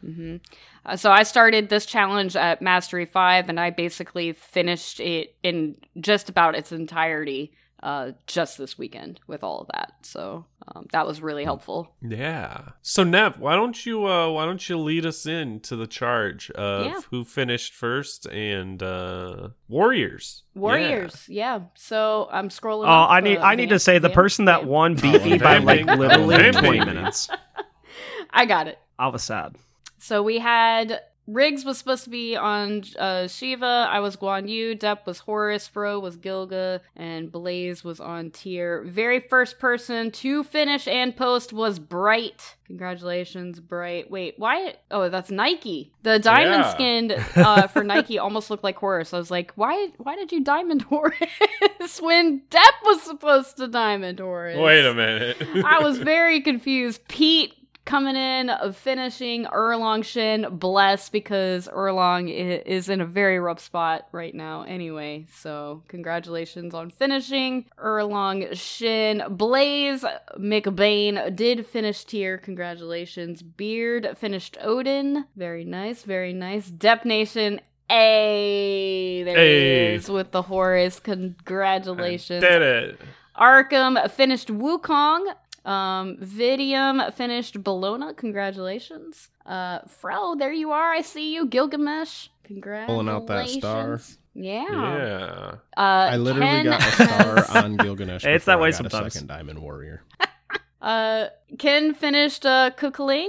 Uh, 0.84 0.96
so 0.96 1.10
I 1.10 1.22
started 1.22 1.68
this 1.68 1.86
challenge 1.86 2.34
at 2.34 2.60
Mastery 2.62 3.04
5 3.04 3.48
and 3.48 3.60
I 3.60 3.70
basically 3.70 4.32
finished 4.32 4.98
it 4.98 5.36
in 5.42 5.76
just 6.00 6.28
about 6.28 6.56
its 6.56 6.72
entirety 6.72 7.52
uh, 7.82 8.12
just 8.26 8.58
this 8.58 8.78
weekend 8.78 9.18
with 9.26 9.42
all 9.42 9.60
of 9.60 9.66
that. 9.74 9.92
So 10.02 10.44
um, 10.68 10.86
that 10.92 11.06
was 11.06 11.20
really 11.20 11.42
helpful. 11.44 11.92
Yeah. 12.00 12.68
So 12.82 13.02
Nev, 13.02 13.38
why 13.40 13.56
don't 13.56 13.84
you 13.84 14.06
uh 14.06 14.30
why 14.30 14.44
don't 14.46 14.68
you 14.68 14.78
lead 14.78 15.04
us 15.04 15.26
in 15.26 15.60
to 15.60 15.74
the 15.76 15.86
charge 15.86 16.50
of 16.52 16.86
Yeah. 16.86 17.00
who 17.10 17.24
finished 17.24 17.74
first 17.74 18.26
and 18.26 18.82
uh 18.82 19.48
Warriors. 19.68 20.44
Warriors, 20.54 21.26
yeah. 21.28 21.60
So 21.74 22.28
I'm 22.30 22.48
scrolling. 22.50 22.84
Oh, 22.86 23.02
up, 23.04 23.10
I 23.10 23.20
need 23.20 23.38
uh, 23.38 23.42
I 23.42 23.54
need 23.56 23.70
to 23.70 23.78
say 23.78 23.98
the 23.98 24.08
Vamp- 24.08 24.14
person 24.14 24.44
that 24.44 24.64
won 24.66 24.94
beat 24.94 25.22
me 25.24 25.38
by 25.38 25.58
like 25.58 25.84
literally 25.86 26.52
20 26.52 26.78
minutes. 26.84 27.28
I 28.30 28.46
got 28.46 28.68
it. 28.68 28.78
I 28.98 29.08
was 29.08 29.22
sad. 29.22 29.56
So 29.98 30.22
we 30.22 30.38
had 30.38 31.00
Riggs 31.32 31.64
was 31.64 31.78
supposed 31.78 32.04
to 32.04 32.10
be 32.10 32.36
on 32.36 32.82
uh, 32.98 33.26
Shiva. 33.28 33.86
I 33.90 34.00
was 34.00 34.16
Guan 34.16 34.48
Yu. 34.48 34.76
Depp 34.76 35.06
was 35.06 35.20
Horus. 35.20 35.66
Fro 35.66 35.98
was 35.98 36.16
Gilga, 36.16 36.80
and 36.96 37.30
Blaze 37.32 37.82
was 37.82 38.00
on 38.00 38.30
Tyr. 38.30 38.82
Very 38.86 39.20
first 39.20 39.58
person 39.58 40.10
to 40.12 40.44
finish 40.44 40.86
and 40.86 41.16
post 41.16 41.52
was 41.52 41.78
Bright. 41.78 42.56
Congratulations, 42.66 43.60
Bright. 43.60 44.10
Wait, 44.10 44.34
why? 44.38 44.74
Oh, 44.90 45.08
that's 45.08 45.30
Nike. 45.30 45.92
The 46.02 46.18
diamond 46.18 46.64
Yeah. 46.64 46.70
skinned 46.72 47.12
uh, 47.36 47.66
for 47.66 47.84
Nike 47.84 48.18
almost 48.18 48.50
looked 48.50 48.64
like 48.64 48.76
Horus. 48.76 49.12
I 49.12 49.18
was 49.18 49.30
like, 49.30 49.52
why? 49.54 49.88
Why 49.98 50.16
did 50.16 50.32
you 50.32 50.42
diamond 50.42 50.82
Horus 50.90 52.00
when 52.00 52.42
Depp 52.50 52.84
was 52.84 53.02
supposed 53.02 53.56
to 53.58 53.68
diamond 53.68 54.20
Horus? 54.20 54.58
Wait 54.58 54.86
a 54.86 54.94
minute. 54.94 55.36
I 55.64 55.80
was 55.82 55.98
very 56.14 56.40
confused. 56.40 57.06
Pete 57.08 57.54
coming 57.84 58.16
in, 58.16 58.50
finishing 58.74 59.44
Erlang 59.46 60.04
Shen, 60.04 60.46
bless 60.56 61.08
because 61.08 61.68
Erlang 61.68 62.30
is 62.64 62.88
in 62.88 63.00
a 63.00 63.06
very 63.06 63.38
rough 63.38 63.60
spot 63.60 64.08
right 64.12 64.34
now 64.34 64.62
anyway. 64.62 65.26
So, 65.34 65.82
congratulations 65.88 66.74
on 66.74 66.90
finishing 66.90 67.66
Erlang 67.78 68.56
Shen. 68.56 69.24
Blaze 69.30 70.04
McBain 70.38 71.34
did 71.34 71.66
finish 71.66 72.04
Tyr. 72.04 72.38
Congratulations. 72.38 73.42
Beard 73.42 74.16
finished 74.16 74.56
Odin. 74.60 75.24
Very 75.36 75.64
nice, 75.64 76.02
very 76.04 76.32
nice. 76.32 76.68
Dep 76.70 77.04
Nation. 77.04 77.60
A 77.90 79.22
there 79.24 79.36
Hey. 79.36 79.88
he 79.90 79.94
is 79.96 80.08
with 80.08 80.30
the 80.30 80.40
Horus. 80.42 80.98
Congratulations. 80.98 82.42
Did 82.42 82.62
it. 82.62 83.00
Arkham 83.36 84.10
finished 84.10 84.48
Wukong. 84.48 85.34
Um, 85.64 86.16
Vidium 86.16 87.12
finished 87.14 87.62
Bellona. 87.62 88.16
Congratulations. 88.16 89.28
Uh, 89.46 89.80
Fro, 89.86 90.34
there 90.34 90.52
you 90.52 90.72
are. 90.72 90.92
I 90.92 91.02
see 91.02 91.34
you. 91.34 91.46
Gilgamesh. 91.46 92.28
Congratulations. 92.44 92.86
Pulling 92.88 93.08
out 93.08 93.26
that 93.28 93.48
star. 93.48 94.00
Yeah. 94.34 94.64
Yeah. 94.70 95.54
Uh, 95.76 95.80
I 95.80 96.16
literally 96.16 96.46
Ken 96.46 96.64
got 96.64 96.80
a 96.80 97.42
star 97.46 97.62
on 97.62 97.76
Gilgamesh. 97.76 98.24
It's 98.24 98.46
that 98.46 98.58
way 98.58 98.68
I 98.68 98.70
got 98.70 98.76
sometimes. 98.78 99.06
A 99.06 99.10
second 99.10 99.28
Diamond 99.28 99.58
Warrior. 99.60 100.02
Uh, 100.80 101.28
Ken 101.60 101.94
finished 101.94 102.44
uh, 102.44 102.72
Cu 102.76 102.90
Chulainn. 102.90 103.28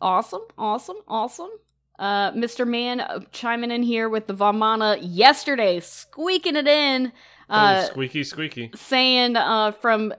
Awesome, 0.00 0.40
awesome, 0.56 0.96
awesome. 1.06 1.50
Uh, 1.98 2.32
Mr. 2.32 2.66
Man 2.66 3.00
uh, 3.00 3.20
chiming 3.30 3.70
in 3.70 3.82
here 3.82 4.08
with 4.08 4.26
the 4.26 4.32
Vamana 4.34 4.98
yesterday, 5.02 5.80
squeaking 5.80 6.56
it 6.56 6.66
in. 6.66 7.12
Uh, 7.50 7.82
oh, 7.82 7.86
squeaky 7.90 8.24
squeaky. 8.24 8.70
saying 8.74 9.36
uh 9.36 9.70
from 9.72 10.12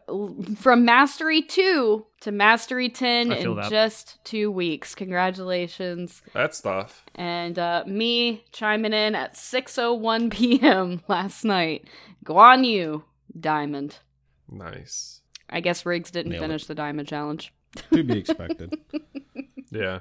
from 0.58 0.86
mastery 0.86 1.42
2 1.42 2.06
to 2.22 2.32
mastery 2.32 2.88
10 2.90 3.32
in 3.32 3.56
that. 3.56 3.70
just 3.70 4.24
2 4.26 4.52
weeks 4.52 4.94
congratulations 4.96 6.22
That 6.34 6.54
stuff. 6.54 7.04
and 7.16 7.58
uh 7.58 7.84
me 7.88 8.44
chiming 8.52 8.94
in 8.94 9.16
at 9.16 9.34
6:01 9.36 10.32
p.m. 10.32 11.02
last 11.08 11.44
night 11.44 11.86
Guan 12.24 12.66
Yu 12.66 13.04
diamond 13.40 13.98
Nice. 14.50 15.22
I 15.50 15.60
guess 15.62 15.86
Riggs 15.86 16.12
didn't 16.12 16.32
Nailed 16.34 16.44
it. 16.44 16.48
finish 16.48 16.66
the 16.66 16.76
diamond 16.76 17.08
challenge 17.08 17.52
To 17.92 18.04
be 18.04 18.20
expected. 18.20 18.78
Yeah. 19.76 20.00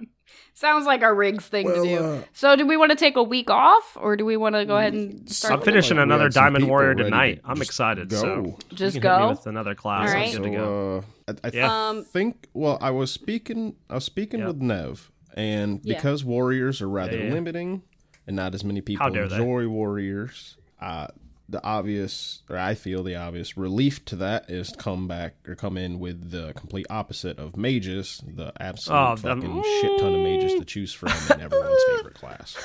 sounds 0.55 0.87
like 0.87 1.03
our 1.03 1.15
rigs 1.15 1.45
thing 1.47 1.67
Well, 1.67 1.83
to 1.85 1.89
do 1.89 1.99
uh, 1.99 2.23
so 2.33 2.57
do 2.57 2.67
we 2.67 2.77
want 2.77 2.91
to 2.91 2.97
take 2.97 3.17
a 3.17 3.23
week 3.23 3.51
off 3.51 3.97
or 4.01 4.17
do 4.17 4.25
we 4.25 4.37
want 4.37 4.55
to 4.55 4.65
go 4.65 4.77
ahead 4.77 4.93
and 4.95 5.29
start 5.31 5.55
I'm 5.55 5.61
finishing? 5.63 5.97
Like, 5.97 6.05
another 6.05 6.29
Diamond 6.29 6.69
Warrior 6.69 6.89
ready 6.91 6.99
to 6.99 7.05
tonight. 7.11 7.41
I'm 7.45 7.61
excited. 7.61 8.09
Go. 8.09 8.17
So 8.21 8.59
just 8.75 8.95
you 8.95 9.01
can 9.01 9.11
hit 9.11 9.19
me 9.21 9.25
go 9.27 9.29
with 9.31 9.47
another 9.47 9.75
class. 9.75 10.11
All 10.11 10.17
I'm 10.17 10.23
right. 10.23 10.33
good 10.33 10.43
to 10.45 10.51
go. 10.51 11.05
Uh, 11.29 11.33
I, 11.45 11.49
I 11.49 11.51
Yeah. 11.53 11.89
um 11.89 12.05
think. 12.05 12.49
Well, 12.55 12.79
I 12.81 12.91
was 12.91 13.11
speaking. 13.13 13.77
I 13.91 13.95
was 13.95 14.05
speaking 14.05 14.41
Yeah. 14.41 14.47
with 14.49 14.61
Nev, 14.63 15.11
and 15.35 15.81
Yeah. 15.83 15.97
because 15.97 16.25
warriors 16.25 16.81
are 16.81 16.89
rather 16.89 17.17
Yeah, 17.17 17.25
yeah. 17.25 17.33
limiting, 17.33 17.83
and 18.27 18.37
not 18.37 18.55
as 18.55 18.65
many 18.65 18.81
people 18.81 19.05
How 19.05 19.11
dare 19.11 19.29
they. 19.29 19.37
enjoy 19.37 19.69
warriors, 19.69 20.57
uh, 20.81 21.09
the 21.49 21.63
obvious, 21.63 22.43
or 22.49 22.57
I 22.57 22.75
feel 22.75 23.03
the 23.03 23.17
obvious 23.17 23.57
relief 23.57 24.05
to 24.07 24.17
that 24.17 24.49
is 24.51 24.73
come 24.79 25.07
back 25.07 25.35
or 25.47 25.55
come 25.55 25.77
in 25.77 25.99
with 25.99 26.31
the 26.31 26.53
complete 26.55 26.87
opposite 26.89 27.39
of 27.39 27.57
mages, 27.57 28.23
the 28.27 28.53
absolute 28.61 28.97
Oh, 28.99 29.17
them- 29.17 29.43
fucking 29.43 29.63
shit 29.63 30.01
ton 30.01 30.15
of 30.15 30.21
mages 30.21 30.55
to 30.55 30.65
choose 30.65 30.93
from 30.93 31.11
in 31.37 31.41
everyone's 31.43 31.83
favorite 31.97 32.15
class. 32.15 32.57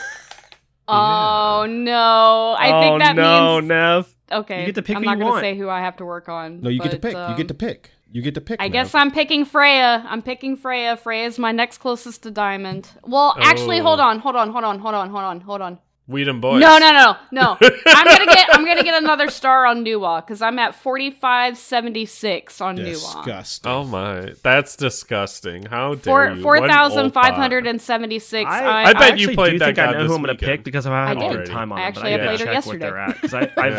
oh 0.88 1.66
no 1.70 2.56
I 2.58 2.72
oh 2.72 2.82
think 2.82 3.00
that 3.02 3.16
no, 3.16 3.56
means 3.58 3.68
Nev. 3.68 4.16
Okay. 4.32 4.60
You 4.62 4.66
get 4.68 4.76
to 4.76 4.82
pick 4.84 4.96
I'm 4.96 5.04
not 5.04 5.12
you 5.18 5.24
gonna 5.24 5.32
want. 5.32 5.42
say 5.42 5.58
who 5.58 5.70
I 5.70 5.80
have 5.82 5.98
to 5.98 6.06
work 6.06 6.30
on. 6.30 6.62
No, 6.62 6.70
you 6.70 6.80
get 6.80 6.92
to 6.92 7.00
but, 7.00 7.14
pick. 7.14 7.30
you 7.30 7.36
get 7.36 7.48
to 7.48 7.54
um, 7.54 7.58
pick. 7.58 7.92
You 8.12 8.22
get 8.22 8.36
to 8.36 8.42
pick. 8.42 8.60
I 8.62 8.66
Nev. 8.66 8.74
guess 8.74 8.96
I'm 8.96 9.12
picking 9.12 9.46
Freya. 9.46 10.04
I'm 10.08 10.22
picking 10.24 10.56
Freya. 10.56 10.98
Freya's 10.98 11.38
my 11.38 11.52
next 11.52 11.78
closest 11.80 12.24
to 12.24 12.32
Diamond. 12.32 12.88
Well, 13.04 13.36
actually, 13.40 13.80
Oh. 13.82 13.84
hold 13.84 14.00
on, 14.00 14.20
hold 14.20 14.36
on, 14.36 14.52
hold 14.52 14.64
on, 14.64 14.80
hold 14.80 14.96
on, 14.96 15.10
hold 15.10 15.24
on, 15.24 15.42
hold 15.42 15.62
on. 15.62 15.80
Weedham 16.10 16.42
boys. 16.42 16.60
No, 16.60 16.80
no, 16.80 16.92
no, 16.92 17.16
no. 17.32 17.58
I'm 17.86 18.06
gonna 18.08 18.26
get 18.26 18.48
I'm 18.52 18.66
gonna 18.66 18.84
get 18.84 19.02
another 19.02 19.30
star 19.30 19.66
on 19.68 19.86
Nuwa 19.86 20.26
because 20.26 20.42
I'm 20.42 20.58
at 20.58 20.74
4576 20.74 22.62
on 22.62 22.78
Nuwa. 22.78 22.86
disgusting. 22.86 23.72
Oh 23.72 23.84
my. 23.84 24.34
That's 24.44 24.76
disgusting. 24.76 25.66
How 25.66 25.94
dare 25.96 26.02
Four 26.04 26.30
you? 26.32 26.42
four 26.42 26.60
What 26.62 26.70
thousand 26.70 27.12
five 27.12 27.34
oppa. 27.34 27.38
hundred 27.38 27.68
and 27.68 27.82
seventy 27.82 28.20
six. 28.20 28.50
I, 28.50 28.86
I 28.86 28.94
bet 28.94 29.02
actually 29.14 29.22
you 29.22 29.36
played 29.36 29.52
do 29.54 29.60
that 29.60 29.66
think 29.68 29.80
I 29.80 29.86
god 29.86 29.92
know 30.00 30.08
who 30.08 30.16
I'm 30.16 30.22
going 30.24 30.36
to 30.36 30.42
weekend. 30.44 30.50
pick 30.60 30.64
because 30.64 30.86
I 30.88 31.08
haven't 31.08 31.24
I 31.24 31.28
had 31.28 31.38
did. 31.38 31.46
time 31.48 31.72
on 31.72 31.80
I 31.80 31.82
them. 31.82 31.88
actually- 31.90 32.18
but 32.18 32.22
I 32.22 32.24
I 32.24 32.28
played 32.28 32.40
her 32.40 32.54
check 32.54 32.66
what 32.66 32.80
they're 32.80 32.98
yesterday. 32.98 33.06
at 33.16 33.22
because 33.22 33.34
I've, 33.58 33.74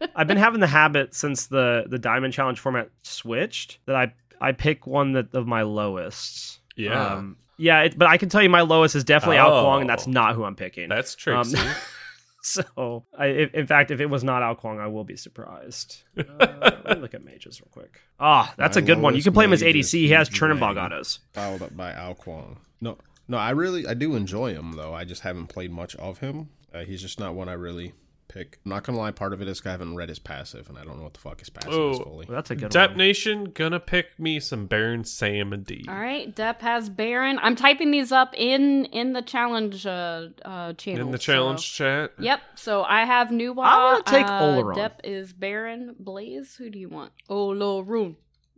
Yeah. 0.00 0.08
I've 0.16 0.26
been 0.26 0.36
having 0.38 0.60
the 0.60 0.66
habit 0.66 1.14
since 1.14 1.46
the 1.46 1.84
the 1.88 1.98
Diamond 1.98 2.32
Challenge 2.34 2.58
format 2.58 2.90
switched 3.02 3.78
that 3.86 3.96
I 3.96 4.12
I 4.40 4.52
pick 4.52 4.86
one 4.86 5.12
that 5.12 5.32
of 5.34 5.46
my 5.46 5.62
lowest. 5.62 6.58
Yeah. 6.76 7.14
Um, 7.14 7.36
yeah, 7.56 7.82
it, 7.82 7.98
but 7.98 8.08
I 8.08 8.16
can 8.18 8.28
tell 8.28 8.42
you 8.42 8.48
my 8.50 8.60
lowest 8.62 8.94
is 8.94 9.04
definitely 9.04 9.38
Ao 9.38 9.50
Kuang, 9.50 9.80
and 9.82 9.90
that's 9.90 10.06
Oh. 10.06 10.10
not 10.10 10.34
who 10.34 10.44
I'm 10.44 10.56
picking. 10.56 10.88
That's 10.88 11.16
Um, 11.26 11.52
so, 12.42 13.04
I, 13.18 13.26
if, 13.26 13.54
in 13.54 13.66
fact, 13.66 13.90
if 13.90 14.00
it 14.00 14.06
was 14.06 14.22
not 14.22 14.42
Ao 14.42 14.54
Kuang, 14.54 14.78
I 14.80 14.86
will 14.86 15.04
be 15.04 15.16
surprised. 15.16 16.02
Uh, 16.16 16.22
let 16.84 16.96
me 16.96 17.00
look 17.02 17.14
at 17.14 17.24
mages 17.24 17.60
real 17.60 17.68
quick. 17.72 18.00
Ah, 18.20 18.52
that's 18.56 18.76
My 18.76 18.82
a 18.82 18.84
good 18.84 18.98
one. 19.00 19.16
You 19.16 19.22
can 19.22 19.32
play 19.32 19.44
him 19.44 19.52
as 19.52 19.62
ADC. 19.62 19.92
He 19.92 20.08
has 20.10 20.28
Dwayne. 20.28 20.58
Chernobog 20.58 20.76
autos. 20.84 21.18
fouled 21.32 21.62
up 21.62 21.76
by 21.76 21.92
Ao 21.94 22.14
Kuang. 22.14 22.58
No, 22.80 22.98
no, 23.28 23.36
I 23.38 23.50
really, 23.50 23.86
I 23.86 23.94
do 23.94 24.14
enjoy 24.14 24.52
him 24.54 24.72
though. 24.72 24.94
I 24.94 25.04
just 25.04 25.22
haven't 25.22 25.48
played 25.48 25.72
much 25.72 25.96
of 25.96 26.18
him. 26.18 26.50
Uh, 26.72 26.80
he's 26.84 27.00
just 27.02 27.18
not 27.18 27.34
one 27.34 27.48
I 27.48 27.54
really 27.54 27.94
pick. 28.28 28.58
I'm 28.64 28.70
not 28.70 28.84
gonna 28.84 28.98
lie, 28.98 29.10
part 29.10 29.32
of 29.32 29.40
it 29.42 29.48
is 29.48 29.62
I 29.66 29.70
haven't 29.70 29.96
read 29.96 30.08
his 30.08 30.18
passive, 30.18 30.68
and 30.68 30.78
I 30.78 30.84
don't 30.84 30.96
know 30.98 31.04
what 31.04 31.14
the 31.14 31.20
fuck 31.20 31.40
his 31.40 31.50
passive 31.50 31.72
is 31.72 31.98
Oh. 32.00 32.02
fully. 32.04 32.26
Well, 32.28 32.36
that's 32.36 32.50
a 32.50 32.56
good 32.56 32.70
Dep 32.70 32.90
one. 32.90 32.98
Nation 32.98 33.44
gonna 33.52 33.80
pick 33.80 34.18
me 34.18 34.40
some 34.40 34.66
Baron 34.66 35.02
Samedi. 35.02 35.88
All 35.88 35.94
right, 35.94 36.34
Depp 36.34 36.60
has 36.60 36.88
Baron. 36.88 37.38
I'm 37.42 37.56
typing 37.56 37.90
these 37.90 38.12
up 38.12 38.34
in 38.36 38.86
in 38.86 39.12
the 39.12 39.22
challenge 39.22 39.86
uh, 39.86 40.28
uh 40.44 40.72
channel. 40.74 41.06
In 41.06 41.10
the 41.12 41.18
so- 41.18 41.32
challenge 41.32 41.72
chat. 41.72 42.12
Yep. 42.18 42.40
So 42.56 42.82
I 42.84 43.04
have 43.04 43.28
Nuwa. 43.28 43.64
I'm 43.64 43.94
gonna 43.94 44.02
take 44.04 44.26
uh, 44.26 44.40
Olorun. 44.42 44.76
Depp 44.76 44.92
is 45.04 45.32
Baron. 45.32 45.94
Blaze. 45.98 46.56
Who 46.56 46.70
do 46.70 46.78
you 46.78 46.88
want? 46.88 47.12
Olorun. 47.30 48.16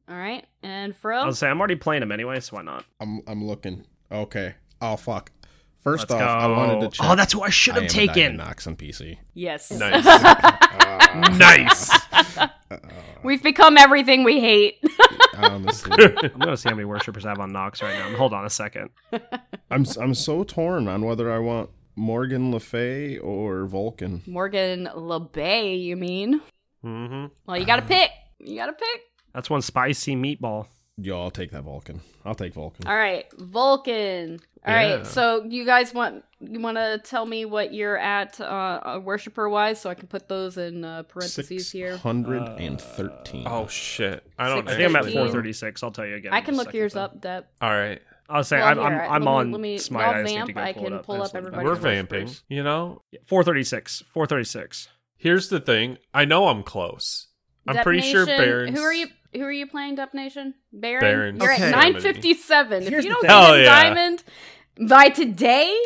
All 0.09 0.16
right. 0.16 0.47
And 0.62 0.97
Fro. 0.97 1.19
I'll 1.19 1.33
say 1.33 1.49
I'm 1.49 1.59
already 1.61 1.77
playing 1.77 2.03
him 2.03 2.12
anyway, 2.12 2.41
so 2.41 2.57
why 2.57 2.62
not? 2.62 2.85
I'm, 3.01 3.21
I'm 3.27 3.45
looking. 3.47 3.87
Okay. 4.11 4.55
Oh 4.81 4.97
fuck. 4.97 5.31
1st 5.95 5.99
Let's 5.99 6.12
off, 6.12 6.18
go. 6.18 6.24
I 6.26 6.47
wanted 6.47 6.80
to 6.91 6.97
check. 6.97 7.07
Oh, 7.09 7.16
that's 7.16 7.32
who 7.32 7.43
I 7.43 7.51
should 7.51 7.74
have 7.74 7.84
am 7.84 7.89
Diamond 7.89 8.14
taken. 8.14 8.36
Nox 8.36 8.66
on 8.66 8.76
PC. 8.76 9.18
yes. 9.34 9.70
Nice. 9.70 10.05
Uh, 11.11 11.36
nice. 11.36 11.91
We've 13.22 13.43
become 13.43 13.78
everything 13.78 14.22
we 14.24 14.41
hate. 14.41 14.76
honestly, 15.36 15.93
I'm 16.22 16.39
gonna 16.39 16.57
see 16.57 16.68
how 16.68 16.74
many 16.74 16.84
worshippers 16.84 17.24
I 17.24 17.30
have 17.30 17.41
on 17.41 17.53
Nox 17.53 17.82
right 17.82 17.99
now. 17.99 18.16
Hold 18.16 18.32
on 18.34 18.45
a 18.45 18.51
second. 18.51 18.91
I'm 19.70 19.86
I'm 20.01 20.14
so 20.14 20.45
torn 20.45 20.86
on 20.86 21.05
whether 21.05 21.32
I 21.32 21.39
want 21.39 21.70
Morgan 21.97 22.53
Le 22.53 22.61
Fay 22.61 23.18
or 23.18 23.64
Vulcan. 23.66 24.22
Morgan 24.26 24.89
LeBay, 24.95 25.82
you 25.82 25.97
mean? 25.97 26.41
Mm-hmm. 26.84 27.26
Well, 27.47 27.57
you 27.59 27.64
gotta 27.64 27.82
pick. 27.86 28.11
You 28.39 28.57
gotta 28.57 28.72
pick. 28.74 29.01
That's 29.34 29.51
one 29.51 29.62
spicy 29.62 30.14
meatball. 30.14 30.66
Yo, 31.01 31.20
I'll 31.20 31.30
take 31.30 31.53
that 31.53 31.62
Vulcan. 31.62 32.01
I'll 32.24 32.34
take 32.34 32.53
Vulcan. 32.55 32.86
All 32.88 32.96
right, 32.96 33.24
Vulcan. 33.38 34.40
All 34.66 34.74
right, 34.74 34.88
Yeah. 34.99 35.03
so 35.05 35.44
you 35.44 35.64
guys 35.64 35.94
want 35.94 36.24
you 36.40 36.59
want 36.61 36.76
to 36.76 37.01
tell 37.05 37.24
me 37.24 37.44
what 37.44 37.72
you're 37.72 37.96
at 37.96 38.40
uh, 38.40 39.01
worshiper 39.05 39.49
wise, 39.49 39.80
so 39.80 39.88
I 39.90 39.94
can 39.94 40.09
put 40.09 40.28
those 40.28 40.59
in 40.59 40.84
uh, 40.84 41.05
parentheses 41.05 41.70
here. 41.70 41.92
613. 41.99 43.44
Oh 43.46 43.66
shit! 43.68 44.24
I 44.38 44.49
don't. 44.49 44.68
I 44.68 44.76
think 44.76 44.88
I'm 44.90 44.96
at 44.96 45.05
436. 45.05 45.82
I'll 45.82 45.90
tell 45.90 46.07
you 46.07 46.16
again. 46.16 46.32
I 46.32 46.40
can 46.40 46.57
look 46.57 46.72
yours 46.74 46.94
though. 46.94 47.03
up, 47.03 47.20
Deb. 47.20 47.44
All 47.61 47.70
right, 47.70 48.01
I'll 48.28 48.44
say 48.44 48.59
Well, 48.59 48.68
I'm, 48.68 48.76
here, 48.92 49.01
I'm, 49.03 49.11
I'm 49.12 49.22
me- 49.22 49.28
on 49.28 49.53
let 49.53 49.61
me- 49.61 49.78
Smite. 49.78 50.05
I'll 50.05 50.11
I 50.14 50.22
just 50.22 50.34
need 50.34 50.36
vamp, 50.38 50.46
to 50.49 50.53
go 50.55 50.61
I 50.61 50.72
can 50.72 50.92
up. 50.94 51.07
pull 51.07 51.22
up 51.22 51.34
everybody. 51.34 51.64
we're 51.64 51.72
Everybody's 51.72 52.09
vamping. 52.11 52.34
You 52.49 52.62
know, 52.64 53.03
436. 53.26 54.03
436. 54.12 54.88
here's 55.16 55.49
the 55.49 55.61
thing. 55.61 55.99
I 56.12 56.24
know 56.24 56.49
I'm 56.49 56.62
close. 56.62 57.28
I'm 57.69 57.83
pretty 57.83 58.03
sure 58.03 58.25
Dep 58.27 58.39
Nation- 58.39 58.51
Barons. 58.51 58.79
Who 58.79 58.85
are 58.85 58.93
you? 58.95 59.07
Who 59.35 59.43
are 59.43 59.53
you 59.53 59.66
playing, 59.66 59.97
Dep 59.97 60.14
Nation? 60.14 60.55
Baron. 60.73 61.01
Barons. 61.01 61.43
You're 61.43 61.53
Okay. 61.53 61.64
at 61.64 61.71
957. 61.73 62.83
If 62.85 62.91
you 62.91 63.03
don't 63.03 63.03
thing. 63.21 63.21
get 63.23 63.31
Hell 63.31 63.55
him 63.55 63.61
yeah. 63.61 63.64
diamond 63.83 64.25
by 64.89 65.09
today, 65.11 65.77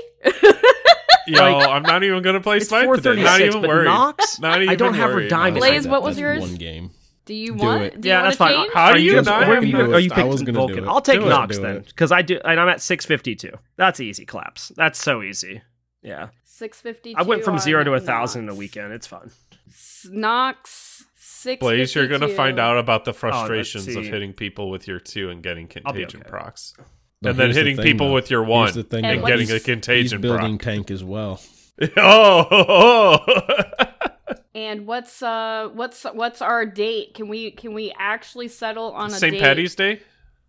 Yo, 1.26 1.42
I'm 1.58 1.82
not 1.82 2.02
even 2.04 2.22
gonna 2.22 2.40
play 2.40 2.58
It's 2.58 2.68
Smite 2.68 2.88
today. 3.02 3.22
Not 3.22 3.40
even 3.40 3.60
but 3.62 3.68
worried. 3.68 3.84
Nox, 3.86 4.38
Not 4.40 4.58
even 4.62 4.68
I 4.68 4.76
don't 4.76 4.94
have 4.94 5.10
her 5.10 5.26
diamond. 5.28 5.58
Blaze, 5.58 5.86
what 5.88 6.02
was 6.02 6.18
yours? 6.18 6.40
One 6.40 6.54
game. 6.54 6.90
do 7.24 7.34
you 7.34 7.54
Do 7.56 7.64
want? 7.64 7.82
it. 7.82 8.00
Do 8.00 8.08
yeah, 8.08 8.16
want 8.22 8.24
that's 8.26 8.36
fine. 8.36 8.54
change? 8.54 8.72
How 8.74 8.92
do 8.94 9.00
you 9.02 9.12
just- 9.12 9.26
not 9.26 9.48
oh, 9.48 9.60
you, 9.60 9.68
yours? 9.78 9.92
are 9.92 10.00
you 10.00 10.10
I 10.14 10.24
was 10.24 10.42
Vulcan? 10.42 10.88
I'll 10.88 11.00
take 11.00 11.20
Do 11.20 11.26
it, 11.26 11.28
Nox 11.28 11.58
then, 11.58 11.80
because 11.86 12.12
I 12.12 12.22
do, 12.22 12.40
and 12.44 12.60
I'm 12.60 12.68
at 12.68 12.80
652. 12.80 13.52
That's 13.76 13.98
easy 14.00 14.24
claps. 14.24 14.72
That's 14.76 15.02
so 15.02 15.22
easy. 15.22 15.62
Yeah, 16.02 16.28
652. 16.44 17.18
I 17.18 17.22
went 17.22 17.44
from 17.44 17.58
zero 17.58 17.82
to 17.84 17.94
a 17.94 18.00
thousand 18.00 18.44
in 18.44 18.48
a 18.48 18.54
weekend. 18.54 18.92
It's 18.92 19.06
fun. 19.06 19.30
Nox. 20.10 21.04
Six. 21.42 21.60
Blaze, 21.60 21.94
you're 21.94 22.08
gonna 22.08 22.28
find 22.28 22.58
out 22.60 22.78
about 22.78 23.04
the 23.04 23.12
frustrations 23.12 23.94
of 23.96 24.04
hitting 24.04 24.32
people 24.32 24.70
with 24.70 24.86
your 24.86 24.98
two 25.00 25.30
and 25.30 25.42
getting 25.42 25.64
I'll 25.84 25.92
contagion 25.92 26.20
okay. 26.20 26.28
procs, 26.30 26.74
No, 27.20 27.30
and 27.30 27.38
then 27.38 27.46
here's 27.46 27.54
the 27.56 27.60
hitting 27.60 27.76
thing, 27.76 27.84
people 27.84 28.08
though. 28.08 28.14
with 28.14 28.30
your 28.30 28.42
one 28.44 28.72
the 28.72 28.82
thing, 28.84 29.04
And 29.04 29.14
and 29.14 29.22
though. 29.22 29.26
getting 29.26 29.46
what's- 29.48 29.50
a 29.50 29.54
He's 29.54 29.64
contagion 29.64 30.20
building 30.20 30.58
proc. 30.58 30.62
tank 30.74 30.90
as 30.90 31.02
well. 31.04 31.40
oh, 31.96 33.18
And 34.54 34.86
what's 34.86 35.22
uh 35.22 35.70
what's 35.72 36.04
what's 36.04 36.42
our 36.42 36.66
date? 36.66 37.14
Can 37.14 37.28
we 37.28 37.50
can 37.52 37.72
we 37.72 37.92
actually 37.98 38.48
settle 38.48 38.92
on 38.92 39.06
a 39.06 39.14
St. 39.14 39.38
Patty's 39.38 39.74
Day. 39.74 40.00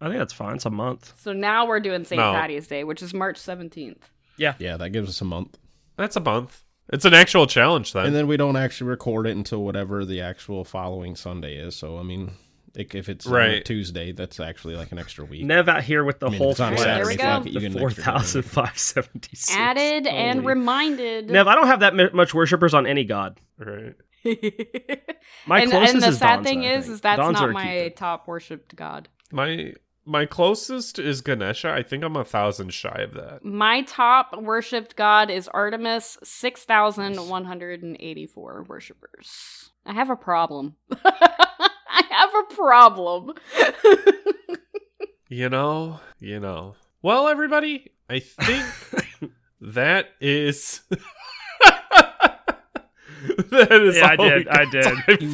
I 0.01 0.07
think 0.07 0.17
that's 0.19 0.33
fine. 0.33 0.55
It's 0.55 0.65
a 0.65 0.69
month. 0.69 1.13
So 1.21 1.31
now 1.31 1.65
we're 1.65 1.79
doing 1.79 2.03
St. 2.03 2.19
No. 2.19 2.33
Patty's 2.33 2.67
Day, 2.67 2.83
which 2.83 3.01
is 3.01 3.13
March 3.13 3.37
17th. 3.39 3.95
Yeah. 4.37 4.55
Yeah, 4.59 4.75
that 4.75 4.89
gives 4.89 5.07
us 5.09 5.21
a 5.21 5.25
month. 5.25 5.57
That's 5.95 6.17
a 6.17 6.19
month. 6.19 6.61
It's 6.91 7.05
an 7.05 7.13
actual 7.13 7.47
challenge 7.47 7.93
then. 7.93 8.07
And 8.07 8.15
then 8.15 8.27
we 8.27 8.37
don't 8.37 8.55
actually 8.57 8.89
record 8.89 9.25
it 9.27 9.35
until 9.35 9.63
whatever 9.63 10.03
the 10.05 10.21
actual 10.21 10.63
following 10.65 11.15
Sunday 11.15 11.55
is. 11.57 11.75
So, 11.75 11.97
I 11.97 12.03
mean, 12.03 12.31
if 12.75 12.93
if 12.93 13.07
it's 13.09 13.25
on 13.25 13.33
Right. 13.33 13.63
Tuesday, 13.65 14.11
that's 14.11 14.39
actually 14.39 14.75
like 14.75 14.91
an 14.91 14.99
extra 14.99 15.23
week. 15.25 15.43
Nev 15.45 15.69
out 15.69 15.83
here 15.83 16.03
with 16.03 16.19
the 16.19 16.27
I 16.27 16.29
mean, 16.31 16.37
whole 16.39 16.51
if 16.51 16.59
it's 16.59 16.83
There 16.83 17.05
we 17.05 17.15
Saturday, 17.15 17.15
go. 17.17 17.23
fuck 17.23 17.43
The 17.43 17.49
get 17.51 17.63
an 17.63 17.73
four 17.73 17.87
extra 17.87 18.03
day. 18.03 18.11
thousand 18.11 18.41
five 18.43 18.77
seventy 18.77 19.35
six. 19.35 19.55
Added 19.57 20.07
and 20.07 20.45
reminded. 20.45 21.29
Nev, 21.29 21.47
I 21.47 21.55
don't 21.55 21.67
have 21.67 21.79
that 21.81 22.13
much 22.13 22.33
worshippers 22.33 22.73
on 22.73 22.85
any 22.85 23.05
god. 23.05 23.39
right. 23.57 23.93
My 25.45 25.61
and, 25.61 25.71
closest 25.71 25.93
and 25.95 26.03
the 26.03 26.07
is 26.07 26.17
sad 26.17 26.39
Donza, 26.39 26.43
thing 26.43 26.63
is, 26.63 26.87
is 26.89 27.01
that's 27.01 27.19
Donza 27.21 27.33
not 27.33 27.51
my 27.51 27.63
Cupid. 27.73 27.95
top 27.97 28.27
worshipped 28.27 28.73
god. 28.75 29.09
My 29.31 29.73
my 30.05 30.25
closest 30.25 30.99
is 30.99 31.21
Ganesha. 31.21 31.71
I 31.71 31.83
think 31.83 32.03
I'm 32.03 32.15
a 32.15 32.25
thousand 32.25 32.73
shy 32.73 33.01
of 33.01 33.13
that. 33.13 33.45
My 33.45 33.83
top 33.83 34.35
worshipped 34.41 34.95
god 34.95 35.29
is 35.29 35.47
Artemis, 35.49 36.17
6,184 36.23 38.65
worshippers. 38.67 39.69
I 39.85 39.93
have 39.93 40.09
a 40.09 40.15
problem. 40.15 40.77
I 41.05 42.03
have 42.09 42.31
a 42.33 42.45
problem. 42.55 43.33
You 45.33 45.49
know, 45.49 45.99
you 46.19 46.39
know. 46.39 46.75
Well, 47.01 47.27
everybody, 47.27 47.91
I 48.07 48.19
think 48.19 48.63
that 49.61 50.09
is. 50.21 50.81
that 53.49 53.71
is. 53.71 53.97
Yeah, 53.97 54.05
I 54.07 54.15
all 54.15 54.25
we 54.25 54.31
did, 54.31 54.47
I 54.47 54.63
got 54.65 54.71
did. 54.71 54.83
time 54.83 55.03
You, 55.19 55.31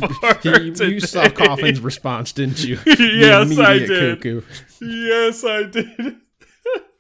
for 0.76 0.84
you, 0.86 0.94
you 0.94 1.00
saw. 1.00 1.28
Coffin's 1.30 1.80
response, 1.82 2.32
didn't 2.34 2.64
you? 2.64 2.78
Yes, 2.86 3.58
I 3.58 3.80
did. 3.80 4.22
Cuckoo. 4.22 4.42
Yes, 4.82 5.44
I 5.44 5.64
did. 5.64 6.16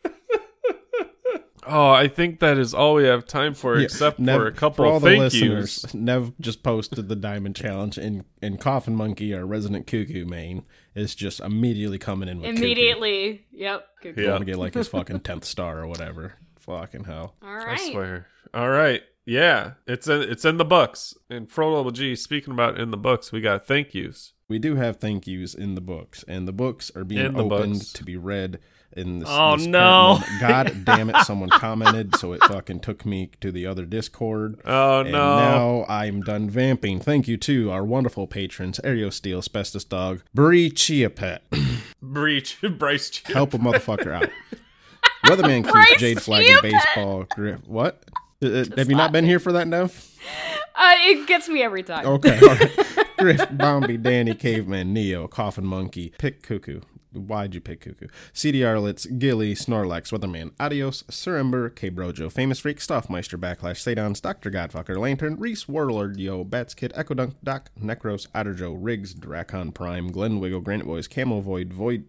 oh, 1.65 1.91
I 1.91 2.07
think 2.07 2.39
that 2.39 2.57
is 2.57 2.73
all 2.73 2.95
we 2.95 3.03
have 3.05 3.25
time 3.25 3.53
for, 3.53 3.77
Yeah, 3.77 3.83
except 3.85 4.19
Nev- 4.19 4.39
for 4.39 4.47
a 4.47 4.51
couple 4.51 4.85
for 4.85 4.89
all 4.89 4.97
of 4.97 5.03
the 5.03 5.09
thank 5.09 5.19
listeners, 5.21 5.83
yous. 5.83 5.93
Nev 5.93 6.33
just 6.39 6.63
posted 6.63 7.07
the 7.07 7.15
diamond 7.15 7.55
challenge, 7.55 7.97
and 7.97 8.23
and 8.41 8.59
Coffin 8.59 8.95
Monkey, 8.95 9.33
our 9.33 9.45
resident 9.45 9.87
cuckoo 9.87 10.25
main, 10.25 10.63
is 10.95 11.15
just 11.15 11.39
immediately 11.39 11.97
coming 11.97 12.29
in 12.29 12.41
with 12.41 12.57
Immediately. 12.57 13.45
Yep. 13.51 13.85
Good 14.01 14.15
Cuckoo. 14.15 14.27
Yeah. 14.27 14.37
to 14.37 14.45
get 14.45 14.57
like 14.57 14.73
his 14.73 14.87
fucking 14.87 15.19
tenth 15.21 15.45
star 15.45 15.79
or 15.79 15.87
whatever. 15.87 16.33
Fucking 16.59 17.03
hell. 17.03 17.35
All 17.41 17.49
I 17.49 17.65
right. 17.65 17.91
swear. 17.91 18.27
All 18.53 18.69
right. 18.69 19.01
Yeah, 19.29 19.73
it's 19.85 20.07
in 20.07 20.23
it's 20.23 20.43
in 20.43 20.57
the 20.57 20.65
books. 20.65 21.13
And 21.29 21.49
Fro 21.51 21.87
G, 21.91 22.15
speaking 22.15 22.51
about 22.51 22.79
in 22.79 22.89
the 22.89 22.97
books, 22.97 23.31
we 23.31 23.41
got 23.41 23.67
thank 23.67 23.93
yous. 23.93 24.33
We 24.47 24.57
do 24.57 24.75
have 24.75 24.97
thank 24.97 25.27
yous 25.27 25.53
in 25.53 25.75
the 25.75 25.81
books, 25.81 26.25
and 26.27 26.47
the 26.47 26.51
books 26.51 26.91
are 26.95 27.03
being 27.03 27.35
opened 27.37 27.73
books. 27.73 27.93
to 27.93 28.03
be 28.03 28.17
read 28.17 28.57
in 28.97 29.19
this. 29.19 29.29
Oh, 29.31 29.55
this 29.55 29.67
no. 29.67 30.17
God 30.41 30.83
damn 30.83 31.11
it! 31.11 31.17
Someone 31.17 31.49
commented, 31.49 32.15
so 32.15 32.33
it 32.33 32.43
fucking 32.45 32.79
took 32.79 33.05
me 33.05 33.29
to 33.39 33.51
the 33.51 33.67
other 33.67 33.85
Discord. 33.85 34.59
Oh 34.65 35.01
And 35.01 35.11
no. 35.11 35.37
now 35.37 35.85
I'm 35.87 36.21
done 36.21 36.49
vamping. 36.49 36.99
Thank 36.99 37.27
you 37.27 37.37
to 37.37 37.69
our 37.69 37.85
wonderful 37.85 38.25
patrons, 38.25 38.79
Aereo 38.83 39.13
Steel, 39.13 39.37
Asbestos 39.37 39.83
Dog, 39.83 40.23
Bree 40.33 40.71
Chiapet. 40.71 41.43
Breach 42.01 42.57
Bryce 42.79 43.11
Ch- 43.11 43.27
Help 43.27 43.53
a 43.53 43.59
motherfucker 43.59 44.11
out. 44.23 44.29
Weatherman 45.25 45.69
Bryce 45.69 45.89
Keith, 45.89 45.99
Jade 45.99 46.21
Flag, 46.23 46.47
and 46.47 46.61
Baseball 46.63 47.25
Grip. 47.35 47.67
What? 47.67 48.03
Uh, 48.41 48.47
uh, 48.47 48.65
have 48.77 48.89
you 48.89 48.95
not 48.95 49.11
been 49.11 49.25
here 49.25 49.39
for 49.39 49.51
that, 49.53 49.67
Nev? 49.67 50.05
Uh, 50.81 50.93
it 51.01 51.27
gets 51.27 51.49
me 51.49 51.61
every 51.61 51.83
time. 51.83 52.05
Okay, 52.05 52.39
all 52.39 52.55
right. 52.55 53.07
Griff, 53.17 53.45
Bombi, 53.51 53.97
Danny, 53.97 54.33
Caveman, 54.33 54.93
Neo, 54.93 55.27
Coffin 55.27 55.65
Monkey, 55.65 56.13
Pick 56.17 56.41
Cuckoo. 56.41 56.79
Why'd 57.11 57.53
you 57.53 57.59
pick 57.59 57.81
Cuckoo? 57.81 58.07
CD 58.31 58.59
Arlets, 58.59 59.05
Gilly, 59.19 59.55
Snorlax, 59.55 60.17
Weatherman, 60.17 60.53
Adios, 60.57 61.03
Surrember, 61.09 61.75
K 61.75 61.89
Brojo, 61.89 62.31
Famous 62.31 62.59
Freak, 62.59 62.77
Stuffmeister, 62.77 63.37
Backlash, 63.37 63.81
Sadons, 63.83 64.21
Dr. 64.21 64.49
Godfucker, 64.49 64.97
Lantern, 64.97 65.37
Reese, 65.37 65.67
Warlord, 65.67 66.17
Yo, 66.17 66.45
Bats 66.45 66.73
Kid, 66.73 66.93
Echo 66.95 67.13
Dunk, 67.13 67.35
Doc, 67.43 67.71
Necros, 67.77 68.29
Adderjo, 68.29 68.77
Riggs, 68.79 69.13
Dracon 69.13 69.73
Prime, 69.73 70.11
Glen 70.11 70.39
Wiggle, 70.39 70.61
Granite 70.61 70.85
Boys, 70.85 71.09
Camo 71.09 71.41
Void, 71.41 71.73
Void, 71.73 72.05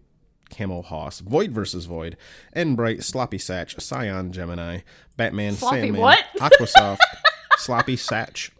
Camo 0.51 0.81
Hoss, 0.81 1.19
Void 1.21 1.51
versus 1.51 1.85
Void, 1.85 2.17
Enbright, 2.55 3.03
Sloppy 3.03 3.37
Satch, 3.37 3.79
Scion 3.81 4.31
Gemini, 4.31 4.79
Batman, 5.17 5.53
Sloppy 5.53 5.81
Sandman, 5.81 6.01
what? 6.01 6.23
Aquasoft, 6.37 6.99
Sloppy 7.57 7.95
Satch, 7.95 8.51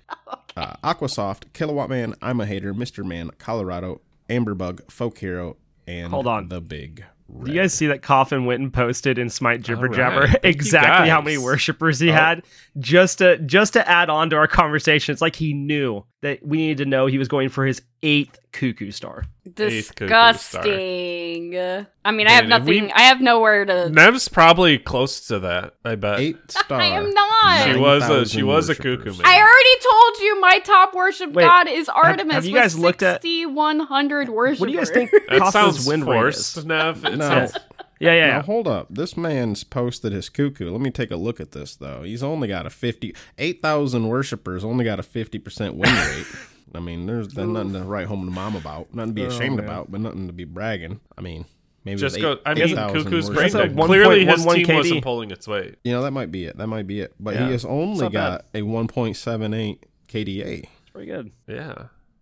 uh, 0.57 0.73
Aquasoft, 0.83 1.53
Kilowatt 1.53 1.89
Man, 1.89 2.15
I'm 2.21 2.39
a 2.41 2.45
Hater, 2.45 2.73
Mr. 2.73 3.05
Man, 3.05 3.31
Colorado, 3.37 4.01
Amberbug, 4.29 4.89
Folk 4.91 5.17
Hero, 5.17 5.57
and 5.87 6.11
Hold 6.11 6.27
on. 6.27 6.47
the 6.47 6.61
Big 6.61 7.03
Red. 7.27 7.45
Do 7.45 7.53
you 7.53 7.61
guys 7.61 7.73
see 7.73 7.87
that 7.87 8.01
Coffin 8.01 8.45
went 8.45 8.61
and 8.61 8.73
posted 8.73 9.17
in 9.17 9.29
Smite 9.29 9.61
Jibber 9.61 9.87
All 9.87 9.93
Jabber 9.93 10.19
right. 10.21 10.31
Thank 10.41 10.45
exactly 10.45 11.07
how 11.09 11.21
many 11.21 11.37
worshippers 11.37 11.97
he 11.99 12.09
Oh. 12.09 12.13
had 12.13 12.43
just 12.77 13.19
to 13.19 13.37
just 13.39 13.71
to 13.73 13.87
add 13.87 14.09
on 14.09 14.29
to 14.31 14.35
our 14.35 14.47
conversation? 14.47 15.13
It's 15.13 15.21
like 15.21 15.35
he 15.37 15.53
knew 15.53 16.03
that 16.21 16.45
we 16.45 16.57
needed 16.57 16.83
to 16.83 16.85
know 16.89 17.07
he 17.07 17.17
was 17.17 17.27
going 17.27 17.49
for 17.49 17.65
his 17.65 17.81
eighth 18.03 18.37
cuckoo 18.51 18.91
star. 18.91 19.25
Eighth 19.57 19.95
cuckoo 19.95 20.07
star. 20.33 20.33
Disgusting. 20.33 21.57
I 22.05 22.11
mean, 22.11 22.27
I 22.27 22.31
have 22.31 22.47
Man, 22.47 22.61
if 22.61 22.67
we- 22.67 22.81
nothing. 22.81 22.93
I 22.95 23.01
have 23.03 23.21
nowhere 23.21 23.65
to. 23.65 23.89
Nev's 23.89 24.27
probably 24.27 24.77
close 24.77 25.27
to 25.27 25.39
that. 25.39 25.73
I 25.83 25.95
bet. 25.95 26.19
Eight 26.19 26.37
star. 26.51 26.79
I 26.79 26.85
am 26.87 27.11
not. 27.11 27.65
She 27.73 27.79
was 27.79 28.09
a 28.09 28.25
she 28.27 28.43
was 28.43 28.69
a 28.69 28.75
cuckoo 28.75 29.11
man. 29.13 29.21
I 29.25 29.37
already 29.39 29.79
told 29.81 30.17
you 30.23 30.39
my 30.41 30.59
top 30.59 30.93
worship 30.93 31.31
Wait, 31.33 31.43
god 31.43 31.67
is 31.67 31.89
Artemis. 31.89 32.33
have 32.35 32.45
you 32.45 32.53
with 32.53 32.61
guys 32.61 32.77
looked 32.77 33.03
at- 33.03 33.21
6,100 33.23 34.29
worshippers. 34.29 34.59
What 34.59 34.67
do 34.67 34.71
you 34.73 34.77
guys 34.77 34.89
think 34.91 35.11
that 35.11 35.27
Coffin's 35.39 35.51
sounds 35.53 35.87
win 35.87 36.01
rate 36.01 36.05
forced. 36.05 36.65
Nev. 36.65 37.03
It 37.05 37.17
No. 37.17 37.27
sounds- 37.27 37.57
Yeah, 38.01 38.13
yeah, 38.13 38.27
Now 38.37 38.41
hold 38.41 38.67
up. 38.67 38.87
This 38.89 39.15
man's 39.15 39.63
posted 39.63 40.11
his 40.11 40.27
cuckoo. 40.29 40.71
Let 40.71 40.81
me 40.81 40.89
take 40.91 41.11
a 41.11 41.15
look 41.15 41.39
at 41.39 41.51
this 41.51 41.75
though. 41.75 42.03
He's 42.03 42.23
only 42.23 42.47
got 42.47 42.65
a 42.65 42.69
50 42.69 43.15
8,000 43.37 44.07
worshippers, 44.07 44.63
only 44.63 44.83
got 44.85 44.99
a 44.99 45.03
50% 45.03 45.75
win 45.75 45.81
rate. 46.15 46.25
I 46.73 46.79
mean, 46.79 47.05
there's, 47.05 47.27
there's 47.29 47.47
nothing 47.49 47.73
to 47.73 47.83
write 47.83 48.07
home 48.07 48.25
to 48.25 48.31
mom 48.31 48.55
about, 48.55 48.93
nothing 48.93 49.09
to 49.11 49.13
be 49.13 49.25
ashamed 49.25 49.59
about, 49.59 49.91
but 49.91 49.99
nothing 50.01 50.27
to 50.27 50.33
be 50.33 50.45
bragging. 50.45 51.01
I 51.17 51.21
mean, 51.21 51.45
maybe 51.83 51.99
Just 51.99 52.17
it 52.17 52.21
go. 52.21 52.39
I 52.45 52.53
mean, 52.53 52.69
8,000 52.69 53.03
Cuckoo's 53.03 53.25
brain 53.29 53.35
worshippers. 53.37 53.53
Dead. 53.75 53.75
Clearly, 53.85 54.25
point 54.25 54.29
his 54.29 54.39
one 54.39 54.47
one 54.47 54.55
team 54.55 54.65
KD. 54.67 54.75
wasn't 54.77 55.03
pulling 55.03 55.31
its 55.31 55.47
weight. 55.47 55.75
You 55.83 55.91
know, 55.91 56.01
that 56.03 56.11
might 56.11 56.31
be 56.31 56.45
it. 56.45 56.57
That 56.57 56.67
might 56.67 56.87
be 56.87 57.01
it. 57.01 57.13
But 57.19 57.35
Yeah. 57.35 57.45
he 57.47 57.51
has 57.51 57.65
only 57.65 57.99
not 58.03 58.13
got 58.13 58.45
a 58.53 58.61
1.78 58.61 59.79
KDA. 60.07 60.65
Pretty 60.93 61.11
good. 61.11 61.31
Yeah. 61.47 61.73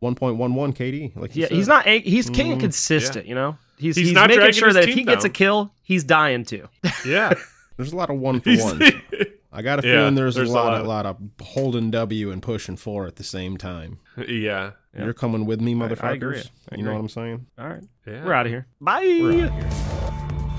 1.11 0.01 0.73
KD. 0.75 1.15
Like 1.15 1.35
Yeah, 1.35 1.47
said. 1.47 1.55
he's 1.55 1.67
not. 1.67 1.85
a- 1.87 1.99
He's 1.99 2.29
king 2.29 2.47
Mm, 2.47 2.51
and 2.53 2.61
consistent. 2.61 3.27
You 3.27 3.35
know, 3.35 3.57
he's 3.79 3.95
He's 3.95 4.07
he's, 4.07 4.13
not 4.13 4.29
making 4.29 4.51
sure 4.51 4.71
that 4.71 4.81
if 4.83 4.89
team 4.89 4.97
he 4.99 5.03
gets 5.03 5.25
a 5.25 5.29
kill, 5.29 5.73
he's 5.81 6.03
dying 6.03 6.45
too. 6.45 6.67
Yeah. 7.05 7.33
There's 7.77 7.91
a 7.93 7.95
lot 7.95 8.09
of 8.09 8.17
one 8.19 8.41
for 8.41 8.49
He's- 8.51 8.63
ones. 8.63 8.83
I 9.51 9.63
got 9.63 9.83
a 9.83 9.87
Yeah, 9.87 9.95
feeling 9.95 10.13
there's, 10.13 10.35
there's 10.35 10.49
a 10.49 10.51
a 10.51 10.53
lot, 10.53 10.73
lot. 10.73 10.81
a 10.81 10.87
lot 10.87 11.05
of 11.07 11.17
holding 11.41 11.89
W 11.89 12.29
and 12.29 12.39
pushing 12.39 12.77
four 12.77 13.07
at 13.07 13.15
the 13.15 13.23
same 13.23 13.57
time. 13.57 13.97
yeah. 14.17 14.71
Yeah. 14.93 15.05
You're 15.05 15.13
coming 15.13 15.45
with 15.47 15.59
me, 15.59 15.73
I- 15.73 15.85
I 15.85 15.87
motherfuckers. 15.89 16.13
agree. 16.13 16.43
I 16.71 16.75
You 16.75 16.83
know 16.83 16.93
what 16.93 16.99
I'm 16.99 17.09
saying? 17.09 17.45
All 17.57 17.67
right, 17.67 17.83
Yeah. 18.05 18.25
we're 18.25 18.33
out 18.33 18.45
of 18.45 18.51
here. 18.51 18.67
Bye. 18.79 18.99
We're 19.21 19.45
out 19.45 19.53
here. 19.53 19.69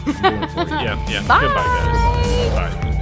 I'm 0.06 0.22
doing 0.22 0.42
it 0.42 0.50
for 0.50 0.60
you. 0.62 0.74
Yeah. 0.74 1.08
Yeah. 1.08 1.26
Bye. 1.28 1.40
Goodbye, 1.42 2.74
guys. 2.74 2.74
Bye. 2.84 2.96